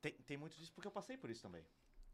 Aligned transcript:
tem, 0.00 0.12
tem 0.12 0.36
muito 0.36 0.56
disso 0.56 0.72
porque 0.72 0.86
eu 0.86 0.92
passei 0.92 1.16
por 1.16 1.30
isso 1.30 1.42
também, 1.42 1.64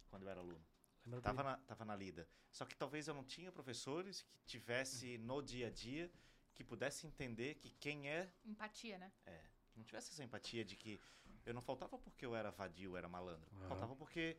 quando 0.08 0.22
eu 0.22 0.28
era 0.28 0.40
aluno. 0.40 0.64
Lembra 1.04 1.20
Tava 1.20 1.42
na, 1.42 1.56
tava 1.58 1.84
na 1.84 1.94
lida. 1.94 2.28
Só 2.50 2.64
que 2.64 2.74
talvez 2.74 3.06
eu 3.06 3.14
não 3.14 3.24
tinha 3.24 3.52
professores 3.52 4.22
que 4.22 4.44
tivesse 4.44 5.18
no 5.18 5.40
dia 5.40 5.68
a 5.68 5.70
dia 5.70 6.10
que 6.54 6.64
pudesse 6.64 7.06
entender 7.06 7.56
que 7.56 7.70
quem 7.70 8.08
é, 8.08 8.32
Empatia, 8.44 8.98
né? 8.98 9.12
é, 9.26 9.44
não 9.76 9.84
tivesse 9.84 10.10
essa 10.10 10.24
empatia 10.24 10.64
de 10.64 10.74
que 10.74 11.00
eu 11.44 11.54
não 11.54 11.60
faltava 11.60 11.98
porque 11.98 12.24
eu 12.24 12.34
era 12.34 12.50
vadio, 12.50 12.96
era 12.96 13.08
malandro. 13.08 13.48
Aham. 13.56 13.68
Faltava 13.68 13.94
porque 13.94 14.36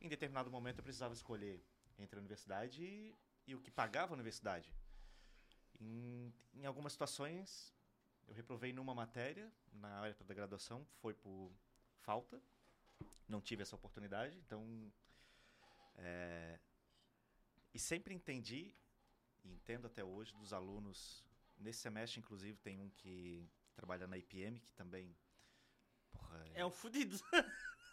em 0.00 0.08
determinado 0.08 0.50
momento 0.50 0.78
eu 0.78 0.82
precisava 0.82 1.14
escolher 1.14 1.64
entre 1.98 2.18
a 2.18 2.20
universidade 2.20 2.84
e, 2.84 3.16
e 3.46 3.54
o 3.54 3.60
que 3.60 3.70
pagava 3.70 4.12
a 4.12 4.14
universidade. 4.14 4.74
Em, 5.80 6.34
em 6.52 6.66
algumas 6.66 6.92
situações 6.92 7.72
eu 8.26 8.34
reprovei 8.34 8.72
numa 8.72 8.94
matéria 8.94 9.50
na 9.72 10.06
época 10.06 10.24
da 10.24 10.34
graduação, 10.34 10.86
foi 11.00 11.14
por 11.14 11.52
falta, 12.00 12.42
não 13.32 13.40
tive 13.40 13.62
essa 13.62 13.74
oportunidade, 13.74 14.36
então 14.38 14.92
é, 15.96 16.60
e 17.74 17.78
sempre 17.78 18.14
entendi 18.14 18.74
e 19.42 19.50
entendo 19.52 19.86
até 19.86 20.04
hoje 20.04 20.32
dos 20.34 20.52
alunos 20.52 21.24
nesse 21.56 21.80
semestre 21.80 22.20
inclusive 22.20 22.56
tem 22.58 22.78
um 22.80 22.90
que 22.90 23.48
trabalha 23.74 24.06
na 24.06 24.16
IPM 24.18 24.60
que 24.60 24.72
também 24.74 25.16
porra, 26.12 26.44
É 26.54 26.64
um 26.64 26.70
fudido. 26.70 27.18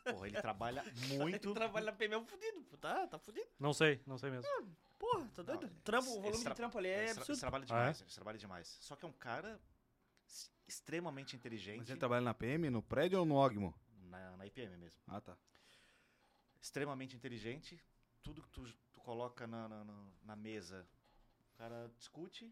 porra, 0.03 0.27
ele 0.27 0.41
trabalha 0.41 0.83
muito 1.17 1.53
Trabalha 1.53 1.85
na 1.88 1.94
PM 1.97 2.13
é 2.13 2.17
um 2.17 2.25
fudido. 2.25 2.61
pô, 2.63 2.77
Tá, 2.77 3.08
tá 3.08 3.17
fudido. 3.17 3.47
Não 3.58 3.73
sei, 3.73 4.02
não 4.05 4.17
sei 4.17 4.30
mesmo. 4.30 4.47
Porra, 4.97 5.27
tá 5.33 5.41
doido? 5.41 5.67
Não, 5.67 5.75
trampo, 5.81 6.09
o 6.17 6.21
volume 6.21 6.44
de 6.44 6.53
trampo 6.53 6.77
ali 6.77 6.89
é 6.89 7.11
absurdo. 7.11 7.39
trabalha 7.39 7.63
Ah, 7.63 7.67
demais, 7.67 8.02
esse 8.02 8.16
trabalha 8.16 8.38
demais. 8.38 8.77
Só 8.81 8.95
que 8.97 9.05
é 9.05 9.08
um 9.08 9.13
cara 9.13 9.59
extremamente 10.67 11.35
inteligente 11.35 11.80
Mas 11.80 11.89
ele 11.89 11.99
trabalha 11.99 12.21
na 12.21 12.33
PM, 12.33 12.69
no 12.69 12.83
prédio 12.83 13.19
ou 13.19 13.25
no 13.25 13.35
Ogmo? 13.35 13.73
Na, 14.09 14.36
na 14.38 14.45
IPM 14.45 14.76
mesmo. 14.77 14.99
Ah, 15.08 15.22
tá. 15.22 15.38
Extremamente 16.62 17.16
inteligente. 17.16 17.81
Tudo 18.22 18.41
que 18.41 18.50
tu, 18.50 18.64
tu 18.92 19.00
coloca 19.02 19.47
na, 19.47 19.67
na, 19.70 19.83
na- 20.23 20.36
mesa, 20.36 20.86
o 21.53 21.58
cara 21.58 21.89
discute. 21.97 22.45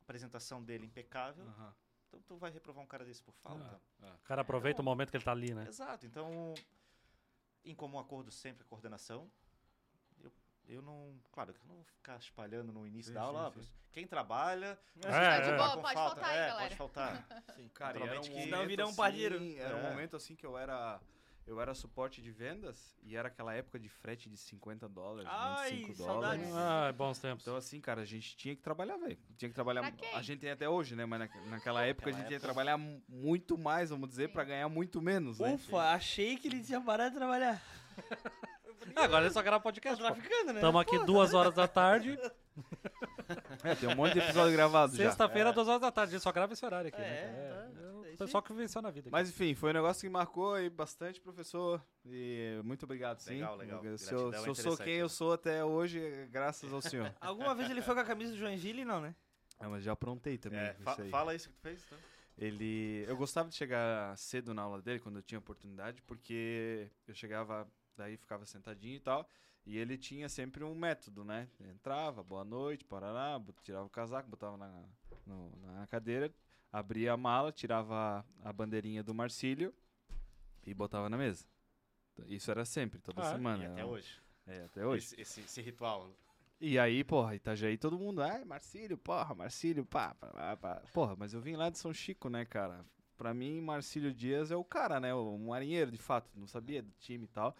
A 0.00 0.02
apresentação 0.04 0.62
dele 0.62 0.84
impecável. 0.86 1.46
Aham. 1.46 1.74
Então 2.08 2.20
tu 2.22 2.36
vai 2.36 2.50
reprovar 2.50 2.82
um 2.84 2.86
cara 2.86 3.04
desse 3.04 3.22
por 3.22 3.32
falta. 3.34 3.80
O 4.02 4.18
cara 4.24 4.42
aproveita 4.42 4.82
o 4.82 4.84
momento 4.84 5.10
que 5.10 5.16
ele 5.16 5.24
tá 5.24 5.32
ali, 5.32 5.54
né? 5.54 5.66
Exato. 5.66 6.04
Então, 6.06 6.52
em 7.64 7.74
comum 7.74 7.98
acordo 7.98 8.30
sempre 8.30 8.62
a 8.64 8.66
coordenação. 8.66 9.30
Eu, 10.68 10.80
não. 10.82 11.14
Claro, 11.32 11.52
que 11.52 11.60
eu 11.60 11.66
não 11.68 11.74
vou 11.76 11.84
ficar 11.84 12.16
espalhando 12.18 12.72
no 12.72 12.86
início 12.86 13.08
Sim, 13.10 13.14
da 13.14 13.22
aula. 13.22 13.52
sim, 13.54 13.62
sim. 13.62 13.68
Quem 13.92 14.06
trabalha. 14.06 14.78
É, 14.96 15.00
Tá 15.10 15.40
de 15.40 15.50
é. 15.50 15.56
boa, 15.56 15.74
com 15.76 15.82
pode 15.82 15.94
falta. 15.94 16.14
faltar 16.16 16.30
aí, 16.30 16.36
é, 16.38 16.46
galera. 16.48 16.62
Pode 16.64 16.76
faltar. 16.76 17.26
Sim, 17.56 17.68
cara, 17.74 17.98
e 17.98 18.02
era 18.02 18.18
um 18.18 18.22
que- 18.22 18.30
momento 18.30 18.44
Senão 18.44 18.66
vira 18.66 18.84
um 18.84 18.88
assim, 18.88 18.96
pardeiro. 18.96 19.36
Era 19.58 19.76
um 19.76 19.78
É. 19.86 19.90
momento 19.90 20.16
assim 20.16 20.34
que 20.34 20.44
eu 20.44 20.58
era. 20.58 21.00
Eu 21.46 21.60
era 21.60 21.74
suporte 21.74 22.22
de 22.22 22.30
vendas 22.30 22.96
e 23.02 23.14
era 23.14 23.28
aquela 23.28 23.52
época 23.54 23.78
de 23.78 23.86
frete 23.86 24.30
de 24.30 24.36
50 24.38 24.88
dólares, 24.88 25.28
Ai, 25.30 25.72
25 25.72 25.94
saudades. 25.98 26.48
dólares. 26.48 26.56
Ah, 26.88 26.92
bons 26.92 27.18
tempos. 27.18 27.44
Então, 27.44 27.54
assim, 27.54 27.82
cara, 27.82 28.00
a 28.00 28.04
gente 28.06 28.34
tinha 28.34 28.56
que 28.56 28.62
trabalhar, 28.62 28.96
velho. 28.96 29.18
Tinha 29.36 29.50
que 29.50 29.54
trabalhar. 29.54 29.92
A 30.14 30.22
gente 30.22 30.40
tem 30.40 30.50
até 30.50 30.66
hoje, 30.66 30.96
né? 30.96 31.04
Mas 31.04 31.20
na, 31.20 31.28
naquela 31.50 31.84
época 31.84 32.08
a 32.08 32.12
gente 32.12 32.22
Naquela 32.22 32.28
tinha 32.28 32.40
que 32.40 32.44
trabalhar 32.46 32.78
mu- 32.78 33.02
muito 33.06 33.58
mais, 33.58 33.90
vamos 33.90 34.08
dizer, 34.08 34.30
pra 34.32 34.42
ganhar 34.42 34.70
muito 34.70 35.02
menos, 35.02 35.38
né? 35.38 35.52
Ufa, 35.52 35.92
achei 35.92 36.38
que 36.38 36.48
ele 36.48 36.62
tinha 36.62 36.80
parado 36.80 37.10
de 37.10 37.16
trabalhar. 37.18 37.62
Ah, 38.96 39.04
agora 39.04 39.24
ele 39.24 39.32
só 39.34 39.42
grava 39.42 39.58
Tá 39.58 39.62
podcast. 39.62 40.00
pô. 40.02 40.06
traficando, 40.12 40.52
né? 40.52 40.60
Tamo 40.60 40.78
aqui 40.78 40.98
duas 41.04 41.32
horas 41.34 41.54
da 41.54 41.66
tarde. 41.68 42.18
É, 43.64 43.74
tem 43.74 43.88
um 43.88 43.94
monte 43.96 44.12
de 44.14 44.20
episódio 44.20 44.52
gravado 44.52 44.94
já. 44.96 45.04
Sexta-feira, 45.04 45.52
duas 45.52 45.66
horas 45.68 45.80
da 45.80 45.90
tarde. 45.90 46.10
A 46.10 46.12
gente 46.12 46.22
só 46.22 46.30
grava 46.32 46.52
esse 46.52 46.64
horário 46.64 46.88
aqui, 46.88 47.00
É, 47.00 47.04
né? 47.04 47.48
tá? 47.48 47.80
É, 47.80 47.84
é 47.86 47.90
o 47.92 48.06
isso 48.06 48.18
pessoal 48.18 48.42
que 48.42 48.52
venceu 48.52 48.82
na 48.82 48.90
vida. 48.90 49.08
aqui. 49.08 49.12
Mas 49.12 49.28
enfim, 49.28 49.54
foi 49.54 49.70
um 49.70 49.74
negócio 49.74 50.00
que 50.02 50.08
marcou 50.08 50.54
aí 50.54 50.68
bastante, 50.70 51.20
professor. 51.20 51.82
E 52.04 52.60
muito 52.64 52.84
obrigado, 52.84 53.18
sim. 53.20 53.34
Legal, 53.34 53.56
legal. 53.56 53.80
Se 53.82 53.90
eu, 53.90 53.98
se 53.98 54.14
é 54.14 54.16
eu 54.16 54.32
sou 54.32 54.52
interessante, 54.52 54.84
quem 54.84 54.96
né? 54.96 55.02
eu 55.02 55.08
sou 55.08 55.32
até 55.32 55.64
hoje, 55.64 56.00
é 56.04 56.26
graças 56.30 56.72
ao 56.72 56.80
senhor. 56.82 57.12
Alguma 57.20 57.54
vez 57.54 57.70
ele 57.70 57.82
foi 57.82 57.94
com 57.94 58.00
a 58.00 58.04
camisa 58.04 58.32
do 58.32 58.38
Joinville? 58.38 58.84
Não, 58.84 59.00
né? 59.00 59.14
Ah, 59.58 59.68
mas 59.68 59.82
já 59.82 59.92
aprontei 59.92 60.36
também. 60.38 60.58
É, 60.60 60.72
isso 60.74 60.82
fa- 60.82 60.96
aí. 61.02 61.08
fala 61.10 61.34
isso 61.34 61.48
que 61.48 61.54
tu 61.54 61.60
fez, 61.60 61.82
então. 61.86 61.98
Ele, 62.36 63.04
eu 63.08 63.16
gostava 63.16 63.48
de 63.48 63.54
chegar 63.54 64.16
cedo 64.18 64.52
na 64.52 64.62
aula 64.62 64.82
dele 64.82 64.98
quando 64.98 65.16
eu 65.16 65.22
tinha 65.22 65.38
oportunidade, 65.38 66.02
porque 66.02 66.88
eu 67.06 67.14
chegava, 67.14 67.66
daí 67.96 68.16
ficava 68.16 68.44
sentadinho 68.46 68.96
e 68.96 69.00
tal, 69.00 69.28
e 69.66 69.78
ele 69.78 69.96
tinha 69.96 70.28
sempre 70.28 70.62
um 70.64 70.74
método, 70.74 71.24
né? 71.24 71.48
Entrava, 71.60 72.22
boa 72.22 72.44
noite, 72.44 72.84
parará, 72.84 73.40
tirava 73.62 73.86
o 73.86 73.90
casaco, 73.90 74.28
botava 74.28 74.56
na, 74.56 74.84
no- 75.26 75.56
na 75.62 75.86
cadeira, 75.86 76.32
abria 76.72 77.12
a 77.12 77.16
mala, 77.16 77.50
tirava 77.52 78.24
a 78.42 78.52
bandeirinha 78.52 79.02
do 79.02 79.14
Marcílio 79.14 79.72
e 80.66 80.74
botava 80.74 81.08
na 81.08 81.16
mesa. 81.16 81.46
Isso 82.26 82.50
era 82.50 82.64
sempre, 82.64 83.00
toda 83.00 83.22
Ah, 83.22 83.32
semana. 83.32 83.62
E 83.62 83.66
até 83.66 83.80
Era- 83.80 83.86
hoje. 83.90 84.20
É, 84.46 84.62
até 84.64 84.86
hoje. 84.86 85.04
Esse, 85.06 85.20
esse, 85.20 85.40
esse 85.40 85.62
ritual. 85.62 86.10
E 86.60 86.78
aí, 86.78 87.02
porra, 87.02 87.34
Itajaí, 87.34 87.76
todo 87.76 87.98
mundo, 87.98 88.22
ai, 88.22 88.44
Marcílio, 88.44 88.96
porra, 88.96 89.34
Marcílio, 89.34 89.84
pá, 89.84 90.14
pá, 90.14 90.28
pá, 90.28 90.56
pá. 90.56 90.82
Porra, 90.92 91.16
mas 91.16 91.34
eu 91.34 91.40
vim 91.40 91.56
lá 91.56 91.68
de 91.70 91.78
São 91.78 91.92
Chico, 91.92 92.28
né, 92.28 92.44
cara? 92.44 92.84
Pra 93.16 93.32
mim, 93.34 93.60
Marcílio 93.60 94.12
Dias 94.12 94.50
é 94.50 94.56
o 94.56 94.64
cara, 94.64 95.00
né? 95.00 95.12
O 95.14 95.36
marinheiro, 95.38 95.90
de 95.90 95.98
fato, 95.98 96.30
não 96.34 96.46
sabia 96.46 96.82
do 96.82 96.90
time 96.98 97.24
e 97.24 97.28
tal. 97.28 97.56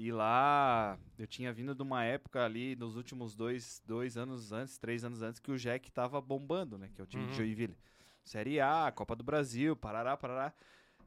E 0.00 0.12
lá, 0.12 0.96
eu 1.18 1.26
tinha 1.26 1.52
vindo 1.52 1.74
de 1.74 1.82
uma 1.82 2.04
época 2.04 2.44
ali, 2.44 2.76
nos 2.76 2.94
últimos 2.94 3.34
dois, 3.34 3.82
dois 3.84 4.16
anos 4.16 4.52
antes, 4.52 4.78
três 4.78 5.02
anos 5.02 5.22
antes, 5.22 5.40
que 5.40 5.50
o 5.50 5.58
Jack 5.58 5.90
tava 5.90 6.20
bombando, 6.20 6.78
né? 6.78 6.88
Que 6.94 7.00
é 7.00 7.04
o 7.04 7.06
time 7.06 7.24
Uhum. 7.24 7.30
de 7.30 7.36
Joinville. 7.36 7.76
Série 8.22 8.60
A, 8.60 8.92
Copa 8.94 9.16
do 9.16 9.24
Brasil, 9.24 9.74
parará, 9.74 10.16
parará. 10.16 10.52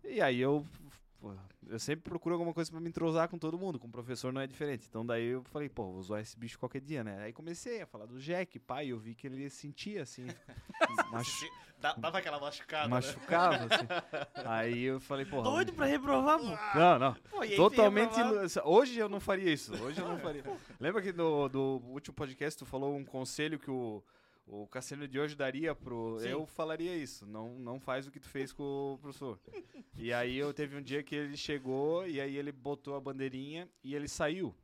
E 0.04 0.20
aí 0.20 0.42
eu, 0.42 0.68
pô, 1.22 1.34
eu 1.68 1.80
sempre 1.80 2.04
procuro 2.04 2.34
alguma 2.34 2.54
coisa 2.54 2.72
pra 2.72 2.82
me 2.82 2.90
entrosar 2.90 3.30
com 3.30 3.38
todo 3.38 3.58
mundo, 3.58 3.80
com 3.80 3.88
o 3.88 3.92
professor 3.92 4.34
não 4.34 4.42
é 4.42 4.48
diferente. 4.48 4.88
Então 4.90 5.06
daí 5.06 5.28
eu 5.28 5.44
falei, 5.44 5.70
pô, 5.70 5.84
vou 5.84 6.00
usar 6.00 6.20
esse 6.20 6.38
bicho 6.38 6.58
qualquer 6.58 6.82
dia, 6.82 7.04
né? 7.04 7.22
Aí 7.24 7.32
comecei 7.32 7.82
a 7.82 7.86
falar 7.86 8.08
do 8.08 8.20
Jack, 8.20 8.60
pai, 8.60 8.88
eu 8.88 9.00
vi 9.00 9.14
que 9.14 9.28
ele 9.28 9.50
sentia 9.50 10.02
assim, 10.02 10.26
machu 11.12 11.46
Dava 11.82 12.20
aquela 12.20 12.40
machucada. 12.40 12.84
né? 12.84 12.90
machucava, 12.94 13.56
assim. 13.56 14.46
Aí 14.46 14.84
eu 14.84 15.00
falei, 15.00 15.26
pô. 15.26 15.42
Doido 15.42 15.74
pra 15.74 15.88
reprovar, 15.88 16.38
pô. 16.38 16.78
Não, 16.78 17.00
não. 17.00 17.14
Pô, 17.30 17.42
aí 17.42 17.56
Totalmente. 17.56 18.14
Hoje 18.64 19.00
eu 19.00 19.10
não 19.10 19.20
faria 19.20 19.52
isso. 19.52 19.74
Hoje 19.84 20.00
eu 20.00 20.08
não 20.08 20.20
faria. 20.22 20.44
Lembra 20.80 21.02
que 21.02 21.12
no, 21.12 21.50
do 21.50 21.82
último 21.88 22.14
podcast 22.14 22.60
tu 22.60 22.68
falou 22.68 22.96
um 22.96 23.04
conselho 23.04 23.58
que 23.58 23.72
o, 23.72 24.04
o 24.46 24.68
Cassiano 24.68 25.08
de 25.08 25.20
hoje 25.20 25.36
daria 25.36 25.74
pro. 25.74 26.20
Sim. 26.20 26.30
Eu 26.30 26.46
falaria 26.46 26.96
isso. 26.96 27.26
Não, 27.26 27.58
não 27.60 27.80
faz 27.80 28.08
o 28.08 28.12
que 28.12 28.20
tu 28.20 28.28
fez 28.28 28.52
com 28.52 28.94
o 28.94 28.98
professor. 28.98 29.40
E 29.96 30.12
aí 30.12 30.38
eu 30.38 30.54
teve 30.54 30.76
um 30.76 30.82
dia 30.82 31.04
que 31.04 31.16
ele 31.16 31.38
chegou 31.38 32.08
e 32.08 32.20
aí 32.20 32.36
ele 32.36 32.52
botou 32.52 32.96
a 32.96 33.02
bandeirinha 33.02 33.70
e 33.84 33.96
ele 33.96 34.08
saiu. 34.08 34.56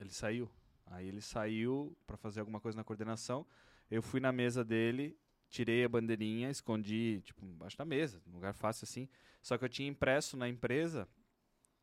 Ele 0.00 0.10
saiu. 0.10 0.50
Aí 0.86 1.08
ele 1.08 1.20
saiu 1.20 1.96
pra 2.06 2.16
fazer 2.16 2.40
alguma 2.40 2.60
coisa 2.60 2.76
na 2.76 2.84
coordenação. 2.84 3.46
Eu 3.90 4.02
fui 4.02 4.20
na 4.20 4.32
mesa 4.32 4.64
dele, 4.64 5.18
tirei 5.48 5.84
a 5.84 5.88
bandeirinha, 5.88 6.50
escondi, 6.50 7.20
tipo, 7.22 7.44
embaixo 7.44 7.76
da 7.76 7.84
mesa, 7.84 8.20
num 8.26 8.34
lugar 8.34 8.54
fácil 8.54 8.84
assim. 8.84 9.08
Só 9.42 9.56
que 9.56 9.64
eu 9.64 9.68
tinha 9.68 9.88
impresso 9.88 10.36
na 10.36 10.48
empresa 10.48 11.08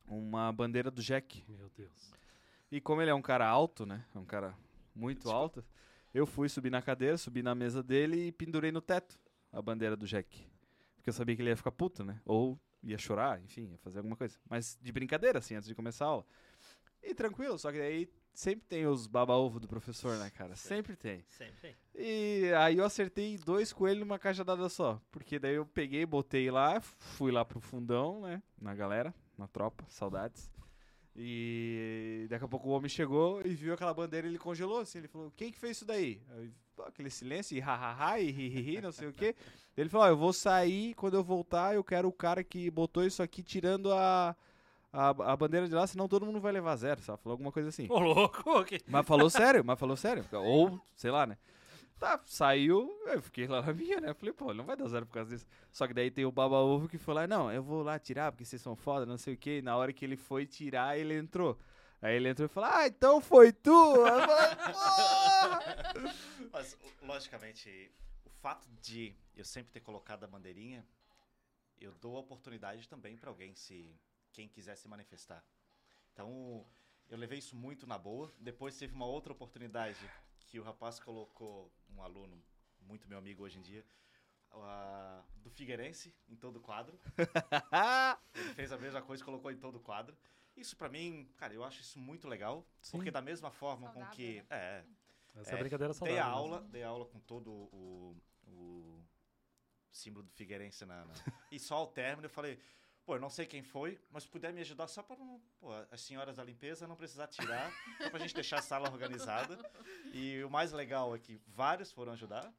uma 0.06 0.52
bandeira 0.52 0.90
do 0.90 1.02
Jack. 1.02 1.44
Meu 1.48 1.70
Deus. 1.70 2.12
E 2.70 2.80
como 2.80 3.00
ele 3.00 3.10
é 3.10 3.14
um 3.14 3.22
cara 3.22 3.46
alto, 3.46 3.86
né? 3.86 4.04
É 4.14 4.18
um 4.18 4.24
cara 4.24 4.54
muito 4.94 5.30
alto. 5.30 5.64
Eu 6.14 6.26
fui 6.26 6.48
subir 6.48 6.70
na 6.70 6.80
cadeira, 6.80 7.18
subi 7.18 7.42
na 7.42 7.56
mesa 7.56 7.82
dele 7.82 8.28
e 8.28 8.32
pendurei 8.32 8.70
no 8.70 8.80
teto 8.80 9.18
a 9.52 9.60
bandeira 9.60 9.96
do 9.96 10.06
Jack. 10.06 10.46
Porque 10.94 11.10
eu 11.10 11.12
sabia 11.12 11.34
que 11.34 11.42
ele 11.42 11.50
ia 11.50 11.56
ficar 11.56 11.72
puto, 11.72 12.04
né? 12.04 12.20
Ou 12.24 12.56
ia 12.84 12.96
chorar, 12.96 13.42
enfim, 13.42 13.70
ia 13.72 13.78
fazer 13.78 13.98
alguma 13.98 14.14
coisa. 14.14 14.38
Mas 14.48 14.78
de 14.80 14.92
brincadeira, 14.92 15.40
assim, 15.40 15.56
antes 15.56 15.68
de 15.68 15.74
começar 15.74 16.04
a 16.04 16.08
aula. 16.08 16.26
E 17.02 17.12
tranquilo, 17.14 17.58
só 17.58 17.72
que 17.72 17.80
aí 17.80 18.08
sempre 18.32 18.64
tem 18.64 18.86
os 18.86 19.08
baba-ovo 19.08 19.58
do 19.58 19.66
professor, 19.66 20.16
né, 20.16 20.30
cara? 20.30 20.54
Sempre 20.54 20.94
tem. 20.94 21.24
Sempre 21.28 21.56
tem. 21.60 21.76
E 21.96 22.52
aí 22.58 22.78
eu 22.78 22.84
acertei 22.84 23.36
dois 23.36 23.72
coelhos 23.72 24.00
numa 24.00 24.18
cajadada 24.18 24.68
só. 24.68 25.02
Porque 25.10 25.38
daí 25.40 25.56
eu 25.56 25.66
peguei, 25.66 26.06
botei 26.06 26.48
lá, 26.48 26.80
fui 26.80 27.32
lá 27.32 27.44
pro 27.44 27.60
fundão, 27.60 28.20
né? 28.20 28.40
Na 28.56 28.72
galera, 28.72 29.12
na 29.36 29.48
tropa, 29.48 29.84
saudades. 29.88 30.48
E 31.16 32.26
daqui 32.28 32.44
a 32.44 32.48
pouco 32.48 32.68
o 32.68 32.72
homem 32.72 32.88
chegou 32.88 33.40
e 33.44 33.54
viu 33.54 33.74
aquela 33.74 33.94
bandeira 33.94 34.26
e 34.26 34.30
ele 34.30 34.38
congelou 34.38 34.80
assim. 34.80 34.98
Ele 34.98 35.08
falou: 35.08 35.32
Quem 35.36 35.52
que 35.52 35.58
fez 35.58 35.76
isso 35.76 35.84
daí? 35.84 36.20
Aquele 36.86 37.08
silêncio 37.08 37.56
e 37.56 37.60
hahaha 37.60 38.18
e 38.18 38.30
hihihi, 38.30 38.80
não 38.80 38.90
sei 38.90 39.08
o 39.08 39.12
quê. 39.12 39.34
Ele 39.76 39.88
falou: 39.88 40.06
Ó, 40.06 40.10
eu 40.10 40.16
vou 40.16 40.32
sair, 40.32 40.94
quando 40.94 41.14
eu 41.14 41.22
voltar, 41.22 41.74
eu 41.74 41.84
quero 41.84 42.08
o 42.08 42.12
cara 42.12 42.42
que 42.42 42.68
botou 42.68 43.04
isso 43.04 43.22
aqui 43.22 43.44
tirando 43.44 43.92
a, 43.92 44.34
a, 44.92 45.08
a 45.08 45.36
bandeira 45.36 45.68
de 45.68 45.74
lá, 45.74 45.86
senão 45.86 46.08
todo 46.08 46.26
mundo 46.26 46.40
vai 46.40 46.52
levar 46.52 46.74
zero, 46.76 47.00
sabe? 47.00 47.22
Falou 47.22 47.34
alguma 47.34 47.52
coisa 47.52 47.68
assim. 47.68 47.86
Ô, 47.88 48.00
louco. 48.00 48.42
ok. 48.58 48.80
Mas 48.86 49.06
falou 49.06 49.30
sério, 49.30 49.64
mas 49.64 49.78
falou 49.78 49.96
sério. 49.96 50.24
Ou, 50.32 50.80
sei 50.96 51.12
lá, 51.12 51.26
né? 51.26 51.38
Tá, 51.98 52.20
saiu, 52.26 52.90
eu 53.06 53.22
fiquei 53.22 53.46
lá 53.46 53.62
na 53.62 53.72
minha, 53.72 54.00
né? 54.00 54.12
Falei, 54.14 54.32
pô, 54.32 54.52
não 54.52 54.64
vai 54.64 54.76
dar 54.76 54.88
zero 54.88 55.06
por 55.06 55.14
causa 55.14 55.30
disso. 55.30 55.46
Só 55.70 55.86
que 55.86 55.94
daí 55.94 56.10
tem 56.10 56.24
o 56.24 56.32
Baba 56.32 56.56
Ovo 56.56 56.88
que 56.88 56.98
foi 56.98 57.14
lá, 57.14 57.26
não, 57.26 57.50
eu 57.52 57.62
vou 57.62 57.82
lá 57.82 57.98
tirar 57.98 58.32
porque 58.32 58.44
vocês 58.44 58.60
são 58.60 58.74
foda, 58.76 59.06
não 59.06 59.16
sei 59.16 59.34
o 59.34 59.36
quê. 59.36 59.58
E 59.58 59.62
na 59.62 59.76
hora 59.76 59.92
que 59.92 60.04
ele 60.04 60.16
foi 60.16 60.44
tirar, 60.44 60.98
ele 60.98 61.16
entrou. 61.16 61.58
Aí 62.02 62.16
ele 62.16 62.28
entrou 62.28 62.46
e 62.46 62.48
falou, 62.48 62.68
ah, 62.70 62.86
então 62.86 63.20
foi 63.20 63.52
tu? 63.52 63.94
Mas, 66.52 66.76
logicamente, 67.00 67.90
o 68.24 68.30
fato 68.30 68.68
de 68.82 69.16
eu 69.34 69.44
sempre 69.44 69.72
ter 69.72 69.80
colocado 69.80 70.24
a 70.24 70.26
bandeirinha, 70.26 70.86
eu 71.80 71.94
dou 71.94 72.16
a 72.16 72.20
oportunidade 72.20 72.88
também 72.88 73.16
para 73.16 73.30
alguém 73.30 73.54
se 73.54 73.98
quem 74.32 74.48
quiser 74.48 74.76
se 74.76 74.86
manifestar. 74.86 75.42
Então, 76.12 76.66
eu 77.08 77.16
levei 77.16 77.38
isso 77.38 77.56
muito 77.56 77.86
na 77.86 77.96
boa. 77.96 78.30
Depois 78.38 78.76
teve 78.76 78.94
uma 78.94 79.06
outra 79.06 79.32
oportunidade 79.32 79.98
que 80.54 80.60
o 80.60 80.62
rapaz 80.62 81.00
colocou, 81.00 81.68
um 81.90 82.00
aluno, 82.00 82.40
muito 82.82 83.08
meu 83.08 83.18
amigo 83.18 83.42
hoje 83.42 83.58
em 83.58 83.60
dia, 83.60 83.84
ah, 84.52 85.24
do 85.42 85.50
Figueirense 85.50 86.14
em 86.28 86.36
todo 86.36 86.58
o 86.58 86.60
quadro. 86.60 86.96
Ele 88.32 88.54
fez 88.54 88.70
a 88.70 88.78
mesma 88.78 89.02
coisa 89.02 89.20
e 89.20 89.24
colocou 89.24 89.50
em 89.50 89.56
todo 89.58 89.78
o 89.78 89.80
quadro. 89.80 90.16
Isso 90.56 90.76
pra 90.76 90.88
mim, 90.88 91.28
cara, 91.36 91.52
eu 91.52 91.64
acho 91.64 91.80
isso 91.80 91.98
muito 91.98 92.28
legal, 92.28 92.64
Sim. 92.80 92.98
porque 92.98 93.10
da 93.10 93.20
mesma 93.20 93.50
forma 93.50 93.88
com 93.88 93.94
Saudável, 93.94 94.14
que, 94.14 94.34
né? 94.42 94.46
é, 94.48 94.84
Essa 95.40 95.50
é, 95.50 95.54
É, 95.54 95.58
brincadeira 95.58 95.92
dei 95.92 95.98
saudável. 95.98 96.22
a 96.22 96.26
mesmo. 96.26 96.38
aula, 96.38 96.60
dei 96.68 96.82
aula 96.84 97.06
com 97.06 97.18
todo 97.18 97.50
o, 97.50 98.16
o 98.46 99.02
símbolo 99.90 100.24
do 100.24 100.30
Figueirense 100.30 100.86
na, 100.86 101.04
na- 101.04 101.14
e 101.50 101.58
só 101.58 101.74
ao 101.78 101.88
término 101.88 102.26
eu 102.26 102.30
falei, 102.30 102.60
pô, 103.04 103.16
eu 103.16 103.20
não 103.20 103.30
sei 103.30 103.46
quem 103.46 103.62
foi, 103.62 104.00
mas 104.10 104.26
puder 104.26 104.52
me 104.52 104.60
ajudar 104.60 104.88
só 104.88 105.02
para 105.02 105.16
as 105.90 106.00
senhoras 106.00 106.36
da 106.36 106.44
limpeza 106.44 106.86
não 106.86 106.96
precisar 106.96 107.26
tirar, 107.28 107.70
só 108.02 108.10
pra 108.10 108.18
gente 108.18 108.34
deixar 108.34 108.58
a 108.58 108.62
sala 108.62 108.90
organizada. 108.90 109.58
E 110.12 110.42
o 110.42 110.50
mais 110.50 110.72
legal 110.72 111.14
é 111.14 111.18
que 111.18 111.40
vários 111.46 111.92
foram 111.92 112.12
ajudar 112.12 112.52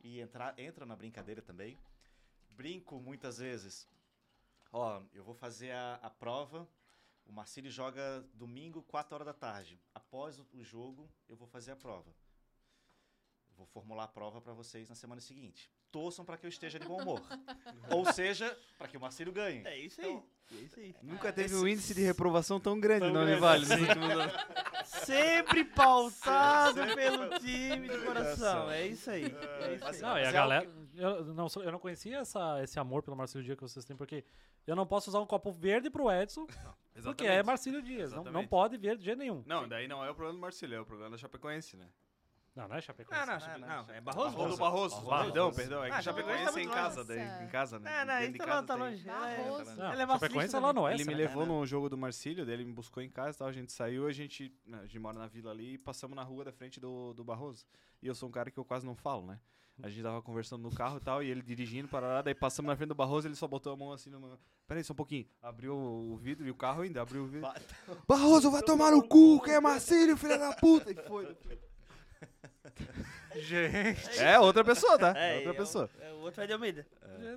e 0.00 0.20
entrar, 0.20 0.58
entram 0.58 0.86
na 0.86 0.96
brincadeira 0.96 1.42
também. 1.42 1.78
Brinco 2.50 3.00
muitas 3.00 3.38
vezes. 3.38 3.88
Ó, 4.72 5.02
eu 5.12 5.22
vou 5.22 5.34
fazer 5.34 5.72
a, 5.72 5.94
a 6.02 6.10
prova. 6.10 6.68
O 7.26 7.32
Marcílio 7.32 7.70
joga 7.70 8.24
domingo, 8.34 8.82
4 8.82 9.14
horas 9.14 9.26
da 9.26 9.34
tarde. 9.34 9.80
Após 9.94 10.38
o, 10.38 10.46
o 10.54 10.64
jogo, 10.64 11.08
eu 11.28 11.36
vou 11.36 11.46
fazer 11.46 11.72
a 11.72 11.76
prova. 11.76 12.12
Vou 13.56 13.66
formular 13.66 14.04
a 14.04 14.08
prova 14.08 14.40
para 14.40 14.54
vocês 14.54 14.88
na 14.88 14.94
semana 14.94 15.20
seguinte. 15.20 15.70
Torçam 15.92 16.24
para 16.24 16.38
que 16.38 16.46
eu 16.46 16.48
esteja 16.48 16.78
de 16.78 16.86
bom 16.88 17.00
humor. 17.02 17.22
Ou 17.90 18.04
seja, 18.12 18.56
para 18.78 18.88
que 18.88 18.96
o 18.96 19.00
Marcílio 19.00 19.30
ganhe. 19.32 19.62
É 19.66 19.78
isso 19.78 20.00
aí. 20.00 20.22
É 20.50 20.54
isso 20.56 20.80
aí. 20.80 20.94
Nunca 21.02 21.30
teve 21.32 21.46
Esse- 21.54 21.62
um 21.62 21.68
índice 21.68 21.94
de 21.94 22.00
reprovação 22.02 22.58
tão 22.58 22.80
grande 22.80 23.00
Tão 23.02 23.12
grande 23.12 23.32
Univale 23.32 23.60
nos 23.60 23.70
assim. 23.70 23.82
últimos 23.82 24.10
anos. 24.10 24.32
Sempre 24.86 25.64
pautado 25.64 26.74
Sempre- 26.80 26.94
pelo 26.96 27.38
time 27.38 27.88
do 27.88 28.04
coração. 28.04 28.70
É 28.70 28.86
isso 28.86 29.10
aí. 29.10 29.24
É 29.24 29.74
isso 29.74 29.84
aí. 29.86 30.00
Não, 30.00 30.18
e 30.18 30.24
a 30.24 30.28
é 30.28 30.32
galera. 30.32 30.70
Eu 30.94 31.24
não, 31.26 31.46
eu 31.56 31.72
não 31.72 31.78
conhecia 31.78 32.18
essa, 32.18 32.62
esse 32.62 32.78
amor 32.78 33.02
pelo 33.02 33.16
Marcelo 33.16 33.44
Dias 33.44 33.56
que 33.56 33.62
vocês 33.62 33.84
têm, 33.84 33.96
porque 33.96 34.24
eu 34.66 34.74
não 34.76 34.86
posso 34.86 35.10
usar 35.10 35.20
um 35.20 35.26
copo 35.26 35.52
verde 35.52 35.88
pro 35.90 36.10
Edson, 36.10 36.46
porque 37.02 37.26
é 37.26 37.42
Marcílio 37.42 37.82
Dias. 37.82 38.12
Não, 38.12 38.24
não 38.24 38.46
pode 38.46 38.76
ver 38.76 38.96
de 38.96 39.04
jeito 39.04 39.18
nenhum. 39.18 39.42
Não, 39.46 39.68
daí 39.68 39.86
não 39.88 40.04
é 40.04 40.10
o 40.10 40.14
problema 40.14 40.38
do 40.38 40.40
Marcílio, 40.40 40.76
é 40.76 40.80
o 40.80 40.86
problema 40.86 41.10
da 41.10 41.18
Chapecoense, 41.18 41.76
né? 41.76 41.86
Não, 42.54 42.68
não 42.68 42.76
é 42.76 42.80
Chapecoense. 42.82 43.26
Não, 43.26 43.26
não, 43.26 43.34
Ah, 43.34 43.58
não, 43.58 43.66
não, 43.66 43.86
não, 43.86 43.94
é 43.94 44.00
Barroso. 44.00 44.36
Barroso. 44.36 44.56
Barroso. 44.58 45.00
Barroso. 45.02 45.24
Perdão, 45.24 45.52
perdão. 45.52 45.84
É 45.84 45.88
que 45.90 45.96
Ah, 45.96 46.02
Chapecoense 46.02 46.58
é 46.58 46.62
em 46.62 46.68
casa, 46.68 47.04
daí, 47.04 47.44
em 47.44 47.48
casa, 47.48 47.78
né? 47.78 48.04
Não, 48.04 48.14
não, 48.14 48.30
de 48.32 48.38
tá, 48.38 48.44
casa 48.44 48.66
tá 48.66 48.74
longe. 48.74 49.04
Barroso. 49.04 49.74
Não, 49.76 49.92
Ele 49.92 50.02
é 50.02 50.06
Chapecoense 50.06 50.08
vacilista 50.08 50.60
lá 50.60 50.72
no 50.72 50.80
Ele 50.80 50.88
oeste. 50.88 51.06
me 51.06 51.14
né? 51.14 51.20
levou 51.20 51.46
num 51.46 51.64
jogo 51.64 51.88
do 51.88 51.96
Marcílio, 51.96 52.44
daí 52.44 52.54
ele 52.56 52.64
me 52.66 52.72
buscou 52.72 53.02
em 53.02 53.08
casa 53.08 53.36
e 53.36 53.38
tal, 53.38 53.48
a 53.48 53.52
gente 53.52 53.72
saiu, 53.72 54.06
a 54.06 54.12
gente, 54.12 54.54
né, 54.66 54.80
a 54.80 54.82
gente 54.82 54.98
mora 54.98 55.18
na 55.18 55.26
vila 55.26 55.50
ali 55.50 55.74
e 55.74 55.78
passamos 55.78 56.14
na 56.14 56.22
rua 56.22 56.44
da 56.44 56.52
frente 56.52 56.78
do, 56.78 57.14
do 57.14 57.24
Barroso. 57.24 57.64
E 58.02 58.06
eu 58.06 58.14
sou 58.14 58.28
um 58.28 58.32
cara 58.32 58.50
que 58.50 58.58
eu 58.58 58.64
quase 58.66 58.84
não 58.84 58.94
falo, 58.94 59.24
né? 59.26 59.40
A 59.82 59.88
gente 59.88 60.02
tava 60.02 60.20
conversando 60.20 60.62
no 60.62 60.70
carro 60.70 60.98
e 60.98 61.00
tal, 61.00 61.22
e 61.22 61.30
ele 61.30 61.40
dirigindo 61.40 61.88
para 61.88 62.06
lá, 62.06 62.22
daí 62.22 62.34
passamos 62.34 62.68
na 62.68 62.76
frente 62.76 62.90
do 62.90 62.94
Barroso, 62.94 63.26
ele 63.26 63.34
só 63.34 63.48
botou 63.48 63.72
a 63.72 63.76
mão 63.76 63.90
assim 63.90 64.10
numa... 64.10 64.38
Peraí, 64.68 64.84
só 64.84 64.92
um 64.92 64.96
pouquinho. 64.96 65.26
Abriu 65.40 65.74
o 65.74 66.16
vidro 66.18 66.46
e 66.46 66.50
o 66.50 66.54
carro 66.54 66.82
ainda, 66.82 67.00
abriu 67.00 67.22
o 67.24 67.26
vidro. 67.26 67.50
Barroso, 68.06 68.50
vai 68.50 68.62
tomar 68.62 68.90
no 68.90 69.02
cu, 69.02 69.40
que 69.42 69.50
é 69.50 69.58
Marcílio, 69.60 70.16
filha 70.16 70.38
da 70.38 70.52
puta! 70.54 70.90
E 70.90 70.94
foi. 71.08 71.36
Gente. 73.36 74.18
É 74.18 74.38
outra 74.38 74.64
pessoa, 74.64 74.98
tá? 74.98 75.12
É, 75.16 75.34
É 75.34 75.36
outra 75.36 75.50
é 75.50 75.54
pessoa. 75.54 75.90
o- 75.98 76.02
É 76.02 76.12
o 76.12 76.16
outro 76.20 76.42
é 76.42 76.46
de 76.46 76.52
Almeida. 76.52 76.86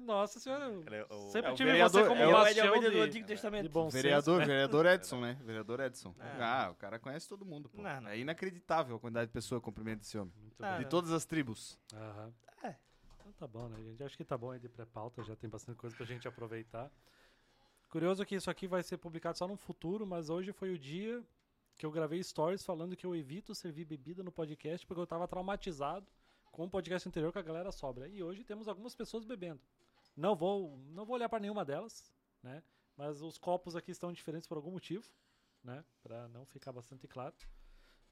Nossa 0.04 0.40
senhora. 0.40 0.66
É 0.66 1.06
o- 1.14 1.30
Sempre 1.32 1.50
é 1.50 1.54
o 1.54 1.56
tive 1.56 1.72
vereador- 1.72 2.02
você 2.04 2.08
como 2.10 2.22
é 2.22 2.26
o- 2.26 2.30
É 2.30 2.32
Ed 2.32 2.44
bastião 2.44 2.68
Almeida 2.68 2.90
do 2.90 2.94
de, 2.94 3.02
Antigo 3.02 3.26
de 3.26 3.34
Testamento. 3.34 3.70
bom 3.70 3.90
Vereador, 3.90 4.24
senso. 4.24 4.40
né? 4.40 4.46
vereador 4.46 4.86
Edson, 4.86 5.20
né? 5.22 5.38
Vereador 5.44 5.80
Edson. 5.82 6.16
Ah. 6.20 6.66
Ah, 6.66 6.72
o 6.72 6.76
cara 6.76 6.98
conhece 7.00 7.28
todo 7.30 7.46
mundo, 7.46 7.70
pô. 7.70 7.82
Não, 7.82 8.02
não. 8.02 8.10
É 8.10 8.18
inacreditável 8.18 8.96
a 8.96 9.00
quantidade 9.00 9.28
de 9.28 9.34
pessoas 9.34 9.60
que 9.60 9.66
cumprimenta 9.66 10.02
esse 10.04 10.18
homem. 10.18 10.34
Muito 10.40 10.64
Ah, 10.64 10.72
bem. 10.72 10.80
De 10.80 10.86
todas 10.90 11.12
as 11.12 11.26
tribos. 11.26 11.78
Aham. 11.94 12.34
É. 12.64 12.76
Então 13.20 13.32
tá 13.38 13.48
bom, 13.48 13.68
né, 13.70 13.78
gente? 13.84 14.04
Acho 14.04 14.18
que 14.18 14.24
tá 14.26 14.38
bom 14.38 14.52
aí 14.52 14.60
de 14.60 14.70
pré-pauta, 14.70 15.24
já 15.24 15.36
tem 15.36 15.50
bastante 15.50 15.78
coisa 15.78 15.96
pra 15.96 16.06
gente 16.06 16.28
aproveitar. 16.28 16.92
Curioso 17.90 18.26
que 18.26 18.36
isso 18.36 18.50
aqui 18.50 18.68
vai 18.68 18.84
ser 18.84 18.98
publicado 18.98 19.38
só 19.38 19.48
no 19.48 19.56
futuro, 19.56 20.06
mas 20.06 20.30
hoje 20.30 20.52
foi 20.52 20.74
o 20.74 20.78
dia 20.78 21.24
que 21.78 21.86
eu 21.86 21.92
gravei 21.92 22.24
stories 22.24 22.64
falando 22.64 22.96
que 22.96 23.06
eu 23.06 23.16
evito 23.16 23.54
servir 23.54 23.86
bebida 23.86 24.24
no 24.24 24.32
podcast 24.32 24.86
porque 24.86 25.02
eu 25.02 25.08
tava 25.08 25.28
traumatizado 25.28 26.08
com 26.52 26.66
o 26.66 26.70
podcast 26.70 27.08
anterior 27.08 27.34
com 27.34 27.40
a 27.40 27.42
galera 27.42 27.72
sobra. 27.72 28.08
E 28.08 28.24
hoje 28.24 28.44
temos 28.44 28.68
algumas 28.68 28.96
pessoas 28.96 29.26
bebendo. 29.26 29.62
Não 30.16 30.36
vou, 30.36 30.78
não 30.88 31.06
vou 31.06 31.16
olhar 31.16 31.28
para 31.28 31.40
nenhuma 31.40 31.66
delas, 31.66 32.14
né? 32.42 32.64
Mas 32.96 33.22
os 33.22 33.38
copos 33.38 33.76
aqui 33.76 33.92
estão 33.92 34.14
diferentes 34.14 34.48
por 34.48 34.56
algum 34.56 34.72
motivo, 34.72 35.06
né? 35.62 35.84
Pra 36.02 36.30
não 36.30 36.46
ficar 36.46 36.72
bastante 36.72 37.08
claro. 37.08 37.36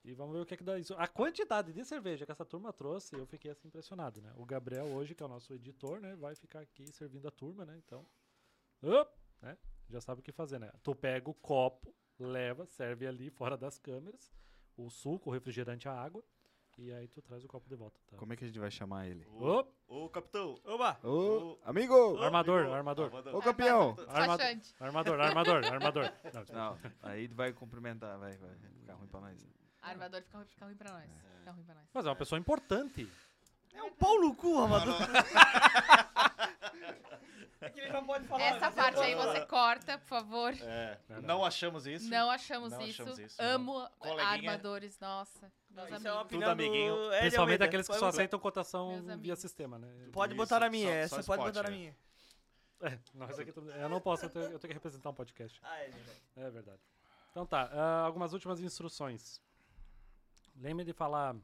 E 0.03 0.13
vamos 0.13 0.35
ver 0.35 0.41
o 0.41 0.45
que 0.45 0.53
é 0.53 0.57
que 0.57 0.63
dá 0.63 0.77
isso. 0.77 0.93
A 0.95 1.07
quantidade 1.07 1.71
de 1.71 1.85
cerveja 1.85 2.25
que 2.25 2.31
essa 2.31 2.43
turma 2.43 2.73
trouxe, 2.73 3.15
eu 3.15 3.25
fiquei 3.25 3.49
assim 3.49 3.69
impressionado, 3.69 4.21
né? 4.21 4.33
O 4.35 4.45
Gabriel 4.45 4.87
hoje, 4.87 5.15
que 5.15 5.23
é 5.23 5.25
o 5.25 5.29
nosso 5.29 5.53
editor, 5.53 6.01
né, 6.01 6.13
vai 6.17 6.35
ficar 6.35 6.59
aqui 6.59 6.91
servindo 6.91 7.25
a 7.25 7.31
turma, 7.31 7.65
né? 7.65 7.77
Então, 7.77 8.05
op, 8.81 9.17
né? 9.41 9.57
Já 9.89 10.01
sabe 10.01 10.19
o 10.19 10.23
que 10.23 10.33
fazer, 10.33 10.59
né? 10.59 10.69
Tu 10.83 10.93
pega 10.93 11.29
o 11.29 11.33
copo, 11.33 11.95
leva, 12.19 12.65
serve 12.65 13.07
ali 13.07 13.29
fora 13.29 13.57
das 13.57 13.77
câmeras, 13.77 14.31
o 14.77 14.89
suco, 14.89 15.29
o 15.29 15.33
refrigerante, 15.33 15.87
a 15.87 15.93
água, 15.93 16.23
e 16.77 16.91
aí 16.91 17.07
tu 17.07 17.21
traz 17.21 17.43
o 17.43 17.47
copo 17.47 17.69
de 17.69 17.75
volta, 17.75 17.99
tá? 18.09 18.17
Como 18.17 18.33
é 18.33 18.35
que 18.35 18.43
a 18.43 18.47
gente 18.47 18.59
vai 18.59 18.71
chamar 18.71 19.07
ele? 19.07 19.25
Ô, 19.27 19.63
Ô, 19.87 20.09
capitão! 20.09 20.59
Oba! 20.65 20.97
Ô, 21.03 21.57
amigo! 21.63 22.17
armador, 22.21 22.61
Amigo, 22.61 22.73
armador. 22.75 23.11
Ô, 23.35 23.39
campeão! 23.41 23.95
Arma- 24.07 24.37
Despachante. 24.37 24.75
Armador, 24.79 25.19
armador, 25.19 25.65
armador. 25.65 26.11
Não, 26.51 26.77
aí 27.03 27.27
vai 27.27 27.53
cumprimentar, 27.53 28.17
vai, 28.17 28.35
vai 28.37 28.49
ficar 28.79 28.93
ruim 28.95 29.07
pra 29.07 29.19
nós. 29.21 29.43
né? 29.43 29.49
Armador 29.83 30.21
fica, 30.23 30.37
ruim- 30.37 30.47
fica 30.47 30.65
ruim 30.65 30.75
pra 30.75 30.91
nós. 30.93 31.09
Fica 31.39 31.51
ruim 31.51 31.63
pra 31.63 31.75
nós. 31.75 31.83
Mas 31.93 32.05
é 32.05 32.09
uma 32.09 32.15
pessoa 32.15 32.39
importante. 32.39 33.07
É 33.73 33.83
um 33.83 33.91
pau 33.93 34.19
no 34.19 34.35
cu, 34.35 34.57
Amador. 34.57 34.95
É 37.65 37.69
que 37.69 37.79
ele 37.79 37.91
não 37.93 38.05
pode 38.05 38.25
falar. 38.27 38.43
Essa 38.43 38.71
parte 38.71 38.99
aí 38.99 39.15
você 39.15 39.45
corta, 39.45 39.97
por 39.97 40.07
favor. 40.07 40.53
É, 40.61 40.99
Não, 41.09 41.15
não. 41.17 41.27
não 41.39 41.45
achamos 41.45 41.85
isso. 41.87 42.09
Não 42.09 42.29
achamos, 42.29 42.71
Não 42.71 42.81
isso. 42.81 43.01
achamos 43.01 43.19
isso, 43.19 43.41
Amo 43.41 43.87
Coleguinha. 43.99 44.27
armadores, 44.51 44.99
nossa. 44.99 45.51
Meus 45.69 45.87
isso 45.89 45.95
é 46.07 46.11
uma 46.11 46.21
amigos. 46.21 46.25
opinião 46.25 46.51
amiguinho. 46.51 46.95
do 46.95 47.09
Principalmente 47.19 47.63
aqueles 47.63 47.87
que 47.87 47.95
só 47.95 48.07
aceitam 48.07 48.39
cotação 48.39 49.01
via 49.03 49.13
amigos. 49.13 49.39
sistema, 49.39 49.79
né? 49.79 49.87
Pode 50.11 50.33
Isso, 50.33 50.37
botar 50.43 50.59
na 50.59 50.69
minha, 50.69 50.87
só- 51.07 51.15
essa 51.17 51.23
só 51.23 51.35
pode 51.35 51.41
spot, 51.41 51.53
botar 51.55 51.63
na 51.63 51.69
né? 51.69 51.75
minha. 51.77 51.97
É, 52.81 52.99
isso 53.31 53.41
aqui 53.41 53.51
tudo- 53.53 53.71
eu 53.71 53.87
não 53.89 54.01
posso, 54.01 54.25
eu 54.25 54.29
tenho, 54.29 54.45
eu 54.45 54.59
tenho 54.59 54.69
que 54.69 54.73
representar 54.73 55.09
um 55.09 55.13
podcast. 55.13 55.59
Ah, 55.63 55.79
é 55.79 55.89
verdade. 55.89 56.21
É 56.35 56.49
verdade. 56.51 56.79
Então 57.31 57.45
tá, 57.45 57.69
ah, 57.71 58.01
algumas 58.05 58.33
últimas 58.33 58.59
instruções. 58.59 59.41
Lembre 60.55 60.85
de 60.85 60.93
falar 60.93 61.35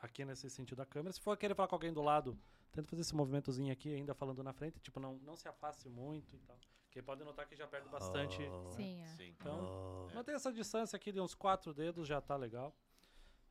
aqui 0.00 0.24
nesse 0.24 0.48
sentido 0.50 0.78
da 0.78 0.86
câmera. 0.86 1.12
Se 1.12 1.20
for 1.20 1.36
querer 1.36 1.54
falar 1.54 1.68
com 1.68 1.74
alguém 1.74 1.92
do 1.92 2.02
lado, 2.02 2.38
tenta 2.72 2.88
fazer 2.88 3.02
esse 3.02 3.14
movimentozinho 3.14 3.72
aqui, 3.72 3.94
ainda 3.94 4.14
falando 4.14 4.42
na 4.42 4.52
frente. 4.52 4.80
Tipo, 4.80 4.98
não, 4.98 5.16
não 5.18 5.36
se 5.36 5.46
afaste 5.48 5.88
muito 5.88 6.34
e 6.34 6.38
tal. 6.40 6.56
Porque 6.84 7.02
pode 7.02 7.24
notar 7.24 7.46
que 7.46 7.56
já 7.56 7.66
perde 7.66 7.88
bastante. 7.88 8.42
Sim, 8.76 9.00
é. 9.02 9.06
Sim. 9.16 9.34
Então, 9.38 10.08
mantenha 10.14 10.36
essa 10.36 10.52
distância 10.52 10.96
aqui 10.96 11.10
de 11.12 11.20
uns 11.20 11.34
quatro 11.34 11.72
dedos, 11.72 12.06
já 12.06 12.20
tá 12.20 12.36
legal. 12.36 12.76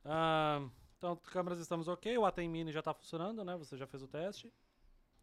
Ah, 0.04 0.68
então, 0.96 1.16
câmeras 1.16 1.58
estamos 1.58 1.88
ok. 1.88 2.16
O 2.18 2.24
Atem 2.24 2.48
Mini 2.48 2.70
já 2.70 2.82
tá 2.82 2.94
funcionando, 2.94 3.44
né? 3.44 3.56
Você 3.56 3.76
já 3.76 3.86
fez 3.86 4.02
o 4.02 4.08
teste. 4.08 4.52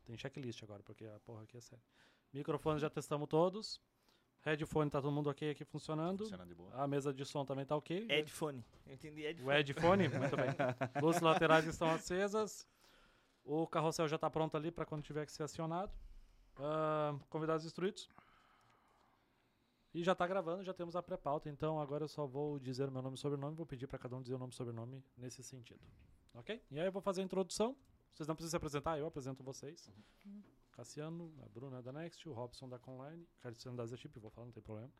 Tem 0.05 0.17
checklist 0.17 0.61
agora, 0.63 0.83
porque 0.83 1.05
a 1.05 1.19
porra 1.19 1.43
aqui 1.43 1.55
é 1.57 1.61
séria. 1.61 1.83
Microfones 2.33 2.81
já 2.81 2.89
testamos 2.89 3.27
todos. 3.29 3.81
Headphone 4.41 4.89
tá 4.89 5.01
todo 5.01 5.11
mundo 5.11 5.29
ok 5.29 5.51
aqui 5.51 5.65
funcionando. 5.65 6.19
Funcionando 6.19 6.47
de 6.47 6.55
boa. 6.55 6.73
A 6.73 6.87
mesa 6.87 7.13
de 7.13 7.25
som 7.25 7.45
também 7.45 7.65
tá 7.65 7.75
ok. 7.75 8.05
Headphone. 8.07 8.65
Eu 8.85 8.93
entendi 8.93 9.21
O 9.21 9.25
headphone. 9.25 9.53
headphone, 9.53 10.09
muito 10.09 10.35
bem. 10.37 10.47
Luzes 11.01 11.21
laterais 11.21 11.65
estão 11.65 11.89
acesas. 11.89 12.67
O 13.51 13.65
carrossel 13.65 14.07
já 14.07 14.15
está 14.15 14.29
pronto 14.29 14.55
ali 14.55 14.69
para 14.69 14.85
quando 14.85 15.01
tiver 15.01 15.25
que 15.25 15.31
ser 15.31 15.41
acionado. 15.41 15.91
Ah, 16.55 17.17
convidados 17.31 17.65
instruídos. 17.65 18.07
E 19.91 20.03
já 20.03 20.11
está 20.11 20.27
gravando, 20.27 20.63
já 20.63 20.71
temos 20.71 20.95
a 20.95 21.01
pré-pauta. 21.01 21.49
Então 21.49 21.81
agora 21.81 22.03
eu 22.03 22.07
só 22.07 22.27
vou 22.27 22.59
dizer 22.59 22.87
o 22.87 22.91
meu 22.91 23.01
nome 23.01 23.15
e 23.15 23.17
sobrenome. 23.17 23.55
Vou 23.55 23.65
pedir 23.65 23.87
para 23.87 23.97
cada 23.97 24.15
um 24.15 24.21
dizer 24.21 24.35
o 24.35 24.37
nome 24.37 24.53
e 24.53 24.55
sobrenome 24.55 25.03
nesse 25.17 25.43
sentido. 25.43 25.81
Ok? 26.35 26.63
E 26.69 26.79
aí 26.79 26.85
eu 26.85 26.91
vou 26.91 27.01
fazer 27.01 27.21
a 27.21 27.23
introdução. 27.23 27.75
Vocês 28.13 28.27
não 28.27 28.35
precisam 28.35 28.51
se 28.51 28.57
apresentar, 28.57 28.99
eu 28.99 29.07
apresento 29.07 29.43
vocês. 29.43 29.91
Cassiano, 30.71 31.33
a 31.43 31.49
Bruna 31.49 31.81
da 31.81 31.91
Next, 31.91 32.29
o 32.29 32.33
Robson 32.33 32.69
da 32.69 32.77
Conline, 32.77 33.27
Cassiano 33.41 33.75
da 33.75 33.85
Zechip, 33.87 34.19
vou 34.19 34.29
falar, 34.29 34.45
não 34.45 34.53
tem 34.53 34.61
problema. 34.61 34.91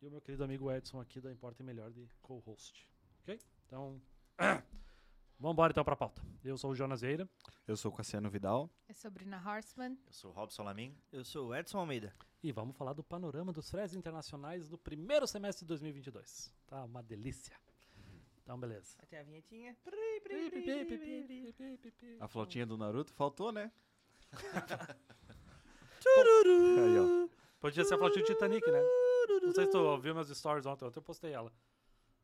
E 0.00 0.08
o 0.08 0.10
meu 0.10 0.22
querido 0.22 0.44
amigo 0.44 0.72
Edson 0.72 0.98
aqui 0.98 1.20
da 1.20 1.30
Importa 1.30 1.62
e 1.62 1.66
Melhor 1.66 1.90
de 1.90 2.08
co-host. 2.22 2.88
Ok? 3.20 3.38
Então, 3.66 4.00
vamos 5.38 5.54
embora 5.54 5.72
então 5.72 5.84
para 5.84 5.94
a 5.94 5.96
pauta. 5.96 6.22
Eu 6.44 6.56
sou 6.56 6.70
o 6.70 6.74
Jonas 6.74 7.00
Vieira. 7.00 7.28
Eu 7.66 7.76
sou 7.76 7.90
o 7.90 7.94
Cassiano 7.94 8.30
Vidal. 8.30 8.70
É 8.88 8.92
Sabrina 8.92 9.42
Horseman. 9.44 9.98
Eu 10.06 10.12
sou 10.12 10.30
o 10.30 10.34
Robson 10.34 10.62
Lamin. 10.62 10.96
Eu 11.12 11.24
sou 11.24 11.48
o 11.48 11.54
Edson 11.54 11.78
Almeida. 11.78 12.14
E 12.42 12.52
vamos 12.52 12.76
falar 12.76 12.92
do 12.92 13.02
panorama 13.02 13.52
dos 13.52 13.70
fretes 13.70 13.94
internacionais 13.94 14.68
do 14.68 14.78
primeiro 14.78 15.26
semestre 15.26 15.64
de 15.64 15.68
2022. 15.68 16.54
Tá 16.66 16.84
uma 16.84 17.02
delícia. 17.02 17.56
Então, 18.42 18.56
beleza. 18.58 18.96
Tem 19.08 19.18
a 19.18 19.24
vinhetinha. 19.24 19.76
A 22.20 22.28
flotinha 22.28 22.64
do 22.64 22.78
Naruto 22.78 23.12
faltou, 23.12 23.50
né? 23.50 23.72
Tururu. 26.00 26.78
Aí, 26.86 26.98
ó. 26.98 27.28
Podia 27.58 27.84
ser 27.84 27.94
a 27.94 27.98
flautinha 27.98 28.24
do 28.24 28.32
Titanic, 28.32 28.70
né? 28.70 28.80
Não 29.42 29.52
sei 29.52 29.66
se 29.66 29.72
tu 29.72 29.78
ouviu 29.78 30.14
meus 30.14 30.28
stories 30.28 30.64
ontem, 30.64 30.84
ontem 30.84 30.98
eu 30.98 31.02
postei 31.02 31.32
ela. 31.32 31.52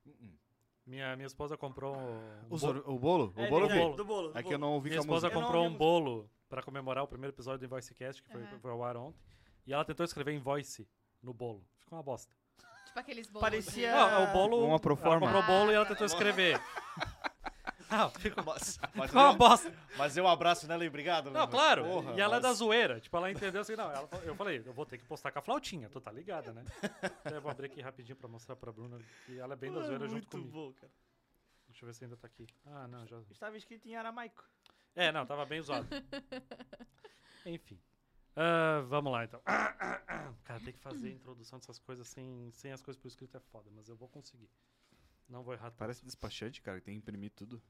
Uh-uh. 0.06 0.41
Minha, 0.86 1.14
minha 1.16 1.26
esposa 1.26 1.56
comprou 1.56 1.94
um 1.96 2.44
O, 2.46 2.48
bo- 2.50 2.58
sor- 2.58 2.82
o 2.86 2.98
bolo? 2.98 3.32
É 3.36 3.46
o 3.46 3.50
bolo 3.50 3.68
vi. 3.68 3.78
bolo. 3.78 3.96
Do 3.96 4.04
bolo. 4.04 4.28
do 4.32 4.38
É 4.38 4.42
que 4.42 4.48
eu 4.48 4.58
bolo. 4.58 4.60
não 4.70 4.74
ouvi 4.74 4.90
Minha 4.90 5.00
esposa 5.00 5.30
comprou 5.30 5.64
um 5.64 5.74
bolo 5.74 6.28
pra 6.48 6.62
comemorar 6.62 7.04
o 7.04 7.06
primeiro 7.06 7.32
episódio 7.34 7.60
do 7.60 7.64
Invoicecast, 7.66 8.22
que 8.22 8.28
foi, 8.30 8.42
Aham. 8.42 8.58
foi 8.60 8.70
ao 8.70 8.82
ar 8.84 8.96
ontem. 8.96 9.20
E 9.66 9.72
ela 9.72 9.84
tentou 9.84 10.04
escrever 10.04 10.32
invoice 10.34 10.88
no 11.22 11.32
bolo. 11.32 11.64
Ficou 11.78 11.96
uma 11.96 12.02
bosta. 12.02 12.34
Tipo 12.86 12.98
aqueles 12.98 13.28
bolos. 13.28 13.40
Parecia- 13.48 13.92
Não, 13.94 14.10
é 14.10 14.28
o 14.28 14.32
bolo. 14.32 14.66
Uma 14.66 14.78
pro 14.80 14.94
ela 14.94 15.02
forma. 15.02 15.20
comprou 15.26 15.42
o 15.42 15.46
bolo 15.46 15.70
e 15.70 15.74
ela 15.74 15.84
Ah, 15.84 15.88
tentou 15.88 16.06
tá. 16.06 16.12
escrever. 16.12 16.60
Ah, 17.94 18.08
ficou, 18.10 18.42
Mas, 18.44 18.78
mas, 18.94 19.06
ficou 19.10 19.22
uma 19.22 19.32
eu, 19.32 19.36
bosta. 19.36 19.74
mas 19.98 20.16
eu 20.16 20.26
abraço 20.26 20.66
nela 20.66 20.84
e 20.84 20.88
obrigado. 20.88 21.30
Não, 21.30 21.42
né? 21.44 21.46
claro. 21.50 21.84
Porra, 21.84 22.14
e 22.14 22.20
ela 22.20 22.36
é 22.36 22.40
da 22.40 22.48
mas- 22.48 22.58
zoeira. 22.58 22.98
Tipo, 23.00 23.16
ela 23.18 23.30
entendeu 23.30 23.60
assim, 23.60 23.76
não. 23.76 23.90
ela 23.90 24.08
eu 24.24 24.34
falei, 24.34 24.62
eu 24.64 24.72
vou 24.72 24.86
ter 24.86 24.98
que 24.98 25.04
postar 25.04 25.30
com 25.30 25.38
a 25.38 25.42
flautinha, 25.42 25.88
tu 25.90 26.00
tá 26.00 26.10
ligada, 26.10 26.52
né? 26.52 26.64
Eu 27.32 27.40
vou 27.42 27.50
abrir 27.50 27.66
aqui 27.66 27.80
rapidinho 27.82 28.16
pra 28.16 28.28
mostrar 28.28 28.56
pra 28.56 28.72
Bruna 28.72 28.98
que 29.26 29.38
ela 29.38 29.52
é 29.54 29.56
bem 29.56 29.70
da 29.72 29.80
zoeira 29.82 30.06
junto 30.08 30.12
Muito 30.12 30.30
comigo. 30.30 30.50
bom, 30.50 30.72
cara. 30.72 30.92
Deixa 31.68 31.84
eu 31.84 31.86
ver 31.86 31.94
se 31.94 32.04
ainda 32.04 32.16
tá 32.16 32.26
aqui. 32.26 32.46
Ah, 32.66 32.86
não, 32.88 33.06
já. 33.06 33.18
Estava 33.30 33.56
escrito 33.56 33.86
em 33.88 33.94
aramaico. 33.94 34.44
É, 34.94 35.10
não, 35.12 35.24
tava 35.26 35.44
bem 35.44 35.60
usado. 35.60 35.86
Enfim. 37.46 37.78
Ah, 38.36 38.82
vamos 38.86 39.12
lá, 39.12 39.24
então. 39.24 39.40
Cara, 39.44 40.60
tem 40.64 40.72
que 40.72 40.78
fazer 40.80 41.08
a 41.08 41.12
introdução 41.12 41.58
dessas 41.58 41.78
coisas 41.78 42.08
sem, 42.08 42.50
sem 42.52 42.72
as 42.72 42.82
coisas 42.82 43.00
por 43.00 43.08
escrito 43.08 43.36
é 43.36 43.40
foda, 43.40 43.70
mas 43.74 43.88
eu 43.88 43.96
vou 43.96 44.08
conseguir. 44.08 44.48
Não 45.28 45.42
vou 45.42 45.54
errar 45.54 45.70
tudo. 45.70 45.78
Parece 45.78 46.04
despachante, 46.04 46.60
cara, 46.60 46.78
que 46.78 46.84
tem 46.86 46.94
que 46.94 46.98
imprimir 46.98 47.30
tudo. 47.30 47.62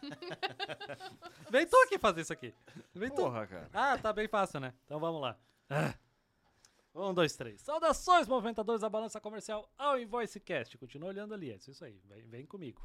Vem 1.50 1.66
tu 1.66 1.76
aqui 1.84 1.98
fazer 1.98 2.22
isso 2.22 2.32
aqui. 2.32 2.54
Vem 2.94 3.10
tu. 3.10 3.16
Porra, 3.16 3.46
cara. 3.46 3.70
Ah, 3.72 3.98
tá 3.98 4.12
bem 4.12 4.28
fácil, 4.28 4.60
né? 4.60 4.72
Então 4.84 4.98
vamos 4.98 5.20
lá. 5.20 5.36
Ah. 5.68 5.94
Um, 6.94 7.14
dois, 7.14 7.34
três. 7.34 7.60
Saudações, 7.62 8.28
movimentadores 8.28 8.82
da 8.82 8.88
balança 8.88 9.20
comercial 9.20 9.70
ao 9.78 9.98
Invoicecast. 9.98 10.76
Continua 10.76 11.08
olhando 11.08 11.32
ali, 11.32 11.50
é 11.50 11.56
isso 11.56 11.84
aí. 11.84 11.98
Vem, 12.04 12.22
vem 12.28 12.46
comigo. 12.46 12.82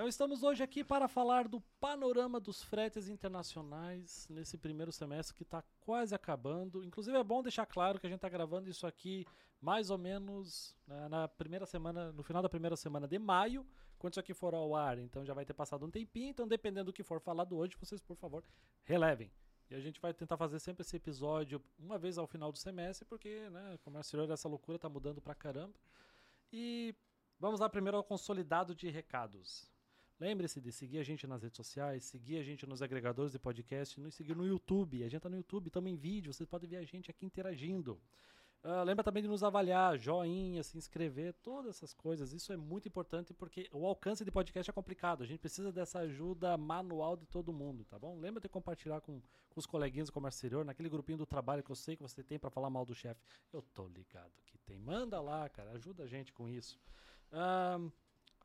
Então 0.00 0.08
estamos 0.08 0.42
hoje 0.42 0.62
aqui 0.62 0.82
para 0.82 1.06
falar 1.06 1.46
do 1.46 1.60
panorama 1.78 2.40
dos 2.40 2.62
fretes 2.62 3.06
internacionais 3.06 4.26
nesse 4.30 4.56
primeiro 4.56 4.90
semestre 4.90 5.34
que 5.34 5.42
está 5.42 5.62
quase 5.78 6.14
acabando. 6.14 6.82
Inclusive 6.82 7.18
é 7.18 7.22
bom 7.22 7.42
deixar 7.42 7.66
claro 7.66 8.00
que 8.00 8.06
a 8.06 8.08
gente 8.08 8.16
está 8.16 8.28
gravando 8.30 8.70
isso 8.70 8.86
aqui 8.86 9.26
mais 9.60 9.90
ou 9.90 9.98
menos 9.98 10.74
na, 10.86 11.06
na 11.06 11.28
primeira 11.28 11.66
semana, 11.66 12.12
no 12.12 12.22
final 12.22 12.40
da 12.40 12.48
primeira 12.48 12.76
semana 12.76 13.06
de 13.06 13.18
maio, 13.18 13.62
quando 13.98 14.14
isso 14.14 14.20
aqui 14.20 14.32
for 14.32 14.54
ao 14.54 14.74
ar. 14.74 14.96
Então 14.96 15.22
já 15.22 15.34
vai 15.34 15.44
ter 15.44 15.52
passado 15.52 15.84
um 15.84 15.90
tempinho. 15.90 16.30
Então 16.30 16.48
dependendo 16.48 16.86
do 16.86 16.94
que 16.94 17.02
for 17.02 17.20
falado 17.20 17.54
hoje, 17.58 17.76
vocês 17.78 18.00
por 18.00 18.16
favor 18.16 18.42
relevem. 18.84 19.30
E 19.68 19.74
a 19.74 19.80
gente 19.80 20.00
vai 20.00 20.14
tentar 20.14 20.38
fazer 20.38 20.60
sempre 20.60 20.80
esse 20.80 20.96
episódio 20.96 21.62
uma 21.78 21.98
vez 21.98 22.16
ao 22.16 22.26
final 22.26 22.50
do 22.50 22.56
semestre, 22.56 23.04
porque, 23.04 23.50
né, 23.50 23.78
comércio 23.84 24.08
exterior, 24.16 24.32
essa 24.32 24.48
loucura 24.48 24.78
tá 24.78 24.88
mudando 24.88 25.20
pra 25.20 25.34
caramba. 25.34 25.78
E 26.50 26.94
vamos 27.38 27.60
lá 27.60 27.68
primeiro 27.68 27.98
ao 27.98 28.02
consolidado 28.02 28.74
de 28.74 28.88
recados. 28.88 29.69
Lembre-se 30.20 30.60
de 30.60 30.70
seguir 30.70 30.98
a 30.98 31.02
gente 31.02 31.26
nas 31.26 31.42
redes 31.42 31.56
sociais, 31.56 32.04
seguir 32.04 32.36
a 32.36 32.42
gente 32.42 32.66
nos 32.66 32.82
agregadores 32.82 33.32
de 33.32 33.38
podcast, 33.38 33.98
nos 33.98 34.14
seguir 34.14 34.36
no 34.36 34.46
YouTube. 34.46 35.02
A 35.02 35.08
gente 35.08 35.22
tá 35.22 35.30
no 35.30 35.36
YouTube, 35.36 35.68
estamos 35.68 35.90
em 35.90 35.96
vídeo, 35.96 36.30
vocês 36.30 36.46
podem 36.46 36.68
ver 36.68 36.76
a 36.76 36.84
gente 36.84 37.10
aqui 37.10 37.24
interagindo. 37.24 37.98
Ah, 38.62 38.82
lembra 38.82 39.02
também 39.02 39.22
de 39.22 39.28
nos 39.30 39.42
avaliar, 39.42 39.96
joinha, 39.98 40.62
se 40.62 40.76
inscrever, 40.76 41.32
todas 41.42 41.76
essas 41.76 41.94
coisas. 41.94 42.34
Isso 42.34 42.52
é 42.52 42.56
muito 42.58 42.86
importante 42.86 43.32
porque 43.32 43.66
o 43.72 43.86
alcance 43.86 44.22
de 44.22 44.30
podcast 44.30 44.68
é 44.68 44.74
complicado. 44.74 45.22
A 45.22 45.26
gente 45.26 45.40
precisa 45.40 45.72
dessa 45.72 46.00
ajuda 46.00 46.54
manual 46.58 47.16
de 47.16 47.24
todo 47.24 47.50
mundo, 47.50 47.86
tá 47.86 47.98
bom? 47.98 48.18
Lembra 48.18 48.42
de 48.42 48.48
compartilhar 48.50 49.00
com, 49.00 49.22
com 49.48 49.58
os 49.58 49.64
coleguinhas 49.64 50.08
do 50.08 50.12
comércio 50.12 50.36
exterior, 50.36 50.66
naquele 50.66 50.90
grupinho 50.90 51.16
do 51.16 51.24
trabalho 51.24 51.62
que 51.62 51.72
eu 51.72 51.76
sei 51.76 51.96
que 51.96 52.02
você 52.02 52.22
tem 52.22 52.38
para 52.38 52.50
falar 52.50 52.68
mal 52.68 52.84
do 52.84 52.94
chefe. 52.94 53.22
Eu 53.50 53.62
tô 53.62 53.86
ligado 53.86 54.34
que 54.44 54.58
tem. 54.58 54.78
Manda 54.78 55.18
lá, 55.18 55.48
cara, 55.48 55.70
ajuda 55.70 56.02
a 56.02 56.06
gente 56.06 56.30
com 56.30 56.46
isso. 56.46 56.78
Ahn, 57.32 57.90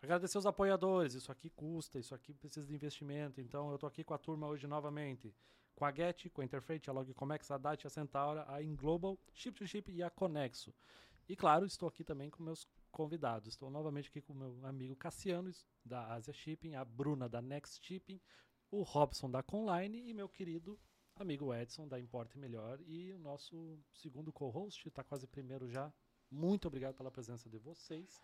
agradecer 0.06 0.38
os 0.38 0.46
apoiadores. 0.46 1.14
Isso 1.14 1.32
aqui 1.32 1.50
custa, 1.50 2.00
isso 2.00 2.16
aqui 2.16 2.34
precisa 2.34 2.66
de 2.66 2.74
investimento. 2.74 3.42
Então 3.42 3.72
eu 3.72 3.78
tô 3.78 3.86
aqui 3.86 4.04
com 4.04 4.14
a 4.14 4.18
turma 4.18 4.48
hoje 4.48 4.68
novamente. 4.68 5.36
Com 5.76 5.84
a 5.84 5.94
Get, 5.94 6.30
com 6.30 6.42
a 6.42 6.46
Interfreight, 6.46 6.90
a 6.90 6.94
Logcomex, 6.94 7.52
a 7.52 7.58
DAT, 7.58 7.86
a 7.86 7.90
Centaura, 7.90 8.46
a 8.48 8.64
Inglobal, 8.64 9.20
Chip 9.34 9.58
to 9.58 9.68
Chip 9.68 9.92
e 9.92 10.02
a 10.02 10.10
Conexo. 10.10 10.74
E 11.28 11.36
claro, 11.36 11.66
estou 11.66 11.90
aqui 11.90 12.04
também 12.04 12.30
com 12.30 12.42
meus 12.42 12.66
convidados. 12.92 13.50
Estou 13.50 13.70
novamente 13.70 14.10
aqui 14.10 14.22
com 14.22 14.32
o 14.32 14.36
meu 14.38 14.66
amigo 14.66 14.96
Cassiano, 14.96 15.52
da 15.84 16.14
Asia 16.14 16.34
Shipping, 16.34 16.76
a 16.76 16.86
Bruna 16.86 17.28
da 17.28 17.42
Next 17.42 17.86
Shipping, 17.86 18.22
o 18.72 18.84
Robson 18.84 19.30
da 19.30 19.44
Conline 19.44 20.10
e 20.10 20.14
meu 20.14 20.30
querido 20.30 20.80
amigo 21.16 21.54
Edson 21.54 21.88
da 21.88 22.00
Importe 22.00 22.38
Melhor 22.38 22.80
e 22.82 23.12
o 23.14 23.20
nosso 23.20 23.80
segundo 23.94 24.32
co-host, 24.32 24.88
está 24.88 25.04
quase 25.04 25.28
primeiro 25.28 25.68
já. 25.68 25.92
Muito 26.30 26.68
obrigado 26.68 26.96
pela 26.96 27.12
presença 27.12 27.50
de 27.50 27.58
vocês. 27.58 28.20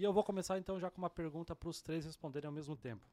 E 0.00 0.02
eu 0.02 0.14
vou 0.14 0.24
começar 0.24 0.56
então 0.56 0.80
já 0.80 0.90
com 0.90 0.96
uma 0.96 1.10
pergunta 1.10 1.54
para 1.54 1.68
os 1.68 1.82
três 1.82 2.06
responderem 2.06 2.46
ao 2.46 2.52
mesmo 2.54 2.74
tempo. 2.74 3.06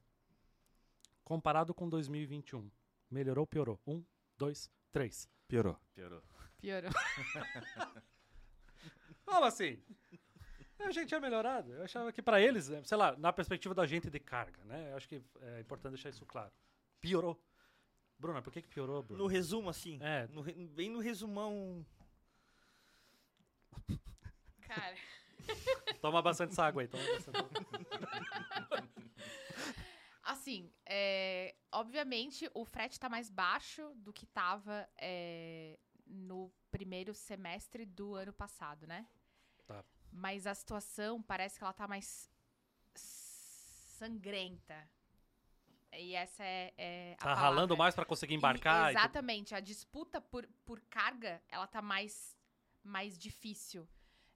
Comparado 1.22 1.74
com 1.74 1.89
2021, 1.89 2.72
melhorou 3.12 3.41
ou 3.41 3.48
piorou? 3.48 3.77
Um, 3.86 4.01
dois, 4.38 4.72
três. 4.89 5.29
Piorou. 5.50 5.77
Piorou. 5.94 6.24
Piorou. 6.62 6.89
Como 9.25 9.44
assim? 9.44 9.84
Achei 10.79 11.01
que 11.03 11.10
tinha 11.10 11.20
melhorado. 11.20 11.74
Eu 11.74 11.84
achava 11.84 12.10
que 12.13 12.22
para 12.22 12.39
eles, 12.39 12.70
eh, 12.70 12.82
sei 12.86 12.96
lá, 12.96 13.17
na 13.17 13.34
perspectiva 13.34 13.75
da 13.75 13.86
gente 13.86 14.10
de 14.10 14.20
carga, 14.22 14.63
né? 14.63 14.91
Eu 14.94 14.96
acho 14.96 15.10
que 15.10 15.22
é 15.41 15.60
importante 15.60 15.96
deixar 15.96 16.08
isso 16.10 16.25
claro. 16.25 16.53
Piorou. 17.01 17.38
Bruna, 18.17 18.41
por 18.41 18.53
que, 18.53 18.62
que 18.62 18.70
piorou, 18.70 19.03
Bruna? 19.03 19.22
No 19.22 19.27
resumo, 19.27 19.70
assim. 19.70 20.00
É. 20.01 20.25
no 20.27 20.39
re- 20.39 20.53
bem 20.53 20.89
no 20.89 21.00
resumão. 21.00 21.86
Cara, 24.62 24.96
Toma 26.01 26.22
bastante 26.22 26.51
essa 26.51 26.66
água 26.66 26.82
aí. 26.82 26.88
Toma 26.88 27.04
bastante 27.04 27.38
água. 27.38 27.50
assim, 30.24 30.72
é, 30.86 31.56
obviamente 31.72 32.50
o 32.54 32.66
frete 32.66 33.00
tá 33.00 33.08
mais 33.10 33.30
baixo 33.30 33.94
do 33.96 34.12
que 34.12 34.25
tava 34.25 34.88
é, 34.98 35.80
no 36.06 36.51
primeiro 36.72 37.13
semestre 37.13 37.86
do 37.86 38.16
ano 38.16 38.34
passado, 38.34 38.86
né? 38.86 39.08
Tá. 39.66 39.84
Mas 40.12 40.46
a 40.48 40.54
situação 40.54 41.22
parece 41.22 41.58
que 41.58 41.63
ela 41.63 41.74
tá 41.74 41.88
mais 41.88 42.30
sangrenta. 42.96 44.89
E 45.94 46.13
essa 46.13 46.44
é, 46.44 46.74
é 46.77 47.13
a 47.13 47.24
Tá 47.24 47.34
ralando 47.34 47.70
palavra. 47.70 47.75
mais 47.77 47.96
para 47.96 48.06
conseguir 48.06 48.36
embarcar? 48.36 48.86
E- 48.92 48.94
e 48.94 48.98
exatamente. 48.98 49.56
A 49.56 49.60
disputa 49.60 50.20
por, 50.22 50.46
por 50.66 50.80
carga, 50.82 51.42
ela 51.50 51.66
tá 51.66 51.82
mais, 51.82 52.36
mais 52.84 53.18
difícil. 53.18 53.88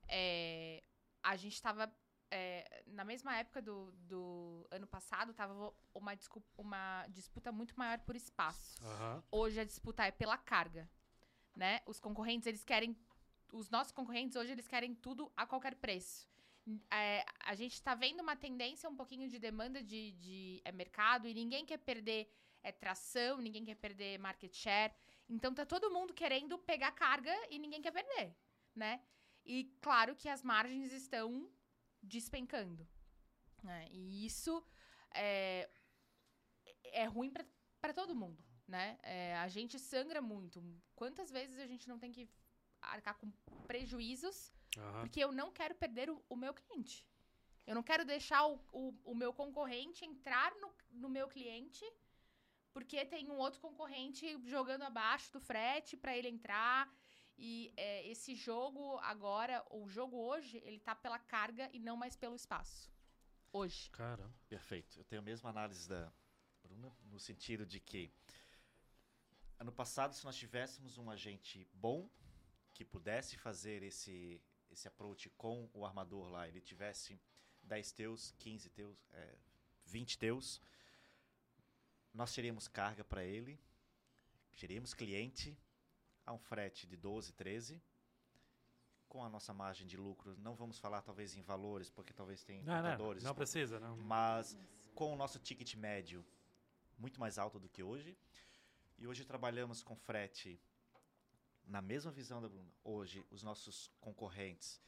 É, 0.08 0.84
a 1.23 1.35
gente 1.35 1.61
tava... 1.61 1.91
é, 2.31 2.83
na 2.87 3.03
mesma 3.03 3.37
época 3.37 3.61
do, 3.61 3.91
do 4.11 4.67
ano 4.71 4.87
passado, 4.87 5.33
tava 5.33 5.73
uma, 5.93 6.17
uma 6.57 7.07
disputa 7.07 7.51
muito 7.51 7.73
maior 7.77 7.99
por 7.99 8.15
espaço. 8.15 8.83
Aham. 8.83 9.23
Hoje 9.29 9.59
a 9.59 9.65
disputa 9.65 10.05
é 10.05 10.11
pela 10.11 10.37
carga, 10.37 10.89
né? 11.55 11.81
Os 11.85 11.99
concorrentes, 11.99 12.47
eles 12.47 12.63
querem... 12.63 12.97
Os 13.51 13.69
nossos 13.69 13.91
concorrentes, 13.91 14.37
hoje, 14.37 14.53
eles 14.53 14.67
querem 14.67 14.95
tudo 14.95 15.29
a 15.35 15.45
qualquer 15.45 15.75
preço. 15.75 16.29
É, 16.89 17.25
a 17.39 17.53
gente 17.53 17.73
está 17.73 17.93
vendo 17.95 18.21
uma 18.21 18.35
tendência 18.35 18.89
um 18.89 18.95
pouquinho 18.95 19.27
de 19.27 19.37
demanda 19.37 19.83
de, 19.83 20.13
de 20.13 20.61
é, 20.63 20.71
mercado 20.71 21.27
e 21.27 21.33
ninguém 21.33 21.65
quer 21.65 21.79
perder 21.79 22.31
é, 22.63 22.71
tração, 22.71 23.39
ninguém 23.39 23.65
quer 23.65 23.75
perder 23.75 24.17
market 24.19 24.53
share. 24.55 24.93
Então 25.27 25.53
tá 25.53 25.65
todo 25.65 25.91
mundo 25.91 26.13
querendo 26.13 26.57
pegar 26.59 26.91
carga 26.91 27.35
e 27.49 27.59
ninguém 27.59 27.81
quer 27.81 27.91
perder, 27.91 28.33
né? 28.73 29.01
E 29.45 29.75
claro 29.81 30.15
que 30.15 30.29
as 30.29 30.43
margens 30.43 30.91
estão 30.93 31.50
despencando. 32.01 32.88
né? 33.63 33.88
E 33.91 34.25
isso 34.25 34.63
é, 35.13 35.69
é 36.86 37.05
ruim 37.05 37.31
para 37.81 37.93
todo 37.93 38.15
mundo, 38.15 38.43
né? 38.67 38.98
É, 39.03 39.36
a 39.38 39.48
gente 39.48 39.77
sangra 39.79 40.21
muito. 40.21 40.63
Quantas 40.95 41.31
vezes 41.31 41.60
a 41.60 41.67
gente 41.67 41.88
não 41.88 42.00
tem 42.00 42.12
que 42.12 42.29
arcar 42.81 43.15
com 43.15 43.31
prejuízos 43.67 44.51
Aham. 44.77 45.01
porque 45.01 45.19
eu 45.19 45.31
não 45.31 45.51
quero 45.51 45.75
perder 45.75 46.10
o, 46.10 46.24
o 46.29 46.36
meu 46.36 46.53
cliente. 46.53 47.07
Eu 47.65 47.75
não 47.75 47.83
quero 47.83 48.03
deixar 48.03 48.45
o, 48.48 48.60
o, 48.71 49.12
o 49.12 49.15
meu 49.15 49.31
concorrente 49.31 50.03
entrar 50.03 50.53
no, 50.55 50.74
no 50.89 51.10
meu 51.10 51.27
cliente 51.27 51.86
porque 52.74 53.05
tem 53.05 53.29
um 53.29 53.38
outro 53.38 53.60
concorrente 53.60 54.39
jogando 54.45 54.83
abaixo 54.83 55.31
do 55.33 55.39
frete 55.39 55.98
para 55.98 56.15
ele 56.15 56.29
entrar. 56.29 56.89
E 57.43 57.74
é, 57.75 58.07
esse 58.07 58.36
jogo 58.36 59.00
agora, 59.00 59.65
o 59.71 59.88
jogo 59.89 60.15
hoje, 60.15 60.62
ele 60.63 60.79
tá 60.79 60.93
pela 60.93 61.17
carga 61.17 61.67
e 61.74 61.79
não 61.79 61.98
mais 61.98 62.15
pelo 62.15 62.36
espaço. 62.36 62.93
Hoje. 63.51 63.89
Caramba. 63.89 64.31
Perfeito. 64.48 65.00
Eu 65.00 65.03
tenho 65.03 65.24
a 65.24 65.25
mesma 65.25 65.50
análise 65.50 65.89
da 65.89 66.13
Bruna, 66.62 66.95
no 67.05 67.19
sentido 67.19 67.65
de 67.65 67.79
que 67.79 68.13
ano 69.57 69.71
passado, 69.71 70.13
se 70.13 70.24
nós 70.24 70.36
tivéssemos 70.36 71.00
um 71.00 71.10
agente 71.10 71.67
bom 71.74 72.07
que 72.75 72.86
pudesse 72.86 73.36
fazer 73.39 73.81
esse, 73.81 74.39
esse 74.69 74.88
approach 74.88 75.27
com 75.31 75.67
o 75.74 75.83
armador 75.83 76.29
lá, 76.29 76.48
ele 76.48 76.62
tivesse 76.62 77.19
10 77.63 77.91
teus, 77.91 78.31
15 78.38 78.69
teus, 78.69 79.03
é, 79.13 79.36
20 79.86 80.19
teus, 80.19 80.62
nós 82.13 82.31
teríamos 82.36 82.67
carga 82.67 83.03
para 83.03 83.24
ele, 83.24 83.60
teríamos 84.55 84.93
cliente, 84.93 85.57
a 86.25 86.33
um 86.33 86.37
frete 86.39 86.87
de 86.87 86.95
12, 86.97 87.33
13. 87.33 87.81
Com 89.07 89.23
a 89.23 89.29
nossa 89.29 89.53
margem 89.53 89.85
de 89.85 89.97
lucro, 89.97 90.37
não 90.37 90.55
vamos 90.55 90.79
falar 90.79 91.01
talvez 91.01 91.35
em 91.35 91.41
valores, 91.41 91.89
porque 91.89 92.13
talvez 92.13 92.43
tenha 92.43 92.61
Não, 92.63 92.73
não, 92.73 92.79
importadores. 92.79 93.23
não 93.23 93.35
precisa, 93.35 93.79
não. 93.79 93.97
Mas 93.97 94.57
com 94.95 95.11
o 95.13 95.15
nosso 95.17 95.37
ticket 95.39 95.75
médio 95.75 96.25
muito 96.97 97.19
mais 97.19 97.37
alto 97.37 97.59
do 97.59 97.67
que 97.67 97.83
hoje. 97.83 98.17
E 98.97 99.07
hoje 99.07 99.25
trabalhamos 99.25 99.81
com 99.83 99.95
frete 99.95 100.61
na 101.65 101.81
mesma 101.81 102.11
visão 102.11 102.41
da 102.41 102.47
Bruna. 102.47 102.71
Hoje, 102.83 103.25
os 103.31 103.41
nossos 103.43 103.89
concorrentes, 103.99 104.79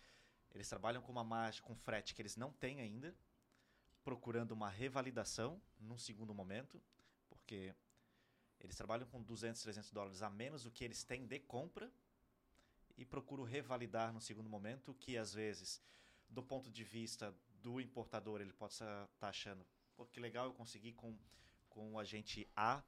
eles 0.54 0.70
trabalham 0.70 1.02
com 1.02 1.12
uma 1.12 1.24
margem, 1.24 1.62
com 1.64 1.76
frete 1.76 2.14
que 2.14 2.22
eles 2.22 2.36
não 2.38 2.52
têm 2.54 2.80
ainda, 2.80 3.14
procurando 4.04 4.52
uma 4.52 4.70
revalidação 4.70 5.62
num 5.80 5.98
segundo 5.98 6.34
momento, 6.34 6.82
porque 7.28 7.74
eles 8.64 8.76
trabalham 8.76 9.06
com 9.08 9.22
200, 9.22 9.62
300 9.62 9.92
dólares 9.92 10.22
a 10.22 10.30
menos 10.30 10.64
do 10.64 10.72
que 10.72 10.84
eles 10.84 11.04
têm 11.04 11.26
de 11.26 11.40
compra 11.40 11.92
e 12.98 13.06
procuram 13.06 13.44
revalidar 13.44 14.14
no 14.14 14.22
segundo 14.22 14.50
momento, 14.50 14.94
que 14.94 15.18
às 15.18 15.34
vezes, 15.34 15.82
do 16.30 16.42
ponto 16.44 16.72
de 16.72 16.84
vista 16.84 17.34
do 17.62 17.82
importador, 17.82 18.42
ele 18.42 18.54
pode 18.54 18.74
estar 18.74 19.08
achando, 19.22 19.66
pô, 19.96 20.06
que 20.06 20.20
legal 20.20 20.46
eu 20.46 20.54
consegui 20.54 20.94
com, 20.94 21.18
com 21.70 21.94
o 21.94 22.00
agente 22.00 22.48
A 22.56 22.84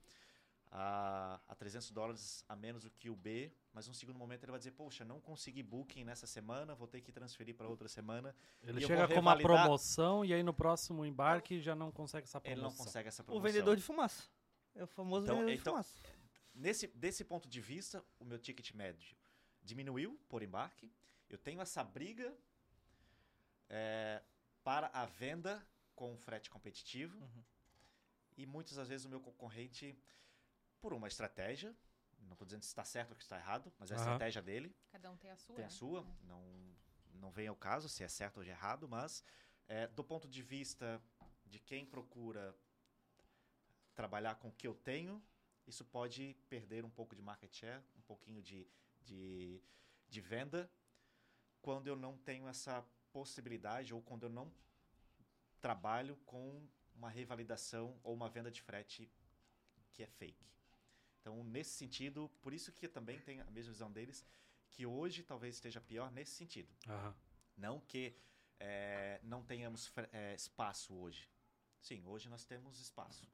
a, 0.71 1.39
a 1.47 1.55
300 1.55 1.91
dólares 1.91 2.43
a 2.49 2.55
menos 2.55 2.83
do 2.83 2.89
que 2.89 3.09
o 3.09 3.15
B, 3.15 3.51
mas 3.73 3.87
no 3.87 3.93
segundo 3.93 4.17
momento 4.17 4.43
ele 4.43 4.51
vai 4.51 4.59
dizer, 4.59 4.71
poxa, 4.71 5.05
não 5.05 5.19
consegui 5.21 5.63
booking 5.63 6.03
nessa 6.03 6.27
semana, 6.27 6.75
vou 6.75 6.87
ter 6.87 7.01
que 7.01 7.11
transferir 7.11 7.55
para 7.55 7.67
outra 7.67 7.87
semana. 7.87 8.35
Ele 8.61 8.79
E 8.79 8.85
chega 8.85 9.07
com 9.07 9.19
uma 9.19 9.37
promoção 9.37 10.25
e 10.25 10.33
aí 10.33 10.43
no 10.43 10.53
próximo 10.53 11.05
embarque 11.05 11.61
já 11.61 11.75
não 11.75 11.91
consegue 11.91 12.25
essa 12.25 12.41
promoção. 12.41 12.61
Ele 12.63 12.69
não 12.69 12.75
consegue 12.75 13.07
essa 13.07 13.21
O 13.21 13.25
promoção. 13.25 13.43
vendedor 13.43 13.75
de 13.75 13.81
fumaça. 13.83 14.23
É 14.75 14.83
o 14.83 14.87
famoso 14.87 15.25
Então- 15.25 15.37
vendedor 15.39 15.59
então- 15.59 15.73
fumaça. 15.73 15.95
Nesse, 16.53 16.87
desse 16.87 17.23
ponto 17.25 17.49
de 17.49 17.59
vista, 17.59 18.05
o 18.19 18.23
meu 18.25 18.39
ticket 18.39 18.71
médio 18.73 19.15
diminuiu 19.63 20.17
por 20.29 20.41
embarque. 20.43 20.91
Eu 21.29 21.37
tenho 21.37 21.59
essa 21.61 21.83
briga 21.83 22.33
é, 23.69 24.21
para 24.63 24.87
a 24.93 25.05
venda 25.05 25.65
com 25.95 26.13
um 26.13 26.17
frete 26.17 26.49
competitivo. 26.49 27.17
Uhum. 27.19 27.43
E 28.37 28.45
muitas 28.45 28.75
das 28.75 28.87
vezes 28.87 29.05
o 29.05 29.09
meu 29.09 29.19
concorrente, 29.19 29.97
por 30.81 30.93
uma 30.93 31.07
estratégia, 31.07 31.75
não 32.19 32.33
estou 32.33 32.45
dizendo 32.45 32.61
se 32.63 32.67
está 32.69 32.83
certo 32.83 33.11
ou 33.11 33.15
que 33.17 33.23
está 33.23 33.37
errado, 33.37 33.71
mas 33.79 33.91
é 33.91 33.95
a 33.95 33.97
estratégia 33.97 34.41
dele, 34.41 34.75
Cada 34.91 35.09
um 35.11 35.17
tem 35.17 35.31
a 35.31 35.37
sua. 35.37 35.55
tem 35.55 35.65
a 35.65 35.67
né? 35.67 35.73
sua, 35.73 36.05
não, 36.23 36.43
não 37.13 37.31
vem 37.31 37.47
ao 37.47 37.55
caso 37.55 37.87
se 37.87 38.03
é 38.03 38.07
certo 38.07 38.37
ou 38.37 38.43
de 38.43 38.49
errado, 38.49 38.87
mas 38.89 39.23
é, 39.67 39.87
do 39.87 40.03
ponto 40.03 40.27
de 40.27 40.41
vista 40.41 41.01
de 41.45 41.59
quem 41.59 41.85
procura 41.85 42.55
trabalhar 43.95 44.35
com 44.35 44.49
o 44.49 44.51
que 44.51 44.67
eu 44.67 44.75
tenho, 44.75 45.23
isso 45.65 45.83
pode 45.85 46.35
perder 46.49 46.85
um 46.85 46.89
pouco 46.89 47.15
de 47.15 47.21
market 47.21 47.53
share, 47.53 47.83
um 47.97 48.01
pouquinho 48.01 48.41
de, 48.41 48.67
de, 49.01 49.61
de 50.07 50.21
venda, 50.21 50.69
quando 51.61 51.87
eu 51.87 51.95
não 51.95 52.17
tenho 52.17 52.47
essa 52.47 52.85
possibilidade 53.11 53.93
ou 53.93 54.01
quando 54.01 54.23
eu 54.23 54.29
não 54.29 54.51
trabalho 55.59 56.15
com 56.25 56.67
uma 56.95 57.09
revalidação 57.09 57.99
ou 58.03 58.13
uma 58.13 58.29
venda 58.29 58.51
de 58.51 58.61
frete 58.61 59.11
que 59.93 60.03
é 60.03 60.07
fake. 60.07 60.45
Então, 61.19 61.43
nesse 61.43 61.71
sentido, 61.71 62.29
por 62.41 62.53
isso 62.53 62.71
que 62.71 62.87
também 62.87 63.19
tenho 63.19 63.41
a 63.41 63.49
mesma 63.49 63.71
visão 63.71 63.91
deles, 63.91 64.23
que 64.69 64.85
hoje 64.85 65.23
talvez 65.23 65.55
esteja 65.55 65.81
pior 65.81 66.11
nesse 66.11 66.33
sentido. 66.33 66.71
Aham. 66.87 67.15
Não 67.57 67.79
que 67.79 68.15
eh, 68.59 69.19
não 69.23 69.41
tenhamos 69.43 69.91
eh, 70.11 70.35
espaço 70.35 70.93
hoje. 70.93 71.27
Sim, 71.81 72.05
hoje 72.05 72.29
nós 72.29 72.45
temos 72.45 72.79
espaço. 72.79 73.27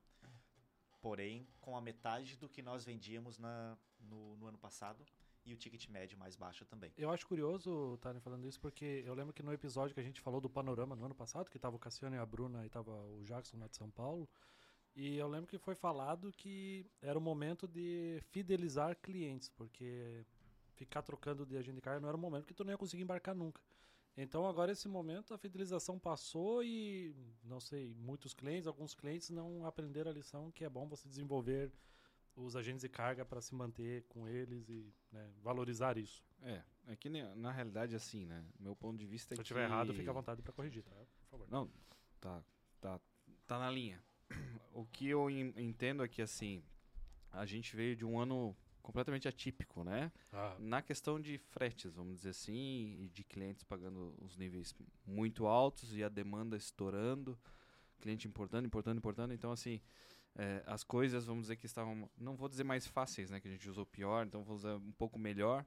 Porém, 1.02 1.48
com 1.60 1.76
a 1.76 1.82
metade 1.82 2.38
do 2.38 2.48
que 2.48 2.62
nós 2.62 2.86
vendíamos 2.86 3.38
na, 3.38 3.78
no, 4.00 4.38
no 4.38 4.48
ano 4.48 4.58
passado 4.58 5.04
e 5.44 5.54
o 5.54 5.58
ticket 5.58 5.88
médio 5.90 6.18
mais 6.18 6.36
baixo 6.36 6.64
também. 6.66 6.94
Eu 6.98 7.10
acho 7.10 7.28
curioso 7.28 7.96
estarem 7.96 8.22
falando 8.22 8.48
isso, 8.48 8.60
porque 8.60 9.04
eu 9.06 9.14
lembro 9.14 9.34
que 9.34 9.42
no 9.42 9.52
episódio 9.52 9.94
que 9.94 10.00
a 10.00 10.04
gente 10.04 10.22
falou 10.22 10.40
do 10.40 10.50
panorama 10.50 10.96
no 10.96 11.06
ano 11.06 11.16
passado, 11.16 11.50
que 11.50 11.58
tava 11.58 11.76
o 11.76 11.80
Cassiano 11.80 12.16
e 12.16 12.20
a 12.20 12.26
Bruna 12.26 12.66
e 12.66 12.70
tava 12.70 12.92
o 12.92 13.24
Jackson 13.24 13.58
lá 13.58 13.68
de 13.68 13.76
São 13.76 13.90
Paulo, 13.90 14.30
e 14.96 15.18
eu 15.18 15.28
lembro 15.28 15.48
que 15.48 15.58
foi 15.58 15.74
falado 15.74 16.32
que 16.32 16.86
era 17.02 17.18
o 17.18 17.22
momento 17.22 17.68
de 17.68 18.22
fidelizar 18.30 18.96
clientes, 19.02 19.50
porque 19.50 20.24
ficar 20.76 21.02
trocando 21.02 21.46
de 21.46 21.58
agenda 21.58 21.76
de 21.76 21.82
carga 21.82 22.00
não 22.00 22.10
era 22.10 22.18
o 22.18 22.20
momento 22.20 22.46
que 22.46 22.54
tu 22.54 22.64
não 22.64 22.72
ia 22.72 22.78
conseguir 22.78 23.04
embarcar 23.04 23.34
nunca. 23.34 23.62
Então 24.18 24.46
agora 24.48 24.72
esse 24.72 24.88
momento 24.88 25.34
a 25.34 25.38
fidelização 25.38 25.98
passou 25.98 26.64
e 26.64 27.16
não 27.44 27.60
sei, 27.60 27.96
muitos 27.96 28.34
clientes, 28.34 28.68
alguns 28.68 28.94
clientes 28.94 29.30
não 29.30 29.66
aprenderam 29.66 30.12
a 30.12 30.14
lição 30.14 30.52
que 30.52 30.64
é 30.66 30.70
bom 30.70 30.88
você 30.88 31.08
desenvolver 31.08 31.72
os 32.36 32.56
agentes 32.56 32.82
de 32.82 32.90
carga 32.90 33.26
para 33.26 33.42
se 33.42 33.54
manter 33.56 34.04
com 34.10 34.28
eles 34.28 34.68
e 34.70 34.94
né, 35.12 35.30
valorizar 35.42 35.98
isso. 35.98 36.24
É, 36.42 36.62
é 36.88 36.96
que 36.96 37.10
na 37.10 37.52
realidade 37.52 37.96
assim, 37.96 38.26
né? 38.26 38.44
Meu 38.60 38.76
ponto 38.76 38.98
de 38.98 39.06
vista 39.06 39.34
é 39.34 39.36
Se 39.36 39.42
eu 39.42 39.44
que... 39.44 39.48
estiver 39.48 39.64
errado, 39.66 39.94
fica 39.94 40.10
à 40.12 40.14
vontade 40.14 40.42
para 40.42 40.54
corrigir, 40.54 40.84
tá? 40.84 40.96
Por 41.22 41.30
favor. 41.30 41.48
Não, 41.50 41.70
tá, 42.20 42.44
tá, 42.80 43.00
tá 43.48 43.60
na 43.60 43.70
linha. 43.72 44.04
O 44.74 44.86
que 44.86 45.06
eu 45.08 45.30
en- 45.30 45.54
entendo 45.58 46.02
é 46.02 46.08
que, 46.08 46.22
assim, 46.22 46.64
a 47.30 47.46
gente 47.46 47.76
veio 47.76 47.94
de 47.94 48.06
um 48.06 48.18
ano 48.18 48.56
completamente 48.82 49.28
atípico, 49.28 49.84
né? 49.84 50.12
Ah, 50.32 50.56
Na 50.60 50.82
questão 50.82 51.20
de 51.20 51.38
fretes, 51.38 51.96
vamos 51.96 52.18
dizer 52.18 52.30
assim, 52.30 52.98
e 53.00 53.10
de 53.10 53.24
clientes 53.24 53.64
pagando 53.64 54.16
os 54.20 54.36
níveis 54.38 54.74
muito 55.06 55.46
altos 55.48 55.96
e 55.96 56.04
a 56.04 56.10
demanda 56.10 56.58
estourando, 56.58 57.40
cliente 58.00 58.28
importando, 58.28 58.66
importando, 58.66 58.98
importando. 58.98 59.34
Então, 59.34 59.52
assim, 59.52 59.80
é, 60.36 60.64
as 60.66 60.84
coisas, 60.84 61.26
vamos 61.26 61.44
dizer 61.44 61.56
que 61.56 61.66
estavam, 61.66 62.10
não 62.18 62.36
vou 62.36 62.50
dizer 62.50 62.64
mais 62.64 62.88
fáceis, 62.88 63.30
né? 63.30 63.40
Que 63.40 63.48
a 63.48 63.52
gente 63.52 63.70
usou 63.70 63.86
pior, 63.86 64.26
então 64.26 64.44
vou 64.44 64.56
usar 64.56 64.76
um 64.76 64.92
pouco 64.94 65.20
melhor, 65.20 65.66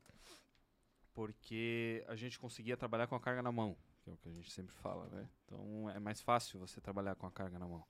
porque 1.13 2.05
a 2.09 2.17
gente 2.17 2.39
conseguia 2.39 2.77
trabalhar 2.77 3.07
com 3.07 3.15
a 3.15 3.21
carga 3.21 3.43
na 3.43 3.53
mão, 3.53 3.77
que 4.03 4.11
é 4.11 4.13
o 4.13 4.17
que 4.17 4.29
a 4.29 4.33
gente 4.33 4.51
sempre 4.51 4.75
fala, 4.75 5.09
né? 5.09 5.29
Então, 5.45 5.89
é 5.91 5.99
mais 5.99 6.21
fácil 6.21 6.59
você 6.59 6.81
trabalhar 6.81 7.15
com 7.15 7.27
a 7.27 7.31
carga 7.31 7.59
na 7.59 7.67
mão. 7.67 7.85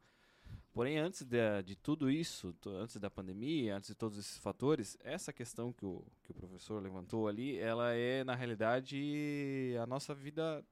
Porém, 0.74 0.98
antes 0.98 1.22
de, 1.22 1.62
de 1.62 1.76
tudo 1.76 2.10
isso, 2.10 2.52
antes 2.66 2.96
da 2.96 3.08
pandemia, 3.08 3.76
antes 3.76 3.90
de 3.90 3.94
todos 3.94 4.18
esses 4.18 4.38
fatores, 4.38 4.98
essa 5.04 5.32
questão 5.32 5.72
que 5.72 5.86
o, 5.86 6.04
que 6.24 6.32
o 6.32 6.34
professor 6.34 6.82
levantou 6.82 7.28
ali, 7.28 7.56
ela 7.56 7.92
é, 7.92 8.24
na 8.24 8.34
realidade, 8.34 9.72
a 9.80 9.86
nossa 9.86 10.12
vida 10.12 10.66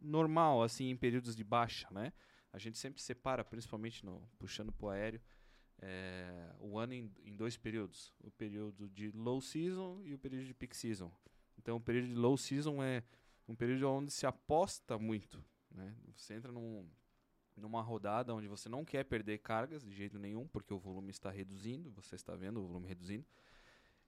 normal, 0.00 0.62
assim, 0.62 0.88
em 0.88 0.96
períodos 0.96 1.36
de 1.36 1.44
baixa, 1.44 1.86
né? 1.90 2.14
A 2.50 2.58
gente 2.58 2.78
sempre 2.78 3.02
separa, 3.02 3.44
principalmente 3.44 4.06
no, 4.06 4.26
puxando 4.38 4.72
para 4.72 4.86
o 4.86 4.88
aéreo, 4.88 5.20
é, 5.82 6.54
o 6.58 6.78
ano 6.78 6.94
em, 6.94 7.12
em 7.22 7.36
dois 7.36 7.54
períodos. 7.54 8.14
O 8.20 8.30
período 8.30 8.88
de 8.88 9.10
low 9.10 9.42
season 9.42 10.00
e 10.02 10.14
o 10.14 10.18
período 10.18 10.46
de 10.46 10.54
peak 10.54 10.74
season. 10.74 11.12
Então, 11.58 11.76
o 11.76 11.80
período 11.80 12.08
de 12.08 12.14
low 12.14 12.38
season 12.38 12.82
é 12.82 13.02
um 13.46 13.54
período 13.54 13.86
onde 13.90 14.10
se 14.10 14.24
aposta 14.24 14.98
muito, 14.98 15.44
né? 15.70 15.94
Você 16.16 16.32
entra 16.32 16.50
num, 16.50 16.88
numa 17.56 17.82
rodada 17.82 18.34
onde 18.34 18.48
você 18.48 18.68
não 18.68 18.84
quer 18.84 19.04
perder 19.04 19.38
cargas 19.38 19.82
de 19.82 19.92
jeito 19.92 20.18
nenhum, 20.18 20.46
porque 20.46 20.72
o 20.72 20.78
volume 20.78 21.10
está 21.10 21.30
reduzindo, 21.30 21.90
você 21.90 22.14
está 22.14 22.34
vendo 22.34 22.60
o 22.60 22.66
volume 22.66 22.88
reduzindo. 22.88 23.24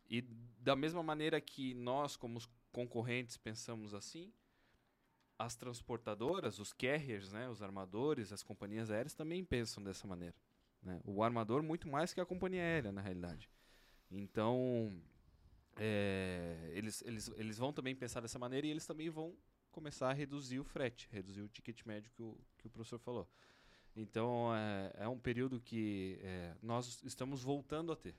E 0.09 0.23
da 0.59 0.77
mesma 0.77 1.03
maneira 1.03 1.41
que 1.41 1.75
nós, 1.75 2.17
como 2.17 2.41
concorrentes, 2.73 3.37
pensamos 3.37 3.95
assim, 3.95 4.33
as 5.39 5.57
transportadoras, 5.57 6.59
os 6.59 6.73
carriers, 6.73 7.33
né, 7.33 7.49
os 7.49 7.63
armadores, 7.63 8.33
as 8.33 8.43
companhias 8.43 8.91
aéreas 8.91 9.15
também 9.15 9.45
pensam 9.45 9.83
dessa 9.83 10.07
maneira. 10.07 10.35
né? 10.83 11.01
O 11.05 11.23
armador 11.23 11.63
muito 11.63 11.89
mais 11.89 12.13
que 12.13 12.21
a 12.21 12.27
companhia 12.27 12.63
aérea, 12.63 12.93
na 12.93 13.01
realidade. 13.01 13.51
Então, 14.11 15.01
é, 15.77 16.71
eles, 16.73 17.03
eles, 17.03 17.29
eles 17.37 17.59
vão 17.59 17.73
também 17.73 17.97
pensar 17.97 18.21
dessa 18.21 18.39
maneira 18.39 18.67
e 18.67 18.71
eles 18.71 18.87
também 18.87 19.11
vão 19.11 19.35
começar 19.75 20.09
a 20.09 20.13
reduzir 20.13 20.61
o 20.61 20.65
frete, 20.65 21.09
reduzir 21.11 21.43
o 21.43 21.49
ticket 21.49 21.85
médio 21.85 22.11
que 22.13 22.23
o, 22.23 22.39
que 22.57 22.67
o 22.67 22.71
professor 22.71 22.99
falou. 22.99 23.29
Então, 23.97 24.55
é, 24.55 24.93
é 25.05 25.09
um 25.09 25.19
período 25.19 25.61
que 25.61 26.19
é, 26.23 26.55
nós 26.63 27.03
estamos 27.05 27.43
voltando 27.43 27.93
a 27.93 27.97
ter. 27.97 28.15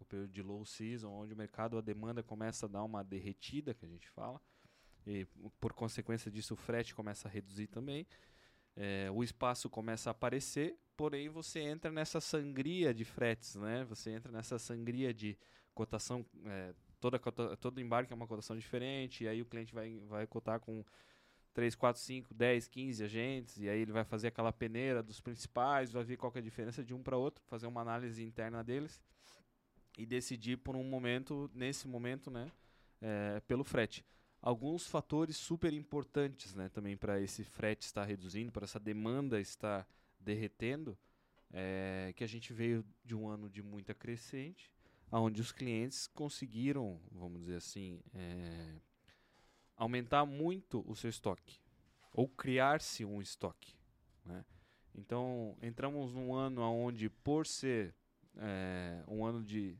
O 0.00 0.04
período 0.04 0.30
de 0.30 0.42
low 0.42 0.64
season, 0.64 1.10
onde 1.10 1.34
o 1.34 1.36
mercado, 1.36 1.78
a 1.78 1.80
demanda 1.80 2.22
começa 2.22 2.66
a 2.66 2.68
dar 2.68 2.82
uma 2.82 3.02
derretida, 3.02 3.74
que 3.74 3.84
a 3.84 3.88
gente 3.88 4.08
fala. 4.08 4.40
E, 5.06 5.26
por 5.60 5.72
consequência 5.72 6.30
disso, 6.30 6.54
o 6.54 6.56
frete 6.56 6.94
começa 6.94 7.28
a 7.28 7.30
reduzir 7.30 7.66
também. 7.68 8.06
É, 8.76 9.08
o 9.10 9.22
espaço 9.22 9.70
começa 9.70 10.10
a 10.10 10.12
aparecer, 10.12 10.76
porém 10.96 11.28
você 11.28 11.60
entra 11.60 11.92
nessa 11.92 12.20
sangria 12.20 12.92
de 12.92 13.04
fretes, 13.04 13.54
né? 13.54 13.84
Você 13.84 14.10
entra 14.10 14.32
nessa 14.32 14.58
sangria 14.58 15.14
de 15.14 15.38
cotação, 15.74 16.26
é, 16.46 16.74
toda, 17.10 17.56
todo 17.56 17.80
embarque 17.80 18.12
é 18.12 18.16
uma 18.16 18.26
cotação 18.26 18.56
diferente, 18.56 19.24
e 19.24 19.28
aí 19.28 19.42
o 19.42 19.46
cliente 19.46 19.74
vai, 19.74 20.00
vai 20.08 20.26
cotar 20.26 20.60
com 20.60 20.84
3, 21.52 21.74
4, 21.74 22.00
5, 22.00 22.34
10, 22.34 22.68
15 22.68 23.04
agentes, 23.04 23.58
e 23.58 23.68
aí 23.68 23.80
ele 23.80 23.92
vai 23.92 24.04
fazer 24.04 24.28
aquela 24.28 24.52
peneira 24.52 25.02
dos 25.02 25.20
principais, 25.20 25.92
vai 25.92 26.02
ver 26.02 26.16
qual 26.16 26.32
é 26.34 26.38
a 26.38 26.42
diferença 26.42 26.82
de 26.82 26.94
um 26.94 27.02
para 27.02 27.16
outro, 27.16 27.44
fazer 27.46 27.66
uma 27.66 27.80
análise 27.80 28.22
interna 28.22 28.64
deles 28.64 29.00
e 29.98 30.06
decidir 30.06 30.56
por 30.58 30.74
um 30.74 30.82
momento, 30.82 31.50
nesse 31.54 31.86
momento, 31.86 32.30
né, 32.30 32.50
é, 33.00 33.40
pelo 33.46 33.64
frete. 33.64 34.04
Alguns 34.40 34.86
fatores 34.86 35.36
super 35.36 35.72
importantes, 35.72 36.54
né, 36.54 36.68
também 36.68 36.96
para 36.96 37.20
esse 37.20 37.44
frete 37.44 37.86
estar 37.86 38.04
reduzindo, 38.04 38.50
para 38.50 38.64
essa 38.64 38.80
demanda 38.80 39.40
estar 39.40 39.86
derretendo, 40.18 40.96
é 41.52 42.12
que 42.16 42.24
a 42.24 42.26
gente 42.26 42.52
veio 42.52 42.84
de 43.04 43.14
um 43.14 43.28
ano 43.28 43.48
de 43.48 43.62
muita 43.62 43.94
crescente, 43.94 44.73
onde 45.20 45.40
os 45.40 45.52
clientes 45.52 46.06
conseguiram, 46.06 47.00
vamos 47.12 47.40
dizer 47.40 47.56
assim, 47.56 48.00
eh, 48.14 48.80
aumentar 49.76 50.24
muito 50.24 50.84
o 50.86 50.94
seu 50.96 51.10
estoque 51.10 51.60
ou 52.12 52.28
criar-se 52.28 53.04
um 53.04 53.20
estoque. 53.20 53.74
né? 54.24 54.44
Então 54.94 55.56
entramos 55.60 56.12
num 56.12 56.34
ano 56.34 56.62
onde, 56.62 57.08
por 57.08 57.46
ser 57.46 57.94
eh, 58.36 59.02
um 59.08 59.24
ano 59.24 59.42
de, 59.42 59.76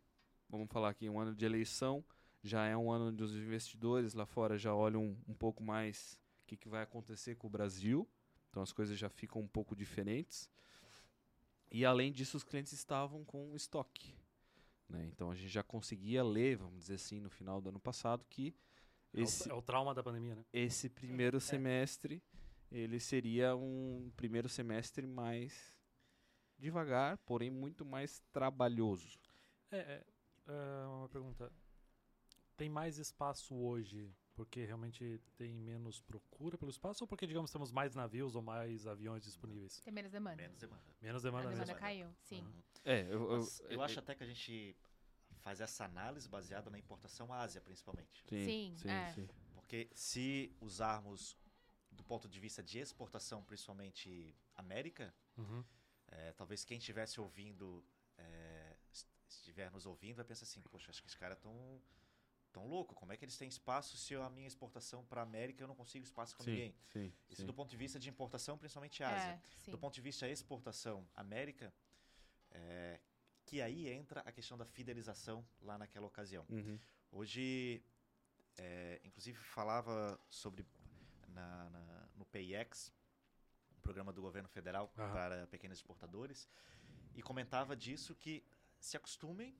vamos 0.48 0.68
falar 0.70 0.90
aqui, 0.90 1.08
um 1.08 1.18
ano 1.18 1.34
de 1.34 1.44
eleição, 1.44 2.04
já 2.42 2.66
é 2.66 2.76
um 2.76 2.90
ano 2.90 3.08
onde 3.08 3.22
os 3.22 3.34
investidores 3.34 4.12
lá 4.14 4.26
fora 4.26 4.58
já 4.58 4.74
olham 4.74 5.16
um 5.26 5.34
pouco 5.34 5.62
mais 5.62 6.20
o 6.42 6.46
que, 6.46 6.56
que 6.56 6.68
vai 6.68 6.82
acontecer 6.82 7.36
com 7.36 7.46
o 7.46 7.50
Brasil. 7.50 8.08
Então 8.50 8.62
as 8.62 8.72
coisas 8.72 8.98
já 8.98 9.08
ficam 9.08 9.40
um 9.40 9.48
pouco 9.48 9.74
diferentes. 9.74 10.50
E 11.70 11.84
além 11.84 12.12
disso, 12.12 12.36
os 12.36 12.44
clientes 12.44 12.72
estavam 12.72 13.24
com 13.24 13.56
estoque. 13.56 14.14
Né? 14.88 15.06
Então 15.06 15.30
a 15.30 15.34
gente 15.34 15.48
já 15.48 15.62
conseguia 15.62 16.22
ler, 16.22 16.56
vamos 16.56 16.80
dizer 16.80 16.94
assim, 16.94 17.20
no 17.20 17.30
final 17.30 17.60
do 17.60 17.68
ano 17.70 17.80
passado, 17.80 18.24
que 18.28 18.54
É 19.12 19.20
o- 19.20 19.22
esse, 19.24 19.50
É 19.50 19.54
o, 19.54 19.62
trauma 19.62 19.94
da 19.94 20.02
pandemia, 20.02 20.34
né? 20.34 20.44
esse 20.52 20.88
primeiro 20.88 21.40
semestre 21.40 22.22
ele 22.70 22.98
seria 22.98 23.54
um 23.54 24.10
primeiro 24.16 24.48
semestre 24.48 25.06
mais 25.06 25.72
devagar, 26.58 27.18
porém 27.18 27.50
muito 27.50 27.84
mais 27.84 28.20
trabalhoso. 28.32 29.18
É, 29.70 29.78
é, 29.78 30.04
é, 30.48 30.86
uma 30.86 31.08
pergunta. 31.08 31.52
Tem 32.56 32.68
mais 32.68 32.98
espaço 32.98 33.54
hoje 33.54 34.12
porque 34.34 34.64
realmente 34.64 35.20
tem 35.36 35.52
menos 35.54 36.00
procura 36.00 36.58
pelo 36.58 36.70
espaço 36.70 37.04
ou 37.04 37.08
porque, 37.08 37.26
digamos, 37.26 37.50
temos 37.50 37.70
mais 37.70 37.94
navios 37.94 38.34
ou 38.34 38.42
mais 38.42 38.86
aviões 38.86 39.22
disponíveis? 39.24 39.80
Tem 39.80 39.92
menos 39.92 40.10
demanda. 40.12 40.36
Menos 40.42 40.58
demanda. 40.58 40.82
Menos 41.00 41.24
A 41.24 41.28
demanda 41.28 41.48
demanda 41.48 41.66
mesmo. 41.66 41.78
caiu, 41.80 42.14
sim. 42.20 42.40
Uhum. 42.42 42.62
É, 42.84 43.00
eu, 43.02 43.30
eu, 43.30 43.38
Mas 43.40 43.60
eu 43.70 43.82
acho 43.82 43.98
até 43.98 44.14
que 44.14 44.22
a 44.22 44.26
gente 44.26 44.76
faz 45.38 45.60
essa 45.60 45.84
análise 45.84 46.28
baseada 46.28 46.70
na 46.70 46.78
importação 46.78 47.32
Ásia, 47.32 47.60
principalmente. 47.60 48.24
sim, 48.28 48.44
Sim, 48.44 48.76
sim, 48.76 48.88
é. 48.88 49.12
sim. 49.14 49.28
Porque 49.54 49.88
se 49.94 50.54
usarmos 50.60 51.36
do 51.90 52.02
ponto 52.02 52.28
de 52.28 52.40
vista 52.40 52.62
de 52.62 52.78
exportação, 52.78 53.42
principalmente 53.44 54.34
América, 54.56 55.14
Uhum. 55.36 55.64
é, 56.08 56.32
talvez 56.32 56.64
quem 56.64 56.78
estivesse 56.78 57.20
ouvindo, 57.20 57.84
é, 58.18 58.76
est- 58.92 59.08
estiver 59.28 59.70
nos 59.70 59.86
ouvindo, 59.86 60.16
vai 60.16 60.24
pensar 60.24 60.44
assim, 60.44 60.60
poxa, 60.60 60.90
acho 60.90 61.00
que 61.00 61.08
esses 61.08 61.18
caras 61.18 61.36
estão 61.38 61.80
tão 62.54 62.66
louco. 62.66 62.94
Como 62.94 63.12
é 63.12 63.16
que 63.16 63.24
eles 63.24 63.36
têm 63.36 63.48
espaço 63.48 63.96
se 63.96 64.14
a 64.14 64.30
minha 64.30 64.46
exportação 64.46 65.04
para 65.04 65.20
América 65.22 65.62
eu 65.62 65.68
não 65.68 65.74
consigo 65.74 66.04
espaço 66.04 66.34
com 66.36 66.44
Sim, 66.44 66.50
ninguém? 66.50 66.74
sim, 66.92 67.12
Isso 67.28 67.42
sim. 67.42 67.46
do 67.46 67.52
ponto 67.52 67.68
de 67.68 67.76
vista 67.76 67.98
de 67.98 68.08
importação, 68.08 68.56
principalmente 68.56 69.02
Ásia. 69.02 69.32
É. 69.66 69.70
Do 69.70 69.78
ponto 69.78 69.92
de 69.94 70.00
vista 70.00 70.28
exportação 70.28 71.06
América, 71.14 71.74
é, 72.52 73.00
que 73.44 73.60
aí 73.60 73.88
entra 73.90 74.20
a 74.20 74.32
questão 74.32 74.56
da 74.56 74.64
fidelização 74.64 75.46
lá 75.60 75.76
naquela 75.76 76.06
ocasião. 76.06 76.46
Uhum. 76.48 76.78
Hoje, 77.10 77.82
é, 78.56 79.00
inclusive 79.04 79.36
falava 79.38 80.18
sobre 80.30 80.64
na, 81.28 81.68
na- 81.70 82.08
no 82.14 82.24
PIX, 82.24 82.92
um 83.76 83.80
programa 83.80 84.12
do 84.12 84.22
governo 84.22 84.48
federal 84.48 84.92
Aham. 84.96 85.12
para 85.12 85.46
pequenos 85.48 85.76
exportadores, 85.78 86.48
e 87.16 87.22
comentava 87.22 87.76
disso 87.76 88.14
que 88.14 88.44
se 88.78 88.96
acostumem 88.96 89.56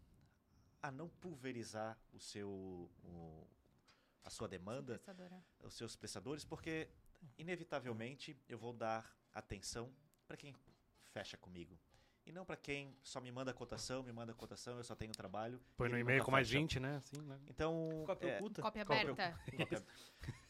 a 0.85 0.91
não 0.91 1.09
pulverizar 1.09 1.99
o 2.13 2.21
seu 2.21 2.51
o- 3.03 3.47
a 4.23 4.29
sua 4.29 4.47
demanda, 4.47 5.01
os 5.63 5.73
seus 5.73 5.97
prestadores, 5.97 6.45
porque 6.45 6.89
inevitavelmente 7.39 8.37
eu 8.47 8.59
vou 8.59 8.73
dar 8.75 9.11
atenção 9.33 9.91
para 10.27 10.37
quem 10.37 10.55
fecha 11.11 11.39
comigo. 11.39 11.79
E 12.27 12.33
não 12.33 12.45
para 12.45 12.57
quem 12.57 12.95
só 13.03 13.19
me 13.21 13.33
manda 13.33 13.53
cotação, 13.55 14.03
me 14.03 14.13
manda 14.13 14.35
cotação, 14.35 14.77
eu 14.77 14.85
só 14.85 14.95
tenho 14.95 15.13
trabalho. 15.13 15.59
Põe 15.77 15.89
no 15.89 15.99
e-mail 15.99 16.23
com 16.23 16.31
mais 16.31 16.49
fecha. 16.49 16.59
20, 16.59 16.81
né? 16.81 16.97
Assim, 16.97 17.21
né? 17.23 17.39
Então, 17.49 18.03
Cópia 18.07 18.29
é, 18.29 18.37
oculta? 18.37 18.63
Cópia 18.63 18.85
Cópia- 18.85 19.11
aberta. 19.11 19.41
cópia- 19.57 19.87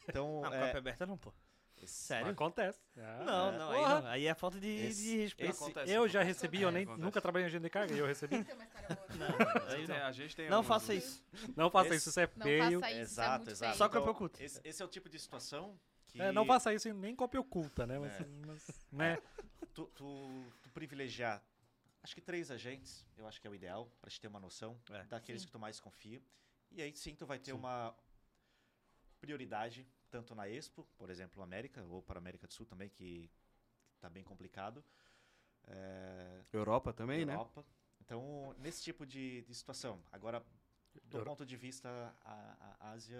então, 0.07 0.41
Não, 0.41 0.53
é, 0.53 0.59
cópia 0.65 0.77
aberta 0.79 1.05
não, 1.05 1.17
pô. 1.17 1.33
Sério? 1.87 2.31
Acontece. 2.31 2.79
Ah, 2.97 3.23
Não, 3.25 3.47
é. 3.53 3.57
não, 3.57 3.71
aí 3.71 3.81
não. 4.01 4.07
Aí 4.09 4.25
é 4.27 4.33
falta 4.33 4.59
de, 4.59 4.67
Esse- 4.69 5.03
de 5.03 5.17
respeito. 5.17 5.49
esse- 5.51 5.63
Acontece, 5.63 5.91
Eu 5.91 6.07
já 6.07 6.19
acontece. 6.21 6.39
recebi, 6.41 6.61
eu 6.61 6.71
nem, 6.71 6.83
Acontece. 6.83 7.03
nunca 7.03 7.21
trabalhei 7.21 7.45
em 7.45 7.49
agenda 7.49 7.63
de 7.63 7.69
carga 7.69 7.93
e 7.93 7.99
eu 7.99 8.05
recebi. 8.05 8.37
Não, 8.37 9.87
não. 9.97 10.05
a 10.05 10.11
gente 10.11 10.35
tem 10.35 10.49
Não 10.49 10.57
alguns- 10.57 10.67
faça 10.67 10.93
isso. 10.93 11.23
Não 11.55 11.69
faça 11.69 11.87
Esse- 11.89 11.97
isso, 11.97 12.09
isso 12.09 12.19
é 12.19 12.29
Não 12.35 12.43
feio. 12.45 12.79
faça 12.79 12.91
isso, 12.91 12.99
é 12.99 13.01
exato, 13.01 13.37
muito 13.37 13.51
exato. 13.51 13.71
feio. 13.71 13.77
Só 13.77 13.85
cópia 13.89 13.99
Então, 14.01 14.11
oculta. 14.13 14.43
Esse, 14.43 14.61
esse 14.63 14.81
é 14.81 14.85
o 14.85 14.87
tipo 14.87 15.09
de 15.09 15.19
situação 15.19 15.79
que 16.07 16.21
É, 16.21 16.31
não 16.31 16.45
faça 16.45 16.73
isso 16.73 16.93
nem 16.93 17.15
cópia 17.15 17.39
oculta, 17.41 17.85
né? 17.85 17.99
Mas, 17.99 18.19
É. 18.19 18.25
mas, 18.39 18.67
né? 18.91 19.17
tu, 19.73 19.85
tu- 19.95 20.45
tu 20.63 20.69
privilegiar, 20.71 21.43
acho 22.03 22.13
que 22.15 22.21
três 22.21 22.49
agentes, 22.51 23.05
eu 23.17 23.27
acho 23.27 23.41
que 23.41 23.47
é 23.47 23.49
o 23.49 23.55
ideal, 23.55 23.91
para 23.99 24.09
te 24.09 24.19
ter 24.21 24.27
uma 24.27 24.39
noção 24.39 24.79
É. 24.91 25.03
daqueles 25.03 25.41
Sim. 25.41 25.47
que 25.47 25.51
tu 25.51 25.59
mais 25.59 25.79
confia. 25.79 26.21
E 26.71 26.81
aí 26.81 26.95
sim 26.95 27.15
tu 27.15 27.25
vai 27.25 27.37
ter 27.39 27.51
Sim. 27.51 27.57
uma 27.57 27.95
prioridade, 29.19 29.87
tanto 30.09 30.33
na 30.35 30.47
Expo, 30.49 30.87
por 30.97 31.09
exemplo, 31.09 31.41
América, 31.43 31.83
ou 31.85 32.01
para 32.01 32.17
a 32.19 32.21
América 32.21 32.47
do 32.47 32.53
Sul 32.53 32.65
também, 32.65 32.89
que 32.89 33.29
está 33.95 34.09
bem 34.09 34.23
complicado. 34.23 34.83
É, 35.67 36.43
Europa 36.53 36.93
também, 36.93 37.25
né? 37.25 37.33
Europa. 37.33 37.65
Então, 38.01 38.55
nesse 38.59 38.83
tipo 38.83 39.05
de, 39.05 39.41
de 39.43 39.55
situação. 39.55 39.99
Agora, 40.11 40.45
do 41.05 41.17
Euro- 41.17 41.29
ponto 41.31 41.45
de 41.45 41.57
vista 41.57 41.89
a, 42.23 42.75
a 42.79 42.91
Ásia, 42.91 43.19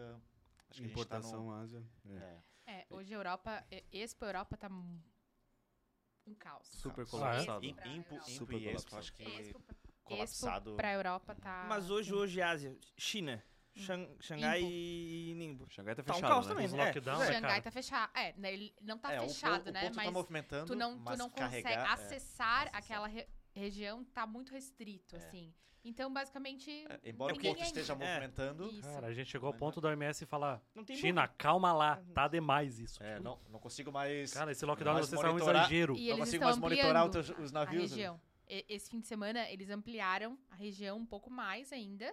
acho 0.69 0.79
que 0.81 0.85
a 0.85 0.87
gente 0.89 1.07
tá 1.07 1.17
Importação 1.17 1.43
num- 1.45 1.51
Ásia. 1.51 1.83
é. 2.07 2.41
é, 2.67 2.71
É, 2.81 2.85
hoje 2.89 3.13
a 3.13 3.17
Europa, 3.17 3.63
Expo 3.91 4.25
Europa 4.25 4.57
tá 4.57 4.69
um 4.69 6.33
caos. 6.35 6.67
Super 6.67 7.05
colapsado. 7.07 7.65
Expo 7.65 7.65
Im- 7.65 7.73
pra 7.75 7.87
Impo, 7.87 8.13
Europa. 8.13 8.31
Impo 8.31 8.39
Super 8.39 8.61
e 8.61 8.67
Expo, 8.67 8.89
colapsado. 8.91 8.99
acho 8.99 9.13
que 9.13 9.23
Expo, 9.23 9.59
pra- 9.61 9.75
colapsado. 10.03 10.69
Expo 10.71 10.77
pra 10.77 10.93
Europa 10.93 11.35
tá... 11.35 11.65
Mas 11.69 11.89
hoje, 11.89 12.13
hoje, 12.13 12.41
Ásia, 12.41 12.77
China, 12.97 13.43
Xang- 13.75 14.07
Xangai 14.21 14.61
Ningbo. 14.61 14.71
e 14.73 15.33
Ningbo. 15.35 15.69
Xangai 15.69 15.95
tá 15.95 16.03
Tá 16.03 16.13
um 16.13 16.15
fechado, 16.15 16.31
caos 16.31 16.45
né? 16.47 16.51
também, 16.53 16.65
Os 16.67 16.73
né? 16.73 16.85
lockdown, 16.85 17.21
É, 17.21 17.25
né, 17.27 17.33
Xangai 17.33 17.61
tá 17.61 17.71
fechado. 17.71 18.11
É, 18.15 18.33
né, 18.37 18.53
ele 18.53 18.73
não 18.81 18.97
tá 18.97 19.13
É, 19.13 19.19
o 19.19 19.27
fechado, 19.27 19.63
po- 19.63 19.69
o 19.69 19.73
né? 19.73 19.81
ponto 19.81 19.95
Mas 19.95 20.05
tá 20.05 20.11
movimentando, 20.11 20.65
tu 20.67 20.75
não, 20.75 20.97
tu 20.97 21.17
não 21.17 21.29
consegue 21.29 21.63
carregar, 21.63 21.89
é, 21.89 21.93
acessar 21.93 22.61
acessar. 22.63 22.69
aquela 22.73 23.07
re- 23.07 23.27
região, 23.53 24.03
tá 24.05 24.25
muito 24.25 24.51
restrito, 24.53 25.15
É. 25.15 25.19
assim. 25.19 25.53
Então, 25.87 26.11
basicamente, 26.11 26.71
é, 26.89 26.99
embora 27.09 27.35
o 27.35 27.39
ponto 27.39 27.61
esteja 27.61 27.93
movimentando. 27.93 28.81
Cara, 28.81 29.05
a 29.05 29.13
gente 29.13 29.29
chegou 29.29 29.47
ao 29.47 29.53
ponto 29.53 29.79
da 29.79 29.89
OMS 29.89 30.25
falar: 30.25 30.59
China, 30.95 31.23
boca. 31.23 31.35
calma 31.37 31.71
lá, 31.73 32.01
tá 32.13 32.27
demais 32.27 32.79
isso. 32.79 33.03
é, 33.03 33.19
não, 33.19 33.39
não 33.49 33.59
consigo 33.59 33.91
mais. 33.91 34.33
Cara, 34.33 34.51
esse 34.51 34.65
lockdown 34.65 34.95
vocês 34.97 35.21
é 35.21 35.29
um 35.29 35.37
exagero. 35.37 35.93
E 35.95 35.97
não 36.07 36.15
eles 36.15 36.19
consigo 36.19 36.43
mais 36.45 36.57
monitorar 36.57 37.07
os, 37.07 37.51
navios. 37.51 37.91
região. 37.91 38.19
E- 38.49 38.65
Esse 38.67 38.89
fim 38.89 38.99
de 38.99 39.05
semana, 39.07 39.47
eles 39.51 39.69
ampliaram 39.69 40.37
a 40.49 40.55
região 40.55 40.97
um 40.97 41.05
pouco 41.05 41.29
mais 41.29 41.71
ainda, 41.71 42.11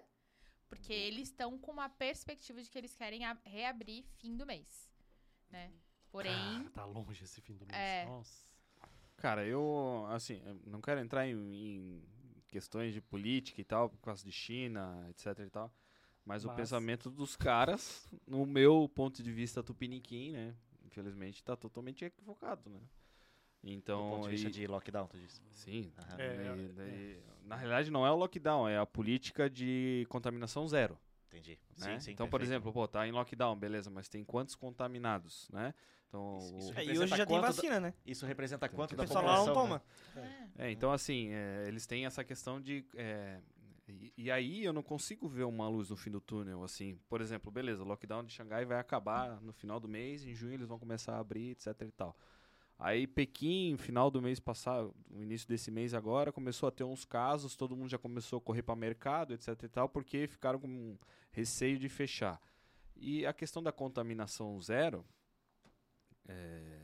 porque 0.72 0.92
eles 0.92 1.28
estão 1.28 1.58
com 1.58 1.70
uma 1.70 1.88
perspectiva 1.90 2.62
de 2.62 2.70
que 2.70 2.78
eles 2.78 2.94
querem 2.96 3.24
a- 3.26 3.36
reabrir 3.44 4.04
fim 4.16 4.34
do 4.36 4.46
mês, 4.46 4.88
né? 5.50 5.70
Porém, 6.10 6.32
Cara, 6.32 6.70
tá 6.70 6.84
longe 6.86 7.24
esse 7.24 7.40
fim 7.42 7.54
do 7.54 7.66
mês. 7.66 7.76
É. 7.78 8.06
Nossa. 8.06 8.46
Cara, 9.18 9.44
eu, 9.46 10.06
assim, 10.08 10.40
eu 10.44 10.54
não 10.66 10.80
quero 10.80 10.98
entrar 11.00 11.26
em, 11.28 11.34
em 11.54 12.02
questões 12.48 12.94
de 12.94 13.00
política 13.02 13.60
e 13.60 13.64
tal, 13.64 13.90
por 13.90 13.98
causa 14.00 14.24
de 14.24 14.32
China, 14.32 15.06
etc 15.10 15.38
e 15.46 15.50
tal. 15.50 15.70
Mas, 16.24 16.44
o 16.44 16.48
Mas- 16.48 16.56
pensamento 16.56 17.10
dos 17.10 17.36
caras, 17.36 18.08
no 18.26 18.46
meu 18.46 18.88
ponto 18.94 19.22
de 19.22 19.30
vista 19.32 19.62
tupiniquim, 19.62 20.32
né? 20.32 20.56
Infelizmente, 20.84 21.42
tá 21.44 21.54
totalmente 21.56 22.04
equivocado, 22.04 22.68
né? 22.70 22.80
Do 23.62 23.70
Então, 23.70 24.08
ponto 24.10 24.24
de 24.24 24.30
vista 24.30 24.48
e- 24.48 24.50
de 24.50 24.66
lockdown, 24.66 25.06
tu 25.06 25.16
disse. 25.18 25.40
sim. 25.52 25.92
Aham. 25.98 26.16
É, 26.18 26.24
e- 26.56 26.64
é, 26.68 26.72
daí- 26.72 27.22
Na 27.44 27.56
realidade, 27.56 27.90
não 27.90 28.06
é 28.06 28.10
o 28.10 28.16
lockdown, 28.16 28.68
é 28.68 28.78
a 28.78 28.86
política 28.86 29.48
de 29.50 30.06
contaminação 30.08 30.66
zero. 30.66 30.98
Entendi. 31.28 31.58
né? 31.78 31.94
Sim, 31.94 32.00
sim, 32.00 32.10
então, 32.12 32.28
por 32.28 32.40
perfeito. 32.40 32.58
exemplo, 32.58 32.72
pô, 32.72 32.86
tá 32.86 33.06
em 33.08 33.10
lockdown, 33.12 33.56
beleza, 33.56 33.88
mas 33.90 34.06
tem 34.08 34.22
quantos 34.22 34.54
contaminados, 34.54 35.48
né? 35.50 35.72
Então, 36.08 36.36
Isso- 36.38 36.54
o- 36.54 36.58
isso 36.58 36.78
É, 36.78 36.84
e 36.84 36.98
hoje 36.98 37.06
já 37.16 37.24
tem 37.24 37.36
quanto 37.36 37.40
da- 37.42 37.48
vacina, 37.52 37.80
né? 37.80 37.94
Isso 38.04 38.26
representa 38.26 38.68
quanto 38.68 38.92
O 38.92 38.96
da 38.96 39.02
pessoal 39.04 39.24
lá 39.24 39.36
não 39.36 39.44
população? 39.46 39.54
toma. 39.54 39.82
né? 40.14 40.48
é, 40.58 40.66
É, 40.66 40.70
então 40.70 40.92
assim, 40.92 41.30
é, 41.32 41.64
eles 41.66 41.86
têm 41.86 42.04
essa 42.04 42.22
questão 42.22 42.60
de. 42.60 42.84
é, 42.94 43.40
e, 43.88 44.12
e 44.18 44.30
aí 44.30 44.62
eu 44.62 44.72
não 44.74 44.82
consigo 44.82 45.26
ver 45.26 45.44
uma 45.44 45.66
luz 45.68 45.88
no 45.88 45.96
fim 45.96 46.10
do 46.10 46.20
túnel, 46.20 46.62
assim. 46.62 46.98
Por 47.08 47.22
exemplo, 47.22 47.50
beleza, 47.50 47.82
o 47.82 47.86
lockdown 47.86 48.22
de 48.24 48.32
Xangai 48.34 48.66
vai 48.66 48.78
acabar 48.78 49.40
no 49.40 49.52
final 49.54 49.80
do 49.80 49.88
mês, 49.88 50.24
em 50.26 50.34
junho 50.34 50.52
eles 50.52 50.68
vão 50.68 50.78
começar 50.78 51.14
a 51.16 51.20
abrir, 51.20 51.52
etc 51.52 51.68
e 51.80 51.90
tal. 51.92 52.14
Aí 52.78 53.06
Pequim, 53.06 53.76
final 53.76 54.10
do 54.10 54.20
mês 54.20 54.40
passado, 54.40 54.94
início 55.10 55.46
desse 55.48 55.70
mês 55.70 55.94
agora, 55.94 56.32
começou 56.32 56.68
a 56.68 56.72
ter 56.72 56.82
uns 56.84 57.04
casos, 57.04 57.54
todo 57.54 57.76
mundo 57.76 57.88
já 57.88 57.98
começou 57.98 58.38
a 58.38 58.40
correr 58.42 58.62
para 58.62 58.74
mercado, 58.74 59.32
etc 59.34 59.62
e 59.62 59.68
tal, 59.68 59.88
porque 59.88 60.26
ficaram 60.26 60.58
com 60.58 60.96
receio 61.30 61.78
de 61.78 61.88
fechar. 61.88 62.40
E 62.96 63.24
a 63.24 63.32
questão 63.32 63.62
da 63.62 63.70
contaminação 63.72 64.60
zero, 64.60 65.04
é, 66.28 66.78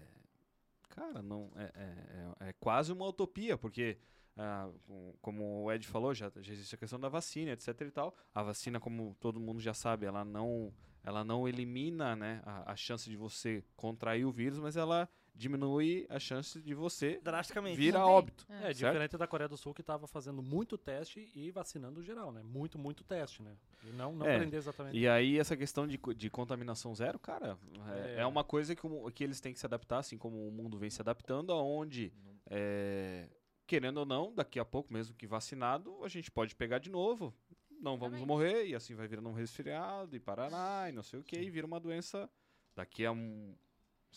cara, 0.88 1.22
não 1.22 1.50
é, 1.56 1.64
é- 1.74 2.44
é- 2.44 2.48
é 2.50 2.52
quase 2.54 2.92
uma 2.92 3.06
utopia, 3.06 3.56
porque 3.56 3.98
ah, 4.40 4.70
com- 4.86 5.14
como 5.20 5.64
o 5.64 5.72
Ed 5.72 5.84
falou, 5.86 6.14
já, 6.14 6.30
já 6.36 6.52
existe 6.52 6.72
a 6.74 6.78
questão 6.78 7.00
da 7.00 7.08
vacina, 7.08 7.50
etc 7.50 7.80
e 7.80 7.90
tal. 7.90 8.14
A 8.32 8.40
vacina, 8.42 8.78
como 8.78 9.16
todo 9.18 9.40
mundo 9.40 9.60
já 9.60 9.74
sabe, 9.74 10.06
ela 10.06 10.24
não 10.24 10.72
ela 11.02 11.24
não 11.24 11.48
elimina 11.48 12.14
né, 12.14 12.42
a, 12.44 12.72
a 12.72 12.76
chance 12.76 13.08
de 13.08 13.16
você 13.16 13.64
contrair 13.76 14.24
o 14.26 14.30
vírus, 14.32 14.58
mas 14.58 14.76
ela 14.76 15.08
diminui 15.38 16.04
a 16.10 16.18
chance 16.18 16.60
de 16.60 16.74
você 16.74 17.20
Drasticamente. 17.22 17.76
vir 17.76 17.94
a 17.96 18.04
óbito. 18.04 18.44
É. 18.50 18.70
É, 18.70 18.72
diferente 18.72 19.16
da 19.16 19.24
Coreia 19.26 19.48
do 19.48 19.56
Sul, 19.56 19.72
que 19.72 19.80
estava 19.80 20.08
fazendo 20.08 20.42
muito 20.42 20.76
teste 20.76 21.30
e 21.32 21.50
vacinando 21.52 22.02
geral, 22.02 22.32
né? 22.32 22.42
Muito, 22.42 22.76
muito 22.76 23.04
teste, 23.04 23.40
né? 23.42 23.56
E 23.84 23.92
não, 23.92 24.16
não 24.16 24.26
É, 24.26 24.36
prender 24.36 24.58
exatamente. 24.58 24.98
E 24.98 25.06
aí, 25.06 25.38
essa 25.38 25.56
questão 25.56 25.86
de, 25.86 25.96
de 26.16 26.28
contaminação 26.28 26.92
zero, 26.92 27.20
cara, 27.20 27.56
é, 27.94 28.16
É. 28.16 28.20
é 28.22 28.26
uma 28.26 28.42
coisa 28.42 28.74
que, 28.74 28.84
o- 28.84 29.10
que 29.12 29.22
eles 29.22 29.40
têm 29.40 29.52
que 29.52 29.60
se 29.60 29.66
adaptar, 29.66 29.98
assim 29.98 30.18
como 30.18 30.46
o 30.46 30.50
mundo 30.50 30.76
vem 30.76 30.90
se 30.90 31.00
adaptando, 31.00 31.52
aonde, 31.52 32.12
é, 32.50 33.28
querendo 33.64 33.98
ou 33.98 34.06
não, 34.06 34.34
daqui 34.34 34.58
a 34.58 34.64
pouco, 34.64 34.92
mesmo 34.92 35.14
que 35.14 35.26
vacinado, 35.26 36.02
a 36.04 36.08
gente 36.08 36.30
pode 36.32 36.56
pegar 36.56 36.78
de 36.78 36.90
novo. 36.90 37.32
Não 37.80 37.96
vamos 37.96 38.18
Exatamente. 38.18 38.26
morrer, 38.26 38.66
e 38.66 38.74
assim 38.74 38.96
vai 38.96 39.06
virando 39.06 39.28
um 39.28 39.32
resfriado, 39.34 40.16
e 40.16 40.18
paraná, 40.18 40.88
e 40.88 40.92
não 40.92 41.02
sei 41.04 41.20
o 41.20 41.22
que, 41.22 41.36
e 41.38 41.48
vira 41.48 41.64
uma 41.64 41.78
doença 41.78 42.28
daqui 42.74 43.06
a 43.06 43.12
um 43.12 43.54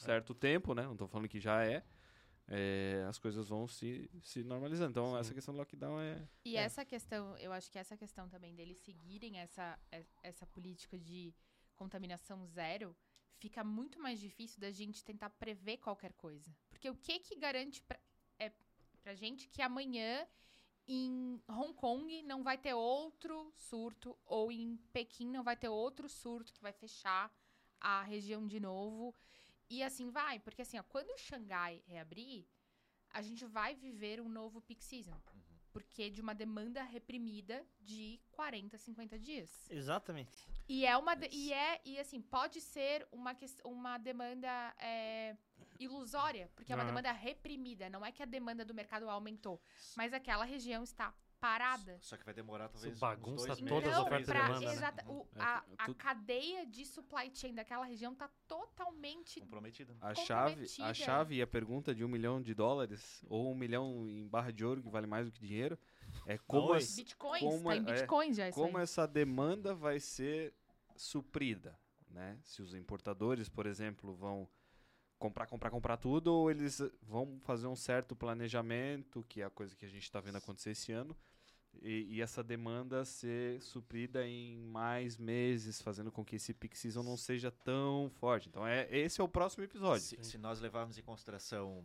certo 0.01 0.33
tempo, 0.33 0.73
né? 0.73 0.83
Não 0.83 0.95
tô 0.97 1.07
falando 1.07 1.27
que 1.29 1.39
já 1.39 1.63
é. 1.65 1.83
é, 2.47 3.05
as 3.07 3.17
coisas 3.17 3.47
vão 3.47 3.65
se, 3.67 4.09
se 4.23 4.43
normalizando. 4.43 4.91
Então, 4.91 5.11
Sim. 5.13 5.19
essa 5.19 5.33
questão 5.33 5.53
do 5.53 5.57
lockdown 5.59 6.01
é. 6.01 6.27
E 6.43 6.57
É. 6.57 6.61
essa 6.61 6.83
questão, 6.83 7.37
eu 7.37 7.51
acho 7.53 7.71
que 7.71 7.79
essa 7.79 7.95
questão 7.95 8.27
também 8.27 8.53
deles 8.53 8.77
seguirem 8.79 9.39
essa, 9.39 9.79
e- 9.93 10.05
essa 10.21 10.45
política 10.45 10.97
de 10.99 11.33
contaminação 11.75 12.45
zero 12.45 12.95
fica 13.37 13.63
muito 13.63 13.99
mais 13.99 14.19
difícil 14.19 14.59
da 14.59 14.69
gente 14.69 15.03
tentar 15.03 15.29
prever 15.29 15.77
qualquer 15.77 16.13
coisa. 16.13 16.53
Porque 16.69 16.89
o 16.89 16.95
que 16.95 17.19
que 17.19 17.35
garante 17.35 17.81
pra, 17.81 17.97
é, 18.37 18.51
pra 19.01 19.15
gente 19.15 19.47
que 19.47 19.61
amanhã 19.61 20.27
em 20.87 21.41
Hong 21.47 21.73
Kong 21.73 22.21
não 22.23 22.43
vai 22.43 22.57
ter 22.57 22.73
outro 22.73 23.51
surto 23.55 24.17
ou 24.25 24.51
em 24.51 24.75
Pequim 24.91 25.27
não 25.29 25.43
vai 25.43 25.55
ter 25.55 25.69
outro 25.69 26.09
surto 26.09 26.51
que 26.53 26.61
vai 26.61 26.73
fechar 26.73 27.31
a 27.79 28.03
região 28.03 28.45
de 28.45 28.59
novo 28.59 29.15
e 29.75 29.84
assim 29.84 30.10
vai, 30.10 30.39
porque 30.39 30.62
assim, 30.63 30.77
ó, 30.79 30.84
quando 30.84 31.17
Xangai 31.17 31.81
reabrir, 31.88 32.45
a 33.10 33.21
gente 33.21 33.45
vai 33.45 33.75
viver 33.75 34.19
um 34.21 34.29
novo 34.29 34.62
peak 34.62 34.84
season 34.84 35.17
porque 35.73 36.10
de 36.10 36.19
uma 36.19 36.36
demanda 36.36 36.84
reprimida 36.84 37.65
de 37.79 38.19
40, 38.31 38.77
50 38.77 39.17
dias. 39.17 39.49
Exatamente. 39.71 40.45
E 40.67 40.86
é 40.86 40.97
uma 40.97 41.15
de- 41.15 41.29
e 41.31 41.53
é 41.53 41.79
e 41.86 41.97
assim 41.97 42.19
pode 42.21 42.60
ser 42.60 43.07
uma 43.10 43.34
ques- 43.34 43.55
uma 43.63 43.97
demanda 43.97 44.51
é, 44.77 45.38
ilusória, 45.79 46.51
porque 46.55 46.73
é 46.73 46.75
uma 46.75 46.84
demanda 46.89 47.12
reprimida. 47.13 47.89
Não 47.89 48.05
é 48.05 48.12
que 48.12 48.21
a 48.21 48.25
demanda 48.25 48.65
do 48.65 48.73
mercado 48.73 49.10
aumentou, 49.10 49.62
mas 49.95 50.12
aquela 50.13 50.43
região 50.43 50.84
está 50.84 51.13
parada. 51.41 51.97
Só 52.01 52.15
que 52.15 52.23
vai 52.23 52.34
demorar 52.36 52.69
talvez 52.69 52.97
bagunça 52.99 53.51
uns 53.51 53.58
dois 53.60 53.60
todas 53.67 53.84
meses, 53.84 53.88
as 53.88 53.93
Então, 53.93 54.04
ofertas 54.06 54.25
pra, 54.27 54.41
demanda, 54.47 54.65
né? 54.67 54.73
exata, 54.73 55.06
o- 55.12 55.27
É, 55.36 55.41
a, 55.41 55.63
a 55.80 55.93
cadeia 55.95 56.65
de 56.67 56.86
supply 56.86 57.32
chain 57.34 57.56
daquela 57.56 57.84
região 57.84 58.13
está 58.13 58.30
totalmente 58.47 59.39
Comprometida. 59.41 59.97
A 59.99 60.13
chave, 60.13 60.67
a 60.82 60.93
chave 60.93 61.36
e 61.38 61.41
a 61.41 61.47
pergunta 61.47 61.95
de 61.95 62.06
um 62.06 62.08
milhão 62.08 62.39
de 62.39 62.54
dólares 62.54 63.25
ou 63.27 63.51
um 63.51 63.56
milhão 63.56 64.08
em 64.08 64.27
barra 64.27 64.51
de 64.51 64.63
ouro 64.63 64.84
que 64.84 64.89
vale 64.89 65.08
mais 65.08 65.25
do 65.25 65.32
que 65.32 65.39
dinheiro 65.45 65.77
é 66.27 66.38
como, 66.38 66.67
Oi. 66.67 66.77
as- 66.77 66.95
bitcoins, 66.95 67.39
como 67.41 67.63
tá 67.69 67.75
em 67.75 67.89
é- 67.89 68.06
já 68.36 68.47
isso 68.49 68.60
como 68.60 68.77
aí. 68.77 68.84
essa 68.84 69.08
demanda 69.08 69.73
vai 69.73 69.99
ser 69.99 70.54
suprida, 70.95 71.75
né? 72.08 72.38
Se 72.43 72.62
os 72.62 72.75
importadores, 72.75 73.49
por 73.49 73.65
exemplo, 73.65 74.13
vão 74.13 74.47
comprar, 75.17 75.47
comprar, 75.47 75.69
comprar 75.71 75.97
tudo 75.97 76.27
ou 76.34 76.51
eles 76.51 76.80
vão 77.01 77.39
fazer 77.41 77.65
um 77.67 77.75
certo 77.75 78.15
planejamento, 78.15 79.23
que 79.27 79.41
é 79.41 79.45
a 79.45 79.49
coisa 79.49 79.75
que 79.75 79.86
a 79.86 79.89
gente 79.89 80.04
está 80.04 80.19
vendo 80.19 80.38
acontecer 80.38 80.71
esse 80.71 80.91
ano, 80.91 81.15
e, 81.81 82.15
e 82.15 82.21
essa 82.21 82.43
demanda 82.43 83.05
ser 83.05 83.62
suprida 83.62 84.25
em 84.25 84.57
mais 84.57 85.17
meses, 85.17 85.81
fazendo 85.81 86.12
com 86.12 86.23
que 86.23 86.36
esse 86.36 86.53
peak 86.53 86.77
season 86.77 87.03
não 87.03 87.17
seja 87.17 87.51
tão 87.51 88.10
forte. 88.10 88.49
Então, 88.49 88.65
é, 88.65 88.88
esse 88.91 89.21
é 89.21 89.23
o 89.23 89.29
próximo 89.29 89.63
episódio. 89.63 90.01
Se, 90.01 90.23
se 90.23 90.38
nós 90.38 90.60
levarmos 90.60 90.97
em 90.97 91.01
consideração 91.01 91.84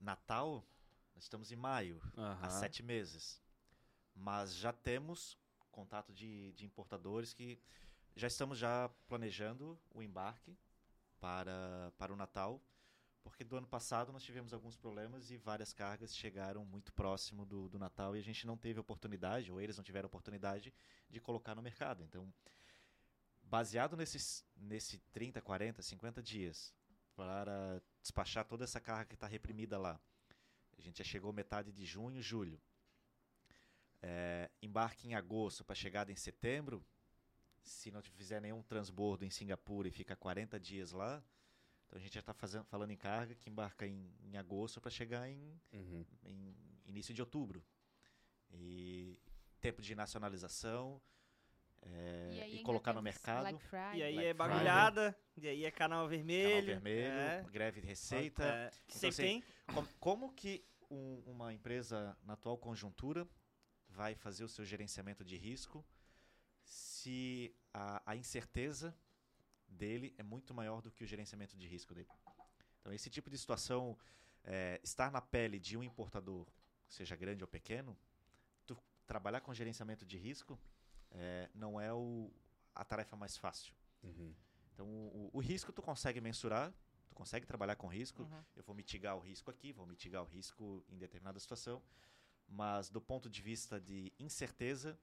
Natal, 0.00 0.64
nós 1.14 1.24
estamos 1.24 1.52
em 1.52 1.56
maio, 1.56 2.00
há 2.16 2.48
sete 2.48 2.82
meses. 2.82 3.42
Mas 4.14 4.54
já 4.54 4.72
temos 4.72 5.36
contato 5.70 6.12
de, 6.12 6.52
de 6.52 6.64
importadores 6.64 7.32
que 7.32 7.58
já 8.14 8.28
estamos 8.28 8.56
já 8.58 8.88
planejando 9.08 9.78
o 9.92 10.02
embarque 10.02 10.56
para, 11.20 11.92
para 11.98 12.12
o 12.12 12.16
Natal, 12.16 12.60
porque 13.24 13.42
do 13.42 13.56
ano 13.56 13.66
passado 13.66 14.12
nós 14.12 14.22
tivemos 14.22 14.52
alguns 14.52 14.76
problemas 14.76 15.30
e 15.30 15.38
várias 15.38 15.72
cargas 15.72 16.14
chegaram 16.14 16.64
muito 16.64 16.92
próximo 16.92 17.46
do, 17.46 17.68
do 17.70 17.78
Natal 17.78 18.14
e 18.14 18.20
a 18.20 18.22
gente 18.22 18.46
não 18.46 18.56
teve 18.56 18.78
oportunidade, 18.78 19.50
ou 19.50 19.60
eles 19.60 19.78
não 19.78 19.82
tiveram 19.82 20.06
oportunidade, 20.06 20.72
de 21.08 21.20
colocar 21.20 21.54
no 21.54 21.62
mercado. 21.62 22.04
Então, 22.04 22.32
baseado 23.42 23.96
nesses 23.96 24.44
nesse 24.54 24.98
30, 25.12 25.40
40, 25.40 25.82
50 25.82 26.22
dias 26.22 26.74
para 27.16 27.80
despachar 28.02 28.44
toda 28.44 28.64
essa 28.64 28.78
carga 28.78 29.06
que 29.06 29.14
está 29.14 29.26
reprimida 29.26 29.78
lá, 29.78 29.98
a 30.76 30.80
gente 30.80 30.98
já 30.98 31.04
chegou 31.04 31.32
metade 31.32 31.72
de 31.72 31.86
junho, 31.86 32.20
julho. 32.20 32.60
É, 34.02 34.50
embarque 34.60 35.08
em 35.08 35.14
agosto 35.14 35.64
para 35.64 35.74
chegada 35.74 36.12
em 36.12 36.16
setembro. 36.16 36.84
Se 37.62 37.90
não 37.90 38.02
fizer 38.02 38.40
nenhum 38.40 38.62
transbordo 38.62 39.24
em 39.24 39.30
Singapura 39.30 39.88
e 39.88 39.90
fica 39.90 40.14
40 40.14 40.60
dias 40.60 40.92
lá, 40.92 41.24
então 41.94 42.00
a 42.00 42.02
gente 42.02 42.14
já 42.14 42.20
está 42.20 42.34
falando 42.64 42.90
em 42.90 42.96
carga 42.96 43.36
que 43.36 43.48
embarca 43.48 43.86
em, 43.86 44.12
em 44.24 44.36
agosto 44.36 44.80
para 44.80 44.90
chegar 44.90 45.28
em, 45.28 45.60
Uhum. 45.72 46.04
em 46.24 46.56
início 46.86 47.14
de 47.14 47.22
outubro. 47.22 47.64
E 48.50 49.20
tempo 49.60 49.80
de 49.80 49.94
nacionalização 49.94 51.00
é, 51.82 52.30
aí 52.32 52.36
e, 52.38 52.42
ainda 52.42 52.62
colocar 52.64 52.92
no 52.92 53.00
mercado. 53.00 53.56
Friday. 53.60 53.98
E 53.98 54.02
aí 54.02 54.14
Black 54.14 54.26
é 54.28 54.34
Friday. 54.34 54.34
bagulhada, 54.34 55.18
e 55.36 55.46
aí 55.48 55.64
é 55.64 55.70
canal 55.70 56.08
vermelho. 56.08 56.66
Canal 56.66 56.82
vermelho, 56.82 57.20
é. 57.20 57.46
greve 57.52 57.80
de 57.80 57.86
receita. 57.86 58.42
É, 58.44 58.66
Então, 58.66 58.88
sempre 58.88 59.08
assim, 59.08 59.22
tem. 59.22 59.44
Com- 59.72 59.86
Como 60.00 60.32
que 60.32 60.64
um- 60.90 61.22
uma 61.26 61.52
empresa, 61.54 62.16
na 62.24 62.32
atual 62.32 62.58
conjuntura, 62.58 63.24
vai 63.88 64.16
fazer 64.16 64.42
o 64.42 64.48
seu 64.48 64.64
gerenciamento 64.64 65.24
de 65.24 65.36
risco 65.36 65.84
se 66.64 67.54
a, 67.72 68.02
a 68.04 68.16
incerteza 68.16 68.96
dele 69.74 70.14
é 70.16 70.22
muito 70.22 70.54
maior 70.54 70.80
do 70.80 70.90
que 70.90 71.04
o 71.04 71.06
gerenciamento 71.06 71.56
de 71.56 71.66
risco 71.66 71.94
dele? 71.94 72.08
Então, 72.80 72.92
esse 72.92 73.10
tipo 73.10 73.28
de 73.30 73.36
situação, 73.38 73.98
é, 74.44 74.80
estar 74.82 75.10
na 75.10 75.20
pele 75.20 75.58
de 75.58 75.76
um 75.76 75.82
importador, 75.82 76.46
seja 76.88 77.16
grande 77.16 77.42
ou 77.42 77.48
pequeno, 77.48 77.96
tu 78.66 78.76
trabalhar 79.06 79.40
com 79.40 79.52
gerenciamento 79.54 80.04
de 80.06 80.16
risco 80.16 80.58
é, 81.10 81.48
não 81.54 81.80
é 81.80 81.92
o, 81.92 82.30
a 82.74 82.84
tarefa 82.84 83.16
mais 83.16 83.36
fácil. 83.36 83.74
Uhum. 84.02 84.34
Então, 84.72 84.86
o, 84.86 85.30
o- 85.32 85.38
risco 85.40 85.72
tu 85.72 85.80
consegue 85.80 86.20
mensurar, 86.20 86.72
tu 87.08 87.14
consegue 87.14 87.46
trabalhar 87.46 87.76
com 87.76 87.86
risco, 87.86 88.22
Uhum. 88.22 88.44
eu 88.56 88.62
vou 88.64 88.74
mitigar 88.74 89.16
o 89.16 89.20
risco 89.20 89.50
aqui, 89.50 89.72
vou 89.72 89.86
mitigar 89.86 90.22
o 90.22 90.26
risco 90.26 90.84
em 90.88 90.98
determinada 90.98 91.38
situação, 91.40 91.82
mas 92.48 92.90
do 92.90 93.00
ponto 93.00 93.30
de 93.30 93.40
vista 93.40 93.80
de 93.80 94.12
incerteza, 94.18 94.98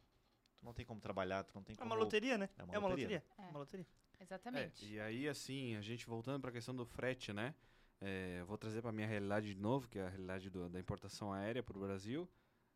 tu 0.59 0.65
não 0.65 0.73
tem 0.73 0.85
como 0.85 0.99
trabalhar, 1.01 1.43
tu 1.45 1.55
não 1.55 1.63
tem 1.63 1.73
É 1.73 1.77
como... 1.77 1.89
uma 1.89 1.95
loteria, 1.95 2.37
né? 2.37 2.49
É 2.57 2.63
uma 2.63 2.75
É 2.75 2.77
uma 2.77 2.87
loteria. 2.89 3.17
loteria. 3.19 3.25
É. 3.39 3.47
É 3.47 3.49
uma 3.49 3.59
loteria. 3.59 3.87
Exatamente. 4.21 4.85
É, 4.85 4.89
e 4.91 4.99
aí, 4.99 5.27
assim, 5.27 5.75
a 5.75 5.81
gente 5.81 6.05
voltando 6.05 6.39
para 6.41 6.49
a 6.49 6.53
questão 6.53 6.75
do 6.75 6.85
frete, 6.85 7.33
né? 7.33 7.55
É, 7.99 8.43
vou 8.45 8.57
trazer 8.57 8.81
para 8.81 8.91
minha 8.91 9.07
realidade 9.07 9.53
de 9.53 9.59
novo, 9.59 9.87
que 9.87 9.99
é 9.99 10.03
a 10.05 10.09
realidade 10.09 10.49
do- 10.49 10.69
da 10.69 10.79
importação 10.79 11.31
aérea 11.33 11.61
para 11.63 11.77
o 11.77 11.81
Brasil. 11.81 12.29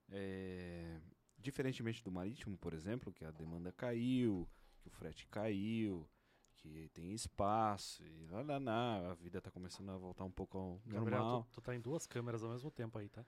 É, 0.09 0.99
diferentemente 1.37 2.03
do 2.03 2.11
marítimo, 2.11 2.57
por 2.57 2.73
exemplo, 2.73 3.11
que 3.11 3.25
a 3.25 3.31
demanda 3.31 3.71
caiu, 3.71 4.47
que 4.79 4.87
o 4.87 4.91
frete 4.91 5.27
caiu, 5.27 6.07
que 6.57 6.89
tem 6.93 7.11
espaço 7.13 8.03
e 8.05 8.27
lá, 8.27 8.41
lá, 8.41 8.57
lá, 8.57 9.11
a 9.11 9.13
vida 9.15 9.37
está 9.39 9.51
começando 9.51 9.89
a 9.91 9.97
voltar 9.97 10.23
um 10.23 10.31
pouco 10.31 10.57
ao 10.57 10.81
Gabriel, 10.85 11.19
normal. 11.19 11.43
tu, 11.43 11.53
tu 11.53 11.61
tá 11.61 11.75
em 11.75 11.81
duas 11.81 12.05
câmeras 12.07 12.43
ao 12.43 12.51
mesmo 12.51 12.71
tempo 12.71 12.97
aí, 12.97 13.09
tá? 13.09 13.25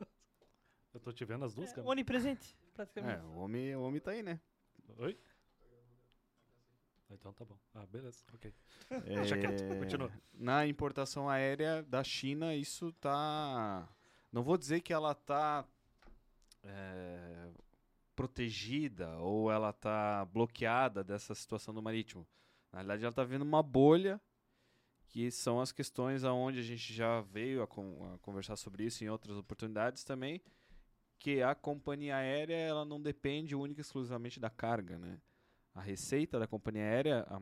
Eu 0.94 1.00
tô 1.00 1.12
te 1.12 1.24
vendo 1.24 1.44
as 1.44 1.54
duas 1.54 1.70
É, 1.70 1.74
câmeras. 1.74 1.92
onipresente, 1.92 2.56
É, 2.64 2.74
praticamente. 2.74 3.24
o 3.26 3.36
homem, 3.36 3.74
o 3.76 3.82
homem 3.82 4.00
tá 4.00 4.12
aí, 4.12 4.22
né? 4.22 4.40
Oi? 4.98 5.18
Então 7.10 7.32
tá 7.32 7.44
bom. 7.44 7.56
Ah, 7.74 7.86
beleza, 7.86 8.24
ok. 8.34 8.52
É, 8.90 9.00
Deixa 9.00 9.36
quieto, 9.36 9.62
continua. 9.78 10.10
Na 10.32 10.66
importação 10.66 11.28
aérea 11.28 11.82
da 11.82 12.02
China, 12.02 12.54
isso 12.54 12.92
tá. 12.94 13.88
Não 14.32 14.42
vou 14.42 14.56
dizer 14.58 14.80
que 14.80 14.92
ela 14.92 15.14
tá 15.14 15.64
é, 16.62 17.48
protegida 18.16 19.16
ou 19.18 19.50
ela 19.50 19.72
tá 19.72 20.24
bloqueada 20.26 21.04
dessa 21.04 21.34
situação 21.34 21.72
do 21.74 21.82
marítimo. 21.82 22.26
Na 22.72 22.78
realidade, 22.78 23.04
ela 23.04 23.12
tá 23.12 23.22
vendo 23.24 23.42
uma 23.42 23.62
bolha, 23.62 24.20
que 25.08 25.30
são 25.30 25.60
as 25.60 25.70
questões 25.70 26.24
aonde 26.24 26.58
a 26.58 26.62
gente 26.62 26.92
já 26.92 27.20
veio 27.20 27.62
a, 27.62 27.66
con- 27.66 28.12
a 28.14 28.18
conversar 28.18 28.56
sobre 28.56 28.84
isso 28.84 29.04
em 29.04 29.08
outras 29.08 29.36
oportunidades 29.36 30.02
também, 30.02 30.42
que 31.18 31.40
a 31.42 31.54
companhia 31.54 32.16
aérea 32.16 32.56
ela 32.56 32.84
não 32.84 33.00
depende 33.00 33.54
única 33.54 33.80
e 33.80 33.82
exclusivamente 33.82 34.40
da 34.40 34.50
carga, 34.50 34.98
né? 34.98 35.20
A 35.74 35.80
receita 35.80 36.38
da 36.38 36.46
companhia 36.46 36.84
aérea, 36.84 37.26
a 37.28 37.40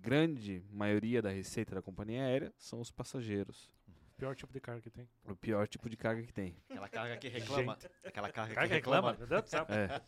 grande 0.00 0.64
maioria 0.70 1.20
da 1.20 1.30
receita 1.30 1.74
da 1.74 1.82
companhia 1.82 2.22
aérea 2.22 2.52
são 2.56 2.80
os 2.80 2.90
passageiros. 2.90 3.70
pior 4.16 4.34
tipo 4.34 4.52
de 4.52 4.60
carga 4.60 4.80
que 4.80 4.90
tem. 4.90 5.08
O 5.24 5.36
pior 5.36 5.68
tipo 5.68 5.88
de 5.90 5.96
carga 5.96 6.22
que 6.22 6.32
tem. 6.32 6.56
Aquela 6.70 6.88
carga 6.88 7.16
que 7.18 7.28
reclama. 7.28 7.78
Aquela 8.04 8.30
carga, 8.30 8.54
Carga 8.54 8.68
que 8.68 8.74
reclama, 8.74 9.12
reclama. 9.12 9.66
É. 9.68 10.00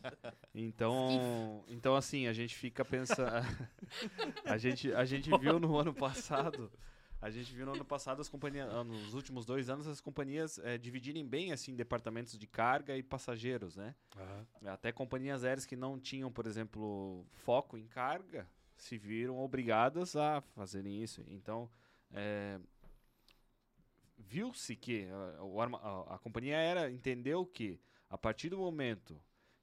Então, 0.55 1.65
então 1.69 1.95
assim, 1.95 2.27
a 2.27 2.33
gente 2.33 2.55
fica 2.55 2.85
pensando. 2.85 3.31
a, 4.45 4.57
gente, 4.57 4.93
a 4.95 5.05
gente 5.05 5.29
viu 5.39 5.61
no 5.61 5.77
ano 5.77 5.93
passado. 5.93 6.73
A 7.25 7.31
gente 7.31 7.55
viu 7.55 7.65
no 7.65 7.73
ano 7.73 7.85
passado 7.87 8.21
as 8.21 8.29
companhias, 8.29 8.69
ah, 8.71 8.85
nos 8.85 9.15
últimos 9.15 9.47
dois 9.47 9.71
anos, 9.71 9.87
as 9.87 9.99
companhias 9.99 10.59
eh, 10.59 10.77
dividirem 10.77 11.27
bem 11.27 11.53
assim 11.53 11.75
departamentos 11.75 12.37
de 12.39 12.47
carga 12.47 12.95
e 12.99 13.03
passageiros, 13.03 13.77
né? 13.77 13.95
Aham. 14.15 14.47
Até 14.67 14.93
companhias 14.93 15.43
aéreas 15.43 15.65
que 15.65 15.75
não 15.75 15.99
tinham, 15.99 16.31
por 16.31 16.47
exemplo, 16.47 17.25
foco 17.31 17.79
em 17.79 17.87
carga, 17.87 18.47
se 18.77 18.99
viram 18.99 19.39
obrigadas 19.39 20.15
a 20.17 20.43
fazerem 20.55 21.03
isso. 21.03 21.25
Então, 21.27 21.71
eh, 22.13 22.61
viu-se 24.19 24.77
que 24.77 25.07
o 25.41 25.61
arma- 25.63 25.79
a, 25.83 26.17
a 26.17 26.19
companhia 26.19 26.59
aérea 26.59 26.91
entendeu 26.91 27.47
que 27.47 27.81
a 28.11 28.19
partir 28.19 28.51
do 28.51 28.59
momento 28.59 29.19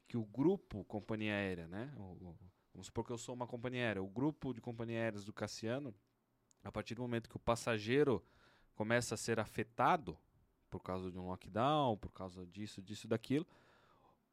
que 0.08 0.18
o 0.18 0.26
grupo 0.26 0.84
companhia 0.86 1.34
aérea, 1.36 1.68
né? 1.68 1.94
o- 1.98 2.02
o- 2.30 2.36
vamos 2.74 2.88
supor 2.88 3.06
que 3.06 3.12
eu 3.12 3.18
sou 3.18 3.36
uma 3.36 3.46
companhia 3.48 3.84
aérea, 3.86 4.02
o 4.04 4.08
grupo 4.08 4.52
de 4.52 4.60
companhia 4.62 5.00
aéreas 5.00 5.24
do 5.24 5.32
Cassiano, 5.32 5.94
a 6.64 6.72
partir 6.72 6.96
do 6.96 7.02
momento 7.02 7.30
que 7.30 7.36
o 7.36 7.40
passageiro 7.40 8.24
começa 8.76 9.16
a 9.16 9.18
ser 9.18 9.40
afetado 9.40 10.18
por 10.70 10.80
causa 10.80 11.12
de 11.12 11.20
um 11.20 11.28
lockdown, 11.28 11.98
por 11.98 12.12
causa 12.12 12.46
disso, 12.46 12.82
disso, 12.82 13.08
daquilo, 13.08 13.46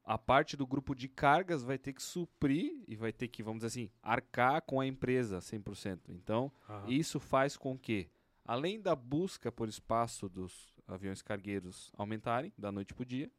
a 0.03 0.17
parte 0.17 0.57
do 0.57 0.65
grupo 0.65 0.95
de 0.95 1.07
cargas 1.07 1.61
vai 1.61 1.77
ter 1.77 1.93
que 1.93 2.01
suprir 2.01 2.83
e 2.87 2.95
vai 2.95 3.11
ter 3.11 3.27
que, 3.27 3.43
vamos 3.43 3.59
dizer 3.59 3.67
assim, 3.67 3.91
arcar 4.01 4.61
com 4.61 4.79
a 4.79 4.87
empresa 4.87 5.39
100%. 5.39 5.99
Então, 6.09 6.51
Aham. 6.67 6.89
isso 6.89 7.19
faz 7.19 7.55
com 7.55 7.77
que, 7.77 8.09
além 8.45 8.81
da 8.81 8.95
busca 8.95 9.51
por 9.51 9.67
espaço 9.67 10.27
dos 10.27 10.73
aviões 10.87 11.21
cargueiros 11.21 11.91
aumentarem 11.95 12.51
da 12.57 12.71
noite 12.71 12.93
para 12.93 13.03
o 13.03 13.05
dia, 13.05 13.29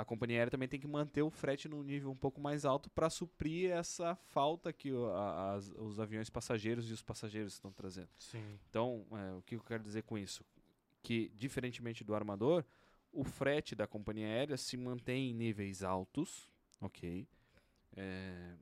a 0.00 0.04
companhia 0.04 0.36
aérea 0.38 0.50
também 0.52 0.68
tem 0.68 0.78
que 0.78 0.86
manter 0.86 1.22
o 1.22 1.28
frete 1.30 1.68
num 1.68 1.82
nível 1.82 2.08
um 2.12 2.16
pouco 2.16 2.40
mais 2.40 2.64
alto 2.64 2.88
para 2.90 3.10
suprir 3.10 3.72
essa 3.72 4.14
falta 4.14 4.72
que 4.72 4.92
o- 4.92 5.06
a- 5.12 5.54
as- 5.54 5.72
os 5.76 5.98
aviões 5.98 6.30
passageiros 6.30 6.88
e 6.88 6.92
os 6.92 7.02
passageiros 7.02 7.54
estão 7.54 7.72
trazendo. 7.72 8.08
Sim. 8.16 8.58
Então, 8.70 9.04
é, 9.10 9.32
o 9.34 9.42
que 9.42 9.56
eu 9.56 9.60
quero 9.60 9.82
dizer 9.82 10.04
com 10.04 10.16
isso? 10.16 10.44
Que, 11.02 11.30
diferentemente 11.34 12.04
do 12.04 12.14
armador, 12.14 12.64
o 13.12 13.24
frete 13.24 13.74
da 13.74 13.88
companhia 13.88 14.26
aérea 14.28 14.56
se 14.56 14.76
mantém 14.76 15.30
em 15.30 15.34
níveis 15.34 15.82
altos, 15.82 16.48
ok? 16.80 17.26
É, 17.96 18.54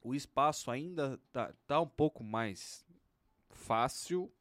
o 0.00 0.14
espaço 0.14 0.70
ainda 0.70 1.18
tá, 1.32 1.52
tá 1.66 1.80
um 1.80 1.88
pouco 1.88 2.22
mais 2.22 2.86
fácil, 3.48 4.32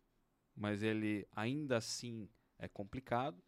mas 0.56 0.84
ele 0.84 1.28
ainda 1.36 1.78
assim 1.78 2.30
é 2.60 2.68
complicado. 2.68 3.42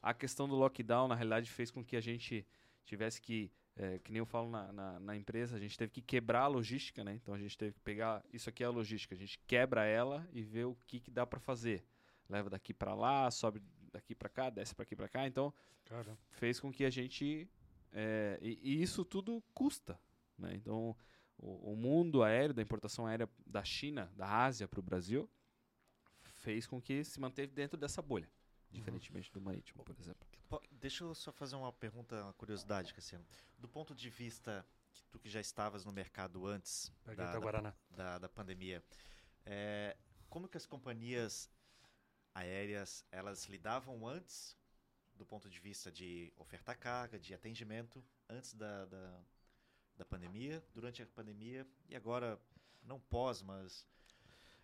A 0.00 0.14
questão 0.14 0.48
do 0.48 0.54
lockdown, 0.54 1.08
na 1.08 1.14
realidade, 1.14 1.50
fez 1.50 1.70
com 1.70 1.84
que 1.84 1.96
a 1.96 2.00
gente 2.00 2.46
tivesse 2.84 3.20
que, 3.20 3.52
é, 3.76 3.98
que 3.98 4.10
nem 4.10 4.20
eu 4.20 4.26
falo 4.26 4.50
na, 4.50 4.72
na, 4.72 5.00
na 5.00 5.16
empresa, 5.16 5.56
a 5.56 5.60
gente 5.60 5.76
teve 5.76 5.92
que 5.92 6.00
quebrar 6.00 6.42
a 6.42 6.46
logística, 6.46 7.04
né? 7.04 7.14
Então 7.14 7.34
a 7.34 7.38
gente 7.38 7.56
teve 7.56 7.74
que 7.74 7.80
pegar, 7.80 8.24
isso 8.32 8.48
aqui 8.48 8.62
é 8.62 8.66
a 8.66 8.70
logística, 8.70 9.14
a 9.14 9.18
gente 9.18 9.38
quebra 9.46 9.84
ela 9.84 10.26
e 10.32 10.42
vê 10.42 10.64
o 10.64 10.76
que, 10.86 11.00
que 11.00 11.10
dá 11.10 11.26
para 11.26 11.38
fazer. 11.38 11.84
Leva 12.28 12.50
daqui 12.50 12.72
para 12.72 12.94
lá, 12.94 13.30
sobe 13.30 13.62
daqui 13.92 14.14
para 14.14 14.28
cá, 14.28 14.50
desce 14.50 14.74
para 14.74 14.84
aqui 14.84 14.96
para 14.96 15.08
cá. 15.08 15.26
Então 15.26 15.52
Cara, 15.84 16.18
fez 16.30 16.60
com 16.60 16.72
que 16.72 16.84
a 16.84 16.90
gente 16.90 17.48
é, 17.92 18.38
e, 18.40 18.58
e 18.62 18.82
isso 18.82 19.04
tudo 19.04 19.42
custa, 19.54 19.98
né? 20.36 20.52
Então 20.54 20.96
o, 21.36 21.72
o 21.72 21.76
mundo 21.76 22.22
aéreo 22.22 22.54
da 22.54 22.62
importação 22.62 23.06
aérea 23.06 23.28
da 23.46 23.64
China, 23.64 24.12
da 24.16 24.44
Ásia 24.44 24.68
para 24.68 24.80
o 24.80 24.82
Brasil 24.82 25.28
fez 26.22 26.66
com 26.66 26.80
que 26.80 27.04
se 27.04 27.20
manteve 27.20 27.52
dentro 27.52 27.76
dessa 27.76 28.00
bolha, 28.00 28.30
diferentemente 28.70 29.32
do 29.32 29.40
marítimo, 29.40 29.84
por 29.84 29.96
exemplo. 29.98 30.26
Deixa 30.72 31.04
eu 31.04 31.14
só 31.14 31.32
fazer 31.32 31.56
uma 31.56 31.72
pergunta, 31.72 32.22
uma 32.22 32.32
curiosidade, 32.32 32.94
Cassiano. 32.94 33.24
Do 33.58 33.68
ponto 33.68 33.94
de 33.94 34.08
vista 34.08 34.64
que 34.92 35.02
tu 35.10 35.18
que 35.18 35.28
já 35.28 35.40
estavas 35.40 35.84
no 35.84 35.92
mercado 35.92 36.46
antes 36.46 36.92
da, 37.04 37.38
da, 37.38 37.74
da, 37.90 38.18
da 38.18 38.28
pandemia, 38.28 38.82
é, 39.44 39.96
como 40.28 40.48
que 40.48 40.56
as 40.56 40.66
companhias 40.66 41.50
aéreas 42.34 43.04
elas 43.10 43.46
lidavam 43.46 44.06
antes 44.06 44.56
do 45.18 45.26
ponto 45.26 45.50
de 45.50 45.58
vista 45.58 45.90
de 45.90 46.32
ofertar 46.36 46.78
carga, 46.78 47.18
de 47.18 47.34
atendimento, 47.34 48.02
antes 48.28 48.54
da, 48.54 48.86
da, 48.86 49.20
da 49.96 50.04
pandemia, 50.04 50.64
durante 50.72 51.02
a 51.02 51.06
pandemia 51.06 51.66
e 51.88 51.96
agora, 51.96 52.40
não 52.82 53.00
pós, 53.00 53.42
mas 53.42 53.84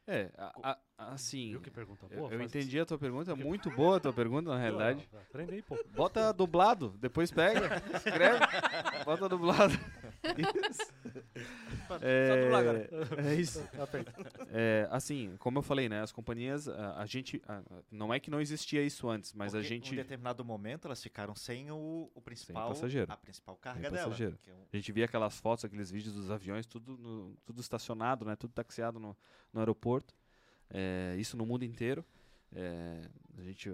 É, 0.06 0.30
a- 0.36 0.78
a- 0.98 1.12
assim, 1.14 1.50
Viu 1.50 1.60
que 1.60 1.70
pergunta 1.70 2.06
boa? 2.06 2.30
eu 2.30 2.42
entendi 2.42 2.78
a 2.78 2.84
tua 2.84 2.98
pergunta, 2.98 3.34
muito 3.34 3.70
boa 3.70 3.96
a 3.96 4.00
tua 4.00 4.12
pergunta, 4.12 4.50
na 4.50 4.58
realidade. 4.58 5.08
Aprende 5.30 5.54
aí, 5.54 5.62
pô. 5.62 5.82
Bota 5.96 6.30
dublado, 6.32 6.90
depois 7.00 7.30
pega, 7.30 7.82
escreve, 7.96 8.38
bota 9.04 9.28
dublado. 9.28 9.72
Isso. 10.70 10.92
Agora. 12.56 12.88
É 13.26 13.34
isso. 13.34 13.62
É, 14.56 14.86
assim, 14.90 15.34
como 15.38 15.58
eu 15.58 15.62
falei, 15.62 15.88
né? 15.88 16.00
As 16.00 16.12
companhias, 16.12 16.68
a, 16.68 17.00
a 17.00 17.06
gente. 17.06 17.42
a- 17.46 17.58
a- 17.58 17.82
não 17.90 18.12
é 18.14 18.20
que 18.20 18.30
não 18.30 18.40
existia 18.40 18.82
isso 18.82 19.08
antes, 19.08 19.32
mas 19.32 19.54
a 19.54 19.58
porque 19.58 19.68
gente. 19.68 19.92
em 19.92 19.96
determinado 19.96 20.44
momento 20.44 20.86
elas 20.86 21.02
ficaram 21.02 21.34
sem 21.34 21.70
o, 21.70 22.10
o 22.14 22.20
principal 22.20 22.68
passageiro. 22.68 23.10
a 23.12 23.16
principal 23.16 23.56
carga 23.56 23.80
Sem 23.82 23.90
dela, 23.90 24.14
é 24.22 24.28
um- 24.52 24.64
A 24.72 24.76
gente 24.76 24.92
via 24.92 25.04
aquelas 25.06 25.38
fotos, 25.40 25.64
aqueles 25.64 25.90
vídeos 25.90 26.14
dos 26.14 26.30
aviões, 26.30 26.66
tudo, 26.66 26.96
no- 26.96 27.36
tudo 27.44 27.60
estacionado, 27.60 28.24
né? 28.24 28.36
Tudo 28.36 28.52
taxiado 28.52 28.98
no, 29.00 29.16
no 29.52 29.60
aeroporto. 29.60 30.14
É, 30.70 31.16
isso 31.18 31.36
no 31.36 31.44
mundo 31.44 31.64
inteiro. 31.64 32.04
É, 32.54 33.00
a 33.36 33.42
gente, 33.42 33.72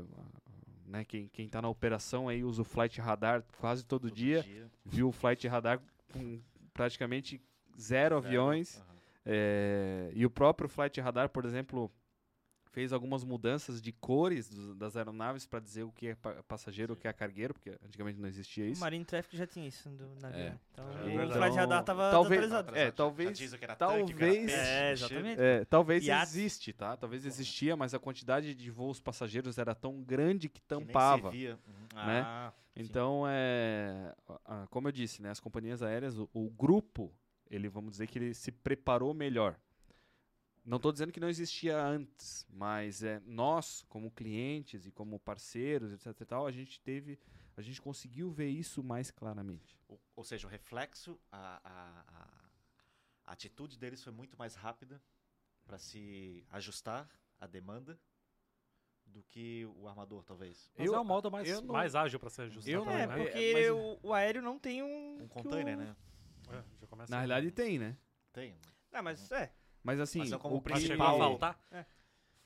né? 0.86 1.04
Quem, 1.04 1.28
quem 1.28 1.48
tá 1.48 1.60
na 1.60 1.68
operação 1.68 2.28
aí 2.28 2.42
usa 2.42 2.62
o 2.62 2.64
flight 2.64 2.98
radar 3.00 3.44
quase 3.58 3.84
todo, 3.84 4.08
todo 4.08 4.14
dia. 4.16 4.42
Viu 4.84 5.08
o 5.08 5.12
flight 5.12 5.46
radar 5.46 5.80
com 6.12 6.40
praticamente 6.72 7.40
zero 7.78 8.16
aviões. 8.16 8.76
Aham. 8.78 8.86
É, 9.26 10.10
e 10.14 10.24
o 10.24 10.30
próprio 10.30 10.68
Flight 10.68 11.00
Radar, 11.00 11.28
por 11.28 11.44
exemplo, 11.44 11.90
fez 12.72 12.92
algumas 12.92 13.24
mudanças 13.24 13.82
de 13.82 13.90
cores 13.92 14.48
dos- 14.48 14.76
das 14.76 14.96
aeronaves 14.96 15.44
para 15.44 15.58
dizer 15.60 15.82
o 15.82 15.90
que 15.90 16.08
é 16.08 16.14
pa- 16.14 16.42
passageiro, 16.44 16.94
o 16.94 16.96
que 16.96 17.06
é 17.08 17.12
cargueiro, 17.12 17.52
porque 17.52 17.70
antigamente 17.84 18.18
não 18.18 18.28
existia 18.28 18.64
O 18.64 18.68
isso. 18.68 18.80
Marine 18.80 19.04
Traffic 19.04 19.36
já 19.36 19.46
tinha 19.46 19.66
isso 19.66 19.88
do 19.90 20.08
navio. 20.20 20.38
É. 20.40 20.50
né? 20.50 20.58
Então, 20.72 20.84
É 20.88 21.26
o 21.26 21.32
flight 21.32 21.56
radar 21.56 21.82
tava 21.84 22.10
talvez, 22.12 22.44
atualizado. 22.44 22.76
é, 22.78 22.90
talvez, 22.92 23.38
que 23.56 23.64
era 23.64 23.74
tanque, 23.76 24.14
que 24.14 24.22
era 24.22 24.32
talvez, 24.32 24.36
peixe, 24.46 24.54
É, 24.54 24.92
encher. 24.92 25.04
exatamente. 25.04 25.40
é, 25.40 25.64
talvez 25.64 26.08
existe, 26.08 26.72
tá? 26.72 26.96
Talvez 26.96 27.26
existia, 27.26 27.76
mas 27.76 27.92
a 27.92 27.98
quantidade 27.98 28.54
de 28.54 28.70
voos 28.70 29.00
passageiros 29.00 29.58
era 29.58 29.74
tão 29.74 30.00
grande 30.02 30.48
que 30.48 30.60
Que 30.62 30.74
nem 30.76 30.86
tampava. 30.86 31.30
se 31.30 31.36
via. 31.36 31.58
Uhum. 31.66 32.04
né? 32.06 32.22
Ah, 32.24 32.52
sim. 32.82 32.90
Então, 32.90 33.24
é, 33.28 34.14
a- 34.28 34.62
a- 34.62 34.66
como 34.68 34.88
eu 34.88 34.92
disse, 34.92 35.22
né, 35.22 35.30
as 35.30 35.40
companhias 35.40 35.82
aéreas, 35.82 36.16
o, 36.18 36.28
o 36.32 36.50
grupo, 36.50 37.14
ele 37.50 37.68
vamos 37.68 37.92
dizer 37.92 38.06
que 38.06 38.18
ele 38.18 38.34
se 38.34 38.50
preparou 38.52 39.12
melhor. 39.14 39.58
Não 40.64 40.76
estou 40.76 40.92
dizendo 40.92 41.10
que 41.12 41.18
não 41.20 41.28
existia 41.28 41.82
antes, 41.82 42.46
mas 42.50 43.02
é, 43.02 43.20
nós, 43.24 43.82
como 43.88 44.10
clientes 44.10 44.86
e 44.86 44.90
como 44.92 45.18
parceiros, 45.18 45.90
etc. 45.92 46.26
Tal, 46.26 46.46
a 46.46 46.52
gente 46.52 46.80
teve, 46.80 47.18
a 47.56 47.62
gente 47.62 47.80
conseguiu 47.80 48.30
ver 48.30 48.48
isso 48.48 48.82
mais 48.84 49.10
claramente. 49.10 49.78
Ou, 49.88 50.00
ou 50.14 50.22
seja, 50.24 50.46
o 50.46 50.50
reflexo, 50.50 51.18
a- 51.32 51.60
a 53.26 53.32
atitude 53.32 53.78
deles 53.78 54.02
foi 54.02 54.12
muito 54.12 54.36
mais 54.36 54.54
rápida 54.54 55.02
para 55.64 55.78
se 55.78 56.44
ajustar 56.50 57.08
à 57.40 57.46
demanda 57.46 57.98
do 59.10 59.22
que 59.24 59.66
o 59.76 59.86
armador, 59.88 60.24
talvez. 60.24 60.70
Mas 60.78 60.86
Eu- 60.86 60.94
é 60.94 60.98
o 61.00 61.04
modo 61.04 61.30
mais, 61.30 61.48
eu 61.48 61.60
não- 61.60 61.72
mais 61.74 61.94
ágil 61.94 62.18
pra 62.18 62.30
ser 62.30 62.42
ajustado. 62.42 62.70
eu 62.70 62.84
não- 62.84 62.92
É, 62.92 63.06
também, 63.06 63.18
né? 63.24 63.30
porque 63.30 63.52
mas- 63.54 63.70
o, 63.70 63.98
o 64.08 64.12
aéreo 64.14 64.40
não 64.42 64.58
tem 64.58 64.82
um. 64.82 65.22
Um 65.22 65.28
container, 65.28 65.76
o- 65.76 65.80
né? 65.80 65.96
É, 66.48 66.62
já 66.80 66.86
começa 66.86 67.10
Na 67.10 67.18
aí. 67.20 67.26
realidade 67.28 67.50
tem, 67.52 67.78
né? 67.78 67.96
Tem. 68.32 68.56
Ah, 68.92 69.02
mas 69.02 69.30
é. 69.32 69.52
Mas 69.82 70.00
assim, 70.00 70.18
Mas 70.20 70.32
é 70.32 70.38
como 70.38 70.56
o 70.56 70.62
Mas 70.64 70.82
principal- 70.82 71.16
a 71.16 71.18
faltar? 71.18 71.60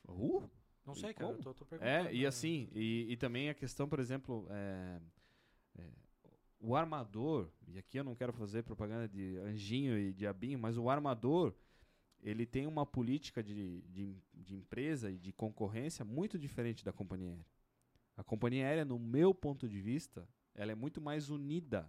Uh, 0.08 0.48
Não 0.86 0.94
sei, 0.94 1.10
E 1.10 1.14
cara. 1.14 1.30
Eu 1.30 1.32
como? 1.32 1.42
tô, 1.42 1.54
tô 1.54 1.64
perguntando. 1.64 2.08
É, 2.08 2.12
e 2.14 2.20
né? 2.22 2.26
assim, 2.26 2.68
e, 2.74 3.06
e 3.10 3.16
também 3.16 3.48
a 3.48 3.54
questão, 3.54 3.88
por 3.88 3.98
exemplo, 3.98 4.46
é, 4.50 5.00
é, 5.78 5.90
o 6.60 6.76
armador, 6.76 7.48
e 7.66 7.78
aqui 7.78 7.98
eu 7.98 8.04
não 8.04 8.14
quero 8.14 8.32
fazer 8.34 8.62
propaganda 8.62 9.08
de 9.08 9.38
anjinho 9.38 9.98
e 9.98 10.12
diabinho, 10.12 10.58
mas 10.58 10.76
o 10.76 10.90
armador, 10.90 11.54
ele 12.24 12.44
tem 12.46 12.66
uma 12.66 12.84
política 12.86 13.42
de, 13.42 13.82
de, 13.82 14.16
de 14.32 14.56
empresa 14.56 15.10
e 15.10 15.18
de 15.18 15.32
concorrência 15.32 16.04
muito 16.04 16.36
diferente 16.38 16.84
da 16.84 16.92
companhia 16.92 17.28
aérea. 17.28 17.46
A 18.16 18.24
companhia 18.24 18.66
aérea, 18.66 18.84
no 18.84 18.98
meu 18.98 19.32
ponto 19.34 19.68
de 19.68 19.80
vista, 19.80 20.26
ela 20.54 20.72
é 20.72 20.74
muito 20.74 21.00
mais 21.00 21.28
unida 21.30 21.88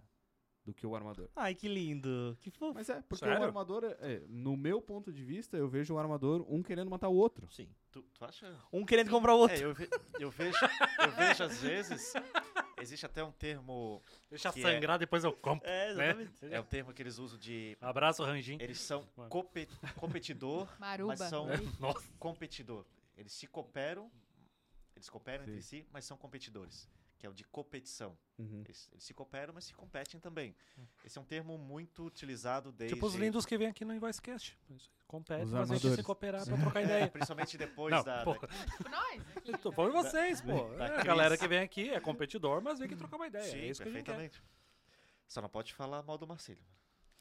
do 0.64 0.74
que 0.74 0.84
o 0.86 0.94
armador. 0.96 1.28
Ai, 1.36 1.54
que 1.54 1.68
lindo. 1.68 2.36
Que 2.40 2.50
fofo. 2.50 2.74
Mas 2.74 2.88
é, 2.90 3.00
porque 3.02 3.24
Sério? 3.24 3.40
o 3.40 3.44
armador, 3.44 3.84
é- 3.84 3.96
é, 4.00 4.22
no 4.28 4.56
meu 4.56 4.82
ponto 4.82 5.12
de 5.12 5.22
vista, 5.24 5.56
eu 5.56 5.68
vejo 5.68 5.94
o 5.94 5.98
armador 5.98 6.44
um 6.52 6.60
querendo 6.62 6.90
matar 6.90 7.08
o 7.08 7.14
outro. 7.14 7.48
Sim. 7.52 7.68
Tu, 7.92 8.02
tu 8.02 8.24
acha? 8.24 8.52
Um 8.72 8.84
querendo 8.84 9.08
comprar 9.10 9.34
o 9.34 9.38
outro. 9.38 9.56
É, 9.56 9.64
eu, 9.64 9.72
ve- 9.72 9.88
eu 10.18 10.30
vejo, 10.30 10.58
eu 11.00 11.10
vejo 11.12 11.44
às 11.44 11.62
vezes. 11.62 12.12
Existe 12.78 13.06
até 13.06 13.24
um 13.24 13.32
termo. 13.32 14.02
Deixa 14.28 14.52
que 14.52 14.60
é- 14.60 14.62
sangrar, 14.62 14.98
depois 14.98 15.24
eu 15.24 15.32
compro. 15.32 15.68
É, 15.68 15.94
né? 15.94 16.10
exatamente. 16.10 16.54
É 16.54 16.60
um 16.60 16.64
termo 16.64 16.92
que 16.92 17.02
eles 17.02 17.18
usam 17.18 17.38
de. 17.38 17.76
Abraço, 17.80 18.22
Ranjin. 18.22 18.58
Eles 18.60 18.78
são 18.80 19.08
Mano. 19.16 19.30
compe- 19.30 19.68
competidor, 19.96 20.68
Maruba. 20.78 21.14
mas 21.18 21.28
são 21.30 21.46
Nossa. 21.80 22.06
competidor. 22.18 22.84
Eles 23.16 23.32
se 23.32 23.46
cooperam 23.46 24.10
eles 24.94 25.10
cooperam 25.10 25.44
entre 25.44 25.60
Sim. 25.60 25.82
si, 25.82 25.86
mas 25.92 26.06
são 26.06 26.16
competidores, 26.16 26.88
que 27.18 27.26
é 27.26 27.30
o 27.30 27.34
de 27.34 27.44
competição. 27.44 28.16
Uhum. 28.38 28.62
Eles, 28.64 28.88
eles 28.92 29.04
se 29.04 29.14
cooperam, 29.14 29.54
mas 29.54 29.64
se 29.64 29.74
competem 29.74 30.20
também. 30.20 30.54
Esse 31.04 31.16
é 31.18 31.20
um 31.20 31.24
termo 31.24 31.56
muito 31.56 32.04
utilizado 32.04 32.70
desde... 32.72 32.94
Tipo 32.94 33.06
os 33.06 33.14
lindos 33.14 33.46
que 33.46 33.56
vêm 33.56 33.68
aqui 33.68 33.84
no 33.84 33.94
Invoicecast. 33.94 34.58
Compete, 35.06 35.44
Os 35.44 35.52
mas 35.52 35.70
a 35.70 35.76
gente 35.76 35.94
se 35.94 36.02
cooperar 36.02 36.44
pra 36.44 36.56
trocar 36.58 36.80
É, 36.80 36.84
ideia. 36.84 37.08
principalmente 37.08 37.56
depois 37.56 37.94
Não, 37.94 38.02
da, 38.02 38.24
pô, 38.24 38.34
da- 38.34 38.48
Tipo 38.48 38.88
nós 38.90 39.22
aqui. 39.36 39.58
Tô 39.58 39.70
falando 39.72 39.92
vocês, 39.92 40.40
pô. 40.40 40.68
da 40.76 40.86
É, 40.96 41.00
a 41.00 41.04
galera 41.04 41.38
que 41.38 41.46
vem 41.46 41.60
aqui 41.60 41.90
é 41.90 42.00
competidor, 42.00 42.60
mas 42.60 42.78
vem 42.80 42.86
aqui 42.86 42.96
trocar 42.96 43.16
uma 43.16 43.26
ideia. 43.28 43.44
Sim, 43.44 43.58
é 43.58 43.66
isso 43.68 43.80
que 43.82 43.88
a 43.88 43.92
gente 43.92 44.04
quer. 44.04 44.12
perfeitamente. 44.16 44.42
Só 45.28 45.40
não 45.40 45.48
pode 45.48 45.72
falar 45.74 46.02
mal 46.02 46.18
do 46.18 46.26
Marcelo. 46.26 46.58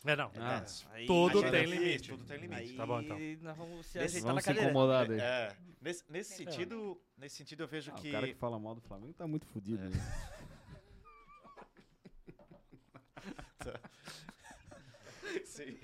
É, 0.03 0.15
não. 0.15 0.31
Ah, 0.37 0.63
Aí- 0.91 1.07
Tudo 1.07 1.43
Aí 1.43 1.51
tem 1.51 1.61
é 1.61 1.65
limite. 1.65 2.09
Tudo 2.09 2.23
tem 2.25 2.37
limite. 2.37 2.61
Aí 2.61 2.75
Tá 2.75 2.85
bom, 2.85 3.01
então. 3.01 3.17
nós 3.41 3.57
vamos 3.57 3.85
se 3.87 3.97
Nesse- 3.97 4.17
ajeitar 4.17 4.35
na 4.35 4.41
Vamos 4.41 4.43
se 4.43 4.51
incomodar 4.51 5.07
daí. 5.07 5.19
É, 5.19 5.57
nesse, 5.81 6.03
nesse 6.11 6.33
sentido, 6.35 7.01
nesse 7.17 7.35
sentido 7.37 7.63
eu 7.63 7.67
vejo 7.67 7.91
Ah, 7.91 7.95
que 7.95 8.09
O 8.09 8.11
cara 8.11 8.27
que 8.27 8.35
fala 8.35 8.59
mal 8.59 8.75
do 8.75 8.81
Flamengo 8.81 9.13
tá 9.13 9.25
muito 9.27 9.47
fudido. 9.47 9.83
É. 9.83 9.89
né? 9.89 9.95
Sim. 15.45 15.77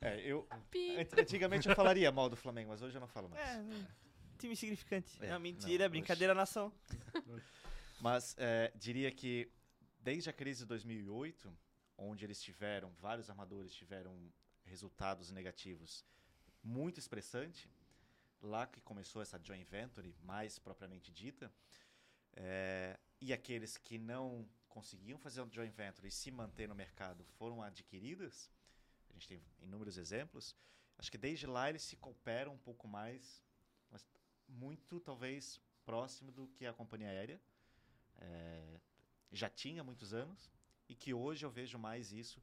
É, 0.00 0.20
eu 0.20 0.46
ant- 0.98 1.18
antigamente 1.18 1.68
eu 1.68 1.74
falaria 1.74 2.10
mal 2.12 2.28
do 2.28 2.36
Flamengo, 2.36 2.70
mas 2.70 2.82
hoje 2.82 2.96
eu 2.96 3.00
não 3.00 3.08
falo 3.08 3.28
mais. 3.28 3.42
É, 3.42 3.64
time 4.38 4.54
significante. 4.54 5.18
É, 5.22 5.28
É, 5.28 5.32
uma 5.32 5.38
mentira, 5.40 5.84
não, 5.84 5.90
brincadeira 5.90 6.34
nação. 6.34 6.72
Mas 8.00 8.34
é, 8.38 8.70
diria 8.76 9.10
que 9.10 9.50
desde 10.00 10.30
a 10.30 10.32
crise 10.32 10.60
de 10.60 10.66
2008, 10.66 11.52
onde 11.96 12.24
eles 12.24 12.42
tiveram, 12.42 12.90
vários 13.00 13.30
armadores 13.30 13.74
tiveram 13.74 14.32
resultados 14.64 15.30
negativos 15.30 16.04
muito 16.62 16.98
expressante, 16.98 17.70
lá 18.42 18.66
que 18.66 18.80
começou 18.80 19.22
essa 19.22 19.38
joint 19.42 19.64
venture 19.64 20.14
mais 20.22 20.58
propriamente 20.58 21.12
dita, 21.12 21.52
é, 22.34 22.98
e 23.20 23.32
aqueles 23.32 23.76
que 23.76 23.98
não 23.98 24.48
conseguiam 24.68 25.18
fazer 25.18 25.40
um 25.40 25.50
joint 25.50 25.72
venture 25.72 26.06
e 26.06 26.10
se 26.10 26.30
manter 26.30 26.68
no 26.68 26.74
mercado 26.74 27.24
foram 27.38 27.62
adquiridas, 27.62 28.50
a 29.08 29.12
gente 29.12 29.28
tem 29.28 29.42
inúmeros 29.62 29.96
exemplos, 29.96 30.54
acho 30.98 31.10
que 31.10 31.16
desde 31.16 31.46
lá 31.46 31.70
eles 31.70 31.82
se 31.82 31.96
cooperam 31.96 32.52
um 32.52 32.58
pouco 32.58 32.86
mais, 32.86 33.42
mas 33.90 34.06
muito 34.48 35.00
talvez 35.00 35.60
próximo 35.84 36.30
do 36.32 36.48
que 36.48 36.66
a 36.66 36.74
companhia 36.74 37.08
aérea, 37.08 37.40
é, 38.18 38.80
já 39.32 39.48
tinha 39.48 39.80
há 39.80 39.84
muitos 39.84 40.12
anos 40.12 40.50
e 40.88 40.94
que 40.94 41.12
hoje 41.14 41.44
eu 41.44 41.50
vejo 41.50 41.78
mais 41.78 42.12
isso 42.12 42.42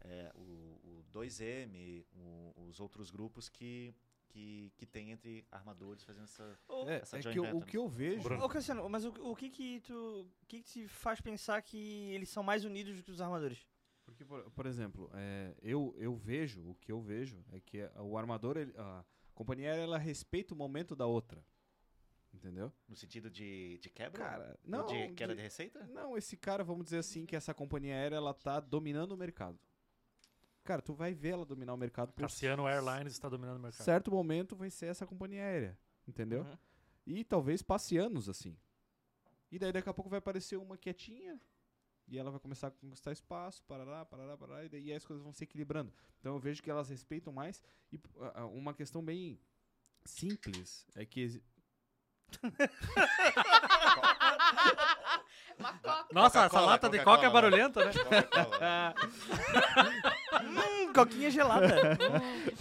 é, 0.00 0.30
o, 0.34 0.40
o 0.40 1.04
2M, 1.12 2.04
o- 2.12 2.66
os 2.68 2.78
outros 2.80 3.10
grupos 3.10 3.48
que, 3.48 3.94
que, 4.28 4.72
que 4.76 4.84
tem 4.86 5.10
entre 5.12 5.46
armadores 5.50 6.02
fazendo 6.02 6.24
essa. 6.24 6.58
É, 6.86 6.94
Essa 6.96 7.18
é 7.18 7.22
joint 7.22 7.32
que 7.34 7.38
eu- 7.38 7.56
o 7.56 7.64
que 7.64 7.76
eu 7.78 7.88
vejo. 7.88 8.28
Ô, 8.34 8.48
Cassiano, 8.48 8.88
mas 8.88 9.04
o, 9.04 9.08
o 9.30 9.34
que 9.36 9.48
que 9.48 9.80
tu... 9.80 10.28
O 10.42 10.46
que 10.46 10.58
que 10.60 10.64
te 10.68 10.88
faz 10.88 11.20
pensar 11.20 11.62
que 11.62 12.12
eles 12.12 12.28
são 12.28 12.42
mais 12.42 12.64
unidos 12.64 12.96
do 12.96 13.02
que 13.02 13.10
os 13.12 13.20
armadores? 13.20 13.66
Porque, 14.04 14.24
por, 14.24 14.50
por 14.50 14.66
exemplo, 14.66 15.10
é, 15.14 15.54
eu, 15.62 15.94
eu 15.96 16.14
vejo, 16.14 16.60
o 16.68 16.74
que 16.74 16.92
eu 16.92 17.00
vejo 17.00 17.42
é 17.50 17.58
que 17.60 17.78
o 17.96 18.18
armador, 18.18 18.58
ele- 18.58 18.74
a 18.76 19.02
companhia 19.34 19.70
aérea, 19.70 19.84
ela 19.84 19.98
respeita 19.98 20.52
o 20.52 20.56
momento 20.56 20.94
da 20.94 21.06
outra. 21.06 21.42
Entendeu? 22.34 22.70
No 22.88 22.96
sentido 22.96 23.30
de, 23.30 23.78
de 23.78 23.88
quebra? 23.88 24.18
Cara, 24.22 24.58
Ou 24.64 24.70
não. 24.70 24.86
de 24.86 25.12
queda 25.14 25.32
de- 25.32 25.36
de 25.36 25.42
receita? 25.42 25.86
Não, 25.86 26.18
esse 26.18 26.36
cara, 26.36 26.64
vamos 26.64 26.84
dizer 26.84 26.98
assim, 26.98 27.24
que 27.24 27.36
essa 27.36 27.54
companhia 27.54 27.94
aérea, 27.94 28.16
ela 28.16 28.34
tá 28.34 28.58
dominando 28.60 29.12
o 29.12 29.16
mercado. 29.16 29.58
Cara, 30.64 30.82
tu 30.82 30.92
vai 30.94 31.14
ver 31.14 31.30
ela 31.30 31.44
dominar 31.46 31.72
o 31.74 31.76
mercado 31.76 32.12
por 32.12 32.22
Cassiano 32.22 32.66
Airlines 32.66 33.12
está 33.12 33.28
dominando 33.28 33.58
o 33.58 33.60
mercado. 33.60 33.84
certo 33.84 34.10
momento 34.10 34.56
vai 34.56 34.68
ser 34.70 34.86
essa 34.86 35.06
companhia 35.06 35.42
aérea. 35.42 35.78
Entendeu? 36.08 36.42
Uhum. 36.42 36.58
E 37.06 37.22
talvez 37.24 37.62
passe 37.62 37.96
anos 37.98 38.28
assim. 38.28 38.56
E 39.52 39.58
daí 39.58 39.72
daqui 39.72 39.88
a 39.88 39.94
pouco 39.94 40.10
vai 40.10 40.18
aparecer 40.18 40.56
uma 40.56 40.76
quietinha. 40.76 41.40
E 42.08 42.18
ela 42.18 42.30
vai 42.30 42.40
começar 42.40 42.66
a 42.66 42.70
conquistar 42.70 43.12
espaço, 43.12 43.62
parará, 43.64 44.04
parará, 44.04 44.36
parará, 44.36 44.64
e 44.64 44.68
daí 44.68 44.92
as 44.92 45.06
coisas 45.06 45.22
vão 45.22 45.32
se 45.32 45.44
equilibrando. 45.44 45.90
Então 46.20 46.34
eu 46.34 46.38
vejo 46.38 46.62
que 46.62 46.70
elas 46.70 46.90
respeitam 46.90 47.32
mais. 47.32 47.62
E 47.92 47.98
ah, 48.20 48.32
ah, 48.42 48.46
uma 48.46 48.74
questão 48.74 49.02
bem 49.02 49.38
simples 50.04 50.86
é 50.94 51.04
que. 51.06 51.40
Exi- 52.42 52.70
Uma 55.58 55.72
coca. 55.78 56.06
Nossa, 56.12 56.44
essa 56.44 56.60
lata 56.60 56.88
de 56.88 56.98
coca 57.04 57.26
é 57.26 57.30
barulhenta, 57.30 57.84
né? 57.84 57.92
Hum, 60.42 60.92
coquinha 60.92 61.30
gelada. 61.30 61.96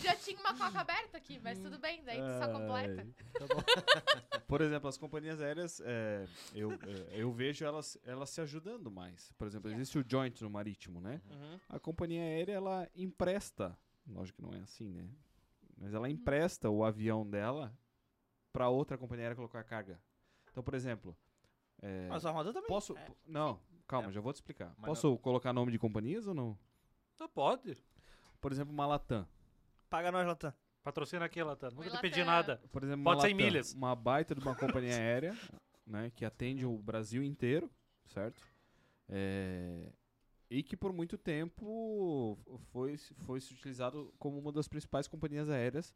Já 0.01 0.15
tinha 0.15 0.39
uma 0.39 0.53
coca 0.53 0.79
aberta 0.79 1.17
aqui, 1.17 1.39
mas 1.43 1.57
tudo 1.59 1.79
bem, 1.79 2.03
daí 2.03 2.19
tu 2.19 2.37
só 2.39 2.47
completa. 2.51 3.01
Ai. 3.01 4.41
Por 4.47 4.61
exemplo, 4.61 4.87
as 4.87 4.97
companhias 4.97 5.41
aéreas, 5.41 5.81
é, 5.83 6.25
eu, 6.53 6.71
é, 6.73 6.77
eu 7.13 7.31
vejo 7.31 7.65
elas, 7.65 7.97
elas 8.05 8.29
se 8.29 8.39
ajudando 8.41 8.91
mais. 8.91 9.31
Por 9.33 9.47
exemplo, 9.47 9.71
existe 9.71 9.97
o 9.97 10.05
joint 10.07 10.39
no 10.41 10.49
marítimo, 10.49 11.01
né? 11.01 11.19
Uhum. 11.29 11.59
a 11.69 11.79
companhia 11.79 12.21
aérea 12.21 12.53
ela 12.53 12.87
empresta, 12.95 13.75
lógico 14.07 14.41
que 14.41 14.47
não 14.47 14.53
é 14.57 14.61
assim, 14.61 14.93
né? 14.93 15.07
Mas 15.77 15.93
ela 15.93 16.07
empresta 16.09 16.69
o 16.69 16.83
avião 16.85 17.27
dela 17.27 17.73
para 18.53 18.69
outra 18.69 18.97
companhia 18.97 19.25
aérea 19.25 19.35
colocar 19.35 19.63
carga. 19.63 19.99
Então, 20.51 20.63
por 20.63 20.75
exemplo, 20.75 21.17
é, 21.81 22.07
Mas 22.07 22.23
o 22.23 22.27
armador 22.27 22.53
também. 22.53 22.67
posso, 22.67 22.95
É. 22.95 23.07
não, 23.25 23.59
calma, 23.87 24.09
É. 24.09 24.11
já 24.11 24.21
vou 24.21 24.31
te 24.31 24.35
explicar. 24.37 24.73
Mas 24.77 24.85
Posso 24.85 25.17
colocar 25.17 25.51
nome 25.51 25.71
de 25.71 25.79
companhias 25.79 26.27
ou 26.27 26.33
não? 26.35 26.57
Não 27.19 27.27
pode. 27.27 27.83
Por 28.39 28.51
exemplo, 28.51 28.71
uma 28.71 28.85
Latam. 28.85 29.27
Paga 29.89 30.11
nós, 30.11 30.25
Latam. 30.27 30.53
Patrocina 30.83 31.25
aqui, 31.25 31.41
Latam. 31.41 31.71
Nunca 31.71 31.83
Oi, 31.89 31.89
te 31.89 31.99
pedi 31.99 32.23
nada. 32.23 32.61
Por 32.71 32.83
exemplo, 32.83 33.03
Pode 33.03 33.15
uma 33.17 33.21
ser 33.21 33.29
em 33.29 33.33
Latam, 33.33 33.45
milhas. 33.47 33.73
uma 33.73 33.95
baita 33.95 34.35
de 34.35 34.41
uma 34.41 34.55
companhia 34.55 34.95
aérea, 35.01 35.35
né, 35.85 36.11
que 36.15 36.23
atende 36.23 36.65
o 36.65 36.77
Brasil 36.77 37.23
inteiro, 37.23 37.71
certo? 38.05 38.39
É, 39.09 39.91
e 40.49 40.61
que 40.61 40.77
por 40.77 40.93
muito 40.93 41.17
tempo 41.17 42.37
foi 42.71 42.97
foi 42.97 43.41
se 43.41 43.53
utilizado 43.53 44.13
como 44.19 44.37
uma 44.37 44.51
das 44.51 44.67
principais 44.67 45.07
companhias 45.07 45.49
aéreas 45.49 45.93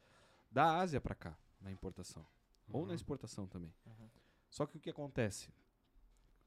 da 0.52 0.78
Ásia 0.80 1.00
para 1.00 1.16
cá, 1.16 1.38
na 1.62 1.72
importação 1.72 2.26
ou 2.72 2.82
na 2.84 2.90
Uhum. 2.90 2.96
exportação 2.96 3.48
também. 3.48 3.74
Uhum. 3.86 4.10
Só 4.50 4.66
que 4.66 4.78
o 4.78 4.80
que 4.80 4.90
acontece? 4.90 5.54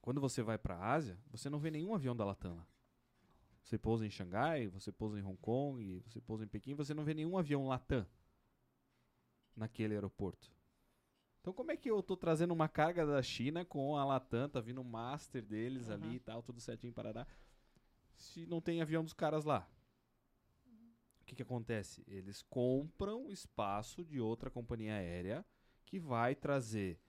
Quando 0.00 0.20
você 0.20 0.42
vai 0.42 0.56
para 0.58 0.76
a 0.76 0.92
Ásia, 0.92 1.18
você 1.30 1.50
não 1.50 1.58
vê 1.58 1.70
nenhum 1.70 1.94
avião 1.94 2.16
da 2.16 2.24
Latam 2.24 2.56
lá. 2.56 2.66
Você 3.62 3.78
pousa 3.78 4.06
em 4.06 4.10
Xangai, 4.10 4.66
você 4.68 4.90
pousa 4.90 5.18
em 5.18 5.22
Hong 5.22 5.36
Kong, 5.36 5.82
e 5.82 6.00
você 6.00 6.20
pousa 6.20 6.44
em 6.44 6.48
Pequim, 6.48 6.74
você 6.74 6.94
não 6.94 7.04
vê 7.04 7.12
nenhum 7.14 7.36
avião 7.36 7.66
Latam 7.68 8.06
naquele 9.54 9.94
aeroporto. 9.94 10.50
Então 11.40 11.52
como 11.52 11.70
é 11.70 11.76
que 11.76 11.90
eu 11.90 12.02
tô 12.02 12.16
trazendo 12.16 12.52
uma 12.52 12.68
carga 12.68 13.04
da 13.06 13.22
China 13.22 13.64
com 13.64 13.96
a 13.96 14.04
Latam, 14.04 14.48
tá 14.48 14.60
vindo 14.60 14.80
um 14.80 14.84
master 14.84 15.44
deles 15.44 15.88
Uhum. 15.88 15.94
ali 15.94 16.16
e 16.16 16.20
tal, 16.20 16.42
tudo 16.42 16.60
certinho 16.60 16.92
para 16.92 17.26
se 18.16 18.46
não 18.46 18.60
tem 18.60 18.80
avião 18.82 19.02
dos 19.04 19.12
caras 19.14 19.44
lá? 19.44 19.68
O 21.20 21.24
que 21.24 21.36
que 21.36 21.42
acontece? 21.42 22.02
Eles 22.08 22.42
compram 22.42 23.30
espaço 23.30 24.04
de 24.04 24.20
outra 24.20 24.50
companhia 24.50 24.94
aérea 24.94 25.44
que 25.90 25.98
vai 25.98 26.34
trazer 26.36 27.00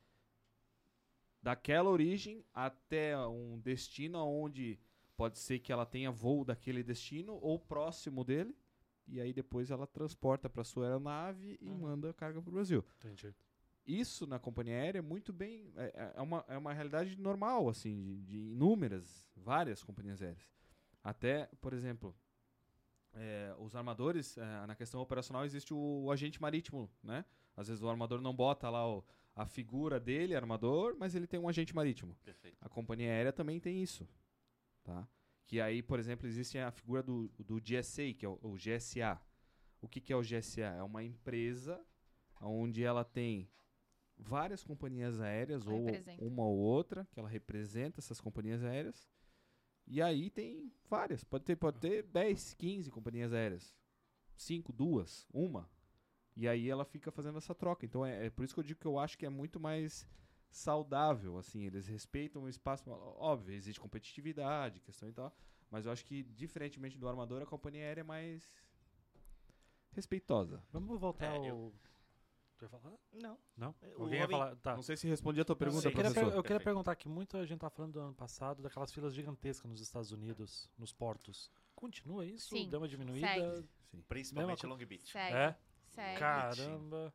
daquela 1.42 1.90
origem 1.90 2.44
até 2.54 3.18
um 3.28 3.60
destino 3.60 4.20
onde 4.26 4.80
pode 5.16 5.38
ser 5.40 5.60
que 5.60 5.72
ela 5.72 5.86
tenha 5.86 6.12
voo 6.12 6.44
daquele 6.44 6.84
destino 6.84 7.34
ou 7.42 7.60
próximo 7.60 8.24
dele 8.24 8.56
e 9.08 9.20
aí 9.22 9.32
depois 9.32 9.70
ela 9.72 9.86
transporta 9.86 10.50
para 10.50 10.64
sua 10.64 10.86
aeronave 10.86 11.58
e 11.62 11.70
Uhum. 11.70 11.78
manda 11.80 12.10
a 12.10 12.14
carga 12.14 12.42
para 12.42 12.50
o 12.50 12.54
Brasil. 12.54 12.84
Entendi. 12.98 13.36
Isso 13.86 14.26
na 14.26 14.40
companhia 14.40 14.76
aérea 14.76 15.00
é 15.00 15.02
muito 15.02 15.32
bem 15.34 15.72
é, 15.76 15.86
é- 15.96 16.14
é 16.16 16.22
uma, 16.22 16.44
é 16.48 16.58
uma 16.58 16.74
realidade 16.74 17.16
normal 17.20 17.70
assim 17.70 18.02
de, 18.02 18.22
de 18.24 18.38
inúmeras 18.38 19.28
várias 19.36 19.84
companhias 19.84 20.22
aéreas. 20.22 20.50
Até 21.04 21.48
por 21.60 21.74
exemplo 21.74 22.16
é, 23.14 23.54
os 23.60 23.76
armadores 23.76 24.38
é, 24.38 24.66
na 24.66 24.76
questão 24.76 25.02
operacional 25.02 25.44
existe 25.46 25.74
o, 25.74 26.04
o 26.06 26.12
agente 26.12 26.42
marítimo, 26.42 26.90
né? 27.04 27.26
Às 27.56 27.68
vezes 27.68 27.84
o 27.84 27.89
armador 27.89 28.22
não 28.22 28.34
bota 28.34 28.70
lá 28.70 28.88
o- 28.89 29.04
a 29.36 29.45
figura 29.45 29.99
dele, 29.99 30.36
armador, 30.36 30.95
mas 30.97 31.16
ele 31.16 31.28
tem 31.28 31.39
um 31.39 31.47
agente 31.47 31.74
marítimo. 31.76 32.16
Perfeito. 32.24 32.58
A 32.62 32.68
companhia 32.70 33.10
aérea 33.12 33.32
também 33.34 33.60
tem 33.60 33.82
isso, 33.82 34.08
tá? 34.84 35.08
Que 35.45 35.60
aí, 35.60 35.82
por 35.82 35.99
exemplo, 35.99 36.28
existe 36.28 36.58
a 36.58 36.72
figura 36.72 37.02
do, 37.04 37.30
do 37.39 37.60
GSA, 37.60 38.14
que 38.14 38.26
é 38.26 38.30
o, 38.30 38.39
o 38.41 38.56
GSA. 38.56 39.20
O 39.82 39.88
que, 39.88 39.99
que 39.99 40.14
é 40.14 40.16
o 40.16 40.22
GSA? 40.22 40.62
É 40.78 40.84
uma 40.84 41.04
empresa 41.04 41.84
onde 42.41 42.84
ela 42.84 43.04
tem 43.04 43.49
várias 44.18 44.64
companhias 44.64 45.20
aéreas, 45.20 45.66
Ela 45.66 45.76
ou 45.76 45.86
representa. 45.86 46.24
uma 46.24 46.43
ou 46.45 46.58
outra, 46.58 47.08
que 47.12 47.20
ela 47.20 47.28
representa 47.30 47.99
essas 47.99 48.20
companhias 48.22 48.64
aéreas. 48.64 49.10
E 49.88 50.02
aí 50.02 50.30
tem 50.30 50.72
várias. 50.89 51.24
Pode 51.24 51.43
ter, 51.43 51.56
pode 51.56 51.80
ter 51.80 52.04
10, 52.04 52.54
15 52.54 52.91
companhias 52.91 53.34
aéreas. 53.34 53.76
5, 54.38 54.72
duas, 54.72 55.28
uma. 55.34 55.70
E 56.36 56.48
aí 56.48 56.70
ela 56.70 56.86
fica 56.86 57.12
fazendo 57.12 57.38
essa 57.38 57.54
troca. 57.54 57.86
Então 57.86 58.06
é, 58.06 58.28
é 58.28 58.30
por 58.30 58.44
isso 58.46 58.54
que 58.54 58.60
eu 58.60 58.64
digo 58.64 58.80
que 58.80 58.86
eu 58.88 58.98
acho 59.00 59.18
que 59.18 59.26
é 59.26 59.30
muito 59.30 59.60
mais 59.60 60.08
saudável, 60.50 61.38
assim, 61.38 61.64
eles 61.66 61.88
respeitam 61.88 62.44
o 62.44 62.50
espaço, 62.50 62.90
óbvio, 62.90 63.54
existe 63.56 63.80
competitividade, 63.80 64.82
questão 64.82 65.08
e 65.08 65.14
tal, 65.14 65.34
mas 65.70 65.86
eu 65.86 65.92
acho 65.94 66.04
que 66.04 66.24
diferentemente 66.24 66.98
do 66.98 67.08
armador, 67.08 67.42
a 67.42 67.46
companhia 67.46 67.84
aérea 67.84 68.02
é 68.02 68.04
mais 68.04 68.54
respeitosa. 69.94 70.62
Vamos 70.72 71.00
voltar 71.00 71.26
É, 71.34 71.38
ao... 71.38 71.46
eu- 71.46 71.74
Tu 72.58 72.66
ia 72.66 72.70
falar? 72.70 72.94
Não. 73.14 73.40
Não? 73.58 73.74
O 73.98 74.04
Alguém 74.04 74.20
ia 74.20 74.26
homem- 74.26 74.38
falar? 74.38 74.56
Tá. 74.58 74.76
Não 74.76 74.84
sei 74.84 74.96
se 74.96 75.08
respondi 75.08 75.42
a 75.42 75.46
tua 75.46 75.56
pergunta, 75.56 75.88
eu 75.88 75.92
queria, 75.94 76.12
per- 76.14 76.28
eu 76.28 76.44
queria 76.44 76.60
perguntar 76.60 76.96
que 76.96 77.10
muita 77.10 77.44
gente 77.48 77.60
tá 77.60 77.70
falando 77.72 77.94
do 77.94 78.00
ano 78.00 78.14
passado 78.14 78.62
daquelas 78.62 78.92
filas 78.94 79.16
gigantescas 79.16 79.70
nos 79.72 79.82
Estados 79.82 80.12
Unidos, 80.12 80.70
nos 80.78 80.94
portos. 80.94 81.52
Continua 81.74 82.24
isso? 82.24 82.50
Sim, 82.56 82.70
Deu 82.70 82.80
uma 82.80 82.88
diminuída? 82.88 83.26
segue. 83.26 83.68
Sim. 83.90 84.02
Principalmente 84.08 84.64
Mesma 84.64 84.76
Long 84.76 84.86
Beach. 84.86 85.10
Segue. 85.12 85.36
É? 85.36 85.58
Segue. 85.92 86.20
Caramba. 86.20 87.14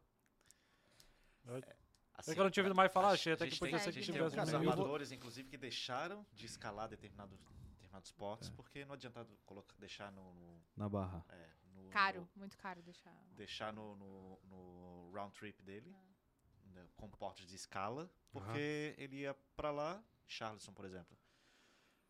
Assim, 2.15 2.31
É 2.31 2.35
que 2.35 2.41
eu 2.41 2.45
não 2.45 2.51
tinha 2.51 2.63
ouvido 2.63 2.75
mais 2.75 2.93
falar, 2.93 3.11
achei 3.11 3.33
até 3.35 3.47
que 3.47 3.59
podia 3.59 3.77
tem- 3.77 3.85
ser 3.85 3.93
que 3.93 4.05
tem 4.07 4.15
tivesse 4.15 4.39
alguns 4.39 4.51
diminuído. 4.51 4.71
armadores, 4.73 5.13
inclusive, 5.13 5.49
que 5.49 5.57
deixaram 5.59 6.27
de 6.33 6.47
escalar 6.47 6.89
determinados, 6.89 7.39
determinados 7.71 8.11
portos, 8.13 8.49
porque 8.51 8.85
não 8.87 8.95
adianta 8.95 9.27
colocar, 9.45 9.75
deixar 9.79 10.11
no... 10.13 10.33
no, 10.35 10.63
Na 10.77 10.89
barra. 10.89 11.25
é, 11.29 11.51
no- 11.75 11.91
Caro, 11.91 12.27
muito 12.35 12.57
caro 12.57 12.83
deixar. 12.83 13.15
deixar 13.33 13.73
no, 13.73 13.95
no, 13.97 14.41
no 14.45 15.13
round 15.15 15.35
trip 15.39 15.63
dele, 15.63 15.95
Ah. 15.95 16.71
né, 16.73 16.89
com 16.97 17.09
portos 17.11 17.47
de 17.47 17.55
escala, 17.55 18.11
porque 18.33 18.95
ele 18.99 19.17
ia 19.21 19.35
pra 19.55 19.71
lá, 19.71 20.03
Charleston, 20.27 20.73
por 20.73 20.85
exemplo. 20.87 21.17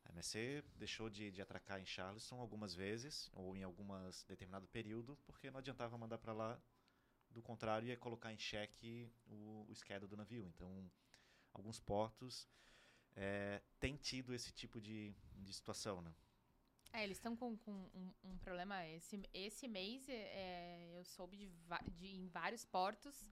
A 0.06 0.12
MSC 0.12 0.64
deixou 0.76 1.10
de, 1.10 1.30
de 1.30 1.42
atracar 1.42 1.80
em 1.80 1.86
Charleston 1.86 2.40
algumas 2.40 2.74
vezes, 2.74 3.30
ou 3.32 3.56
em 3.56 3.62
algumas 3.62 4.24
determinado 4.24 4.66
período, 4.68 5.18
porque 5.26 5.50
não 5.50 5.58
adiantava 5.58 5.98
mandar 5.98 6.18
pra 6.18 6.32
lá, 6.32 6.60
do 7.30 7.42
contrário, 7.42 7.88
ia 7.88 7.96
colocar 7.96 8.32
em 8.32 8.38
xeque 8.38 9.10
o, 9.26 9.66
o 9.68 9.74
schedule 9.74 10.08
do 10.08 10.16
navio. 10.16 10.46
Então, 10.46 10.90
alguns 11.52 11.78
portos 11.78 12.48
é, 13.14 13.62
têm 13.78 13.96
tido 13.96 14.32
esse 14.32 14.52
tipo 14.52 14.80
de, 14.80 15.14
de 15.34 15.52
situação, 15.52 16.00
né? 16.00 16.14
É, 16.92 17.04
eles 17.04 17.18
estão 17.18 17.36
com, 17.36 17.56
com 17.58 17.72
um, 17.72 18.14
um 18.24 18.38
problema. 18.38 18.86
Esse, 18.86 19.20
esse 19.34 19.68
mês 19.68 20.08
é, 20.08 20.98
eu 20.98 21.04
soube 21.04 21.36
de, 21.36 21.50
de 21.90 22.16
em 22.16 22.28
vários 22.28 22.64
portos 22.64 23.30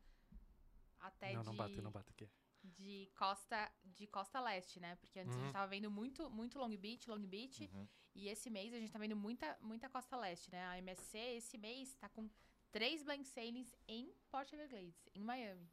até 0.98 1.32
Não, 1.32 1.40
de, 1.40 1.46
não 1.46 1.56
bate, 1.56 1.80
não 1.80 1.90
bate 1.90 2.10
aqui. 2.10 2.28
De 2.64 3.10
costa 3.14 3.70
de 3.84 4.06
costa 4.06 4.40
leste, 4.40 4.80
né? 4.80 4.96
Porque 4.96 5.18
antes 5.20 5.34
a 5.34 5.38
Uhum. 5.38 5.44
gente 5.44 5.52
tava 5.52 5.66
vendo 5.68 5.90
muito 5.90 6.30
muito 6.30 6.58
Long 6.58 6.74
Beach, 6.76 7.08
Long 7.08 7.20
Beach, 7.26 7.70
Uhum. 7.72 7.86
e 8.14 8.28
esse 8.28 8.48
mês 8.50 8.72
a 8.72 8.78
gente 8.78 8.92
tá 8.92 8.98
vendo 8.98 9.16
muita 9.16 9.56
muita 9.60 9.88
costa 9.88 10.16
leste, 10.16 10.50
né? 10.50 10.64
A 10.66 10.78
MSC 10.78 11.18
esse 11.36 11.58
mês 11.58 11.94
tá 11.96 12.08
com 12.08 12.28
três 12.72 13.02
blank 13.02 13.24
sailings 13.28 13.74
em 13.86 14.12
Port 14.30 14.52
Everglades, 14.52 15.08
em 15.14 15.22
Miami, 15.22 15.70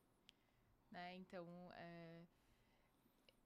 né? 0.92 1.16
Então, 1.16 1.48
é, 1.74 2.24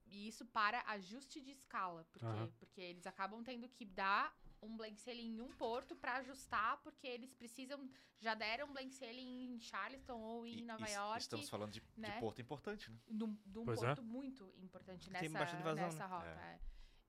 e 0.06 0.28
isso 0.28 0.44
para 0.46 0.82
ajuste 0.88 1.40
de 1.40 1.50
escala, 1.50 2.04
porque 2.12 2.26
Aham. 2.26 2.52
porque 2.58 2.80
eles 2.80 3.06
acabam 3.06 3.42
tendo 3.42 3.68
que 3.68 3.84
dar 3.84 4.36
um 4.62 4.76
blank 4.76 4.98
sailing 5.00 5.36
em 5.36 5.40
um 5.40 5.48
porto 5.56 5.94
para 5.96 6.16
ajustar, 6.16 6.80
porque 6.82 7.06
eles 7.06 7.32
precisam 7.34 7.88
já 8.18 8.34
deram 8.34 8.72
blank 8.72 8.92
sailing 8.94 9.54
em 9.54 9.58
Charleston 9.60 10.18
ou 10.20 10.46
em 10.46 10.58
E- 10.60 10.62
Nova 10.62 10.88
e- 10.88 10.92
York 10.92 11.20
Estamos 11.20 11.48
falando 11.48 11.72
de, 11.72 11.80
de 11.80 12.00
né? 12.00 12.18
porto 12.20 12.40
importante, 12.40 12.90
né? 12.90 12.98
de 13.08 13.24
um, 13.24 13.34
de 13.46 13.58
um 13.58 13.64
Pois 13.64 13.82
é. 13.82 13.86
porto 13.86 14.02
muito 14.02 14.52
importante 14.58 15.10
Tem 15.10 15.22
nessa, 15.28 15.38
bastante 15.38 15.62
vazão, 15.62 15.84
nessa 15.84 16.08
né? 16.08 16.14
rota. 16.14 16.28
É. 16.40 16.54
é. 16.54 16.60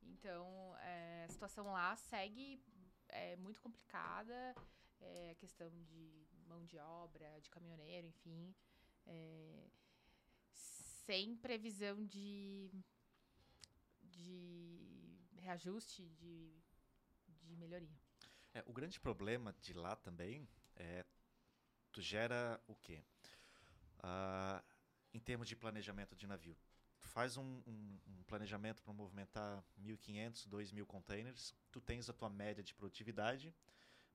Então, 0.04 0.76
é, 0.80 1.26
a 1.26 1.30
situação 1.30 1.66
lá 1.72 1.95
segue 1.95 2.62
é, 3.10 3.36
muito 3.38 3.62
complicada. 3.62 4.56
É, 5.00 5.32
a 5.32 5.36
questão 5.36 5.70
de 5.84 6.28
mão 6.48 6.66
de 6.66 6.78
obra, 6.80 7.39
de 7.39 7.50
caminhoneiro, 7.50 8.08
enfim. 8.08 8.54
é, 9.06 9.70
sem 11.06 11.36
previsão 11.38 12.04
de, 12.06 12.70
de 14.02 15.30
reajuste, 15.38 16.06
de, 16.10 16.54
de 17.48 17.56
melhoria. 17.56 17.98
É, 18.54 18.64
o 18.66 18.74
grande 18.74 19.00
problema 19.00 19.54
de 19.62 19.74
lá 19.74 19.95
também 19.95 20.48
é 20.76 21.06
tu 21.91 22.02
gera 22.02 22.62
o 22.68 22.76
quê? 22.76 23.04
Ah, 24.00 24.64
em 25.14 25.20
termos 25.20 25.48
de 25.48 25.56
planejamento 25.56 26.16
de 26.16 26.28
navio. 26.28 26.56
Tu 27.00 27.08
faz 27.08 27.38
um, 27.38 27.62
um- 27.66 28.00
um 28.08 28.24
planejamento 28.24 28.82
para 28.84 28.93
movimentar 28.93 29.64
1.500, 29.78 30.45
2.000 30.45 30.86
containers, 30.86 31.54
tu 31.72 31.80
tens 31.82 32.10
a 32.10 32.14
tua 32.14 32.30
média 32.30 32.64
de 32.64 32.74
produtividade, 32.74 33.54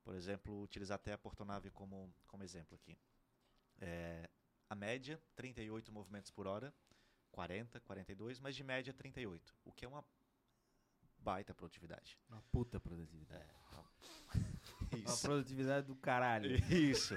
por 0.04 0.14
exemplo, 0.14 0.62
utilizar 0.62 0.96
até 0.96 1.12
a 1.12 1.18
portonave 1.18 1.70
como, 1.70 2.12
como 2.26 2.42
exemplo 2.42 2.74
aqui. 2.74 2.98
É, 3.80 4.28
a 4.68 4.74
média, 4.74 5.20
38 5.36 5.92
movimentos 5.92 6.30
por 6.30 6.46
hora, 6.46 6.74
40, 7.30 7.80
42, 7.80 8.40
mas 8.40 8.54
de 8.56 8.64
média 8.64 8.92
38, 8.92 9.54
o 9.64 9.72
que 9.72 9.84
é 9.84 9.88
uma 9.88 10.04
baita 11.22 11.54
produtividade. 11.54 12.18
Uma 12.28 12.42
puta 12.52 12.78
produtividade. 12.80 13.44
É, 13.44 13.62
Uma 14.96 15.12
isso. 15.12 15.22
produtividade 15.22 15.86
do 15.86 15.96
caralho. 15.96 16.54
Isso. 16.72 17.14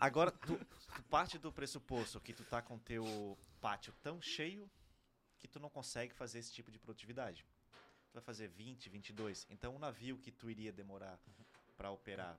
Agora, 0.00 0.30
tu, 0.30 0.58
tu 0.94 1.02
parte 1.04 1.38
do 1.38 1.52
pressuposto 1.52 2.20
que 2.20 2.32
tu 2.32 2.44
tá 2.44 2.62
com 2.62 2.78
teu 2.78 3.36
pátio 3.60 3.92
tão 4.02 4.20
cheio 4.20 4.70
que 5.38 5.48
tu 5.48 5.58
não 5.58 5.68
consegue 5.70 6.14
fazer 6.14 6.38
esse 6.38 6.52
tipo 6.52 6.70
de 6.70 6.78
produtividade. 6.78 7.44
Tu 8.10 8.14
vai 8.14 8.22
fazer 8.22 8.48
20, 8.48 8.88
22. 8.88 9.46
Então, 9.50 9.74
um 9.74 9.78
navio 9.78 10.18
que 10.18 10.30
tu 10.30 10.48
iria 10.48 10.72
demorar 10.72 11.18
para 11.76 11.90
operar 11.90 12.38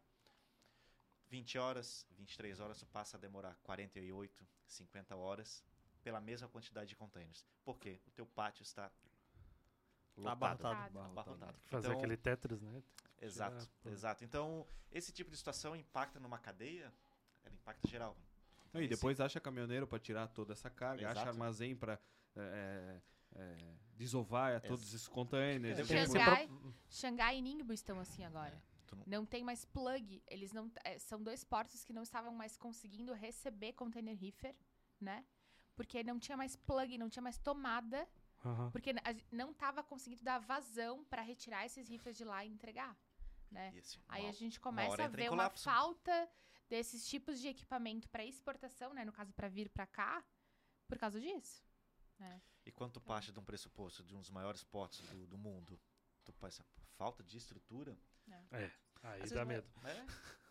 20 1.28 1.58
horas, 1.58 2.08
23 2.12 2.60
horas, 2.60 2.80
tu 2.80 2.86
passa 2.86 3.18
a 3.18 3.20
demorar 3.20 3.56
48, 3.64 4.48
50 4.68 5.16
horas 5.16 5.64
pela 6.02 6.22
mesma 6.22 6.48
quantidade 6.48 6.90
de 6.90 6.96
containers. 6.96 7.46
Por 7.64 7.80
quê? 7.80 8.00
O 8.08 8.12
teu 8.12 8.26
pátio 8.26 8.64
está 8.64 8.92
lotado. 10.18 10.66
Abarrotado. 10.66 11.00
Abarrotado. 11.00 11.58
Fazer 11.66 11.88
Então, 11.88 11.98
aquele 12.00 12.18
Tetris, 12.18 12.62
né? 12.62 12.82
Exato, 13.22 13.68
exato. 13.86 14.24
Então, 14.24 14.66
esse 14.92 15.12
tipo 15.12 15.32
de 15.32 15.38
situação 15.38 15.76
impacta 15.76 16.20
numa 16.20 16.38
cadeia, 16.38 16.94
ela 17.44 17.56
impacta 17.56 17.88
geral. 17.88 18.16
Então, 18.70 18.82
E 18.82 18.86
esse- 18.86 18.96
depois 18.96 19.20
acha 19.20 19.40
caminhoneiro 19.40 19.88
pra 19.88 19.98
tirar 20.00 20.28
toda 20.28 20.54
essa 20.54 20.70
carga, 20.70 21.04
acha 21.06 21.22
Exato. 21.22 21.30
armazém 21.30 21.76
pra 21.76 22.00
é, 22.38 23.00
é, 23.38 23.58
desovar 23.96 24.60
todos 24.62 24.86
esses 24.94 25.08
containers. 25.08 25.80
É, 25.80 25.84
tem 25.84 25.98
esse 26.02 26.12
Xangai, 26.12 26.50
Xangai 26.90 27.38
e 27.38 27.42
Ningbo 27.42 27.72
estão 27.72 27.98
assim 28.00 28.26
agora. 28.26 28.62
É, 28.92 28.96
não- 28.96 29.04
Não 29.08 29.26
tem 29.26 29.42
mais 29.44 29.64
plug. 29.64 30.22
Eles 30.28 30.52
não. 30.52 30.70
é, 30.84 31.00
são 31.00 31.22
dois 31.24 31.44
portos 31.46 31.84
que 31.86 31.94
não 31.94 32.04
estavam 32.04 32.34
mais 32.34 32.58
conseguindo 32.58 33.14
receber 33.14 33.72
container 33.74 34.18
reefer, 34.18 34.54
né? 35.00 35.26
Porque 35.78 36.04
não 36.04 36.20
tinha 36.20 36.38
mais 36.38 36.56
plug, 36.58 36.98
não 36.98 37.10
tinha 37.10 37.24
mais 37.24 37.38
tomada, 37.38 38.06
Aham. 38.46 38.70
porque 38.72 38.94
não 39.32 39.52
estava 39.52 39.84
conseguindo 39.84 40.24
dar 40.24 40.38
vazão 40.40 41.04
para 41.06 41.22
retirar 41.22 41.66
esses 41.66 41.88
reefers 41.90 42.16
de 42.16 42.24
lá 42.24 42.46
e 42.46 42.50
entregar, 42.50 42.96
né? 43.52 43.72
e 43.74 43.80
assim, 43.80 44.00
Aí 44.08 44.22
uma- 44.24 44.30
a 44.30 44.34
gente 44.34 44.60
começa 44.60 45.04
a 45.04 45.08
ver 45.08 45.32
uma 45.32 45.50
falta 45.50 46.30
desses 46.70 47.08
tipos 47.08 47.40
de 47.40 47.48
equipamento 47.48 48.08
para 48.10 48.24
exportação, 48.26 48.94
né? 48.94 49.04
No 49.06 49.12
caso, 49.12 49.34
para 49.34 49.48
vir 49.48 49.70
para 49.70 49.86
cá, 49.88 50.24
por 50.88 50.98
causa 50.98 51.20
disso. 51.20 51.64
E 52.66 52.72
quando 52.72 52.94
tu 52.94 53.02
parte 53.02 53.32
de 53.32 53.40
um 53.40 53.44
pressuposto 53.44 54.04
de 54.04 54.16
um 54.16 54.20
dos 54.20 54.30
maiores 54.30 54.64
portos 54.64 55.02
do, 55.10 55.28
do 55.28 55.38
mundo, 55.38 55.80
tu 56.24 56.34
pensa, 56.34 56.66
falta 56.98 57.24
de 57.24 57.38
estrutura. 57.38 57.96
É, 58.52 58.72
aí 59.04 59.22
às 59.22 59.30
dá 59.32 59.44
não 59.46 59.52
é- 59.52 59.56
medo. 59.56 59.68
né? 59.82 60.06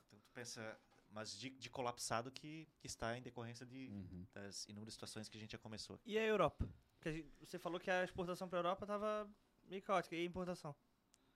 Então 0.06 0.20
tu 0.20 0.28
pensa, 0.32 0.80
mas 1.10 1.36
de, 1.36 1.50
de 1.50 1.68
colapsado 1.70 2.30
que, 2.30 2.68
que 2.78 2.86
está 2.86 3.16
em 3.18 3.22
decorrência 3.22 3.66
de, 3.66 3.88
Uhum. 3.88 4.26
das 4.32 4.64
inúmeras 4.68 4.94
situações 4.94 5.28
que 5.28 5.36
a 5.36 5.40
gente 5.40 5.52
já 5.52 5.58
começou. 5.58 5.98
E 6.04 6.16
a 6.18 6.22
Europa? 6.24 6.68
Que 7.04 7.08
a 7.10 7.12
gente- 7.12 7.28
você 7.38 7.58
falou 7.58 7.78
que 7.78 7.90
a 7.90 8.02
exportação 8.02 8.48
pra 8.48 8.60
Europa 8.60 8.86
tava 8.86 9.28
meio 9.68 9.82
caótica. 9.82 10.16
E 10.16 10.22
a 10.22 10.24
importação? 10.24 10.74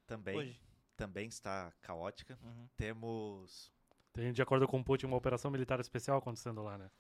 Também, 0.07 0.35
Hoje. 0.39 0.59
também 0.97 1.29
está 1.29 1.71
caótica. 1.83 2.39
Temos 2.75 3.71
Tem, 4.15 4.33
de 4.33 4.41
acordo 4.41 4.67
com 4.67 4.81
o 4.81 4.85
Putin, 4.85 5.05
uma 5.05 5.19
operação 5.19 5.51
militar 5.51 5.79
especial 5.79 6.17
acontecendo 6.17 6.63
lá, 6.63 6.79
né? 6.79 6.91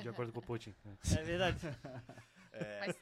De 0.00 0.08
acordo 0.08 0.32
com 0.32 0.38
o 0.38 0.42
Putin. 0.42 0.74
né? 0.82 0.96
É 1.20 1.22
verdade. 1.22 1.58
é, 2.52 2.80
Mas 2.80 2.96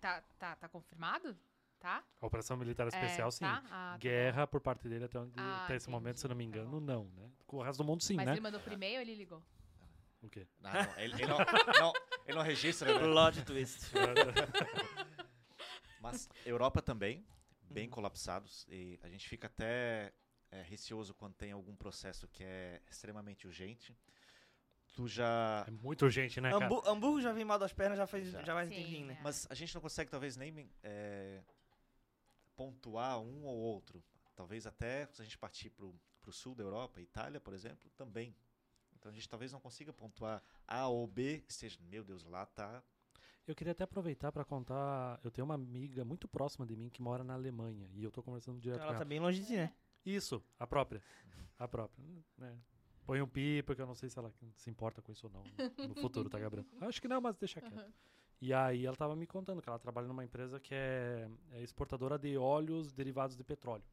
tá, 0.00 0.22
tá, 0.38 0.56
tá 0.56 0.68
confirmado? 0.70 1.36
Tá? 1.78 2.02
A 2.18 2.26
operação 2.26 2.56
militar 2.56 2.88
especial, 2.88 3.28
É, 3.28 3.30
sim. 3.30 3.44
tá? 3.44 3.62
Ah, 3.66 3.92
tá 3.92 3.98
Guerra 3.98 4.46
por 4.46 4.62
parte 4.62 4.88
dele 4.88 5.04
até, 5.04 5.18
onde, 5.18 5.34
Ah, 5.36 5.64
até 5.64 5.76
esse 5.76 5.90
momento, 5.90 6.16
entendi, 6.16 6.20
se 6.20 6.26
eu 6.26 6.28
não 6.30 6.36
me 6.36 6.44
tá 6.44 6.48
engano, 6.48 6.70
bom. 6.70 6.80
não, 6.80 7.04
né? 7.10 7.30
Com 7.46 7.58
o 7.58 7.62
resto 7.62 7.82
do 7.82 7.86
mundo, 7.86 8.02
sim, 8.02 8.16
Mas 8.16 8.24
né? 8.24 8.32
ele 8.32 8.40
mandou 8.40 8.58
por 8.58 8.72
e-mail 8.72 8.96
ou 8.96 9.02
ele 9.02 9.14
ligou? 9.14 9.42
O 10.22 10.28
quê? 10.28 10.46
não, 10.60 10.72
não, 10.72 10.98
ele, 10.98 11.14
ele 11.14 11.26
não, 11.26 11.38
não- 11.78 11.92
ele 12.26 12.36
não 12.36 12.42
registra, 12.42 12.92
né? 12.92 12.98
Plot 12.98 13.44
twist. 13.44 13.90
Mas 16.00 16.28
Europa 16.44 16.82
também, 16.82 17.24
bem 17.62 17.84
Uhum. 17.84 17.90
colapsados. 17.90 18.66
E 18.68 18.98
a 19.02 19.08
gente 19.08 19.28
fica 19.28 19.46
até 19.46 20.12
é, 20.50 20.62
receoso 20.62 21.14
quando 21.14 21.34
tem 21.34 21.52
algum 21.52 21.74
processo 21.76 22.28
que 22.28 22.42
é 22.44 22.80
extremamente 22.90 23.46
urgente. 23.46 23.96
Tu 24.94 25.06
já. 25.08 25.64
É 25.66 25.70
muito 25.70 26.02
urgente, 26.04 26.40
né, 26.40 26.50
cara? 26.50 26.64
Hambu- 26.64 26.82
Hamburgo 26.88 27.20
já 27.20 27.32
vem 27.32 27.44
mal 27.44 27.58
das 27.58 27.72
pernas, 27.72 27.98
já 27.98 28.06
faz, 28.06 28.30
Já. 28.30 28.42
já 28.42 28.56
um 28.56 28.64
Sim, 28.64 28.70
tempinho, 28.70 29.06
né? 29.06 29.16
é. 29.18 29.22
Mas 29.22 29.46
a 29.50 29.54
gente 29.54 29.74
não 29.74 29.82
consegue, 29.82 30.10
talvez, 30.10 30.36
nem 30.36 30.70
é, 30.82 31.42
pontuar 32.54 33.20
um 33.20 33.44
ou 33.44 33.56
outro. 33.56 34.02
Talvez 34.34 34.66
até 34.66 35.06
se 35.06 35.20
a 35.20 35.24
gente 35.24 35.38
partir 35.38 35.70
para 35.70 35.84
o 35.86 36.32
sul 36.32 36.54
da 36.54 36.62
Europa, 36.62 37.00
Itália, 37.00 37.40
por 37.40 37.54
exemplo, 37.54 37.90
também. 37.96 38.34
Então 39.06 39.12
a 39.12 39.14
gente 39.14 39.28
talvez 39.28 39.52
não 39.52 39.60
consiga 39.60 39.92
pontuar 39.92 40.42
A 40.66 40.88
ou 40.88 41.06
B, 41.06 41.44
esteja, 41.48 41.78
meu 41.88 42.02
Deus, 42.02 42.24
lá 42.24 42.44
tá. 42.44 42.82
Eu 43.46 43.54
queria 43.54 43.70
até 43.70 43.84
aproveitar 43.84 44.32
para 44.32 44.44
contar. 44.44 45.20
Eu 45.22 45.30
tenho 45.30 45.44
uma 45.44 45.54
amiga 45.54 46.04
muito 46.04 46.26
próxima 46.26 46.66
de 46.66 46.74
mim 46.74 46.88
que 46.88 47.00
mora 47.00 47.22
na 47.22 47.34
Alemanha 47.34 47.88
e 47.94 48.02
eu 48.02 48.10
tô 48.10 48.20
conversando 48.20 48.58
direto 48.58 48.80
Ela 48.80 48.86
com 48.88 48.92
tá 48.94 48.96
ela. 48.96 49.04
bem 49.04 49.20
longe 49.20 49.40
de 49.40 49.46
ti, 49.46 49.56
né? 49.56 49.72
Isso, 50.04 50.42
a 50.58 50.66
própria. 50.66 51.00
A 51.56 51.68
própria. 51.68 52.04
Né? 52.36 52.58
Põe 53.06 53.22
um 53.22 53.28
pi, 53.28 53.62
porque 53.62 53.80
eu 53.80 53.86
não 53.86 53.94
sei 53.94 54.08
se 54.08 54.18
ela 54.18 54.32
se 54.56 54.68
importa 54.68 55.00
com 55.00 55.12
isso 55.12 55.28
ou 55.28 55.32
não 55.32 55.44
no- 55.86 55.94
futuro, 55.94 56.28
tá, 56.28 56.40
Gabriel? 56.40 56.66
Acho 56.82 57.00
que 57.00 57.06
não, 57.06 57.20
mas 57.20 57.36
deixa 57.36 57.60
quieto. 57.60 57.78
Aham. 57.78 57.92
E 58.40 58.52
aí 58.52 58.84
ela 58.84 58.96
tava 58.96 59.14
me 59.14 59.26
contando 59.28 59.62
que 59.62 59.68
ela 59.68 59.78
trabalha 59.78 60.08
numa 60.08 60.24
empresa 60.24 60.58
que 60.58 60.74
é, 60.74 61.30
é 61.52 61.62
exportadora 61.62 62.18
de 62.18 62.36
óleos 62.36 62.92
derivados 62.92 63.36
de 63.36 63.44
petróleo. 63.44 63.84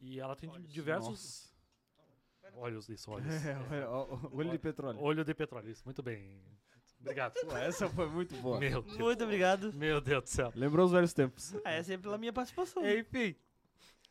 E 0.00 0.18
ela 0.18 0.34
tem 0.34 0.50
diversos 0.62 1.54
óleos, 2.54 2.88
isso, 2.88 3.10
óleos. 3.10 3.26
É, 3.72 3.86
olho 4.32 4.50
de 4.50 4.58
petróleo. 4.58 5.00
Olho 5.00 5.24
de 5.24 5.34
petróleo, 5.34 5.70
isso, 5.70 5.82
muito 5.84 6.02
bem. 6.02 6.40
Obrigado. 7.00 7.34
Pô, 7.34 7.56
essa 7.56 7.88
foi 7.88 8.08
muito 8.08 8.34
boa. 8.36 8.58
Meu 8.58 8.82
Deus, 8.82 8.96
Muito 8.98 9.22
obrigado. 9.24 9.72
meu 9.74 10.00
Deus 10.00 10.22
do 10.24 10.28
céu. 10.28 10.52
Lembrou 10.56 10.86
os 10.86 10.92
velhos 10.92 11.12
tempos. 11.12 11.54
Ah, 11.64 11.72
essa 11.72 11.94
é 11.94 11.98
pela 11.98 12.18
minha 12.18 12.32
participação. 12.32 12.82
Enfim. 12.88 13.36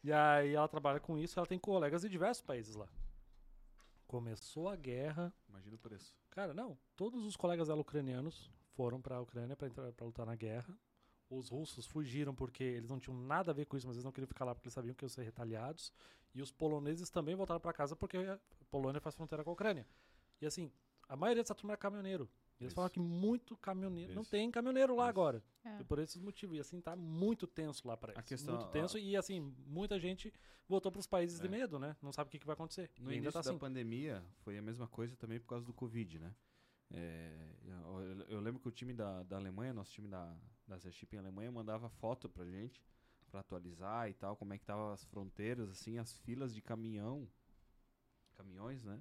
E 0.03 0.13
aí 0.13 0.53
ela 0.53 0.67
trabalha 0.67 0.99
com 0.99 1.17
isso, 1.17 1.37
ela 1.39 1.47
tem 1.47 1.57
colegas 1.59 2.03
de 2.03 2.09
diversos 2.09 2.41
países 2.43 2.75
lá. 2.75 2.87
Começou 4.07 4.69
a 4.69 4.75
guerra. 4.75 5.33
Imagina 5.49 5.75
o 5.75 5.79
preço. 5.79 6.15
Cara, 6.29 6.53
não. 6.53 6.77
Todos 6.95 7.25
os 7.25 7.35
colegas 7.35 7.67
dela 7.67 7.81
ucranianos 7.81 8.51
foram 8.75 9.01
pra 9.01 9.19
Ucrânia 9.19 9.55
pra, 9.55 9.67
entrar, 9.67 9.91
pra 9.93 10.05
lutar 10.05 10.25
na 10.25 10.35
guerra. 10.35 10.77
Os 11.29 11.49
russos 11.49 11.85
fugiram 11.87 12.35
porque 12.35 12.63
eles 12.63 12.89
não 12.89 12.99
tinham 12.99 13.17
nada 13.19 13.51
a 13.51 13.53
ver 13.53 13.65
com 13.65 13.75
isso, 13.75 13.87
mas 13.87 13.95
eles 13.95 14.05
não 14.05 14.11
queriam 14.11 14.27
ficar 14.27 14.45
lá 14.45 14.53
porque 14.53 14.67
eles 14.67 14.73
sabiam 14.73 14.93
que 14.93 15.03
iam 15.03 15.09
ser 15.09 15.23
retaliados. 15.23 15.91
E 16.33 16.41
os 16.41 16.51
poloneses 16.51 17.09
também 17.09 17.33
voltaram 17.35 17.59
pra 17.59 17.73
casa 17.73 17.95
porque 17.95 18.17
a 18.17 18.39
Polônia 18.69 19.01
faz 19.01 19.15
fronteira 19.15 19.43
com 19.43 19.49
a 19.49 19.53
Ucrânia. 19.53 19.87
E 20.41 20.45
assim, 20.45 20.71
a 21.09 21.15
maioria 21.15 21.41
dessa 21.41 21.55
turma 21.55 21.73
é 21.73 21.77
caminhoneiro. 21.77 22.29
E 22.59 22.63
eles 22.63 22.71
Isso. 22.71 22.75
falam 22.75 22.89
que 22.89 22.99
muito 22.99 23.57
caminhoneiro. 23.57 24.13
Não 24.13 24.21
Isso. 24.21 24.31
tem 24.31 24.49
caminhoneiro 24.51 24.95
lá 24.95 25.03
Isso. 25.05 25.09
agora. 25.09 25.43
É. 25.63 25.79
E 25.81 25.83
por 25.83 25.97
esses 25.99 26.21
motivos. 26.21 26.55
E 26.57 26.59
assim, 26.59 26.79
tá 26.79 26.95
muito 26.95 27.47
tenso 27.47 27.87
lá 27.87 27.97
pra 27.97 28.13
eles. 28.13 28.25
questão- 28.25 28.55
muito 28.57 28.69
tenso. 28.69 28.97
E 28.97 29.15
assim, 29.17 29.39
muita 29.65 29.99
gente 29.99 30.31
voltou 30.67 30.91
pros 30.91 31.07
países 31.07 31.39
de 31.39 31.47
É. 31.47 31.49
medo, 31.49 31.79
né? 31.79 31.95
Não 32.01 32.11
sabe 32.13 32.27
o 32.27 32.31
que, 32.31 32.39
que 32.39 32.45
vai 32.45 32.53
acontecer. 32.53 32.91
No 32.99 33.09
e 33.09 33.13
ainda 33.15 33.25
início 33.25 33.33
tá 33.33 33.41
da 33.41 33.49
assim. 33.49 33.57
pandemia, 33.59 34.23
foi 34.39 34.57
a 34.57 34.61
mesma 34.61 34.87
coisa 34.87 35.15
também 35.17 35.39
por 35.39 35.47
causa 35.47 35.65
do 35.65 35.73
Covid, 35.73 36.19
né? 36.19 36.33
É, 36.91 37.31
eu, 37.65 38.25
eu 38.29 38.39
lembro 38.39 38.61
que 38.61 38.67
o 38.67 38.71
time 38.71 38.93
da, 38.93 39.23
da 39.23 39.37
Alemanha, 39.37 39.73
nosso 39.73 39.91
time 39.91 40.07
da, 40.07 40.35
da 40.67 40.77
Zé 40.77 40.91
Shipping 40.91 41.17
Alemanha, 41.17 41.51
mandava 41.51 41.89
foto 41.89 42.27
pra 42.29 42.45
gente, 42.45 42.81
pra 43.29 43.39
atualizar 43.41 44.09
e 44.09 44.13
tal, 44.13 44.35
como 44.35 44.53
é 44.53 44.57
que 44.57 44.65
tava 44.65 44.93
as 44.93 45.03
fronteiras, 45.05 45.69
assim, 45.69 45.97
as 45.97 46.17
filas 46.19 46.53
de 46.53 46.61
caminhão, 46.61 47.27
caminhões, 48.35 48.83
né? 48.83 48.99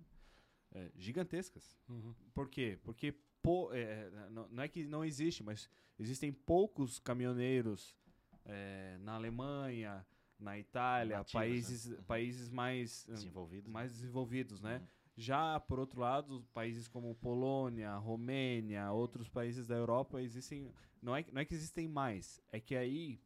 É, 0.72 0.90
gigantescas. 0.96 1.76
Uhum. 1.88 2.14
Por 2.34 2.48
quê? 2.48 2.78
Porque 2.82 3.12
po- 3.42 3.70
é, 3.72 4.10
não, 4.30 4.48
não 4.48 4.62
é 4.62 4.68
que 4.68 4.84
não 4.86 5.04
existe, 5.04 5.42
mas 5.42 5.68
existem 5.98 6.32
poucos 6.32 6.98
caminhoneiros 6.98 7.96
é, 8.44 8.98
na 9.00 9.14
Alemanha, 9.14 10.04
na 10.38 10.58
Itália, 10.58 11.18
Nativos, 11.18 11.32
países, 11.32 11.86
né? 11.86 11.96
Uhum. 11.96 12.02
países 12.04 12.48
mais, 12.50 13.06
hum, 13.08 13.14
Desenvolvido. 13.14 13.70
mais 13.70 13.92
desenvolvidos, 13.92 14.60
né? 14.60 14.78
Uhum. 14.78 14.86
Já, 15.16 15.60
por 15.60 15.78
outro 15.78 16.00
lado, 16.00 16.44
países 16.52 16.88
como 16.88 17.14
Polônia, 17.14 17.94
Romênia, 17.96 18.90
outros 18.90 19.28
países 19.28 19.66
da 19.66 19.76
Europa 19.76 20.20
existem. 20.20 20.72
Não 21.00 21.14
é, 21.14 21.24
não 21.32 21.40
é 21.40 21.44
que 21.44 21.54
existem 21.54 21.86
mais, 21.86 22.40
é 22.50 22.58
que 22.58 22.74
aí, 22.74 23.20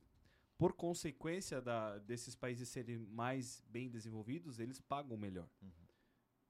por 0.59 0.72
consequência 0.72 1.61
da, 1.62 1.97
desses 1.99 2.34
países 2.34 2.68
serem 2.68 2.99
mais 2.99 3.62
bem 3.68 3.89
desenvolvidos, 3.89 4.59
eles 4.59 4.80
pagam 4.80 5.16
melhor. 5.16 5.49
Uhum. 5.62 5.70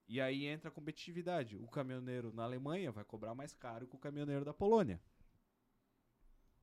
E 0.09 0.21
aí 0.21 0.47
entra 0.47 0.71
a 0.71 0.73
competitividade. 0.73 1.57
O 1.59 1.69
caminhoneiro 1.69 2.33
na 2.33 2.45
Alemanha 2.45 2.91
vai 2.91 3.05
cobrar 3.05 3.35
mais 3.35 3.53
caro 3.53 3.87
que 3.87 3.95
o 3.95 3.99
caminhoneiro 3.99 4.45
da 4.45 4.55
Polônia. 4.55 4.99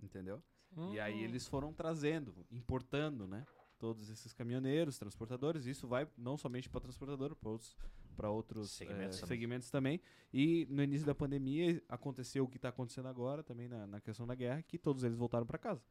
Entendeu? 0.01 0.43
E 0.91 0.99
aí 0.99 1.13
Uhum. 1.13 1.19
eles 1.21 1.47
foram 1.47 1.71
trazendo, 1.71 2.45
importando, 2.51 3.27
né? 3.27 3.45
Todos 3.77 4.09
esses 4.09 4.33
caminhoneiros, 4.33 4.97
transportadores. 4.97 5.65
Isso 5.65 5.87
vai 5.87 6.07
não 6.17 6.37
somente 6.37 6.69
para 6.69 6.81
transportador, 6.81 7.35
para 7.35 7.49
outros, 7.49 7.75
pra 8.15 8.29
outros 8.29 8.71
Segmentos 8.71 9.17
eh, 9.17 9.21
também. 9.21 9.37
segmentos 9.37 9.69
também. 9.69 10.01
E 10.33 10.65
no 10.69 10.81
início 10.81 11.05
da 11.05 11.13
pandemia 11.13 11.83
aconteceu 11.89 12.43
o 12.45 12.47
que 12.47 12.57
está 12.57 12.69
acontecendo 12.69 13.07
agora 13.07 13.43
também 13.43 13.67
na, 13.67 13.85
na 13.85 13.99
questão 14.01 14.25
da 14.25 14.35
guerra, 14.35 14.61
que 14.61 14.77
todos 14.77 15.03
eles 15.03 15.17
voltaram 15.17 15.45
para 15.45 15.57
casa. 15.57 15.83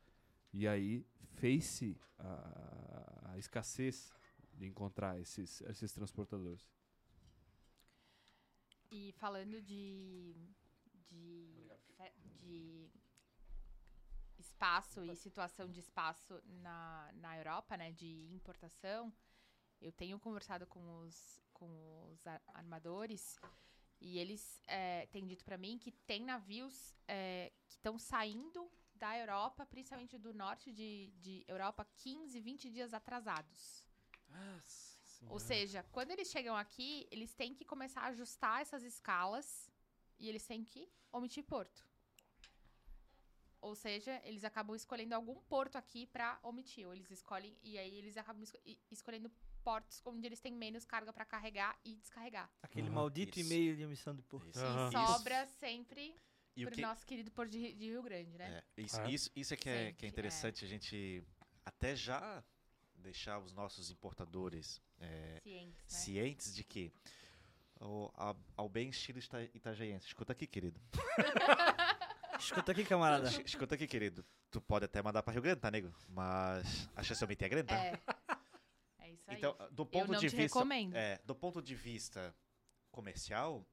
E 0.52 0.66
aí 0.66 1.04
fez-se 1.34 1.98
a, 2.18 3.32
a 3.32 3.38
escassez 3.38 4.12
de 4.54 4.66
encontrar 4.66 5.20
esses, 5.20 5.60
esses 5.62 5.92
transportadores. 5.92 6.66
E 8.90 9.12
falando 9.18 9.60
de, 9.60 10.34
de, 11.10 11.68
de 12.36 12.90
espaço 14.54 15.04
e 15.04 15.16
situação 15.16 15.68
de 15.68 15.80
espaço 15.80 16.40
na, 16.62 17.10
na 17.14 17.36
Europa, 17.36 17.76
né, 17.76 17.90
de 17.92 18.28
importação, 18.32 19.12
eu 19.80 19.92
tenho 19.92 20.18
conversado 20.18 20.64
com 20.66 21.00
os, 21.00 21.40
com 21.52 21.68
os 22.12 22.24
ar- 22.26 22.42
armadores 22.54 23.36
e 24.00 24.18
eles 24.18 24.60
eh, 24.68 25.06
têm 25.12 25.26
dito 25.26 25.44
para 25.44 25.58
mim 25.58 25.76
que 25.78 25.90
tem 25.90 26.24
navios 26.24 26.94
eh, 27.08 27.52
que 27.66 27.72
estão 27.72 27.98
saindo 27.98 28.70
da 28.94 29.18
Europa, 29.18 29.66
principalmente 29.66 30.16
do 30.18 30.32
norte 30.32 30.72
de, 30.72 31.12
de 31.24 31.44
Europa, 31.48 31.84
15, 31.96 32.38
20 32.40 32.70
dias 32.70 32.94
atrasados. 32.94 33.84
Nossa 35.20 35.32
Ou 35.34 35.40
seja, 35.40 35.82
quando 35.90 36.10
eles 36.12 36.28
chegam 36.30 36.56
aqui, 36.56 37.08
eles 37.10 37.34
têm 37.34 37.54
que 37.54 37.64
começar 37.64 38.02
a 38.02 38.06
ajustar 38.14 38.62
essas 38.62 38.82
escalas 38.82 39.68
e 40.18 40.28
eles 40.28 40.46
têm 40.46 40.62
que 40.64 40.88
omitir 41.12 41.44
porto. 41.44 41.84
Ou 43.64 43.74
seja, 43.74 44.20
eles 44.24 44.44
acabam 44.44 44.76
escolhendo 44.76 45.14
algum 45.14 45.36
porto 45.42 45.76
aqui 45.76 46.06
pra 46.06 46.38
omitir. 46.42 46.86
Ou 46.86 46.92
eles 46.94 47.10
escolhem. 47.10 47.56
E 47.62 47.78
aí 47.78 47.96
eles 47.96 48.16
acabam 48.16 48.42
esco- 48.42 48.58
escolhendo 48.90 49.30
portos 49.62 50.02
onde 50.04 50.26
eles 50.26 50.38
têm 50.40 50.52
menos 50.52 50.84
carga 50.84 51.12
pra 51.12 51.24
carregar 51.24 51.78
e 51.84 51.96
descarregar. 51.96 52.50
Aquele 52.62 52.88
Aham. 52.88 52.94
maldito 52.96 53.40
e-mail 53.40 53.74
de 53.74 53.82
emissão 53.82 54.14
de 54.14 54.22
porto. 54.22 54.50
Isso. 54.50 54.60
E 54.60 54.92
sobra 54.92 55.46
sempre 55.46 56.14
E 56.54 56.64
o 56.64 56.66
pro 56.68 56.74
que, 56.76 56.82
nosso 56.82 57.06
querido 57.06 57.30
Porto 57.30 57.50
de, 57.50 57.72
de 57.72 57.84
Rio 57.86 58.02
Grande, 58.02 58.36
né? 58.36 58.62
É, 58.76 58.82
isso, 58.82 59.00
É. 59.00 59.10
isso, 59.10 59.30
isso 59.34 59.54
é 59.54 59.56
que 59.56 59.68
é, 59.68 59.72
que 59.72 59.78
é 59.80 59.84
Sempre, 59.92 60.06
é. 60.06 60.08
interessante 60.10 60.64
a 60.64 60.68
gente 60.68 61.24
até 61.64 61.96
já 61.96 62.44
deixar 62.96 63.38
os 63.38 63.52
nossos 63.52 63.90
importadores 63.90 64.80
é, 65.00 65.40
Cientes, 65.42 65.82
né? 65.92 65.98
cientes 65.98 66.54
de 66.54 66.62
que 66.64 66.92
o, 67.80 68.10
a, 68.14 68.36
ao 68.56 68.68
bem 68.68 68.88
estilo 68.90 69.18
ita- 69.18 69.42
itajaiense. 69.54 70.06
Escuta 70.06 70.32
aqui, 70.32 70.46
querido. 70.46 70.80
Escuta 72.44 72.72
aqui, 72.72 72.84
camarada. 72.84 73.28
Es- 73.28 73.38
Escuta 73.46 73.74
aqui, 73.74 73.86
querido. 73.86 74.24
Tu 74.50 74.60
pode 74.60 74.84
até 74.84 75.02
mandar 75.02 75.22
pra 75.22 75.32
Rio 75.32 75.42
Grande, 75.42 75.60
tá, 75.60 75.70
nego? 75.70 75.92
Mas 76.08 76.88
a 76.94 77.02
chance 77.02 77.18
de 77.18 77.24
aumentar 77.24 77.46
é 77.46 77.48
grande, 77.48 77.68
tá? 77.68 77.76
É. 77.78 78.02
É 78.98 79.10
isso 79.10 79.30
aí. 79.30 79.36
Então, 79.36 79.56
do 79.72 79.82
Eu 79.82 79.86
ponto 79.86 80.12
não 80.12 80.20
de 80.20 80.28
te 80.30 80.36
vista. 80.36 80.58
recomendo. 80.58 80.94
É, 80.94 81.20
do 81.24 81.34
ponto 81.34 81.60
de 81.62 81.74
vista 81.74 82.34
comercial, 82.90 83.66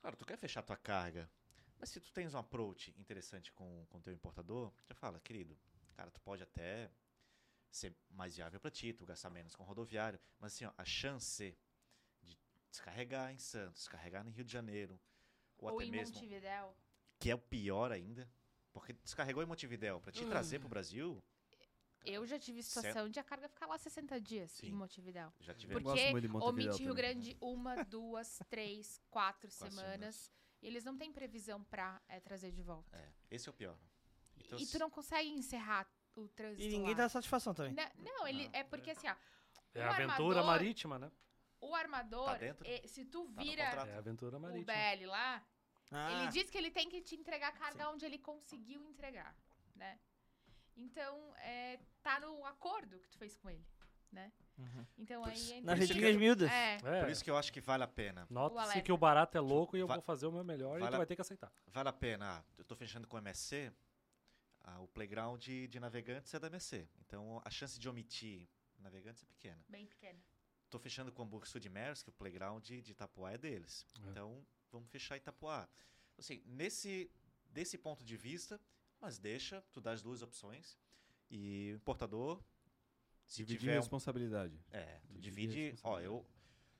claro, 0.00 0.16
tu 0.16 0.24
quer 0.24 0.36
fechar 0.36 0.62
tua 0.62 0.76
carga. 0.76 1.30
Mas 1.78 1.90
se 1.90 2.00
tu 2.00 2.10
tens 2.12 2.32
um 2.34 2.38
approach 2.38 2.94
interessante 2.98 3.52
com 3.52 3.86
o 3.90 4.00
teu 4.00 4.12
importador, 4.12 4.72
já 4.88 4.94
fala, 4.94 5.20
querido, 5.20 5.58
cara, 5.94 6.10
tu 6.10 6.20
pode 6.20 6.42
até 6.42 6.90
ser 7.70 7.94
mais 8.10 8.36
viável 8.36 8.58
pra 8.60 8.70
ti, 8.70 8.92
tu 8.94 9.04
gastar 9.04 9.28
menos 9.28 9.54
com 9.54 9.62
rodoviário, 9.64 10.18
mas 10.38 10.54
assim, 10.54 10.64
ó, 10.64 10.72
a 10.78 10.84
chance 10.84 11.54
de 12.22 12.38
descarregar 12.70 13.30
em 13.32 13.38
Santos, 13.38 13.80
descarregar 13.82 14.26
em 14.26 14.30
Rio 14.30 14.44
de 14.44 14.52
Janeiro, 14.52 14.98
ou, 15.58 15.70
Ou 15.70 15.76
até 15.76 15.86
em 15.88 15.90
mesmo, 15.90 16.14
Montevidéu. 16.14 16.74
Que 17.18 17.30
é 17.30 17.34
o 17.34 17.38
pior 17.38 17.92
ainda, 17.92 18.28
porque 18.72 18.92
descarregou 18.92 19.42
em 19.42 19.46
Montevidéu, 19.46 20.00
pra 20.00 20.12
te 20.12 20.24
trazer 20.26 20.58
pro 20.58 20.68
Brasil, 20.68 21.22
Eu 22.04 22.24
já 22.24 22.38
tive 22.38 22.62
situação 22.62 23.08
de 23.08 23.18
a 23.18 23.24
carga 23.24 23.48
ficar 23.48 23.66
lá 23.66 23.76
60 23.76 24.20
dias 24.20 24.52
Sim. 24.52 24.68
em 24.68 24.72
Montevidéu. 24.72 25.32
já 25.40 25.52
tivemos. 25.54 25.82
Porque 25.82 25.98
gosto 26.00 26.10
muito 26.12 26.22
de 26.22 26.28
Montevidéu 26.28 26.68
omite 26.72 26.82
Rio. 26.84 26.94
Grande 26.94 27.36
uma, 27.42 27.82
duas, 27.84 28.38
três, 28.48 29.00
quatro 29.10 29.48
Quatro 29.50 29.74
semanas. 29.74 30.30
E 30.62 30.68
eles 30.68 30.84
não 30.84 30.96
têm 30.96 31.12
previsão 31.12 31.64
pra 31.64 32.00
eh, 32.08 32.20
trazer 32.20 32.52
de 32.52 32.62
volta. 32.62 32.96
É, 32.96 33.12
esse 33.30 33.48
é 33.48 33.50
o 33.50 33.52
pior. 33.54 33.76
Então, 34.36 34.58
e 34.58 34.66
tu 34.66 34.78
não 34.78 34.88
consegue 34.88 35.28
encerrar 35.30 35.86
o 36.14 36.28
trânsito 36.28 36.62
E 36.62 36.68
ninguém 36.68 36.90
lá. 36.92 36.98
dá 36.98 37.08
satisfação 37.08 37.52
também. 37.52 37.72
Na- 37.72 37.90
Não, 37.98 38.26
ele, 38.28 38.44
Não, 38.44 38.54
é 38.54 38.62
porque 38.64 38.90
assim, 38.92 39.08
ó, 39.08 39.14
É 39.74 39.80
o 39.80 39.82
a 39.82 39.94
aventura 39.94 40.38
armador- 40.38 40.46
marítima, 40.46 40.98
né? 41.00 41.10
o 41.60 41.74
armador, 41.74 42.26
Tá 42.26 42.38
dentro? 42.38 42.64
eh, 42.68 42.86
se 42.86 43.04
tu 43.04 43.24
Tá 43.34 43.42
vira 43.42 43.64
contrato. 43.66 43.88
É 43.88 43.94
a 43.94 43.98
aventura 43.98 44.38
o. 44.38 44.64
BL 44.64 45.06
lá, 45.06 45.44
Ah, 45.90 46.12
ele 46.12 46.32
diz 46.32 46.50
que 46.50 46.58
ele 46.58 46.70
tem 46.70 46.88
que 46.88 47.00
te 47.00 47.14
entregar 47.14 47.48
a 47.48 47.52
carga 47.52 47.88
onde 47.90 48.04
ele 48.04 48.18
conseguiu 48.18 48.82
entregar, 48.84 49.34
né? 49.74 49.98
Então, 50.76 51.34
é, 51.38 51.78
tá 52.02 52.20
no 52.20 52.44
acordo 52.44 52.98
que 53.00 53.08
tu 53.08 53.16
fez 53.18 53.36
com 53.36 53.48
ele, 53.48 53.64
né? 54.12 54.32
Uhum. 54.58 54.86
Então 54.98 55.22
Por 55.22 55.30
aí 55.30 55.36
isso- 55.36 55.52
entra... 55.54 55.64
Nas 55.66 55.78
Por 55.78 55.84
isso 55.84 55.92
letrinhas 55.94 56.12
que- 56.16 56.18
miúdas. 56.18 56.50
É, 56.50 56.74
É, 56.84 57.00
Por 57.02 57.10
isso 57.10 57.24
que 57.24 57.30
eu 57.30 57.36
acho 57.36 57.52
que 57.52 57.60
vale 57.60 57.82
a 57.84 57.88
pena. 57.88 58.26
Nota-se 58.28 58.82
que 58.82 58.92
o 58.92 58.96
barato 58.98 59.36
é 59.38 59.40
louco 59.40 59.76
e 59.76 59.80
eu 59.80 59.86
Va- 59.86 59.94
vou 59.94 60.02
fazer 60.02 60.26
o 60.26 60.32
meu 60.32 60.44
melhor 60.44 60.76
e 60.76 60.80
vale 60.80 60.90
tu 60.90 60.94
a- 60.94 60.98
vai 60.98 61.06
ter 61.06 61.14
que 61.14 61.22
aceitar. 61.22 61.52
Vale 61.68 61.88
a 61.88 61.92
pena. 61.92 62.38
Ah, 62.38 62.44
eu 62.58 62.64
tô 62.64 62.74
fechando 62.74 63.06
com 63.06 63.16
o 63.16 63.18
MSC, 63.20 63.72
ah, 64.62 64.80
o 64.80 64.88
playground 64.88 65.40
de, 65.40 65.68
de 65.68 65.78
navegantes 65.80 66.32
é 66.34 66.38
da 66.38 66.48
MSC. 66.48 66.88
Então 67.06 67.40
a 67.44 67.50
chance 67.50 67.78
de 67.78 67.88
omitir 67.88 68.48
navegantes 68.78 69.22
é 69.22 69.26
pequena. 69.26 69.64
bem 69.68 69.86
pequeno. 69.86 70.20
Tô 70.68 70.78
fechando 70.78 71.12
com 71.12 71.22
o 71.22 71.24
Hamburgo 71.24 71.46
Sud 71.46 71.66
Maersk, 71.70 72.08
o 72.08 72.12
playground 72.12 72.62
de, 72.62 72.82
de 72.82 72.92
Itapuá 72.92 73.32
é 73.32 73.38
deles. 73.38 73.86
É. 74.04 74.08
Então 74.10 74.44
vamos 74.76 74.90
fechar 74.90 75.16
Itapuá. 75.16 75.68
Assim, 76.18 76.42
nesse 76.46 77.10
desse 77.50 77.78
ponto 77.78 78.04
de 78.04 78.16
vista, 78.16 78.60
mas 79.00 79.18
deixa, 79.18 79.62
tu 79.72 79.80
dá 79.80 79.92
as 79.92 80.02
duas 80.02 80.22
opções 80.22 80.76
e 81.30 81.70
o 81.72 81.76
importador 81.76 82.42
se 83.26 83.44
Dividir 83.44 83.70
a 83.70 83.72
um 83.72 83.76
responsabilidade. 83.76 84.60
É, 84.70 85.00
tu 85.08 85.18
divide. 85.18 85.74
Ó, 85.82 85.98
eu. 86.00 86.24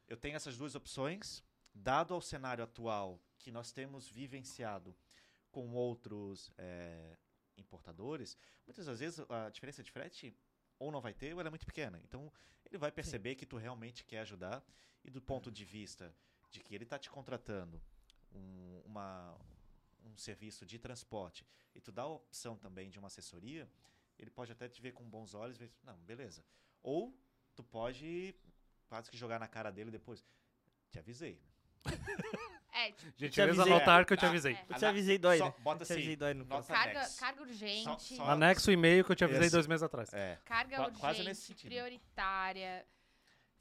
eu 0.07 0.17
tenho 0.17 0.37
essas 0.37 0.57
duas 0.57 0.75
opções. 0.75 1.43
Dado 1.75 2.15
ao 2.15 2.23
cenário 2.23 2.65
atual 2.65 3.21
que 3.39 3.51
nós 3.51 3.71
temos 3.71 4.09
vivenciado 4.09 4.97
com 5.51 5.75
outros 5.75 6.51
é, 6.57 7.19
importadores, 7.57 8.37
muitas 8.67 8.87
das 8.87 9.01
vezes 9.01 9.25
a 9.29 9.51
diferença 9.51 9.83
de 9.83 9.91
frete 9.91 10.35
ou 10.79 10.91
não 10.91 11.01
vai 11.01 11.13
ter 11.13 11.35
ou 11.35 11.41
ela 11.41 11.49
é 11.49 11.51
muito 11.51 11.67
pequena. 11.67 12.01
Então 12.03 12.33
ele 12.65 12.79
vai 12.79 12.91
perceber 12.91 13.35
que 13.35 13.45
tu 13.45 13.57
realmente 13.57 14.05
quer 14.05 14.21
ajudar 14.21 14.65
e 15.05 15.11
do 15.11 15.21
ponto 15.21 15.51
de 15.51 15.65
vista 15.65 16.15
de 16.57 16.61
que 16.65 16.75
ele 16.75 16.85
está 16.85 16.99
te 16.99 17.11
contratando 17.11 17.81
um, 18.35 18.83
uma, 18.87 19.37
um 20.05 20.17
serviço 20.17 20.65
de 20.65 20.79
transporte 20.79 21.47
e 21.75 21.81
tu 21.81 21.93
dá 21.93 22.03
a 22.03 22.07
opção 22.07 22.57
também 22.57 22.89
de 22.89 22.99
uma 22.99 23.09
assessoria, 23.09 23.69
ele 24.19 24.31
pode 24.31 24.51
até 24.53 24.69
te 24.69 24.81
ver 24.81 24.93
com 24.93 25.05
bons 25.05 25.35
olhos 25.35 25.57
e 25.57 25.61
ver, 25.61 25.71
não, 25.85 25.97
beleza. 25.99 26.43
Ou 26.83 27.15
tu 27.55 27.63
pode 27.63 28.35
quase 28.89 29.11
que 29.11 29.17
jogar 29.17 29.39
na 29.39 29.47
cara 29.49 29.71
dele 29.71 29.91
depois. 29.91 30.25
Te 30.91 30.99
avisei. 30.99 31.41
É, 32.79 32.93
tipo, 32.93 33.11
Gentileza 33.17 33.63
anotar 33.63 34.05
que 34.05 34.13
eu 34.13 34.19
te 34.19 34.27
Ah, 34.27 34.29
avisei. 34.29 34.53
é. 34.53 34.67
Eu 34.69 34.75
te 34.77 34.85
avisei 34.85 35.17
dói, 35.17 35.39
Só 35.39 35.51
bota 35.63 35.83
Eu 35.83 35.87
te 35.87 35.93
avisei 35.95 36.13
assim, 36.13 36.19
dói 36.19 36.35
no 36.35 36.45
carga, 36.45 37.09
carga 37.19 37.41
urgente. 37.41 37.85
Só- 37.85 37.99
só- 37.99 38.25
Anexo 38.27 38.69
o 38.69 38.73
e-mail 38.75 39.03
que 39.03 39.13
eu 39.13 39.17
te 39.17 39.25
avisei 39.25 39.45
Esse. 39.47 39.53
dois 39.53 39.67
meses 39.67 39.83
atrás. 39.83 40.13
É. 40.13 40.39
Carga 40.45 40.77
Qua- 40.77 40.85
urgente, 40.85 41.01
quase 41.01 41.23
nesse 41.25 41.41
sentido. 41.41 41.71
prioritária. 41.71 42.87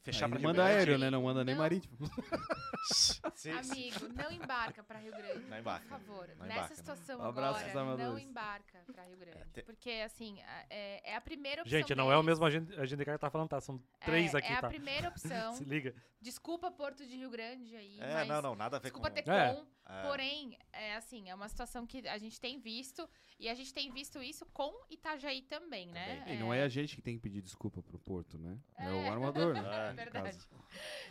Fechar 0.05 0.29
Rio 0.29 0.39
manda 0.41 0.63
Grande. 0.63 0.77
aéreo, 0.77 0.97
né? 0.99 1.09
Não 1.09 1.23
manda 1.23 1.43
nem 1.43 1.55
Não. 1.55 1.61
marítimo. 1.63 1.97
Sim. 3.33 3.51
Amigo, 3.51 4.07
não 4.13 4.31
embarca 4.31 4.83
pra 4.83 4.99
Rio 4.99 5.11
Grande. 5.11 5.45
Não 5.49 5.57
embarca. 5.57 5.81
Por 5.87 5.89
favor. 5.99 6.27
Não 6.37 6.45
Nessa 6.45 6.53
embarca, 6.59 6.69
né? 6.69 6.75
situação 6.75 7.19
Um 7.19 7.23
abraço 7.23 7.65
agora, 7.69 7.97
não 7.97 8.19
embarca 8.19 8.83
pra 8.93 9.03
Rio 9.03 9.17
Grande. 9.17 9.37
te- 9.51 9.63
Porque, 9.63 9.89
assim, 10.05 10.39
a- 10.43 10.65
é, 10.69 11.11
é 11.11 11.15
a 11.15 11.21
primeira 11.21 11.63
opção 11.63 11.79
Gente, 11.79 11.95
não 11.95 12.11
é 12.11 12.15
o 12.17 12.21
deles. 12.21 12.25
mesmo 12.39 12.45
agente, 12.45 12.79
agente 12.79 13.03
que 13.03 13.17
tá 13.17 13.29
falando, 13.31 13.49
tá? 13.49 13.59
São 13.59 13.81
três 14.03 14.33
é, 14.33 14.37
aqui, 14.37 14.53
É 14.53 14.57
a 14.57 14.61
tá? 14.61 14.67
primeira 14.67 15.09
opção. 15.49 15.55
Se 15.55 15.63
liga. 15.63 15.95
Desculpa 16.21 16.69
Porto 16.71 17.05
de 17.05 17.15
Rio 17.15 17.29
Grande 17.29 17.75
aí, 17.75 17.99
É, 17.99 18.13
mas... 18.13 18.27
não, 18.27 18.41
não, 18.41 18.55
nada 18.55 18.77
a 18.77 18.79
ver 18.79 18.85
Desculpa 18.85 19.09
com... 19.09 19.15
ter 19.15 19.29
É. 19.29 19.53
com, 19.53 19.65
É. 19.91 20.01
porém, 20.03 20.57
é 20.71 20.95
assim, 20.95 21.29
é 21.29 21.35
uma 21.35 21.47
situação 21.49 21.85
que 21.85 22.07
a 22.07 22.17
gente 22.17 22.39
tem 22.39 22.59
visto, 22.59 23.07
e 23.39 23.49
a 23.49 23.53
gente 23.53 23.73
tem 23.73 23.91
visto 23.91 24.21
isso 24.21 24.45
com 24.53 24.71
Itajaí 24.89 25.41
também, 25.43 25.87
né? 25.87 26.19
Também. 26.19 26.35
E 26.35 26.39
não 26.39 26.53
é 26.53 26.63
a 26.63 26.67
gente 26.69 26.95
que 26.95 27.01
tem 27.01 27.15
que 27.15 27.21
pedir 27.21 27.41
desculpa 27.41 27.81
pro 27.83 27.99
Porto, 27.99 28.37
né? 28.37 28.57
É, 28.77 28.89
o 28.89 28.95
É. 29.01 29.09
armador, 29.09 29.53
né? 29.53 29.61
É, 29.61 29.89
É 29.91 29.94
verdade. 30.03 30.37
caso. 30.37 30.47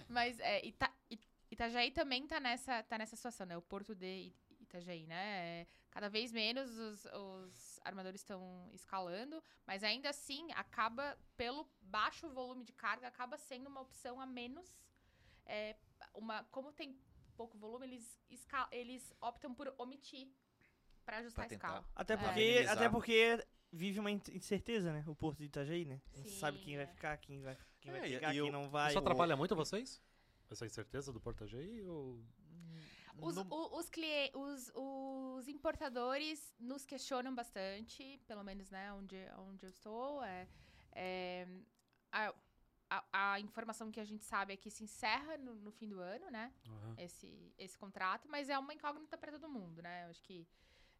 Mas 0.08 0.38
é, 0.40 0.64
Ita, 0.66 0.90
It- 1.10 1.28
Itajaí 1.50 1.90
também 1.90 2.26
tá 2.26 2.38
nessa, 2.40 2.82
tá 2.82 2.98
nessa 2.98 3.16
situação, 3.16 3.46
né? 3.46 3.56
O 3.56 3.62
Porto 3.62 3.94
de 3.94 4.06
It- 4.06 4.36
Itajaí, 4.60 5.06
né? 5.06 5.60
É, 5.62 5.66
cada 5.90 6.08
vez 6.08 6.32
menos 6.32 6.70
os, 6.78 7.04
os 7.06 7.80
armadores 7.84 8.20
estão 8.20 8.68
escalando, 8.72 9.42
mas 9.66 9.84
ainda 9.84 10.10
assim 10.10 10.50
acaba, 10.52 11.16
pelo 11.36 11.68
baixo 11.80 12.28
volume 12.30 12.64
de 12.64 12.72
carga, 12.72 13.06
acaba 13.06 13.36
sendo 13.38 13.68
uma 13.68 13.80
opção 13.82 14.20
a 14.20 14.26
menos. 14.26 14.76
É, 15.46 15.76
uma, 16.14 16.42
como 16.44 16.72
tem 16.72 16.98
pouco 17.36 17.56
volume, 17.58 17.86
eles, 17.86 18.18
eles 18.72 19.12
optam 19.20 19.54
por 19.54 19.72
omitir 19.78 20.28
para 21.04 21.18
ajustar 21.18 21.46
Pra 21.46 21.54
a 21.54 21.56
escala. 21.56 21.88
Até 21.94 22.14
É. 22.14 22.16
porque, 22.16 22.40
Minimizar. 22.40 22.76
até 22.76 22.88
porque 22.88 23.46
vive 23.74 23.98
uma 24.00 24.10
in- 24.10 24.20
incerteza, 24.32 24.92
né? 24.92 25.04
O 25.06 25.14
Porto 25.14 25.38
de 25.38 25.44
Itajaí, 25.46 25.84
né? 25.84 26.00
Não 26.16 26.24
Sim, 26.24 26.38
sabe 26.38 26.58
quem 26.58 26.76
vai 26.76 26.86
ficar, 26.86 27.16
quem 27.18 27.40
vai, 27.42 27.56
quem 27.80 27.92
vai 27.92 28.00
É, 28.02 28.06
e- 28.08 28.14
ficar, 28.14 28.28
e 28.34 28.38
quem 28.38 28.46
eu- 28.46 28.52
não 28.52 28.68
vai. 28.70 28.88
Isso 28.90 28.98
ou- 28.98 29.04
atrapalha 29.04 29.36
muito 29.36 29.54
vocês? 29.56 30.00
Essa 30.50 30.64
incerteza 30.66 31.12
do 31.12 31.20
Portageí 31.20 31.82
ou... 31.86 32.22
Os, 33.20 33.36
o- 33.36 33.78
os, 33.78 33.88
clie- 33.88 34.32
os, 34.34 34.72
os 34.74 35.46
importadores 35.48 36.52
nos 36.58 36.84
questionam 36.84 37.32
bastante, 37.34 38.20
pelo 38.26 38.42
menos, 38.42 38.70
né, 38.70 38.92
onde, 38.92 39.16
onde 39.38 39.64
eu 39.64 39.70
estou. 39.70 40.22
É, 40.24 40.48
é, 40.92 41.46
a, 42.10 42.34
a, 42.90 43.32
a 43.34 43.40
informação 43.40 43.90
que 43.92 44.00
a 44.00 44.04
gente 44.04 44.24
sabe 44.24 44.52
é 44.52 44.56
que 44.56 44.68
se 44.68 44.82
encerra 44.82 45.36
no, 45.38 45.54
no 45.54 45.70
fim 45.70 45.88
do 45.88 46.00
ano, 46.00 46.28
né, 46.30 46.52
Aham. 46.66 46.94
esse, 46.98 47.52
esse 47.56 47.78
contrato, 47.78 48.28
mas 48.28 48.48
é 48.48 48.58
uma 48.58 48.74
incógnita 48.74 49.16
para 49.16 49.30
todo 49.32 49.48
mundo, 49.48 49.80
né? 49.80 50.04
Eu 50.06 50.10
acho 50.10 50.22
que 50.22 50.44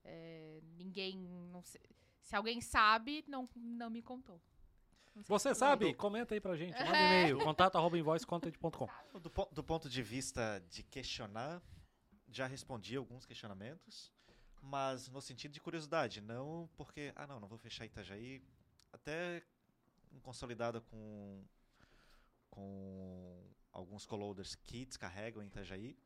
é, 0.04 0.60
ninguém. 0.76 1.18
Não 1.50 1.62
sei- 1.62 1.80
se 2.24 2.34
alguém 2.34 2.60
sabe, 2.60 3.22
não, 3.28 3.48
não 3.54 3.90
me 3.90 4.02
contou. 4.02 4.40
Você 5.28 5.54
sabe? 5.54 5.94
Comenta 5.94 6.34
aí 6.34 6.40
pra 6.40 6.56
gente. 6.56 6.72
Manda 6.72 6.92
um 6.92 6.96
e-mail. 6.96 7.38
Contato 7.38 7.76
arroba 7.76 7.96
invoicecontent.com. 7.96 8.88
Do, 9.20 9.30
do 9.52 9.62
ponto 9.62 9.88
de 9.88 10.02
vista 10.02 10.60
de 10.68 10.82
questionar, 10.82 11.62
já 12.28 12.46
respondi 12.46 12.96
alguns 12.96 13.24
questionamentos, 13.24 14.10
mas 14.60 15.08
no 15.08 15.20
sentido 15.20 15.52
de 15.52 15.60
curiosidade, 15.60 16.20
não 16.20 16.68
porque, 16.76 17.12
ah 17.14 17.26
não, 17.26 17.38
não 17.38 17.46
vou 17.46 17.58
fechar 17.58 17.84
Itajaí, 17.84 18.42
até 18.92 19.44
consolidada 20.22 20.80
com, 20.80 21.44
com 22.50 23.44
alguns 23.70 24.06
coloaders 24.06 24.54
que 24.56 24.86
descarregam 24.86 25.42
em 25.42 25.46
Itajaí, 25.46 25.96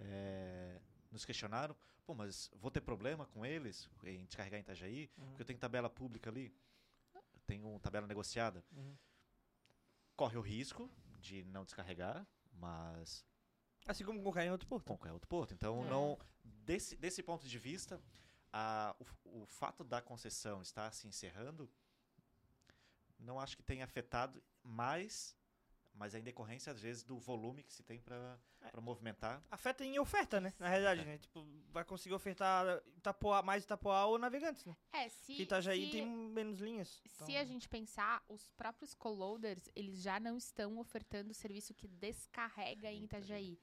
é, 0.00 0.80
nos 1.10 1.24
questionaram, 1.24 1.76
pô, 2.04 2.14
mas 2.14 2.50
vou 2.54 2.70
ter 2.70 2.80
problema 2.80 3.26
com 3.26 3.44
eles 3.44 3.88
em 4.04 4.24
descarregar 4.24 4.58
em 4.58 4.62
Itajaí, 4.62 5.10
Uhum. 5.16 5.26
porque 5.28 5.42
eu 5.42 5.46
tenho 5.46 5.58
tabela 5.58 5.90
pública 5.90 6.30
ali, 6.30 6.54
eu 7.14 7.22
tenho 7.46 7.78
tabela 7.80 8.06
negociada. 8.06 8.64
Uhum. 8.72 8.96
Corre 10.16 10.36
o 10.36 10.40
risco 10.40 10.90
de 11.20 11.44
não 11.44 11.64
descarregar, 11.64 12.26
mas 12.52 13.24
Assim 13.86 14.04
como 14.04 14.22
qualquer 14.22 14.44
em 14.46 14.50
outro 14.50 14.68
porto. 14.68 14.84
com 14.86 14.96
qualquer 14.96 15.12
outro 15.12 15.28
porto. 15.28 15.54
Então, 15.54 15.84
É. 15.86 15.88
não 15.90 16.18
desse, 16.44 16.96
desse 16.96 17.22
ponto 17.22 17.48
de 17.48 17.58
vista, 17.58 18.00
a, 18.52 18.94
o, 19.24 19.42
o 19.42 19.46
fato 19.46 19.82
da 19.82 20.00
concessão 20.02 20.60
estar 20.62 20.92
se 20.92 21.08
encerrando, 21.08 21.68
não 23.18 23.40
acho 23.40 23.56
que 23.56 23.62
tenha 23.62 23.84
afetado 23.84 24.42
mais, 24.62 25.34
mas 26.00 26.14
é 26.14 26.18
em 26.18 26.22
decorrência, 26.22 26.72
às 26.72 26.80
vezes, 26.80 27.02
do 27.04 27.18
volume 27.18 27.62
que 27.62 27.74
se 27.74 27.82
tem 27.82 28.00
para 28.00 28.38
movimentar. 28.80 29.42
Afeta 29.50 29.84
em 29.84 29.98
oferta, 29.98 30.40
né? 30.40 30.54
Na 30.58 30.66
realidade, 30.66 31.04
né? 31.04 31.18
Tipo, 31.18 31.46
vai 31.70 31.84
conseguir 31.84 32.14
ofertar 32.14 32.64
Itapoá, 32.96 33.42
mais 33.42 33.64
Itapoá 33.64 34.06
ou 34.06 34.18
Navegantes, 34.18 34.64
né? 34.64 34.74
É, 34.94 35.10
se, 35.10 35.26
Porque 35.26 35.42
Itajaí 35.42 35.84
se- 35.86 35.92
tem 35.92 36.06
menos 36.06 36.58
linhas. 36.58 36.88
Se 36.88 37.22
então- 37.24 37.36
a 37.38 37.44
gente 37.44 37.68
pensar, 37.68 38.24
os 38.30 38.50
próprios 38.52 38.94
co-loaders, 38.94 39.68
eles 39.76 40.00
já 40.00 40.18
não 40.18 40.38
estão 40.38 40.78
ofertando 40.78 41.32
o 41.32 41.34
serviço 41.34 41.74
que 41.74 41.86
descarrega 41.86 42.90
em 42.90 43.04
Itajaí. 43.04 43.60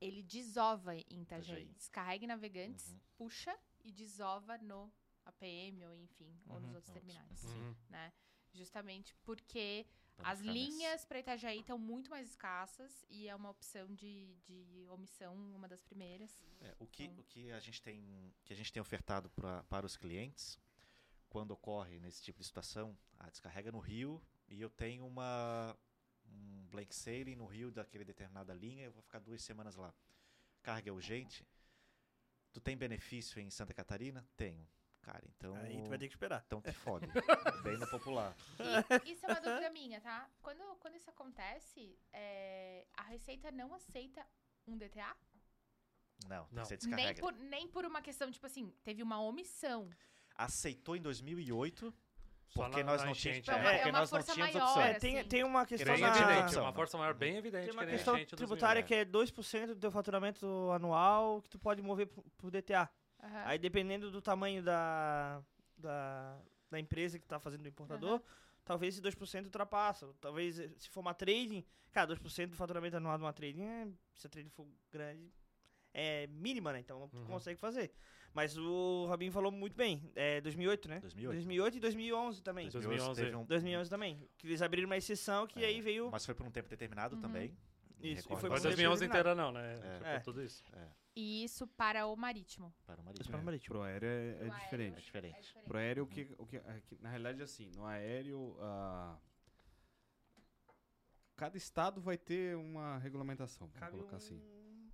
Ele 0.00 0.22
desova 0.22 0.94
em 0.94 1.00
Itajaí. 1.22 1.22
Itajaí. 1.62 1.74
Descarrega 1.74 2.24
em 2.24 2.28
navegantes, 2.28 2.88
Uhum. 2.92 3.00
puxa 3.16 3.58
e 3.82 3.90
desova 3.90 4.58
no 4.58 4.92
APM 5.24 5.84
ou 5.86 5.96
enfim, 5.96 6.38
ou 6.48 6.60
nos 6.60 6.68
Uhum. 6.70 6.76
outros 6.76 6.92
terminais, 6.92 7.42
Uhum. 7.44 7.74
né? 7.90 8.12
Justamente 8.52 9.14
porque 9.24 9.84
as 10.18 10.40
linhas 10.40 11.04
para 11.04 11.18
Itajaí 11.20 11.60
estão 11.60 11.78
muito 11.78 12.10
mais 12.10 12.28
escassas 12.28 13.04
e 13.08 13.28
é 13.28 13.34
uma 13.34 13.50
opção 13.50 13.86
de, 13.94 14.34
de 14.44 14.86
omissão, 14.90 15.34
uma 15.54 15.68
das 15.68 15.82
primeiras. 15.82 16.42
É, 16.60 16.74
o, 16.78 16.86
que, 16.86 17.04
Então- 17.04 17.20
o 17.20 17.24
que 17.24 17.50
a 17.52 17.60
gente 17.60 17.82
tem 17.82 18.32
que 18.44 18.52
a 18.52 18.56
gente 18.56 18.72
tem 18.72 18.80
ofertado 18.80 19.28
pra, 19.30 19.62
para 19.64 19.84
os 19.86 19.96
clientes 19.96 20.58
quando 21.28 21.50
ocorre 21.50 21.98
nesse 22.00 22.22
tipo 22.22 22.38
de 22.40 22.46
situação, 22.46 22.96
a 23.18 23.28
descarrega 23.28 23.70
no 23.70 23.78
Rio 23.78 24.22
e 24.48 24.60
eu 24.60 24.70
tenho 24.70 25.06
uma 25.06 25.76
um 26.28 26.66
blank 26.70 26.94
sailing 26.94 27.36
no 27.36 27.46
Rio 27.46 27.70
daquele 27.70 28.04
determinada 28.04 28.52
linha, 28.52 28.84
eu 28.84 28.92
vou 28.92 29.02
ficar 29.02 29.18
duas 29.20 29.42
semanas 29.42 29.76
lá. 29.76 29.94
Carga 30.62 30.88
é 30.90 30.92
urgente. 30.92 31.46
Tu 32.52 32.60
tem 32.60 32.76
benefício 32.76 33.38
em 33.40 33.50
Santa 33.50 33.72
Catarina? 33.74 34.26
Tenho. 34.36 34.66
Cara, 35.06 35.22
então 35.36 35.54
Aí 35.54 35.80
tu 35.84 35.88
vai 35.88 35.98
ter 35.98 36.08
que 36.08 36.14
esperar. 36.14 36.42
então 36.48 36.60
te 36.60 36.72
fode. 36.72 37.06
Bem 37.62 37.78
na 37.78 37.86
popular. 37.86 38.34
E 39.04 39.12
isso 39.12 39.24
é 39.24 39.28
uma 39.28 39.40
dúvida 39.40 39.70
minha, 39.70 40.00
tá? 40.00 40.28
Quando, 40.42 40.60
quando 40.80 40.96
isso 40.96 41.08
acontece, 41.08 41.96
é, 42.12 42.84
a 42.96 43.04
Receita 43.04 43.52
não 43.52 43.72
aceita 43.72 44.26
um 44.66 44.76
DTA? 44.76 45.14
Não, 46.28 46.44
tem 46.46 46.56
Não. 46.56 46.62
que 46.64 46.68
ser 46.68 46.78
Nem 46.88 46.96
descarrega. 46.96 47.20
por, 47.20 47.32
nem 47.34 47.68
por 47.68 47.84
uma 47.84 48.02
questão, 48.02 48.28
tipo 48.32 48.44
assim, 48.46 48.72
teve 48.82 49.00
uma 49.00 49.20
omissão. 49.20 49.88
Aceitou 50.34 50.96
em 50.96 51.00
2008 51.02 51.94
Só 52.48 52.64
porque 52.64 52.82
na- 52.82 52.90
nós 52.92 53.02
na 53.02 53.06
não 53.06 53.14
tínhamos, 53.14 53.46
né? 53.46 53.54
é, 53.54 53.58
É 53.58 53.74
porque 53.76 53.90
uma 53.90 53.98
nós 54.00 54.10
não 54.10 54.18
força 54.18 54.34
tínhamos 54.34 54.54
maior, 54.56 54.66
opção. 54.70 54.82
É, 54.82 54.94
tem, 54.98 55.18
assim. 55.20 55.28
tem 55.28 55.44
uma 55.44 55.64
questão 55.66 55.92
Bem 55.94 56.02
na- 56.02 56.08
evidente, 56.16 56.58
uma 56.58 56.72
força 56.72 56.98
maior 56.98 57.14
bem 57.14 57.36
evidente 57.36 57.62
Tem 57.62 57.70
que 57.70 57.76
uma 57.76 57.84
nem 57.86 57.94
questão 57.94 58.14
tributária 58.24 58.82
2009. 58.82 58.88
que 58.88 58.94
é 58.94 59.04
2% 59.04 59.66
do 59.74 59.80
teu 59.80 59.90
faturamento 59.92 60.70
anual 60.72 61.40
que 61.42 61.48
tu 61.50 61.60
pode 61.60 61.80
mover 61.80 62.08
por, 62.08 62.24
por 62.36 62.50
DTA. 62.50 62.90
Aham. 63.22 63.42
Aí 63.46 63.58
dependendo 63.58 64.10
do 64.10 64.20
tamanho 64.20 64.62
da, 64.62 65.42
da, 65.76 66.38
da 66.70 66.78
empresa 66.80 67.18
que 67.18 67.26
tá 67.26 67.38
fazendo 67.38 67.64
o 67.64 67.68
importador, 67.68 68.20
talvez 68.64 68.94
esse 68.94 69.02
2% 69.02 69.44
ultrapassa. 69.44 70.12
Talvez 70.20 70.58
eh, 70.58 70.70
se 70.78 70.88
for 70.90 71.00
uma 71.00 71.14
trading, 71.14 71.64
cara, 71.92 72.06
2% 72.14 72.50
do 72.50 72.56
faturamento 72.56 72.96
anual 72.96 73.16
de 73.18 73.24
uma 73.24 73.32
trading, 73.32 73.62
é, 73.62 73.88
se 74.14 74.26
a 74.26 74.30
trading 74.30 74.50
for 74.50 74.66
grande, 74.90 75.32
é 75.94 76.26
mínima, 76.26 76.72
né? 76.72 76.80
Então 76.80 77.08
tu 77.08 77.16
Uhum. 77.18 77.26
consegue 77.26 77.58
fazer. 77.58 77.90
Mas 78.34 78.54
o 78.58 79.06
Robinho 79.08 79.32
falou 79.32 79.50
muito 79.50 79.74
bem, 79.74 80.12
é 80.14 80.42
2008, 80.42 80.88
né? 80.90 81.00
2008. 81.00 81.32
2008 81.36 81.76
e 81.78 81.80
2011 81.80 82.42
também. 82.42 82.68
2011. 82.68 83.22
teve 83.22 83.34
um- 83.36 83.46
2011 83.46 83.88
também. 83.88 84.28
Que 84.36 84.46
eles 84.46 84.60
abriram 84.60 84.86
uma 84.86 84.96
exceção 84.98 85.46
que 85.46 85.64
É, 85.64 85.68
aí 85.68 85.80
veio... 85.80 86.10
Mas 86.10 86.26
foi 86.26 86.34
por 86.34 86.44
um 86.46 86.50
tempo 86.50 86.68
determinado 86.68 87.14
Uhum. 87.16 87.22
também. 87.22 87.56
Isso, 88.00 88.30
e 88.32 88.36
foi 88.36 88.50
bastante. 88.50 88.74
2011 88.76 89.00
terminado. 89.00 89.04
inteira 89.04 89.34
não, 89.34 89.52
né? 89.52 89.74
É. 90.04 90.16
É. 90.16 90.20
tudo 90.20 90.42
isso. 90.42 90.62
E 91.14 91.44
isso 91.44 91.66
para 91.66 92.06
o 92.06 92.14
marítimo. 92.16 92.72
Para 92.86 92.96
o 92.96 93.00
Isso 93.00 93.04
marítimo. 93.06 93.30
para 93.30 93.40
o 93.40 93.44
marítimo. 93.44 93.74
Pro 93.74 93.82
aéreo 93.82 94.08
é, 94.08 94.12
é 94.12 94.32
O 94.32 94.34
aéreo 94.36 94.52
É 94.54 94.58
diferente. 94.58 95.02
diferente. 95.02 95.56
Pro 95.64 95.78
aéreo, 95.78 96.04
o 96.04 96.06
que, 96.06 96.34
o 96.38 96.46
que, 96.46 96.56
é 96.58 96.80
que, 96.86 96.98
na 97.00 97.08
realidade, 97.08 97.42
assim, 97.42 97.70
no 97.74 97.86
aéreo, 97.86 98.54
ah, 98.60 99.16
cada 101.36 101.56
estado 101.56 102.00
vai 102.00 102.16
ter 102.16 102.56
uma 102.56 102.98
regulamentação, 102.98 103.66
vamos 103.66 103.80
Cabe 103.80 103.92
colocar 103.96 104.14
um 104.14 104.16
assim. 104.18 104.40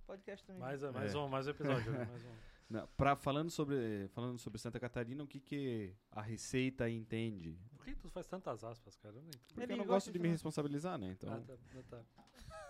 podcast 0.05 0.45
também. 0.45 0.61
Mais, 0.61 0.81
mais 0.81 1.13
É. 1.13 1.17
um, 1.17 1.27
mais 1.27 1.47
um 1.47 1.49
episódio. 1.49 1.91
né? 1.91 2.05
Mais 2.05 2.23
um. 2.25 2.29
Não, 2.69 2.87
pra, 2.97 3.15
falando, 3.15 3.51
sobre, 3.51 4.07
falando 4.13 4.37
sobre 4.39 4.57
Santa 4.57 4.79
Catarina, 4.79 5.21
o 5.23 5.27
que, 5.27 5.39
que 5.39 5.93
a 6.09 6.21
Receita 6.21 6.89
entende? 6.89 7.59
Por 7.75 7.85
que 7.85 7.93
tu 7.95 8.09
faz 8.09 8.25
tantas 8.25 8.63
aspas, 8.63 8.95
cara? 8.95 9.15
Eu. 9.15 9.23
Porque 9.49 9.61
Ele 9.63 9.73
eu 9.73 9.77
não 9.77 9.85
gosto 9.85 10.07
de 10.07 10.13
de 10.13 10.19
me 10.19 10.29
responsabilizar, 10.29 10.97
né? 10.97 11.11
Então, 11.11 11.31
Ah, 11.31 11.41
tá, 11.41 11.83
tá. 11.89 12.03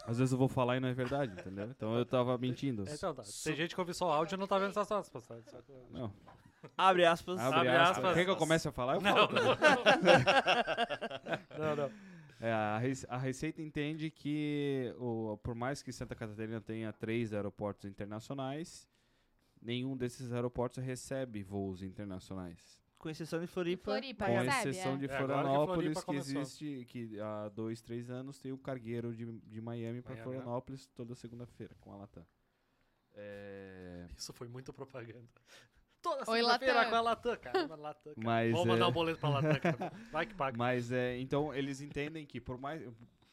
Às 0.06 0.18
vezes 0.18 0.32
eu 0.32 0.38
vou 0.38 0.47
falar 0.47 0.78
e 0.78 0.80
não 0.80 0.88
é 0.89 0.93
verdade, 0.93 1.34
entendeu? 1.39 1.70
Então 1.70 1.97
eu 1.97 2.06
tava 2.06 2.38
mentindo. 2.38 2.84
Então 2.89 3.14
tá. 3.14 3.24
Tem 3.43 3.56
gente 3.56 3.74
que 3.74 3.80
ouve 3.82 3.93
só 3.93 4.08
o 4.08 4.12
áudio 4.12 4.36
e 4.36 4.39
não 4.39 4.47
tá 4.47 4.58
vendo 4.60 4.70
essas 4.72 4.91
aspas, 4.91 5.26
tá? 5.26 5.36
Só 5.47 5.62
que- 5.62 5.72
Não, 5.91 6.14
Abre 6.78 7.06
aspas. 7.06 7.39
abre, 7.39 7.60
Abre 7.60 7.70
aspas. 7.72 7.97
aspas. 7.97 8.14
Quer 8.16 8.24
que 8.26 8.32
eu 8.32 8.36
comece 8.38 8.68
a 8.68 8.72
falar? 8.72 8.95
Eu 8.95 9.01
Não, 9.01 9.14
falo. 9.16 9.34
não, 9.34 9.56
não. 11.60 11.76
não. 11.76 11.91
É, 12.39 12.51
a, 12.51 12.82
a 13.10 13.18
Receita 13.18 13.62
entende 13.62 14.10
que, 14.12 14.93
o, 14.97 15.38
por 15.41 15.56
mais 15.56 15.82
que 15.82 15.91
Santa 15.93 16.14
Catarina 16.16 16.60
tenha 16.60 16.91
três 16.91 17.34
aeroportos 17.34 17.86
internacionais, 17.89 18.88
nenhum 19.62 19.95
desses 19.95 20.34
aeroportos 20.34 20.84
recebe 20.84 21.41
voos 21.41 21.82
internacionais. 21.82 22.83
Com 23.04 23.10
exceção 23.10 23.41
de 23.41 23.47
Floripa. 23.47 23.91
Floripa, 23.91 24.26
Com 24.28 24.32
recebe, 24.32 24.70
exceção 24.70 24.93
é. 24.93 24.97
de 24.97 25.06
É, 25.06 25.08
que 25.10 25.18
Florianópolis, 25.18 25.74
Floripa 25.76 25.99
que, 25.99 26.06
começou. 26.06 26.41
existe, 26.41 26.86
que 26.86 27.20
há 27.20 27.49
dois, 27.49 27.82
três 27.82 28.10
anos 28.10 28.39
tem 28.39 28.54
o 28.54 28.58
cargueiro 28.58 29.14
de, 29.14 29.26
de 29.41 29.60
Miami 29.60 30.01
para 30.01 30.16
né? 30.16 30.24
Florianópolis 30.24 30.88
toda 30.95 31.14
segunda-feira 31.14 31.76
com 31.82 31.91
a 31.91 31.97
Latam. 31.97 32.26
É, 33.14 34.08
Isso 34.18 34.32
foi 34.32 34.47
muito 34.47 34.72
propaganda. 34.72 35.28
Toda 36.01 36.24
segunda-feira 36.24 36.89
com 36.89 36.95
a 36.95 37.01
Latam, 37.01 37.38
cara. 37.38 37.76
Latam, 37.76 38.14
cara. 38.16 38.26
Mas, 38.26 38.51
Vamos 38.54 38.68
mandar 38.68 38.86
é- 38.86 38.88
um 38.88 38.91
boleto 38.93 39.20
pra 39.20 39.30
Latam, 39.30 39.60
cara. 39.60 39.93
Vai 40.10 40.26
que 40.26 40.34
paga. 40.34 40.58
Mas 40.58 40.89
é, 40.89 41.18
então 41.20 41.54
eles 41.54 41.82
entendem 41.82 42.26
que 42.26 42.39
por 42.39 42.58
mais 42.58 42.82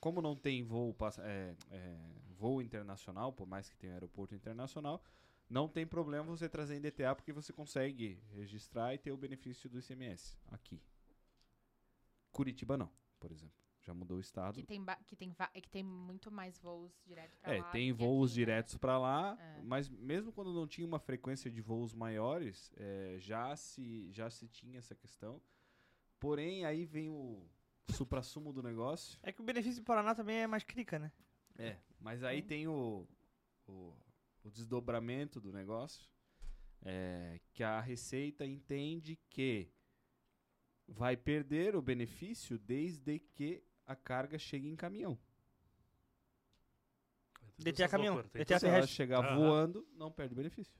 como 0.00 0.20
não 0.20 0.34
tem 0.34 0.64
voo 0.64 0.96
é, 1.20 1.54
é, 1.70 1.96
voo 2.36 2.60
internacional, 2.60 3.32
por 3.32 3.46
mais 3.46 3.70
que 3.70 3.76
tenha 3.76 3.92
aeroporto 3.92 4.34
internacional, 4.34 5.00
não 5.50 5.68
tem 5.68 5.86
problema 5.86 6.24
você 6.34 6.48
trazer 6.48 6.76
em 6.76 6.80
DTA 6.80 7.14
porque 7.14 7.32
você 7.32 7.52
consegue 7.52 8.18
registrar 8.32 8.94
e 8.94 8.98
ter 8.98 9.10
o 9.12 9.16
benefício 9.16 9.68
do 9.68 9.78
ICMS 9.80 10.38
aqui. 10.48 10.80
Curitiba 12.32 12.76
não, 12.76 12.90
por 13.18 13.32
exemplo. 13.32 13.58
Já 13.82 13.94
mudou 13.94 14.18
o 14.18 14.20
estado. 14.20 14.54
Que 14.60 14.62
tem, 14.66 14.84
que, 15.06 15.16
tem 15.16 15.32
va- 15.32 15.48
que 15.48 15.68
tem 15.68 15.82
muito 15.82 16.30
mais 16.30 16.58
voos 16.58 16.92
direto 17.06 17.36
pra 17.40 17.54
É, 17.54 17.60
lá. 17.62 17.70
tem 17.70 17.90
do 17.90 17.96
que 17.96 18.04
voos 18.04 18.30
aqui, 18.32 18.40
né? 18.40 18.44
diretos 18.44 18.76
para 18.76 18.98
lá, 18.98 19.36
É. 19.40 19.62
mas 19.62 19.88
mesmo 19.88 20.30
quando 20.32 20.52
não 20.52 20.66
tinha 20.68 20.86
uma 20.86 20.98
frequência 20.98 21.50
de 21.50 21.60
voos 21.62 21.94
maiores, 21.94 22.70
é, 22.76 23.16
já, 23.18 23.56
se, 23.56 24.10
já 24.12 24.28
se 24.30 24.46
tinha 24.48 24.78
essa 24.78 24.94
questão. 24.94 25.40
Porém, 26.20 26.66
aí 26.66 26.84
vem 26.84 27.08
o 27.08 27.42
supra-sumo 27.88 28.52
do 28.52 28.62
negócio. 28.62 29.18
É 29.22 29.32
que 29.32 29.40
o 29.40 29.44
benefício 29.44 29.80
do 29.82 29.86
Paraná 29.86 30.14
também 30.14 30.36
é 30.36 30.46
mais 30.46 30.62
crica, 30.62 30.98
né? 30.98 31.10
É, 31.58 31.78
mas 31.98 32.22
aí 32.22 32.42
tem 32.42 32.68
o, 32.68 33.08
o, 33.66 33.94
o 34.42 34.50
desdobramento 34.50 35.40
do 35.40 35.52
negócio, 35.52 36.08
é, 36.82 37.40
que 37.52 37.62
a 37.62 37.80
Receita 37.80 38.44
entende 38.46 39.16
que 39.28 39.70
vai 40.88 41.16
perder 41.16 41.76
o 41.76 41.82
benefício 41.82 42.58
desde 42.58 43.18
que 43.18 43.62
a 43.86 43.94
carga 43.94 44.38
chegue 44.38 44.68
em 44.68 44.76
caminhão. 44.76 45.18
DTA 47.58 47.88
caminhão, 47.88 48.14
Loucura, 48.14 48.32
tem 48.32 48.42
DTA 48.42 48.58
Se 48.58 48.66
ela 48.66 48.86
chegar 48.86 49.36
voando, 49.36 49.86
não 49.92 50.10
perde 50.10 50.34
benefício. 50.34 50.74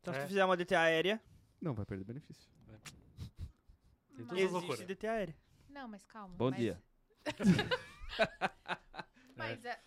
Então 0.00 0.12
se 0.12 0.20
É. 0.20 0.22
tu 0.24 0.28
fizer 0.28 0.44
uma 0.44 0.56
DTA 0.56 0.80
aérea, 0.80 1.22
Não 1.60 1.72
vai 1.72 1.86
perder 1.86 2.04
benefício. 2.04 2.50
Tem 4.14 4.26
todas 4.26 4.44
as 4.44 4.50
loucuras. 4.52 4.80
existe 4.80 4.94
DTA 4.94 5.12
aérea. 5.12 5.36
Não, 5.70 5.88
mas 5.88 6.04
calma. 6.04 6.34
Bom 6.36 6.50
mas- 6.50 6.58
dia. 6.60 6.82
Mas 9.36 9.64
é, 9.64 9.82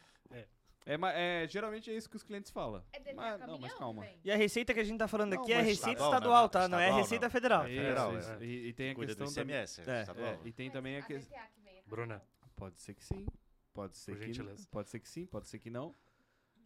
É, 0.87 1.43
é, 1.43 1.47
geralmente 1.47 1.91
é 1.91 1.93
isso 1.93 2.09
que 2.09 2.15
os 2.15 2.23
clientes 2.23 2.49
falam. 2.51 2.81
é 2.93 2.99
DTA 2.99 3.13
Mas- 3.13 3.31
caminhão, 3.39 3.47
não, 3.47 3.59
mas 3.59 3.73
calma. 3.73 4.07
E 4.23 4.31
a 4.31 4.35
receita 4.37 4.73
que 4.73 4.79
a 4.79 4.83
gente 4.83 4.97
tá 4.97 5.07
falando 5.07 5.33
Não, 5.35 5.41
aqui 5.43 5.51
é 5.51 5.61
receita 5.61 6.01
estadual, 6.01 6.11
né? 6.11 6.17
estadual, 6.17 6.41
Não, 6.43 6.49
tá? 6.49 6.67
Não 6.69 6.77
é 6.79 6.81
a 6.81 6.85
estadual, 6.85 7.03
receita 7.03 7.25
não. 7.25 7.31
federal. 7.31 7.63
É 7.63 7.67
federal, 7.67 8.17
Isso, 8.17 8.31
é. 8.31 8.43
E, 8.45 8.67
e 8.69 8.73
tem 8.73 8.91
a 8.91 8.95
Cuida 8.95 9.13
do 9.15 9.17
questão 9.25 9.43
também. 9.43 9.55
ICMS, 9.55 9.81
É, 9.89 10.01
estadual. 10.01 10.27
é, 10.27 10.39
e 10.45 10.51
tem 10.53 10.71
também 10.71 10.97
a 10.97 11.01
questão. 11.01 11.37
Que. 11.37 11.89
Bruna, 11.89 12.21
Pode 12.55 12.79
ser 12.79 12.93
que 12.95 13.03
sim, 13.03 13.27
pode 13.73 13.95
ser 13.97 14.13
Por 14.13 14.19
que 14.21 14.25
gentileza. 14.27 14.61
não, 14.63 14.65
pode 14.71 14.89
ser 14.89 14.99
que 14.99 15.07
sim, 15.07 15.25
pode 15.27 15.47
ser 15.47 15.59
que 15.59 15.69
não. 15.69 15.93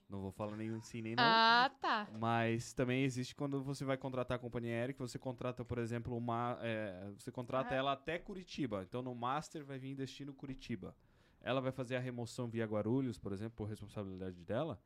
Não 0.10 0.20
vou 0.22 0.32
falar 0.32 0.56
nem 0.58 0.80
sim 0.82 1.02
nem 1.02 1.16
não. 1.16 1.24
Ah, 1.26 1.70
tá. 1.82 2.08
Mas 2.20 2.74
também 2.74 3.04
existe 3.04 3.34
quando 3.36 3.62
você 3.64 3.84
vai 3.86 3.98
contratar 3.98 4.36
a 4.36 4.40
companhia 4.40 4.72
aérea, 4.74 4.94
que 4.94 5.00
você 5.00 5.18
contrata, 5.18 5.64
por 5.66 5.78
exemplo, 5.78 6.16
uma, 6.18 6.58
é, 6.62 7.10
você 7.18 7.32
contrata 7.32 7.74
Ah. 7.74 7.78
ela 7.78 7.92
até 7.94 8.18
Curitiba. 8.20 8.84
Então 8.84 9.02
no 9.02 9.14
Master 9.16 9.64
vai 9.66 9.80
vir 9.80 9.96
destino 9.96 10.34
Curitiba. 10.34 10.96
Ela 11.42 11.60
vai 11.60 11.72
fazer 11.72 11.96
a 11.96 12.00
remoção 12.00 12.48
via 12.48 12.66
Guarulhos, 12.66 13.18
por 13.18 13.34
exemplo, 13.34 13.56
por 13.56 13.68
responsabilidade 13.68 14.44
dela. 14.44 14.82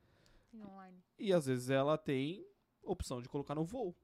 Sim, 0.50 0.64
online. 0.64 1.04
E 1.20 1.34
às 1.34 1.46
vezes 1.46 1.70
ela 1.70 1.98
tem 1.98 2.48
opção 2.82 3.22
de 3.22 3.28
colocar 3.28 3.56
no 3.56 3.66
voo 3.66 3.96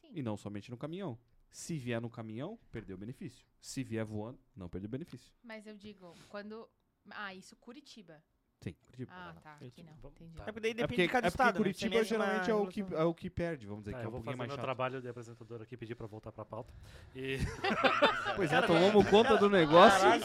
Sim. 0.00 0.12
e 0.14 0.22
não 0.22 0.36
somente 0.36 0.70
no 0.70 0.76
caminhão. 0.76 1.18
Se 1.50 1.78
vier 1.78 2.00
no 2.00 2.10
caminhão, 2.10 2.58
perdeu 2.70 2.96
o 2.96 2.98
benefício. 2.98 3.46
Se 3.60 3.82
vier 3.84 4.04
voando, 4.04 4.40
não 4.56 4.68
perdeu 4.68 4.88
o 4.88 4.90
benefício. 4.90 5.32
Mas 5.42 5.66
eu 5.66 5.76
digo, 5.76 6.14
quando. 6.28 6.68
Ah, 7.10 7.34
isso 7.34 7.56
Curitiba. 7.56 8.22
Sim, 8.64 8.74
Curitiba. 8.86 9.12
Ah, 9.14 9.34
tá. 9.42 9.50
Aqui 9.52 9.58
Curitiba. 9.82 9.90
não. 10.02 10.10
Entendi. 10.10 10.34
tá. 10.36 10.42
É 10.42 10.46
porque 10.46 10.60
daí 10.60 10.70
É 10.70 10.74
depende 10.74 10.88
porque, 10.88 11.02
de 11.02 11.08
cada 11.08 11.26
é 11.26 11.30
porque 11.30 11.42
estado. 11.42 11.54
né? 11.54 11.58
Curitiba 11.58 11.94
é 11.94 11.98
uma 11.98 12.04
geralmente 12.04 12.50
é 12.50 12.54
o, 12.54 12.66
que, 12.66 12.80
é 12.94 13.04
o 13.04 13.14
que 13.14 13.30
perde, 13.30 13.66
vamos 13.66 13.82
dizer, 13.84 13.92
Tá, 13.92 13.98
que 13.98 14.04
é 14.04 14.06
eu 14.06 14.08
um 14.08 14.12
vou 14.12 14.20
pouquinho 14.20 14.32
fazer 14.32 14.38
mais 14.38 14.48
meu 14.48 14.56
chato. 14.56 14.64
trabalho 14.64 15.00
de 15.02 15.08
apresentador 15.08 15.62
aqui, 15.62 15.76
pedir 15.76 15.94
pra 15.94 16.06
voltar 16.06 16.32
pra 16.32 16.44
pauta. 16.44 16.72
E... 17.14 17.38
Pois 18.36 18.52
é, 18.52 18.62
tomamos 18.62 19.08
conta 19.08 19.36
do 19.36 19.48
negócio. 19.48 20.08
A 20.08 20.18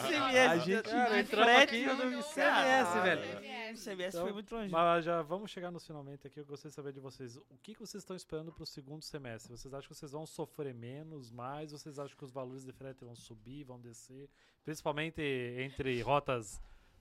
gente- 0.58 0.82
Cara, 0.90 1.24
frete 1.24 1.62
aqui 1.76 1.86
do 1.86 2.10
no 2.10 2.22
CMS, 2.22 2.88
Ah, 2.96 3.00
velho. 3.02 3.22
CMS. 3.22 3.80
O 3.80 3.84
CMS 3.84 4.14
Então, 4.16 4.24
foi 4.24 4.32
muito 4.32 4.54
longe. 4.54 4.70
Mas 4.72 5.04
já 5.04 5.22
vamos 5.22 5.50
chegar 5.50 5.70
nos 5.70 5.86
finalmente 5.86 6.26
aqui. 6.26 6.40
Eu 6.40 6.44
gostaria 6.46 6.70
de 6.70 6.74
saber 6.74 6.92
de 6.92 7.00
vocês. 7.00 7.36
O 7.36 7.44
que, 7.62 7.74
que 7.74 7.80
vocês 7.80 8.02
estão 8.02 8.16
esperando 8.16 8.50
para 8.52 8.62
o 8.64 8.66
segundo 8.66 9.02
semestre? 9.02 9.56
Vocês 9.56 9.72
acham 9.72 9.88
que 9.88 9.94
vocês 9.94 10.12
vão 10.12 10.26
sofrer 10.26 10.74
menos, 10.74 11.30
mais? 11.30 11.70
Vocês 11.72 11.98
acham 11.98 12.16
que 12.16 12.24
os 12.24 12.32
valores 12.32 12.64
de 12.64 12.72
frete 12.72 13.04
vão 13.04 13.14
subir, 13.14 13.64
vão 13.64 13.78
descer? 13.78 14.28
Principalmente 14.64 15.20
entre 15.22 16.00
rotas 16.02 16.60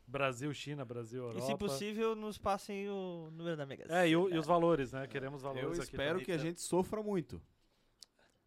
Brasil, 0.09 0.53
China, 0.53 0.83
Brasil, 0.83 1.21
E 1.23 1.25
Europa. 1.27 1.45
se 1.45 1.55
possível, 1.57 2.15
nos 2.15 2.37
passem 2.37 2.89
o 2.89 3.29
número 3.31 3.55
da 3.55 3.65
Mega 3.65 3.85
É, 3.89 4.09
e, 4.09 4.15
o- 4.15 4.25
e 4.25 4.29
Sena. 4.29 4.39
os 4.41 4.47
valores, 4.47 4.91
né? 4.91 5.07
Queremos 5.07 5.41
valores 5.41 5.63
Eu 5.63 5.71
aqui. 5.71 5.79
espero 5.81 6.11
também. 6.13 6.25
que 6.25 6.31
a 6.31 6.37
gente 6.37 6.59
sofra 6.61 7.01
muito. 7.03 7.41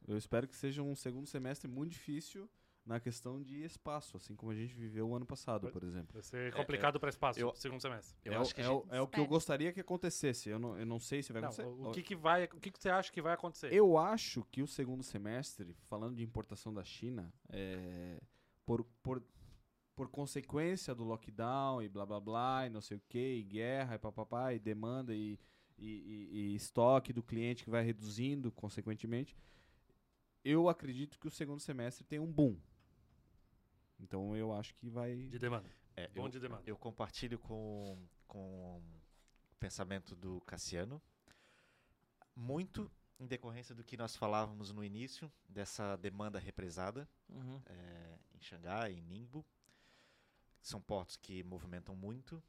Eu 0.06 0.16
espero 0.18 0.48
que 0.48 0.56
seja 0.56 0.82
um 0.82 0.94
segundo 0.96 1.26
semestre 1.26 1.68
muito 1.68 1.92
difícil 1.92 2.50
na 2.84 2.98
questão 2.98 3.40
de 3.40 3.62
espaço, 3.62 4.16
assim 4.16 4.34
como 4.34 4.50
a 4.50 4.54
gente 4.56 4.74
viveu 4.74 5.08
o 5.08 5.14
ano 5.14 5.24
passado, 5.24 5.70
por 5.70 5.84
exemplo. 5.84 6.12
Vai 6.14 6.22
ser 6.24 6.52
complicado 6.52 6.98
para 6.98 7.08
espaço, 7.08 7.38
eu- 7.38 7.54
segundo 7.54 7.80
semestre. 7.80 8.16
Eu 8.24 8.32
é, 8.32 8.36
acho 8.36 8.50
o- 8.50 8.54
que 8.56 8.60
é, 8.60 8.68
o, 8.68 8.84
é 8.90 9.00
o 9.00 9.06
que 9.06 9.20
eu 9.20 9.26
gostaria 9.26 9.72
que 9.72 9.78
acontecesse. 9.80 10.48
Eu 10.50 10.58
não, 10.58 10.76
eu 10.76 10.84
não 10.84 10.98
sei 10.98 11.22
se 11.22 11.32
vai 11.32 11.40
Não, 11.40 11.48
acontecer. 11.50 11.68
o, 11.68 11.88
o 11.90 11.92
que, 11.92 12.02
que 12.02 12.16
vai, 12.16 12.44
o 12.46 12.58
que, 12.60 12.72
que 12.72 12.80
você 12.82 12.88
acha 12.90 13.12
que 13.12 13.22
vai 13.22 13.34
acontecer? 13.34 13.72
Eu 13.72 13.96
acho 13.96 14.44
que 14.50 14.60
o 14.62 14.66
segundo 14.66 15.04
semestre, 15.04 15.76
falando 15.86 16.16
de 16.16 16.24
importação 16.24 16.74
da 16.74 16.82
China, 16.82 17.32
é, 17.48 18.20
por, 18.66 18.82
por, 19.00 19.22
por 19.94 20.08
consequência 20.08 20.94
do 20.94 21.04
lockdown 21.04 21.82
e 21.82 21.88
blá 21.88 22.06
blá 22.06 22.18
blá, 22.20 22.66
e 22.66 22.70
não 22.70 22.80
sei 22.80 22.96
o 22.96 23.02
que, 23.08 23.18
e 23.36 23.42
guerra, 23.42 23.94
e 23.94 23.98
papapá, 23.98 24.52
e 24.54 24.58
demanda, 24.58 25.14
e, 25.14 25.38
e, 25.78 25.86
e- 25.86 26.28
e 26.52 26.54
estoque 26.54 27.12
do 27.12 27.22
cliente 27.22 27.64
que 27.64 27.70
vai 27.70 27.82
reduzindo 27.84 28.50
consequentemente, 28.52 29.36
eu 30.44 30.68
acredito 30.68 31.18
que 31.18 31.28
o 31.28 31.30
segundo 31.30 31.60
semestre 31.60 32.04
tem 32.04 32.18
um 32.18 32.30
boom. 32.32 32.56
Então 34.00 34.36
eu 34.36 34.52
acho 34.52 34.74
que 34.74 34.88
vai. 34.88 35.14
De 35.28 35.38
demanda. 35.38 35.70
É, 35.94 36.08
Bom 36.08 36.24
eu, 36.24 36.28
de 36.28 36.40
demanda. 36.40 36.62
eu 36.66 36.76
compartilho 36.76 37.38
com, 37.38 37.98
com 38.26 38.78
o 38.78 39.56
pensamento 39.60 40.16
do 40.16 40.40
Cassiano, 40.40 41.00
muito 42.34 42.90
em 43.20 43.26
decorrência 43.26 43.74
do 43.74 43.84
que 43.84 43.96
nós 43.96 44.16
falávamos 44.16 44.72
no 44.72 44.82
início, 44.82 45.30
dessa 45.48 45.96
demanda 45.96 46.38
represada 46.38 47.08
Uhum. 47.28 47.60
é, 47.66 48.18
em 48.34 48.40
Xangai, 48.40 48.92
em 48.94 49.02
Ningbo. 49.02 49.44
São 50.62 50.80
portos 50.80 51.16
que 51.16 51.42
movimentam 51.42 51.94
muito. 51.94 52.42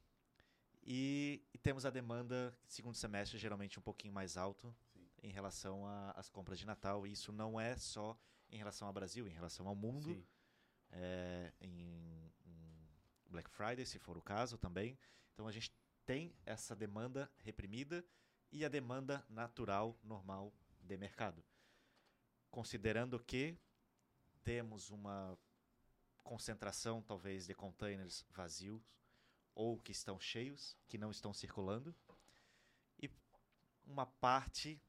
E, 0.82 1.42
e 1.52 1.58
temos 1.58 1.84
a 1.84 1.90
demanda, 1.90 2.56
segundo 2.66 2.94
semestre, 2.94 3.38
geralmente 3.38 3.78
um 3.78 3.82
pouquinho 3.82 4.14
mais 4.14 4.36
alto 4.36 4.74
em 5.22 5.30
relação 5.30 5.84
às 6.14 6.30
compras 6.30 6.58
de 6.58 6.66
Natal. 6.66 7.06
E 7.06 7.12
isso 7.12 7.32
não 7.32 7.60
é 7.60 7.76
só 7.76 8.18
em 8.50 8.56
relação 8.56 8.86
ao 8.86 8.92
Brasil, 8.92 9.26
em 9.26 9.32
relação 9.32 9.66
ao 9.66 9.74
mundo 9.74 10.14
Sim. 10.14 10.24
é, 10.92 11.52
em, 11.60 12.32
em 12.46 12.88
Black 13.28 13.50
Friday, 13.50 13.84
se 13.84 13.98
for 13.98 14.16
o 14.16 14.22
caso 14.22 14.56
também. 14.56 14.96
Então 15.32 15.48
a 15.48 15.52
gente 15.52 15.72
tem 16.06 16.34
essa 16.44 16.76
demanda 16.76 17.30
reprimida 17.38 18.04
e 18.52 18.64
a 18.64 18.68
demanda 18.68 19.24
natural, 19.28 19.98
normal 20.04 20.52
de 20.80 20.96
mercado. 20.96 21.42
Considerando 22.50 23.18
que 23.18 23.58
temos 24.44 24.90
uma 24.90 25.36
concentração, 26.24 27.02
talvez, 27.02 27.46
de 27.46 27.54
containers 27.54 28.24
vazios 28.30 28.82
ou 29.54 29.78
que 29.78 29.92
estão 29.92 30.18
cheios, 30.18 30.76
que 30.88 30.98
não 30.98 31.10
estão 31.10 31.32
circulando, 31.32 31.94
e 33.00 33.08
uma 33.86 34.06
parte 34.06 34.82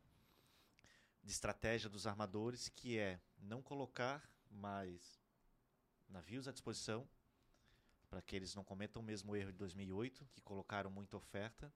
de 1.22 1.32
estratégia 1.32 1.90
dos 1.90 2.08
armadores 2.08 2.70
que 2.70 2.98
é 2.98 3.20
não 3.38 3.62
colocar 3.62 4.28
mais 4.50 5.22
navios 6.08 6.48
à 6.48 6.52
disposição 6.52 7.08
para 8.10 8.22
que 8.22 8.36
eles 8.36 8.56
não 8.56 8.64
cometam 8.64 9.02
o 9.02 9.06
mesmo 9.06 9.36
erro 9.36 9.52
de 9.52 9.58
2008, 9.58 10.26
que 10.32 10.42
colocaram 10.42 10.90
muita 10.90 11.18
oferta 11.18 11.74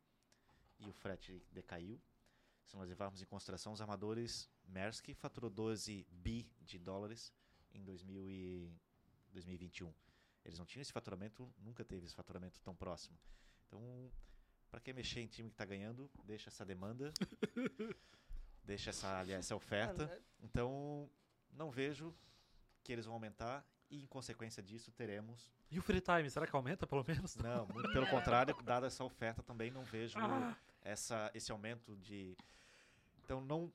e 0.79 0.87
o 0.87 0.93
frete 0.93 1.43
decaiu. 1.51 2.01
Se 2.65 2.75
nós 2.77 2.87
levarmos 2.87 3.21
em 3.21 3.25
consideração 3.25 3.73
os 3.73 3.81
armadores, 3.81 4.49
Maersk 4.63 5.13
faturou 5.15 5.49
12 5.49 6.07
bi 6.09 6.49
de 6.61 6.77
dólares 6.77 7.33
em 7.73 7.83
2000 7.83 8.29
e 8.29 8.71
2021. 9.31 9.93
Eles 10.45 10.57
não 10.57 10.65
tinham 10.65 10.81
esse 10.81 10.91
faturamento, 10.91 11.51
nunca 11.59 11.83
teve 11.83 12.05
esse 12.05 12.15
faturamento 12.15 12.59
tão 12.61 12.75
próximo. 12.75 13.17
Então, 13.67 14.11
para 14.71 14.79
que 14.79 14.93
mexer 14.93 15.19
em 15.21 15.27
time 15.27 15.49
que 15.49 15.53
está 15.55 15.65
ganhando, 15.65 16.09
deixa 16.23 16.49
essa 16.49 16.65
demanda, 16.65 17.11
deixa 18.63 18.89
essa, 18.89 19.19
aliás, 19.19 19.45
essa 19.45 19.55
oferta. 19.55 20.21
Então, 20.41 21.09
não 21.51 21.69
vejo 21.71 22.13
que 22.83 22.91
eles 22.91 23.05
vão 23.05 23.15
aumentar 23.15 23.65
e, 23.89 24.03
em 24.03 24.07
consequência 24.07 24.61
disso, 24.61 24.91
teremos. 24.91 25.51
E 25.71 25.77
o 25.79 25.81
free 25.81 26.01
time, 26.01 26.29
será 26.29 26.47
que 26.47 26.55
aumenta 26.55 26.87
pelo 26.87 27.03
menos? 27.07 27.35
Não, 27.35 27.67
muito 27.67 27.91
pelo 27.91 28.07
contrário, 28.09 28.55
dada 28.63 28.87
essa 28.87 29.03
oferta 29.03 29.43
também, 29.43 29.71
não 29.71 29.83
vejo 29.83 30.17
Ah. 30.19 30.55
essa, 30.81 31.31
esse 31.33 31.51
aumento 31.51 31.95
de. 31.97 32.35
Então, 33.23 33.41
não 33.41 33.71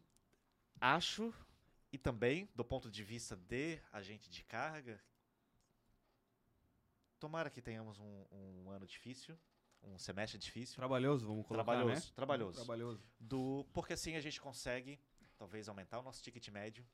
acho, 0.80 1.32
e 1.92 1.98
também, 1.98 2.48
do 2.54 2.64
ponto 2.64 2.90
de 2.90 3.04
vista 3.04 3.36
de 3.36 3.80
agente 3.92 4.28
de 4.30 4.42
carga, 4.44 5.00
tomara 7.24 7.48
que 7.48 7.62
tenhamos 7.62 7.98
um, 7.98 8.24
um 8.30 8.70
ano 8.70 8.86
difícil, 8.86 9.34
um 9.82 9.98
semestre 9.98 10.38
difícil. 10.38 10.76
Trabalhoso, 10.76 11.26
vamos 11.26 11.46
colocar, 11.46 11.64
Trabalhoso, 11.64 12.06
né? 12.08 12.12
trabalhoso. 12.14 12.56
Trabalhoso. 12.56 13.02
Do, 13.18 13.66
porque 13.72 13.94
assim 13.94 14.14
a 14.14 14.20
gente 14.20 14.38
consegue, 14.38 15.00
talvez, 15.38 15.66
aumentar 15.66 16.00
o 16.00 16.02
nosso 16.02 16.22
ticket 16.22 16.46
médio 16.50 16.86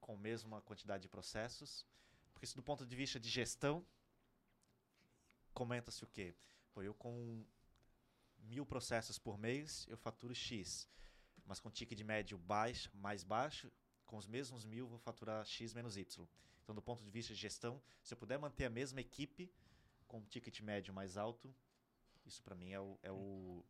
com 0.00 0.14
a 0.14 0.16
mesma 0.16 0.60
quantidade 0.62 1.02
de 1.04 1.08
processos. 1.08 1.86
Porque 2.32 2.44
isso 2.44 2.56
do 2.56 2.62
ponto 2.62 2.84
de 2.84 2.96
vista 2.96 3.20
de 3.20 3.28
gestão, 3.28 3.86
comenta-se 5.54 6.02
o 6.02 6.08
quê? 6.08 6.34
Pô, 6.72 6.82
eu 6.82 6.92
com 6.92 7.44
mil 8.40 8.66
processos 8.66 9.16
por 9.16 9.38
mês, 9.38 9.86
eu 9.88 9.96
faturo 9.96 10.34
X. 10.34 10.88
Mas 11.44 11.60
com 11.60 11.70
ticket 11.70 12.00
médio 12.00 12.36
baixo, 12.36 12.90
mais 12.96 13.22
baixo, 13.22 13.70
com 14.04 14.16
os 14.16 14.26
mesmos 14.26 14.64
mil, 14.64 14.88
vou 14.88 14.98
faturar 14.98 15.46
X 15.46 15.72
menos 15.72 15.96
Y. 15.96 16.26
Então, 16.66 16.74
do 16.74 16.82
ponto 16.82 17.04
de 17.04 17.10
vista 17.12 17.32
de 17.32 17.38
gestão, 17.38 17.80
se 18.02 18.12
eu 18.12 18.18
puder 18.18 18.40
manter 18.40 18.64
a 18.64 18.70
mesma 18.70 19.00
equipe 19.00 19.48
com 20.08 20.18
um 20.18 20.24
ticket 20.24 20.60
médio 20.62 20.92
mais 20.92 21.16
alto, 21.16 21.54
isso 22.24 22.42
para 22.42 22.56
mim 22.56 22.72
é 22.72 22.80
o, 22.80 22.98
é, 23.04 23.12
o, 23.12 23.64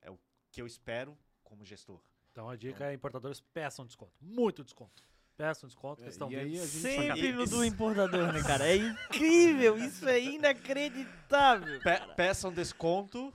é 0.00 0.10
o 0.10 0.18
que 0.50 0.60
eu 0.60 0.66
espero 0.66 1.16
como 1.44 1.64
gestor. 1.64 2.00
Então 2.32 2.50
a 2.50 2.56
dica 2.56 2.90
é 2.90 2.94
importadores 2.94 3.40
peçam 3.40 3.86
desconto. 3.86 4.12
Muito 4.20 4.64
desconto. 4.64 5.04
Peçam 5.36 5.68
desconto, 5.68 6.02
É, 6.02 6.08
estão 6.08 6.32
e 6.32 6.34
aí 6.34 6.58
a 6.58 6.66
gente 6.66 6.66
Sempre 6.66 7.32
no 7.32 7.46
do 7.46 7.64
importador, 7.64 8.32
né, 8.32 8.42
cara? 8.42 8.66
É 8.66 8.74
incrível, 9.06 9.78
isso 9.78 10.08
é 10.08 10.20
inacreditável. 10.20 11.78
Pe 11.80 12.14
peçam 12.16 12.52
desconto, 12.52 13.32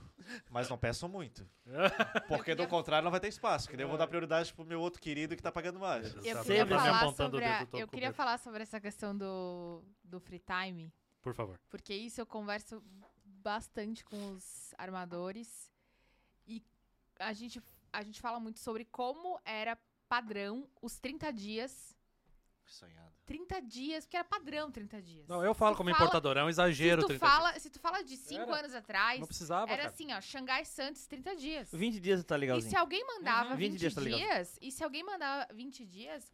mas 0.50 0.68
não 0.68 0.78
peçam 0.78 1.08
muito. 1.08 1.48
Porque 2.28 2.54
do 2.54 2.66
contrário 2.66 3.04
não 3.04 3.10
vai 3.10 3.20
ter 3.20 3.28
espaço. 3.28 3.68
Que 3.68 3.76
daí 3.76 3.84
eu 3.84 3.88
vou 3.88 3.98
dar 3.98 4.06
prioridade 4.06 4.52
pro 4.52 4.64
meu 4.64 4.80
outro 4.80 5.00
querido 5.00 5.36
que 5.36 5.42
tá 5.42 5.50
pagando 5.52 5.78
mais. 5.78 6.14
Eu 6.14 6.22
queria, 6.42 6.66
falar 6.66 7.12
sobre, 7.14 7.44
a- 7.44 7.66
eu 7.72 7.88
queria 7.88 8.12
falar 8.12 8.38
sobre 8.38 8.62
essa 8.62 8.80
questão 8.80 9.16
do, 9.16 9.82
do 10.04 10.20
free 10.20 10.40
time, 10.40 10.92
Por 11.22 11.34
favor. 11.34 11.58
porque 11.68 11.94
isso 11.94 12.20
eu 12.20 12.26
converso 12.26 12.82
bastante 13.24 14.04
com 14.04 14.32
os 14.32 14.74
armadores 14.76 15.70
e 16.46 16.62
a 17.18 17.32
gente, 17.32 17.62
a 17.92 18.02
gente 18.02 18.20
fala 18.20 18.38
muito 18.40 18.58
sobre 18.58 18.84
como 18.84 19.40
era 19.44 19.78
padrão 20.08 20.68
os 20.82 20.98
30 20.98 21.32
dias. 21.32 21.96
Sonhado. 22.68 23.12
30 23.26 23.60
dias, 23.62 24.04
porque 24.04 24.16
era 24.16 24.24
padrão 24.24 24.70
30 24.70 25.00
dias. 25.02 25.26
Não, 25.28 25.44
eu 25.44 25.54
falo 25.54 25.72
Se 25.74 25.78
como 25.78 25.90
fala- 25.90 26.02
importador, 26.02 26.36
é 26.36 26.44
um 26.44 26.48
exagero. 26.48 27.02
Se 27.02 27.06
tu, 27.06 27.08
30 27.08 27.26
fala, 27.26 27.58
se 27.58 27.70
tu 27.70 27.78
fala 27.80 28.02
de 28.02 28.16
5 28.16 28.42
Era. 28.42 28.58
anos 28.60 28.74
atrás, 28.74 29.20
Não 29.20 29.26
precisava, 29.26 29.70
era 29.72 29.82
cara. 29.82 29.88
assim, 29.94 30.12
ó, 30.12 30.20
Xangai 30.20 30.64
Santos 30.64 31.06
30 31.06 31.34
dias. 31.36 31.70
20 31.72 31.98
dias 32.00 32.22
tá 32.24 32.36
E 32.36 32.40
legalzinho. 32.40 32.70
se 32.70 32.76
alguém 32.76 33.04
mandava 33.06 33.50
Uhum. 33.50 33.56
20, 33.56 33.70
20 33.72 33.80
dias 33.80 33.94
tá 33.94 34.00
legal. 34.00 34.18
dias, 34.20 34.58
e 34.60 34.70
se 34.70 34.84
alguém 34.84 35.02
mandava 35.02 35.52
20 35.52 35.84
dias, 35.84 36.32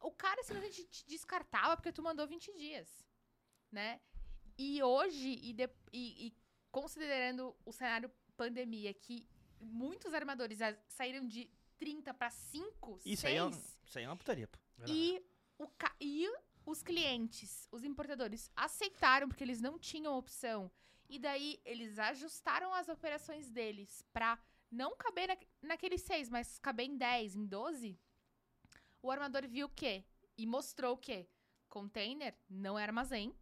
o 0.00 0.10
cara 0.10 0.42
simplesmente 0.42 0.84
te 0.84 1.04
descartava 1.06 1.76
porque 1.76 1.92
tu 1.92 2.02
mandou 2.02 2.26
20 2.26 2.52
dias, 2.54 2.88
né? 3.72 4.00
E 4.58 4.82
hoje, 4.82 5.38
e, 5.42 5.52
de- 5.52 5.68
e- 5.92 6.26
e 6.28 6.36
considerando 6.70 7.54
o 7.64 7.72
cenário 7.72 8.10
pandemia, 8.36 8.92
que 8.92 9.26
muitos 9.60 10.12
armadores 10.12 10.58
saíram 10.88 11.26
de 11.26 11.50
30 11.78 12.12
para 12.14 12.30
5, 12.30 13.00
Isso 13.04 13.22
6, 13.22 13.24
aí, 13.24 13.38
é 13.38 13.50
isso 13.84 13.98
aí 13.98 14.04
é 14.04 14.08
uma 14.08 14.16
putaria, 14.16 14.46
pô. 14.48 14.58
e, 14.86 15.22
o 15.58 15.68
ca- 15.68 15.94
e 16.00 16.26
os 16.66 16.82
clientes, 16.82 17.68
os 17.70 17.84
importadores, 17.84 18.50
aceitaram 18.56 19.28
porque 19.28 19.44
eles 19.44 19.60
não 19.60 19.78
tinham 19.78 20.16
opção. 20.16 20.70
E 21.08 21.18
daí 21.18 21.60
eles 21.64 21.98
ajustaram 21.98 22.72
as 22.72 22.88
operações 22.88 23.50
deles 23.50 24.02
pra 24.12 24.38
não 24.70 24.96
caber 24.96 25.28
na, 25.28 25.36
naqueles 25.68 26.02
seis, 26.02 26.28
mas 26.30 26.58
caber 26.58 26.86
em 26.86 26.96
10, 26.96 27.36
em 27.36 27.44
12. 27.46 27.98
O 29.02 29.10
armador 29.10 29.46
viu 29.46 29.66
o 29.66 29.70
quê? 29.70 30.04
E 30.36 30.46
mostrou 30.46 30.94
o 30.94 30.98
quê? 30.98 31.28
Container 31.68 32.34
não 32.48 32.78
é 32.78 32.82
armazém. 32.82 33.34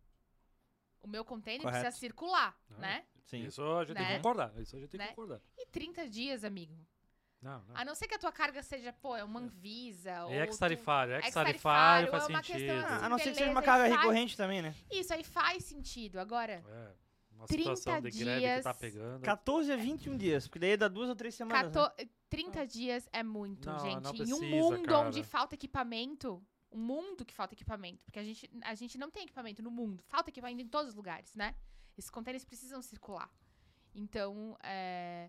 O 1.01 1.07
meu 1.09 1.25
container 1.25 1.63
Correto. 1.63 1.81
precisa 1.83 1.99
circular, 2.01 2.59
Ah, 2.71 2.79
né? 2.79 3.07
Sim. 3.25 3.45
Isso 3.45 3.63
a 3.63 3.85
gente 3.85 3.97
tem 3.97 4.05
que 4.07 4.11
Né? 4.13 4.17
concordar. 4.19 4.61
Isso 4.61 4.77
a 4.77 4.79
gente 4.81 4.91
tem 4.91 4.99
que 5.01 5.05
Né? 5.07 5.09
concordar. 5.11 5.41
E 5.57 5.67
30 5.67 6.09
dias, 6.09 6.45
amigo. 6.45 6.77
Não, 7.43 7.61
não. 7.69 7.77
A 7.77 7.85
não 7.85 7.95
ser 7.95 8.07
que 8.07 8.15
a 8.15 8.19
tua 8.19 8.31
carga 8.31 8.63
seja, 8.63 8.93
pô, 8.93 9.17
é 9.17 9.25
uma 9.25 9.41
Anvisa. 9.41 10.25
ou 10.27 10.31
É 10.33 10.45
ex-tarifário. 10.47 11.15
Ex-tarifário, 11.17 12.07
Ex-tarifário 12.07 12.11
faz 12.11 12.23
é 12.25 12.27
uma 12.29 12.43
sentido. 12.43 12.57
questão. 12.59 12.87
Ah, 12.89 13.07
a 13.07 13.09
não 13.09 13.19
ser 13.19 13.31
que 13.33 13.37
seja 13.39 13.51
uma 13.51 13.63
carga 13.63 13.97
recorrente 13.97 14.37
também, 14.37 14.63
né? 14.63 14.75
Isso 14.91 15.13
aí 15.13 15.25
faz 15.25 15.65
sentido. 15.65 16.21
Agora, 16.21 16.63
É, 16.67 16.93
uma 17.35 17.47
30 17.47 17.77
situação 17.77 18.01
de 18.01 18.11
greve 18.19 18.41
que 18.41 18.47
dias, 18.47 18.63
tá 18.65 18.73
pegando. 18.75 19.23
14 19.23 19.73
a 19.73 19.77
21 19.77 20.17
dias, 20.17 20.47
porque 20.47 20.61
daí 20.61 20.77
dá 20.77 20.87
duas 20.87 21.09
ou 21.09 21.17
três 21.17 21.35
semanas. 21.35 21.65
né? 21.75 21.83
cato- 21.83 22.09
30 22.31 22.65
dias 22.67 23.09
é 23.13 23.23
muito, 23.25 23.69
Não, 23.69 23.79
gente. 23.81 24.03
não 24.03 24.11
em 24.15 24.33
um 24.33 24.39
precisa, 24.39 24.47
mundo 24.47 24.85
cara. 24.89 25.09
onde 25.09 25.23
falta 25.25 25.55
equipamento, 25.57 26.43
um 26.71 26.79
mundo 26.79 27.25
que 27.27 27.35
falta 27.35 27.55
equipamento, 27.55 28.03
porque 28.05 28.19
a 28.21 28.25
gente, 28.25 28.49
a 28.63 28.75
gente 28.75 28.97
não 28.97 29.11
tem 29.11 29.25
equipamento 29.25 29.63
no 29.63 29.71
mundo, 29.71 30.03
falta 30.07 30.31
equipamento 30.31 30.63
em 30.63 30.69
todos 30.69 30.91
os 30.91 30.95
lugares, 30.95 31.35
né? 31.35 31.55
Esses 31.99 32.09
containers 32.09 32.45
precisam 32.45 32.81
circular. 32.81 33.29
Então, 33.95 34.57
é, 34.63 35.29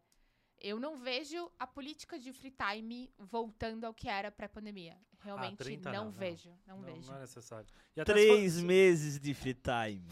eu 0.64 0.80
não 0.80 0.98
vejo 0.98 1.52
a 1.60 1.68
política 1.68 2.18
de 2.18 2.32
free 2.32 2.52
time 2.52 3.12
voltando 3.20 3.84
ao 3.84 3.94
que 3.94 4.08
era 4.08 4.32
pré-pandemia. 4.32 4.98
Realmente 5.20 5.58
30 5.58 5.92
não, 5.92 6.06
não. 6.06 6.12
Vejo, 6.12 6.50
não, 6.66 6.78
Não, 6.78 6.84
vejo. 6.84 7.08
não 7.12 7.18
é 7.18 7.22
necessário. 7.22 7.68
E 7.96 8.02
até 8.02 8.14
Três 8.14 8.58
meses 8.58 9.20
de 9.20 9.34
free 9.34 9.54
time. 9.54 10.08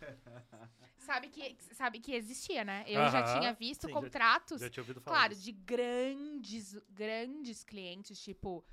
Sabe, 0.98 1.28
que, 1.28 1.56
sabe 1.74 1.98
que 1.98 2.14
existia, 2.14 2.64
né? 2.64 2.84
Eu 2.86 3.04
já 3.10 3.20
Aham, 3.22 3.40
tinha 3.40 3.52
visto 3.52 3.82
sim, 3.82 3.92
já- 3.92 4.00
contratos 4.00 4.60
Já 4.60 4.70
tinha 4.70 4.82
ouvido 4.82 5.00
falar 5.00 5.16
Claro, 5.16 5.34
disso. 5.34 5.44
de 5.46 5.52
grandes, 5.52 6.76
grandes 6.90 7.64
clientes, 7.64 8.20
tipo, 8.22 8.64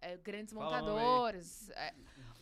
eh, 0.00 0.16
grandes 0.18 0.54
Fala 0.54 0.64
montadores. 0.80 1.70
eh, 1.70 1.94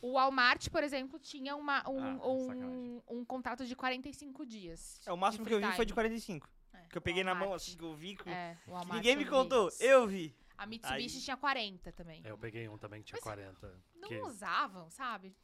o 0.02 0.12
Walmart, 0.12 0.68
por 0.68 0.82
exemplo, 0.84 1.18
tinha 1.18 1.56
uma, 1.56 1.88
um, 1.88 2.20
Ah, 2.20 2.26
um, 2.26 3.02
um 3.08 3.24
contrato 3.24 3.64
de 3.66 3.74
45 3.74 4.44
dias. 4.44 5.00
É, 5.06 5.12
o 5.12 5.16
máximo 5.16 5.46
que 5.46 5.54
eu 5.54 5.58
vi 5.58 5.72
foi 5.72 5.86
de 5.86 5.92
time. 5.92 5.94
45. 5.94 6.46
Que 6.90 6.98
eu 6.98 7.02
peguei 7.02 7.22
na 7.24 7.34
mão, 7.34 7.54
assim, 7.54 7.76
que 7.76 7.84
eu 7.84 7.94
vi. 7.94 8.16
Que 8.16 8.28
É, 8.28 8.56
o 8.66 8.94
ninguém 8.94 9.16
me 9.16 9.24
contou, 9.24 9.70
eu 9.80 10.06
vi. 10.06 10.34
A 10.58 10.66
Mitsubishi 10.66 11.16
Aí- 11.18 11.22
tinha 11.24 11.36
40 11.36 11.92
também. 11.92 12.20
É, 12.24 12.30
eu 12.30 12.36
peguei 12.36 12.68
um 12.68 12.76
também 12.76 13.00
que 13.00 13.06
tinha 13.06 13.16
Mas 13.16 13.22
40. 13.24 13.72
Não 13.94 14.08
que- 14.08 14.20
usavam, 14.20 14.90
sabe? 14.90 15.34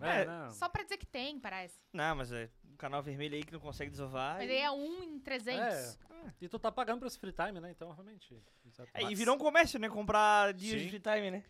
É, 0.00 0.22
É, 0.22 0.24
não. 0.26 0.50
Só 0.52 0.68
pra 0.68 0.82
dizer 0.82 0.96
que 0.98 1.06
tem, 1.06 1.38
parece. 1.38 1.78
Não, 1.92 2.16
mas 2.16 2.32
é 2.32 2.50
um 2.70 2.76
canal 2.76 3.02
vermelho 3.02 3.34
aí 3.36 3.44
que 3.44 3.52
não 3.52 3.60
consegue 3.60 3.90
desovar. 3.90 4.38
Mas 4.38 4.48
e- 4.48 4.52
aí 4.52 4.58
é 4.58 4.70
um 4.70 5.02
em 5.04 5.18
300. 5.20 5.98
É. 6.00 6.32
E 6.40 6.48
tu 6.48 6.58
tá 6.58 6.70
pagando 6.72 6.98
por 7.00 7.06
esse 7.06 7.18
free 7.18 7.32
time, 7.32 7.60
né? 7.60 7.70
Então, 7.70 7.90
realmente. 7.92 8.34
exato. 8.66 8.90
É, 8.94 9.02
e 9.02 9.04
Mas- 9.04 9.18
virou 9.18 9.34
um 9.36 9.38
comércio, 9.38 9.78
né? 9.78 9.88
Comprar 9.88 10.52
dias 10.52 10.78
de 10.78 10.84
Sim. 10.84 10.88
free 10.90 11.00
time, 11.00 11.30
né? 11.30 11.44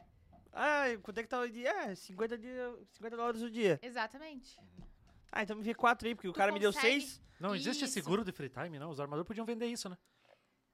Ah, 0.53 0.85
quanto 1.03 1.19
é 1.19 1.23
que 1.23 1.29
tá 1.29 1.41
o 1.41 1.49
dia? 1.49 1.71
É, 1.71 1.95
50, 1.95 2.37
dia, 2.37 2.77
50 2.93 3.17
dólares 3.17 3.41
o 3.43 3.51
dia. 3.51 3.79
Exatamente. 3.83 4.59
Ah, 5.33 5.43
então 5.43 5.57
me 5.57 5.63
vê 5.63 5.75
quatro 5.75 6.07
aí, 6.09 6.15
porque 6.15 6.29
o 6.29 6.33
Tu 6.33 6.37
cara 6.37 6.53
me 6.53 6.59
deu 6.59 6.73
consegue- 6.73 7.01
seis. 7.03 7.23
Não, 7.39 7.55
existe 7.55 7.85
Isso. 7.85 7.95
seguro 7.95 8.25
de 8.25 8.33
free 8.33 8.49
time, 8.51 8.79
não? 8.79 8.91
Os 8.91 9.01
armadores 9.01 9.27
podiam 9.27 9.47
vender 9.47 9.67
isso, 9.67 9.89
né? 9.89 9.97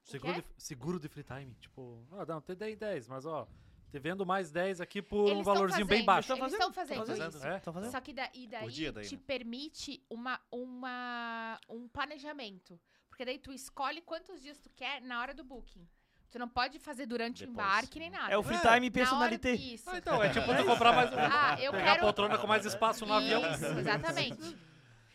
Seguro 0.03 0.33
quê? 0.35 0.41
de, 0.41 0.63
seguro 0.63 0.99
de 0.99 1.07
free 1.07 1.23
time. 1.23 1.53
Tipo, 1.61 2.05
ah, 2.11 2.25
não, 2.25 2.41
te 2.41 2.55
dei 2.55 2.75
10, 2.75 3.07
mas 3.07 3.25
ó, 3.25 3.47
te 3.89 3.99
vendo 3.99 4.25
mais 4.25 4.51
10 4.51 4.81
aqui 4.81 5.01
por 5.01 5.27
Eles 5.27 5.39
um 5.41 5.43
tão 5.43 5.53
valorzinho 5.53 5.85
bem 5.85 5.97
fazendo, 5.99 6.05
baixo. 6.05 6.31
Eles 6.33 6.51
estão 6.53 6.73
fazendo, 6.73 6.97
Tão 6.97 7.05
fazendo, 7.15 7.35
isso. 7.37 7.47
é? 7.47 7.57
Estão 7.57 7.73
fazendo? 7.73 7.91
Só 7.91 8.01
que 8.01 8.13
da, 8.13 8.29
e 8.33 8.47
daí 8.47 8.69
dia 8.69 8.91
daí, 8.91 9.05
te 9.07 9.15
né? 9.15 9.21
permite 9.25 10.03
uma, 10.09 10.39
uma, 10.51 11.59
um 11.69 11.87
planejamento. 11.87 12.79
Porque 13.09 13.23
daí 13.25 13.39
tu 13.39 13.51
escolhe 13.51 14.01
quantos 14.01 14.41
dias 14.41 14.57
tu 14.59 14.69
quer 14.71 15.01
na 15.01 15.19
hora 15.21 15.33
do 15.33 15.43
booking. 15.43 15.87
Tu 16.29 16.37
não 16.39 16.47
pode 16.49 16.77
fazer 16.79 17.05
durante 17.05 17.43
o 17.43 17.47
Depois. 17.47 17.65
embarque 17.67 17.99
nem 17.99 18.09
nada. 18.09 18.31
É 18.33 18.37
o 18.37 18.43
free 18.43 18.55
É, 18.57 18.59
time 18.59 18.69
Na 18.69 18.75
hora- 18.75 18.91
personalité. 18.91 19.53
Isso. 19.53 19.89
Ah, 19.89 19.97
então, 19.97 20.21
é 20.23 20.29
tipo 20.29 20.45
tu 20.55 20.65
comprar 20.65 20.93
mais. 20.93 21.09
Ah, 21.13 21.55
eu 21.61 21.71
pegar 21.71 21.83
quero... 21.85 21.99
a 21.99 22.03
poltrona 22.03 22.37
com 22.37 22.47
mais 22.47 22.65
espaço 22.65 23.05
no 23.05 23.13
avião. 23.13 23.41
Isso, 23.53 23.65
exatamente. 23.65 24.57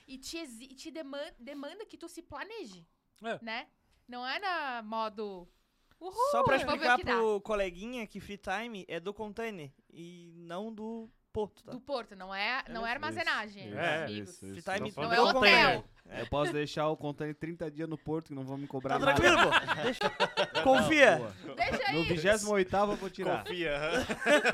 E 0.09 0.19
te, 0.19 0.37
exi- 0.37 0.67
te 0.69 0.91
demanda, 0.91 1.33
demanda 1.39 1.87
que 1.87 1.97
tu 1.97 2.07
se 2.07 2.21
planeje, 2.21 2.87
É. 3.25 3.39
né? 3.41 3.67
Não 4.07 4.27
é 4.27 4.39
na 4.39 4.83
modo... 4.83 5.49
Uhul, 5.99 6.13
Só 6.33 6.43
pra 6.43 6.57
eu 6.57 6.67
vou 6.67 6.77
ver 6.77 6.81
o 6.81 6.93
explicar 6.93 6.97
que 6.99 7.05
dá. 7.05 7.13
pro 7.17 7.41
coleguinha 7.41 8.07
que 8.07 8.21
free 8.21 8.37
time 8.37 8.85
é 8.89 9.01
do 9.01 9.15
container 9.15 9.73
e 9.91 10.35
não 10.37 10.71
do 10.75 11.09
porto, 11.33 11.63
tá? 11.65 11.73
Do 11.73 11.81
porto, 11.81 12.15
não 12.15 12.35
é, 12.35 12.63
não 12.69 12.87
é 12.87 12.91
armazenagem, 12.91 13.65
isso, 13.67 13.75
meus 13.75 13.87
é, 13.87 14.05
amigos. 14.05 14.29
isso, 14.31 14.47
isso. 14.47 14.59
Então, 14.59 14.75
Não 14.79 14.91
falando 14.91 15.13
é 15.13 15.17
do 15.17 15.23
hotel. 15.23 15.33
container. 15.35 15.83
Eu 16.19 16.27
posso 16.27 16.53
deixar 16.53 16.89
o 16.89 16.97
container 16.97 17.35
30 17.35 17.71
dias 17.71 17.89
no 17.89 17.97
porto 17.97 18.27
que 18.29 18.35
não 18.35 18.45
vão 18.45 18.59
me 18.59 18.67
cobrar 18.67 18.99
Tá 18.99 19.07
nada. 19.07 19.19
tranquilo, 19.19 19.51
pô. 19.51 19.51
Deixa. 19.83 20.63
Confia. 20.63 21.17
Boa. 21.17 21.55
Deixa 21.57 21.93
No 21.93 21.99
aí. 22.01 22.05
28 22.05 22.77
eu 22.77 22.97
vou 22.97 23.09
tirar. 23.11 23.45
Confia. 23.45 23.73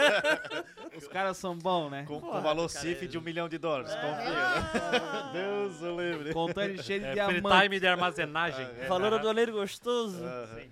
Os 0.96 1.08
caras 1.08 1.36
são 1.36 1.56
bons, 1.58 1.90
né? 1.90 2.04
com, 2.06 2.20
com 2.20 2.40
valor 2.40 2.68
cara, 2.72 2.80
CIF 2.80 3.04
é- 3.04 3.08
de 3.08 3.18
um 3.18 3.22
milhão 3.22 3.48
de 3.48 3.58
dólares. 3.58 3.90
É. 3.90 4.00
Confia. 4.00 5.30
Deus 5.32 5.80
o 5.82 6.00
livre. 6.00 6.32
Container 6.32 6.82
cheio 6.82 7.00
de 7.00 7.06
É, 7.06 7.12
diamante. 7.14 7.62
time 7.62 7.80
de 7.80 7.86
armazenagem. 7.86 8.66
É. 8.80 8.86
Valor 8.86 9.14
aduaneiro 9.14 9.52
gostoso. 9.52 10.22
Aham. 10.22 10.62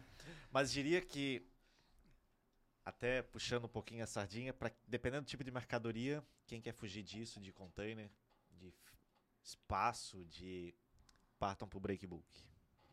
Mas 0.52 0.70
diria 0.72 1.00
que, 1.00 1.42
até 2.86 3.20
puxando 3.20 3.64
um 3.64 3.68
pouquinho 3.68 4.04
a 4.04 4.06
sardinha, 4.06 4.54
pra, 4.54 4.70
dependendo 4.86 5.22
do 5.24 5.28
tipo 5.28 5.42
de 5.42 5.50
mercadoria, 5.50 6.22
quem 6.46 6.60
quer 6.62 6.72
fugir 6.72 7.02
disso, 7.02 7.40
de 7.40 7.52
container, 7.52 8.08
de 8.52 8.72
espaço, 9.42 10.24
de. 10.26 10.72
partam 11.38 11.66
pro 11.68 11.80
breakbook. 11.80 12.24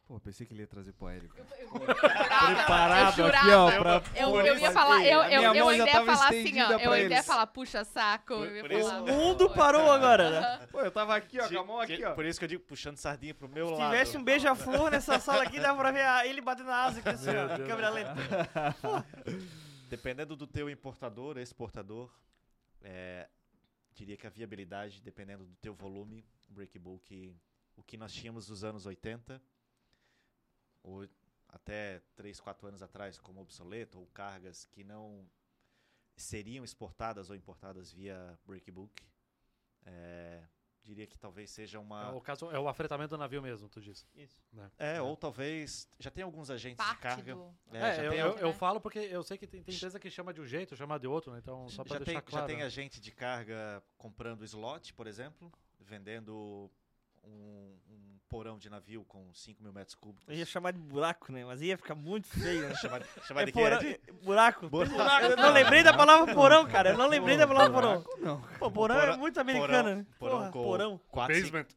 Pô, 0.06 0.20
pensei 0.20 0.46
que 0.46 0.54
ele 0.54 0.64
ia 0.64 0.68
trazer 0.68 0.92
pro 0.92 1.08
aéreo. 1.08 1.30
cara. 1.30 1.46
Preparado 1.48 3.16
Preparado 3.16 3.26
aqui, 3.26 3.50
ó, 3.52 3.72
pra... 3.80 4.04
Eu, 4.16 4.42
eu 4.46 4.58
ia 4.58 4.72
falar, 4.72 5.06
eu, 5.06 5.22
a 5.22 5.32
eu, 5.32 5.54
eu 5.56 5.70
ainda 5.70 5.86
ia 5.90 6.06
falar 6.06 6.28
assim, 6.28 6.62
ó. 6.62 6.72
Eu 6.78 6.92
ainda 6.92 7.16
ia 7.16 7.24
falar, 7.24 7.48
puxa 7.48 7.86
saco. 7.86 8.34
Eu 8.34 8.82
falar, 8.82 9.02
O 9.02 9.06
mundo 9.08 9.48
pô. 9.48 9.56
parou 9.56 9.90
agora, 9.90 10.30
né? 10.60 10.68
Pô, 10.70 10.82
eu 10.82 10.92
tava 10.92 11.16
aqui, 11.16 11.40
ó, 11.40 11.48
Di- 11.48 11.56
com 11.56 11.62
a 11.62 11.66
mão 11.66 11.80
aqui, 11.80 11.96
que- 11.96 12.06
ó. 12.06 12.14
Por 12.14 12.26
isso 12.26 12.38
que 12.38 12.44
eu 12.44 12.50
digo, 12.50 12.64
puxando 12.64 12.98
sardinha 12.98 13.34
pro 13.34 13.48
meu 13.48 13.68
Se 13.68 13.74
lado. 13.76 13.92
tivesse 13.92 14.18
um 14.18 14.24
beija-flor 14.24 14.92
nessa 14.92 15.18
sala 15.20 15.44
aqui, 15.44 15.58
dava 15.58 15.80
pra 15.80 15.92
ver 15.92 16.30
ele 16.30 16.42
batendo 16.42 16.66
na 16.68 16.84
asa 16.84 17.00
aqui 17.00 17.08
assim, 17.10 17.30
ó, 17.30 17.66
câmera 17.66 17.90
lenta. 17.90 18.14
Dependendo 19.94 20.36
do 20.36 20.48
teu 20.48 20.72
importador, 20.72 21.38
exportador, 21.38 22.12
é, 22.82 23.30
diria 23.94 24.18
que 24.18 24.26
a 24.26 24.30
viabilidade, 24.32 25.00
dependendo 25.00 25.46
do 25.46 25.56
teu 25.58 25.76
volume, 25.76 26.26
breakbook, 26.50 27.40
o 27.76 27.84
que 27.84 27.96
nós 27.96 28.12
tínhamos 28.12 28.50
nos 28.50 28.64
anos 28.64 28.88
80, 28.88 29.40
ou 30.82 31.08
até 31.48 32.00
3, 32.16 32.40
4 32.40 32.70
anos 32.70 32.82
atrás, 32.82 33.20
como 33.20 33.40
obsoleto, 33.40 34.00
ou 34.00 34.08
cargas 34.08 34.66
que 34.66 34.84
não 34.84 35.30
seriam 36.16 36.66
exportadas 36.66 37.30
ou 37.30 37.36
importadas 37.36 37.94
via 37.94 38.40
breakbook, 38.48 39.00
é, 39.86 40.44
diria 40.84 41.08
que 41.08 41.18
talvez 41.18 41.50
seja 41.50 41.78
É, 41.78 41.82
uma... 41.82 42.12
o 42.14 42.22
caso 42.22 42.52
é 42.52 42.60
o 42.60 42.68
afretamento 42.68 43.12
do 43.12 43.18
navio 43.18 43.42
mesmo, 43.42 43.70
tu 43.70 43.80
disse. 43.82 44.06
Isso. 44.16 44.38
Né? 44.52 44.70
É, 44.78 45.02
ou 45.02 45.16
talvez... 45.16 45.88
Já 45.98 46.12
tem 46.12 46.24
alguns 46.24 46.50
agentes 46.50 46.78
de 46.86 46.92
Parte 46.92 47.02
carga... 47.02 47.36
do... 47.36 47.56
É, 47.72 47.78
É, 47.78 47.96
já 47.96 48.04
eu, 48.04 48.12
tem 48.12 48.20
eu, 48.20 48.38
eu 48.38 48.48
né? 48.48 48.54
falo 48.54 48.82
porque 48.82 49.00
eu 49.00 49.24
sei 49.24 49.38
que 49.38 49.48
tem, 49.48 49.64
tem 49.64 49.76
empresa 49.76 50.00
que 50.00 50.10
chama 50.10 50.34
de 50.34 50.42
um 50.42 50.46
jeito, 50.46 50.76
chama 50.76 51.00
de 51.00 51.08
outro, 51.08 51.32
né? 51.32 51.40
Então, 51.40 51.68
só 51.70 51.84
pra 51.84 51.94
já, 51.98 52.04
deixar 52.04 52.22
tem, 52.22 52.30
claro. 52.30 52.48
já 52.48 52.54
tem 52.56 52.64
agente 52.64 53.00
de 53.00 53.12
carga 53.12 53.82
comprando 53.98 54.44
slot, 54.44 54.94
por 54.94 55.08
exemplo, 55.08 55.52
vendendo 55.80 56.70
um, 57.24 57.78
um 57.90 58.13
porão 58.34 58.58
de 58.58 58.68
navio 58.68 59.06
com 59.06 59.32
5 59.32 59.62
mil 59.62 59.72
metros 59.72 59.94
cúbicos. 59.96 60.28
Eu 60.28 60.36
ia 60.36 60.46
chamar 60.46 60.72
de 60.72 60.80
buraco, 60.80 61.32
né? 61.32 61.46
Mas 61.46 61.62
ia 61.62 61.78
ficar 61.78 61.94
muito 61.94 62.28
feio, 62.28 62.68
né? 62.68 62.74
Chamar, 62.82 63.04
chamar 63.28 63.42
É 63.42 63.46
de 63.46 63.52
quê? 63.52 63.60
porão, 63.60 63.78
De- 63.80 63.88
é 64.08 64.12
buraco. 64.24 64.70
Buraco. 64.70 64.96
Eu 65.26 65.38
não 65.38 65.52
lembrei 65.54 65.84
da 65.84 65.94
palavra 65.96 66.34
porão, 66.34 66.66
cara. 66.68 66.90
Eu 66.90 66.98
não 66.98 67.08
lembrei 67.08 67.38
da 67.38 67.46
palavra 67.48 67.72
porão. 67.74 68.04
Não. 68.20 68.42
Pô, 68.58 68.72
porão 68.72 68.96
é 68.96 69.00
Porão- 69.02 69.18
muito 69.20 69.40
americano, 69.40 69.96
né? 69.98 70.06
porão 70.18 70.38
Porra, 70.40 70.52
com- 70.52 70.64
porão. 70.64 71.02
4, 71.10 71.36
5, 71.36 71.52
Basement. 71.52 71.68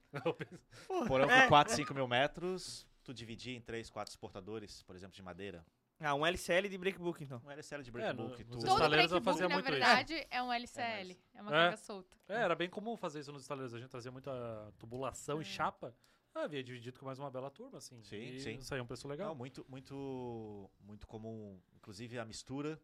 porão 1.06 1.30
É. 1.30 1.42
com 1.42 1.48
4, 1.48 1.74
5 1.74 1.92
mil 1.94 2.08
metros, 2.08 2.86
tu 3.04 3.12
dividir 3.12 3.54
em 3.54 3.60
3, 3.60 3.90
4 3.90 4.10
exportadores, 4.12 4.82
por 4.82 4.96
exemplo, 4.96 5.14
de 5.14 5.22
madeira. 5.22 5.64
Ah, 5.98 6.14
um 6.14 6.26
LCL 6.26 6.68
de 6.68 6.76
breakbook, 6.76 7.22
então. 7.24 7.40
Um 7.44 7.50
LCL 7.50 7.82
de 7.82 7.88
É, 7.88 7.92
no- 7.92 8.28
breakbook. 8.28 8.44
nos 8.44 8.56
tu- 8.62 8.66
Todo 8.66 8.72
estaleiros 8.76 9.10
breakbook, 9.10 9.24
fazia 9.24 9.48
na 9.48 9.54
muito 9.54 9.64
isso. 9.70 9.78
verdade, 9.78 10.26
é 10.30 10.42
um 10.42 10.52
LCL. 10.52 11.18
É 11.34 11.42
uma 11.42 11.50
É. 11.50 11.54
carga 11.54 11.76
solta. 11.78 12.16
É, 12.28 12.34
era 12.42 12.54
bem 12.54 12.68
comum 12.68 12.96
fazer 12.96 13.20
isso 13.20 13.32
nos 13.32 13.42
estaleiros. 13.42 13.74
A 13.74 13.78
gente 13.78 13.88
trazia 13.88 14.12
muita 14.12 14.30
tubulação 14.78 15.38
É. 15.38 15.42
e 15.42 15.44
chapa. 15.44 15.94
Ah, 16.36 16.42
havia 16.44 16.62
dividido 16.62 16.98
com 16.98 17.06
mais 17.06 17.18
uma 17.18 17.30
bela 17.30 17.50
turma, 17.50 17.78
assim. 17.78 18.02
Sim, 18.02 18.34
e 18.34 18.40
sim. 18.40 18.60
Saía 18.60 18.82
um 18.82 18.86
preço 18.86 19.08
legal. 19.08 19.28
Não, 19.28 19.34
muito, 19.34 19.64
muito, 19.70 20.70
muito 20.80 21.06
comum. 21.06 21.58
Inclusive 21.76 22.18
a 22.18 22.26
mistura. 22.26 22.78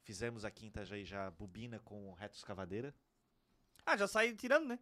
Fizemos 0.00 0.46
aqui 0.46 0.64
em 0.64 0.68
Itajaí 0.68 1.04
já 1.04 1.30
bobina 1.30 1.78
com 1.80 2.14
reto 2.14 2.36
escavadeira. 2.36 2.94
Ah, 3.84 3.98
já 3.98 4.08
sai 4.08 4.32
tirando, 4.32 4.66
né? 4.66 4.78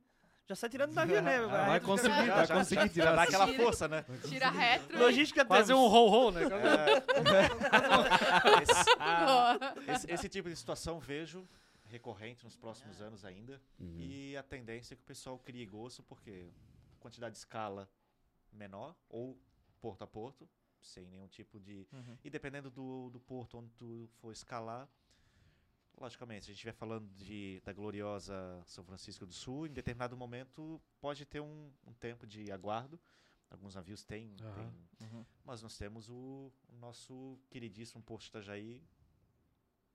Já 0.46 0.54
sai 0.54 0.70
tirando 0.70 0.90
do 0.90 0.94
navio, 0.94 1.20
né? 1.22 1.38
Ah, 1.50 1.64
A 1.64 1.66
vai 1.70 1.80
conseguir, 1.80 2.26
vai 2.30 2.46
conseguir 2.46 2.88
tirar. 2.90 3.16
Dá 3.16 3.22
aquela 3.24 3.46
Tira. 3.46 3.62
força, 3.64 3.88
né? 3.88 4.04
Tira 4.28 4.48
retro. 4.48 4.96
Logística 4.96 5.44
Quase 5.44 5.72
um 5.72 5.76
temos. 5.78 5.90
roll-roll, 5.90 6.30
né? 6.32 6.42
É. 6.44 7.02
Esse-. 8.62 9.90
Esse, 9.90 10.12
esse 10.12 10.28
tipo 10.28 10.48
de 10.48 10.54
situação 10.54 11.00
vejo 11.00 11.48
recorrente 11.86 12.44
nos 12.44 12.54
próximos 12.56 13.00
anos 13.02 13.24
ainda. 13.24 13.60
Uhum. 13.80 13.96
E 13.98 14.36
a 14.36 14.42
tendência 14.44 14.94
é 14.94 14.96
que 14.96 15.02
o 15.02 15.06
pessoal 15.06 15.36
crie 15.36 15.66
gosto, 15.66 16.00
porque 16.04 16.48
quantidade 17.00 17.32
de 17.32 17.38
escala 17.38 17.88
menor, 18.56 18.96
ou 19.08 19.38
porto 19.80 20.02
a 20.02 20.06
porto, 20.06 20.48
sem 20.80 21.06
nenhum 21.06 21.28
tipo 21.28 21.58
de. 21.58 21.86
Uhum. 21.92 22.18
E 22.24 22.30
dependendo 22.30 22.70
do, 22.70 23.10
do 23.10 23.20
porto 23.20 23.58
onde 23.58 23.70
tu 23.72 24.08
for 24.20 24.32
escalar, 24.32 24.88
logicamente, 25.98 26.44
se 26.44 26.50
a 26.50 26.52
gente 26.52 26.58
estiver 26.58 26.72
falando 26.72 27.08
de, 27.14 27.60
da 27.64 27.72
gloriosa 27.72 28.34
São 28.66 28.84
Francisco 28.84 29.26
do 29.26 29.32
Sul, 29.32 29.66
em 29.66 29.72
determinado 29.72 30.16
momento 30.16 30.80
pode 31.00 31.24
ter 31.24 31.40
um, 31.40 31.70
um 31.86 31.92
tempo 31.94 32.26
de 32.26 32.50
aguardo. 32.50 33.00
Alguns 33.50 33.74
navios 33.74 34.04
têm, 34.04 34.36
Aham. 34.40 34.54
têm 34.54 34.84
Uhum. 35.00 35.24
mas 35.44 35.62
nós 35.62 35.76
temos 35.76 36.08
o, 36.08 36.50
o 36.68 36.76
nosso 36.76 37.38
queridíssimo 37.50 38.02
Porto 38.02 38.26
Itajaí, 38.26 38.82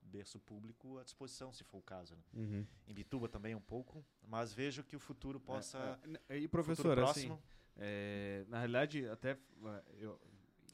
berço 0.02 0.38
público 0.40 0.98
à 0.98 1.04
disposição, 1.04 1.52
se 1.52 1.64
for 1.64 1.78
o 1.78 1.82
caso. 1.82 2.14
Né? 2.16 2.22
Uhum. 2.34 2.66
Em 2.86 2.94
Bituba 2.94 3.28
também 3.28 3.54
um 3.54 3.60
pouco, 3.60 4.04
mas 4.22 4.52
vejo 4.52 4.82
que 4.84 4.96
o 4.96 5.00
futuro 5.00 5.38
possa. 5.40 5.98
É, 6.28 6.36
é, 6.36 6.38
E 6.38 6.48
futuro 6.48 6.48
professor, 6.48 6.98
assim, 7.00 7.28
próximo, 7.28 7.42
é, 7.76 8.44
na 8.48 8.58
realidade, 8.58 9.06
até 9.08 9.30
é, 9.32 9.82
eu 9.98 10.20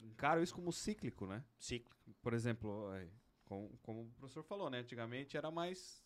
encaro 0.03 0.43
isso 0.43 0.55
como 0.55 0.73
cíclico, 0.73 1.27
né? 1.27 1.45
ciclo. 1.59 1.95
Por 2.23 2.33
exemplo, 2.35 2.93
é, 2.95 3.09
com- 3.45 3.71
como 3.83 4.03
o 4.03 4.11
professor 4.19 4.43
falou, 4.43 4.69
né? 4.71 4.79
Antigamente 4.79 5.37
era 5.37 5.51
mais. 5.51 6.05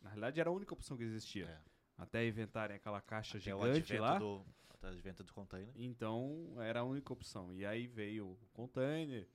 Na 0.00 0.10
realidade, 0.10 0.40
era 0.40 0.48
a 0.50 0.52
única 0.52 0.72
opção 0.74 0.96
que 0.96 1.02
existia. 1.04 1.46
É. 1.46 1.60
Até 1.96 2.26
inventarem 2.26 2.76
aquela 2.76 3.00
caixa 3.00 3.38
Até 3.38 3.50
gigante 3.50 3.98
lá. 3.98 4.18
do, 4.18 4.44
até 4.70 4.86
o 4.86 4.90
advento 4.90 5.24
do 5.24 5.32
container. 5.32 5.72
Então, 5.74 6.54
era 6.60 6.80
a 6.80 6.84
única 6.84 7.12
opção. 7.12 7.52
E 7.52 7.66
aí 7.66 7.86
veio 7.88 8.28
o 8.28 8.48
container, 8.52 9.28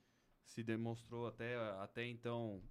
se 0.44 0.62
demonstrou 0.62 1.26
até, 1.26 1.56
até 1.80 2.06
então 2.06 2.62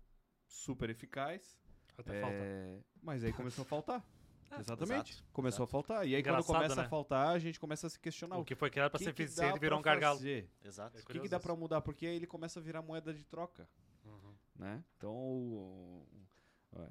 super 0.48 0.90
eficaz. 0.90 1.60
Até 1.96 2.20
falta. 2.22 2.36
é, 2.36 2.80
mas 3.04 3.24
aí 3.24 3.32
começou 3.34 3.62
a 3.62 3.66
faltar. 3.66 4.04
É, 4.52 4.60
Exatamente. 4.60 5.14
exato, 5.14 5.28
começou 5.34 5.64
exato. 5.64 5.64
a 5.64 5.68
faltar. 5.84 6.08
E 6.08 6.14
aí, 6.16 6.22
Engraçado, 6.22 6.46
quando 6.46 6.58
começa 6.58 6.76
né? 6.76 6.82
a 6.84 6.90
faltar, 6.90 7.28
a 7.36 7.40
gente 7.40 7.60
começa 7.60 7.88
a 7.88 7.90
se 7.90 8.00
questionar. 8.00 8.38
O 8.38 8.46
que 8.46 8.56
foi 8.56 8.70
criado 8.70 8.92
pra 8.92 8.98
que 9.00 9.04
ser 9.06 9.10
eficiente 9.12 9.60
virou 9.60 9.80
um 9.80 9.82
gargalo. 9.82 10.18
fazer? 10.18 10.50
Exato. 10.64 10.98
É 10.98 11.02
O 11.02 11.06
que, 11.06 11.20
que 11.20 11.28
dá 11.28 11.38
isso. 11.38 11.56
mudar? 11.58 11.82
Porque 11.82 12.06
aí 12.06 12.16
ele 12.16 12.28
começa 12.28 12.60
a 12.60 12.64
virar 12.64 12.82
moeda 12.82 13.14
de 13.14 13.24
troca, 13.26 13.68
Uhum. 14.06 14.34
né? 14.56 14.84
Então, 14.98 16.06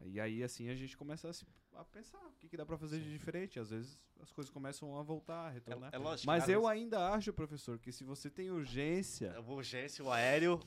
e 0.04 0.20
aí 0.20 0.42
assim 0.42 0.68
a 0.68 0.74
gente 0.74 0.96
começa 0.96 1.28
a, 1.28 1.32
se- 1.32 1.44
a 1.74 1.84
pensar 1.84 2.18
o 2.18 2.32
que, 2.38 2.48
que 2.48 2.56
dá 2.56 2.64
pra 2.64 2.76
fazer 2.78 3.00
de 3.00 3.10
diferente. 3.10 3.58
Às 3.58 3.70
vezes 3.70 4.00
as 4.20 4.30
coisas 4.32 4.50
começam 4.50 4.96
a 4.98 5.02
voltar, 5.02 5.46
a 5.46 5.50
retornar. 5.50 5.90
É, 5.92 5.96
é 5.96 5.98
lógico. 5.98 6.26
Mas 6.26 6.48
eu 6.48 6.66
ainda 6.68 7.08
acho, 7.12 7.32
professor, 7.32 7.78
que 7.78 7.90
se 7.90 8.04
você 8.04 8.30
tem 8.30 8.50
urgência, 8.50 9.34
A 9.36 9.40
urgência, 9.40 10.04
o 10.04 10.10
aéreo. 10.10 10.60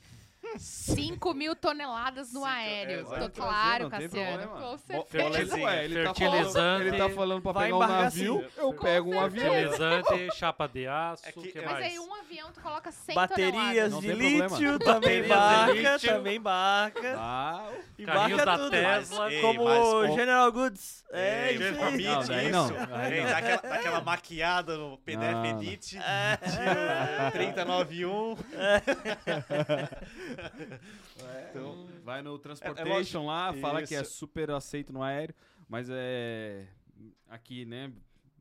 5 0.58 1.34
mil 1.34 1.54
toneladas 1.54 2.32
no 2.32 2.46
é, 2.46 2.50
aéreo. 2.50 3.14
É, 3.14 3.18
Tô 3.20 3.30
claro, 3.30 3.90
Cassiano. 3.90 4.48
Com 4.48 4.78
certeza. 4.78 5.56
Ué, 5.56 5.84
ele, 5.84 6.04
tá 6.04 6.14
falando, 6.14 6.80
ele 6.82 6.98
tá 6.98 7.10
falando 7.10 7.42
pra 7.42 7.54
pegar 7.54 7.76
um 7.76 7.78
navio, 7.78 8.38
assim. 8.38 8.48
eu 8.56 8.72
pego 8.74 9.14
um 9.14 9.20
avião. 9.20 9.52
Fertilizante, 9.52 10.36
chapa 10.36 10.66
de 10.66 10.86
aço, 10.86 11.26
é 11.26 11.32
que, 11.32 11.52
que 11.52 11.58
é 11.58 11.64
mas 11.64 11.84
aí 11.84 11.98
um 11.98 12.14
avião 12.14 12.50
tu 12.52 12.60
coloca 12.60 12.90
100 12.90 13.14
Baterias 13.14 13.54
toneladas. 13.54 13.94
Baterias 13.94 14.56
de 14.58 14.58
lítio 14.58 14.78
também 14.78 15.28
barca, 15.28 15.98
também 15.98 16.40
barca. 16.40 17.16
Ah, 17.18 17.70
e 17.98 18.04
da 18.04 18.58
tudo. 18.58 18.70
Tesla. 18.70 19.32
Ei, 19.32 19.40
como 19.40 19.64
mas, 19.64 20.14
General 20.14 20.52
Goods. 20.52 21.04
É, 21.10 21.52
isso 21.52 21.82
aí. 21.82 22.02
Não, 22.02 22.24
daí 22.24 22.50
não. 22.50 22.68
Dá 22.68 23.74
aquela 23.74 24.00
maquiada 24.00 24.76
no 24.76 24.98
PDF 24.98 25.44
Edit. 25.62 25.98
É. 25.98 26.38
É. 30.46 31.50
tio, 31.50 31.50
391. 31.50 31.50
Então, 31.50 31.88
vai 32.04 32.22
no 32.22 32.32
É- 32.32 32.36
é 32.36 32.38
Transportation 32.38 33.26
lá, 33.26 33.52
fala 33.54 33.82
que 33.82 33.94
é 33.94 34.02
Isso. 34.02 34.12
super 34.12 34.50
aceito 34.50 34.92
no 34.92 35.02
aéreo, 35.02 35.34
mas 35.68 35.88
é. 35.90 36.66
Aqui, 37.28 37.64
né? 37.64 37.92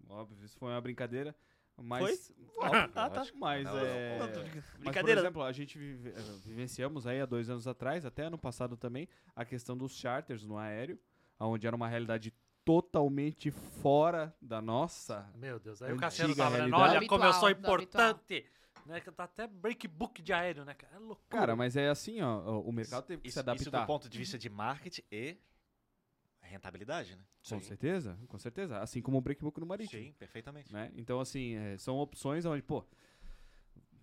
Óbvio, 0.09 0.37
isso 0.45 0.57
foi 0.57 0.69
uma 0.71 0.81
brincadeira. 0.81 1.35
Mas. 1.77 2.31
Óbvio, 2.57 2.79
Ah, 2.79 2.87
tá. 2.87 3.07
lógico, 3.19 3.37
Mas 3.37 3.65
Não, 3.65 3.77
é. 3.79 4.17
Não, 4.19 4.27
brincando. 4.27 4.63
Mas, 4.79 4.97
por 5.01 5.09
exemplo, 5.09 5.43
a 5.43 5.51
gente 5.51 5.77
vive- 5.77 6.09
eh, 6.09 6.37
vivenciamos 6.45 7.05
aí 7.05 7.19
há 7.19 7.25
dois 7.25 7.49
anos 7.49 7.67
atrás, 7.67 8.05
até 8.05 8.23
ano 8.23 8.37
passado 8.37 8.77
também, 8.77 9.09
a 9.35 9.43
questão 9.43 9.75
dos 9.77 9.91
charters 9.97 10.45
no 10.45 10.57
aéreo, 10.57 10.97
onde 11.39 11.67
era 11.67 11.75
uma 11.75 11.87
realidade 11.87 12.33
totalmente 12.63 13.51
fora 13.51 14.33
da 14.41 14.61
nossa. 14.61 15.29
Meu 15.35 15.59
Deus, 15.59 15.81
aí 15.81 15.91
o 15.93 15.97
Cassiano 15.97 16.35
tava. 16.35 16.57
Olha 16.75 17.05
como 17.07 17.23
eu 17.25 17.33
sou 17.33 17.49
importante. 17.49 18.45
Né? 18.85 19.01
Que 19.01 19.11
tá 19.11 19.23
até 19.23 19.47
breakbook 19.47 20.21
de 20.21 20.31
aéreo, 20.31 20.63
né? 20.63 20.73
cara? 20.75 20.95
É 20.95 20.99
loucura. 20.99 21.27
Cara, 21.29 21.55
mas 21.55 21.75
é 21.75 21.89
assim, 21.89 22.21
ó, 22.21 22.59
o 22.61 22.71
mercado 22.71 23.03
teve 23.05 23.21
que 23.23 23.27
Isso, 23.29 23.41
se 23.41 23.55
isso 23.55 23.63
do 23.71 23.75
adaptar. 23.75 23.85
ponto 23.87 24.07
de 24.07 24.17
vista 24.17 24.37
de 24.37 24.49
marketing 24.49 25.01
e 25.11 25.37
Rentabilidade, 26.41 27.15
né? 27.15 27.21
Com 27.49 27.59
certeza, 27.59 28.17
com 28.27 28.37
certeza. 28.37 28.77
Assim 28.79 29.01
como 29.01 29.17
o 29.17 29.21
breakbook 29.21 29.59
no 29.59 29.65
marítimo. 29.65 29.99
Sim, 30.03 30.13
perfeitamente. 30.13 30.71
né? 30.71 30.91
Então, 30.95 31.19
assim, 31.19 31.55
é, 31.55 31.75
são 31.79 31.97
opções 31.97 32.45
onde, 32.45 32.61
pô, 32.61 32.85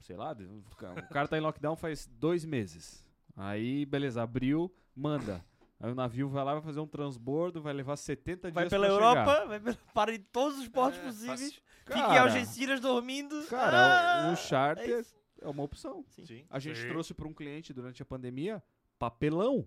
sei 0.00 0.16
lá, 0.16 0.32
o 0.32 0.76
ca- 0.76 0.92
o 0.92 1.08
cara 1.08 1.28
tá 1.28 1.38
em 1.38 1.40
lockdown 1.40 1.76
faz 1.76 2.06
dois 2.08 2.44
meses. 2.44 3.06
Aí, 3.36 3.86
beleza, 3.86 4.22
abriu, 4.22 4.74
manda. 4.94 5.44
Aí 5.78 5.90
o 5.90 5.94
navio 5.94 6.28
vai 6.28 6.44
lá, 6.44 6.54
vai 6.54 6.62
fazer 6.62 6.80
um 6.80 6.86
transbordo, 6.86 7.62
vai 7.62 7.72
levar 7.72 7.96
70 7.96 8.50
Vai 8.50 8.64
dias 8.64 8.70
pela 8.72 8.86
pra 8.86 8.94
Europa, 8.94 9.32
chegar. 9.34 9.46
vai 9.46 9.60
pela- 9.60 9.78
para 9.94 10.12
em 10.14 10.20
todos 10.20 10.58
os 10.58 10.68
portos 10.68 10.98
É, 11.00 11.04
possíveis. 11.04 11.60
Fica 11.84 11.98
em 11.98 12.02
Cara, 12.02 12.20
Algeciras 12.22 12.80
dormindo. 12.80 13.44
Cara, 13.48 14.28
Ah, 14.28 14.32
o 14.32 14.36
charter 14.36 15.04
é 15.40 15.44
é 15.44 15.48
uma 15.48 15.62
opção. 15.64 16.04
Sim. 16.10 16.24
Sim. 16.24 16.46
A 16.48 16.58
gente 16.60 16.80
Sim. 16.80 16.88
trouxe 16.88 17.12
para 17.12 17.26
um 17.26 17.34
cliente 17.34 17.72
durante 17.72 18.00
a 18.02 18.04
pandemia 18.06 18.62
papelão. 18.98 19.66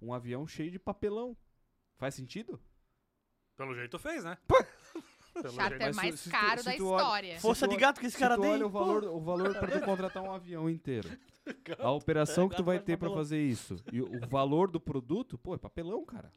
Um 0.00 0.12
avião 0.14 0.46
cheio 0.46 0.70
de 0.70 0.78
papelão. 0.78 1.36
Faz 1.96 2.14
sentido? 2.14 2.60
Pelo 3.56 3.74
jeito 3.74 3.98
fez, 3.98 4.22
né? 4.22 4.36
Pelo 5.34 5.50
Charter 5.54 5.92
se- 5.92 5.96
mais 5.96 6.20
se 6.20 6.30
tu- 6.30 6.32
caro 6.32 6.58
se 6.60 6.64
da 6.66 6.76
tu 6.76 6.86
olha- 6.86 7.02
história. 7.02 7.40
Força 7.40 7.66
tu 7.66 7.70
de 7.70 7.76
gato 7.76 7.98
que 8.00 8.06
esse 8.06 8.14
Se 8.16 8.20
cara 8.22 8.38
tem. 8.38 8.52
olha 8.52 8.66
o 8.66 8.70
valor, 8.70 9.04
o 9.04 9.20
valor 9.20 9.52
para 9.58 9.80
tu 9.80 9.84
contratar 9.84 10.22
um 10.22 10.30
avião 10.32 10.70
inteiro. 10.70 11.08
A 11.78 11.90
operação 11.90 12.48
que 12.48 12.56
tu 12.56 12.62
vai 12.64 12.78
ter 12.78 12.96
para 12.96 13.10
fazer 13.10 13.40
isso. 13.42 13.76
E 13.92 14.00
o 14.00 14.06
o 14.24 14.26
valor 14.28 14.70
do 14.70 14.80
produto, 14.80 15.36
pô, 15.36 15.54
é 15.54 15.58
papelão, 15.58 16.04
cara. 16.04 16.32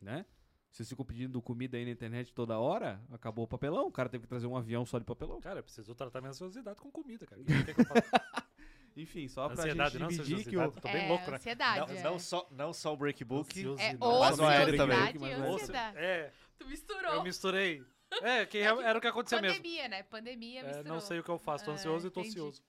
Né? 0.00 0.24
Vocês 0.72 0.88
ficam 0.88 1.04
pedindo 1.04 1.40
comida 1.42 1.76
aí 1.76 1.84
na 1.84 1.90
internet 1.90 2.32
toda 2.32 2.58
hora, 2.58 2.98
acabou 3.12 3.44
o 3.44 3.46
papelão. 3.48 3.86
O 3.88 3.92
cara 3.92 4.08
teve 4.08 4.22
que 4.22 4.28
trazer 4.28 4.46
um 4.46 4.56
avião 4.56 4.86
só 4.86 4.98
de 4.98 5.04
papelão. 5.04 5.38
Cara, 5.38 5.58
eu 5.58 5.62
preciso 5.62 5.94
tratar 5.94 6.22
minha 6.22 6.30
ansiosidade 6.30 6.80
com 6.80 6.90
comida, 6.90 7.26
cara. 7.26 7.42
O 7.42 7.44
que 7.44 7.74
que 7.74 7.80
eu 7.82 7.84
faço? 7.84 8.02
Enfim, 8.96 9.28
só 9.28 9.48
pra 9.48 9.62
Ansiedade, 9.62 9.92
gente 9.92 10.00
não 10.00 10.08
dividir 10.08 10.44
que 10.44 10.56
o, 10.56 10.60
ansiosidade. 10.60 10.80
Tô 10.80 10.88
bem 10.88 11.04
é, 11.04 11.08
louco, 11.08 11.30
né? 11.30 11.36
ansiedade. 11.36 11.92
Não, 11.92 11.98
é. 11.98 12.02
não 12.02 12.18
só, 12.18 12.48
não 12.50 12.72
só 12.72 12.92
o 12.92 12.96
breakbook. 12.96 13.50
Ansiosidade. 13.58 13.94
É 13.94 13.98
Mas 13.98 14.38
não 14.38 14.50
é 14.50 14.62
ele 14.62 14.76
também. 14.78 14.98
não 15.14 15.58
é. 15.58 15.92
É, 15.94 16.32
Tu 16.58 16.64
eu 16.64 16.68
misturou. 16.70 17.22
misturei. 17.22 17.84
É, 18.22 18.46
que 18.46 18.58
era 18.58 18.98
o 18.98 19.00
que 19.00 19.06
aconteceu 19.06 19.40
mesmo. 19.42 19.56
Pandemia, 19.56 19.88
né? 19.88 20.02
Pandemia 20.04 20.60
É, 20.60 20.64
misturou. 20.64 20.92
não 20.92 21.00
sei 21.00 21.18
o 21.18 21.24
que 21.24 21.30
eu 21.30 21.38
faço, 21.38 21.64
tô 21.64 21.70
É, 21.70 21.74
ansioso 21.74 22.06
e 22.06 22.10
tô 22.10 22.20
entendi. 22.20 22.38
ansioso. 22.38 22.62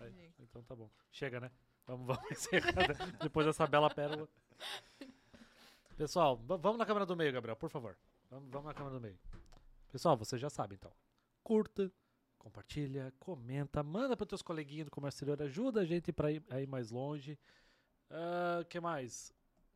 É, 0.00 0.06
entendi. 0.08 0.32
Então 0.40 0.62
tá 0.62 0.74
bom. 0.74 0.90
Chega, 1.12 1.40
né? 1.40 1.50
Vamos, 1.86 2.06
vamos 2.06 2.22
encerrar 2.30 2.88
né? 2.88 3.12
depois 3.22 3.46
dessa 3.46 3.66
bela 3.66 3.88
pérola. 3.88 4.28
Pessoal, 5.96 6.36
va- 6.36 6.56
vamos 6.56 6.78
na 6.78 6.84
câmera 6.86 7.06
do 7.06 7.16
meio, 7.16 7.32
Gabriel, 7.32 7.56
por 7.56 7.70
favor. 7.70 7.96
Vamos, 8.30 8.50
vamos 8.50 8.66
na 8.66 8.74
câmera 8.74 8.94
do 8.94 9.00
meio. 9.00 9.18
Pessoal, 9.90 10.16
você 10.16 10.36
já 10.36 10.50
sabe 10.50 10.74
então. 10.74 10.92
Curta, 11.42 11.90
compartilha, 12.38 13.12
comenta, 13.18 13.82
manda 13.82 14.16
para 14.16 14.26
teus 14.26 14.42
coleguinhas 14.42 14.86
do 14.86 14.90
comércio 14.90 15.16
exterior, 15.16 15.40
ajuda 15.42 15.80
a 15.80 15.84
gente 15.84 16.12
para 16.12 16.30
ir, 16.30 16.42
ir 16.60 16.66
mais 16.66 16.90
longe. 16.90 17.38
O 18.60 18.64
que 18.66 18.78
mais? 18.80 19.32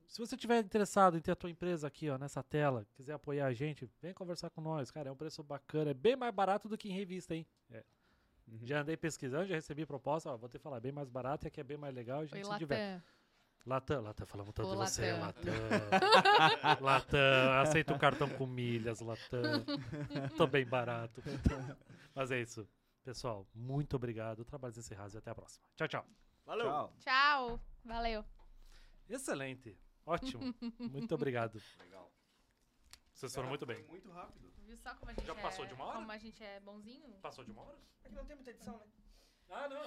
Se 0.07 0.19
você 0.19 0.35
estiver 0.35 0.59
interessado 0.61 1.17
em 1.17 1.21
ter 1.21 1.31
a 1.31 1.37
tua 1.37 1.51
empresa 1.51 1.87
aqui, 1.87 2.11
ó, 2.11 2.19
nessa 2.19 2.43
tela, 2.43 2.85
quiser 2.95 3.13
apoiar 3.13 3.47
a 3.47 3.53
gente, 3.53 3.89
vem 4.03 4.13
conversar 4.13 4.51
com 4.51 4.61
nós, 4.61 4.91
cara. 4.91 5.09
É 5.09 5.13
um 5.13 5.17
preço 5.17 5.43
bacana, 5.43 5.93
é 5.93 5.95
bem 5.95 6.17
mais 6.17 6.35
barato 6.35 6.69
do 6.69 6.77
que 6.77 6.89
em 6.89 6.93
revista, 6.93 7.35
hein? 7.35 7.47
É. 7.71 7.85
Uhum. 8.49 8.59
Já 8.63 8.81
andei 8.81 8.97
pesquisando, 8.97 9.47
já 9.47 9.55
recebi 9.55 9.87
proposta, 9.87 10.31
ó, 10.31 10.37
vou 10.37 10.49
te 10.49 10.59
falar, 10.59 10.79
é 10.79 10.81
bem 10.81 10.91
mais 10.93 11.09
barato 11.09 11.47
e 11.47 11.49
aqui 11.49 11.61
é 11.61 11.65
bem 11.65 11.77
mais 11.77 11.95
legal, 11.95 12.21
a 12.21 12.27
gente 12.27 12.45
Oi, 12.45 12.53
se 12.53 12.59
diverte. 12.59 12.95
Latam. 12.95 13.20
Latam, 13.67 14.01
Latam, 14.01 14.27
falamos 14.27 14.55
tanto 14.55 14.69
Ô, 14.69 14.73
de 14.73 14.77
você, 14.79 15.13
Latam. 15.13 15.53
Latam. 15.53 16.81
Latam, 16.85 17.53
aceita 17.63 17.95
o 17.95 17.99
cartão 17.99 18.29
com 18.29 18.47
milhas, 18.47 19.01
Latam. 19.01 19.65
Tô 20.37 20.47
bem 20.47 20.67
barato. 20.67 21.23
Mas 22.15 22.31
é 22.31 22.41
isso. 22.41 22.67
Pessoal, 23.05 23.47
muito 23.55 23.97
obrigado. 23.97 24.45
Trabalhos 24.45 24.79
encerrados 24.79 25.15
e 25.15 25.19
até 25.19 25.31
a 25.31 25.35
próxima. 25.35 25.65
Tchau, 25.77 25.89
tchau. 25.89 26.07
Valeu. 26.45 26.67
Tchau. 26.67 26.95
Tchau. 27.01 27.61
Valeu. 27.85 28.25
Excelente. 29.09 29.79
Ótimo. 30.07 30.55
Muito 30.79 31.15
obrigado. 31.15 31.61
Legal. 31.81 32.13
Vocês 33.13 33.35
foram 33.35 33.49
muito 33.49 33.67
bem. 33.67 33.85
Muito 33.85 34.11
rápido. 34.11 34.51
Viu 34.65 34.77
só 34.79 34.95
como 34.95 35.11
a 35.11 35.15
gente 35.15 35.27
Já 35.27 35.35
é... 35.35 35.43
passou 35.43 35.67
de 35.67 35.75
uma 35.75 35.85
hora? 35.85 35.99
Como 35.99 36.13
a 36.13 36.19
gente 36.19 36.43
é 36.43 36.61
bonzinho? 36.61 37.13
Passou 37.21 37.45
de 37.45 37.51
uma 37.51 37.63
hora? 37.63 37.79
É 38.05 38.09
que 38.09 38.15
não 38.15 38.25
tem 38.25 38.37
muita 38.37 38.51
edição, 38.51 38.79
né? 38.79 38.87
Ah, 39.51 39.69
não. 39.69 39.83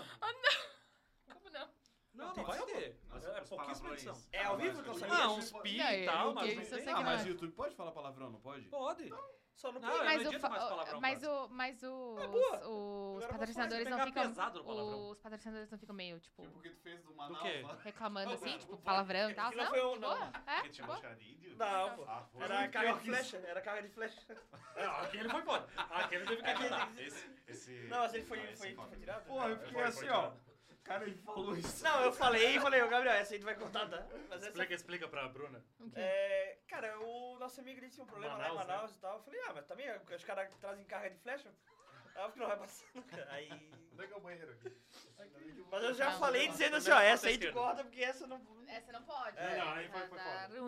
Como 1.33 1.49
não? 1.49 1.69
Não, 2.13 2.33
não 2.33 2.43
vai 2.43 2.61
ter. 2.65 2.99
Mas 3.09 3.25
É 3.25 3.41
os 3.41 3.49
pouquíssima 3.49 3.89
edição. 3.93 4.17
É 4.31 4.43
ao 4.43 4.57
vivo 4.57 4.83
que 4.83 4.89
eu 4.89 4.93
sabia? 4.93 5.15
Ah, 5.15 5.31
uns 5.31 5.51
pi 5.51 5.77
Não, 5.77 5.91
e 5.91 6.05
tal, 6.05 6.27
eu- 6.27 6.33
mas 6.33 6.49
eu- 6.49 6.55
não 6.55 6.63
eu 6.63 6.85
tem. 6.85 6.93
Ah, 6.93 7.01
mas 7.01 7.19
não 7.21 7.25
o. 7.25 7.29
YouTube 7.29 7.51
pode 7.53 7.75
falar 7.75 7.91
palavrão, 7.91 8.29
não 8.29 8.39
pode? 8.39 8.65
Pode. 8.69 9.13
Só 9.55 9.71
no 9.71 9.79
Não, 9.79 9.87
Play. 9.87 9.99
eu 9.99 10.05
Mas, 10.05 10.23
não 10.23 10.29
o, 10.31 10.33
mais 10.33 10.63
o- 10.63 10.67
palavrão, 10.69 10.99
mas, 11.01 11.19
quase. 11.19 11.27
o, 11.27 11.49
mas 11.49 11.83
os, 11.83 11.83
É 11.83 12.27
os 12.27 13.13
posso 13.25 13.27
patrocinadores 13.37 13.83
pegar 13.83 13.97
não 13.97 14.05
ficam. 14.07 14.23
pesado 14.27 14.59
no 14.59 14.65
palavrão. 14.65 15.09
Os 15.11 15.19
patrocinadores 15.19 15.71
não 15.71 15.77
ficam 15.77 15.95
meio, 15.95 16.19
tipo, 16.19 16.43
Porque 16.49 16.69
tu 16.71 16.81
fez 16.81 17.01
do 17.03 17.09
Do 17.09 17.15
Manaus 17.15 17.41
quê? 17.43 17.61
lá. 17.61 17.77
reclamando 17.83 18.33
assim, 18.33 18.57
tipo, 18.57 18.77
palavrão 18.77 19.29
e 19.29 19.33
tal. 19.35 19.51
Não 19.51 19.63
Não, 19.63 19.69
foi 19.69 19.85
um- 19.85 19.99
não. 19.99 20.17
É, 20.47 20.67
índio? 21.21 21.55
Não, 21.55 21.95
pô. 21.95 22.03
Ah, 22.07 22.23
foi. 22.31 22.43
Era 22.43 22.67
carga 22.67 22.93
de 22.93 22.99
flecha. 23.05 23.37
Era 23.37 23.61
carga 23.61 23.81
de 23.83 23.89
flecha. 23.89 24.21
É, 24.75 24.85
aquele 24.85 25.29
foi 25.29 25.41
foda. 25.43 25.67
Aquele 25.77 26.25
teve 26.25 26.41
que 26.41 26.49
editar. 26.49 26.91
Esse, 26.97 27.29
esse... 27.47 27.71
Não, 27.87 27.99
mas 27.99 28.13
ele 28.15 28.23
Ah, 28.23 28.55
foi 28.57 28.97
tirado. 28.97 29.25
Porra, 29.27 29.49
eu 29.49 29.57
fiquei 29.59 29.81
assim, 29.83 30.09
ó. 30.09 30.31
Cara, 30.83 31.05
ele 31.05 31.17
falou 31.17 31.55
isso. 31.57 31.83
Não, 31.83 32.01
eu 32.01 32.11
falei 32.11 32.57
e 32.57 32.59
falei, 32.59 32.81
ô 32.81 32.89
Gabriel, 32.89 33.15
essa 33.15 33.33
aí 33.33 33.39
tu 33.39 33.45
vai 33.45 33.55
cortar, 33.55 33.89
tá? 33.89 34.05
Mas 34.29 34.39
essa 34.41 34.47
Explica, 34.49 34.73
explica 34.73 35.07
pra 35.07 35.27
Bruna. 35.29 35.63
O? 35.79 35.89
É, 35.95 36.57
cara, 36.67 36.99
o 36.99 37.37
nosso 37.39 37.61
amigo 37.61 37.79
ele 37.79 37.89
tinha 37.89 38.03
um 38.03 38.07
problema 38.07 38.35
lá 38.35 38.49
em 38.49 38.55
Manaus, 38.55 38.67
né? 38.67 38.73
Manaus 38.75 38.95
e 38.95 38.99
tal. 38.99 39.17
Eu 39.17 39.23
falei, 39.23 39.39
ah, 39.47 39.53
mas 39.53 39.65
também 39.65 39.87
os 40.15 40.23
caras 40.25 40.49
trazem 40.59 40.83
carga 40.85 41.09
de 41.09 41.17
flecha. 41.19 41.49
Aí 42.15 42.23
eu 42.23 42.31
que 42.31 42.39
não 42.39 42.47
vai 42.47 42.57
passar. 42.57 42.85
nunca. 42.93 43.27
Aí. 43.31 43.49
Onde 43.93 44.03
é 44.03 44.07
que 44.07 44.13
é 44.13 44.17
o 44.17 44.19
banheiro 44.19 44.51
aqui? 44.51 44.71
Mas 45.71 45.83
eu 45.83 45.93
já 45.93 46.11
Não, 46.11 46.19
falei 46.19 46.45
não. 46.45 46.51
dizendo 46.51 46.75
assim, 46.75 46.91
ó, 46.91 46.99
essa 46.99 47.27
aí 47.27 47.37
tu 47.37 47.51
corta 47.53 47.83
porque 47.83 48.03
essa 48.03 48.27
não. 48.27 48.41
Essa 48.67 48.91
não 48.91 49.03
pode. 49.03 49.37
É, 49.37 49.57
não, 49.57 49.71
aí 49.71 49.87
foi- 49.89 50.07
foi 50.07 50.17
tá 50.19 50.45
ruim. 50.47 50.59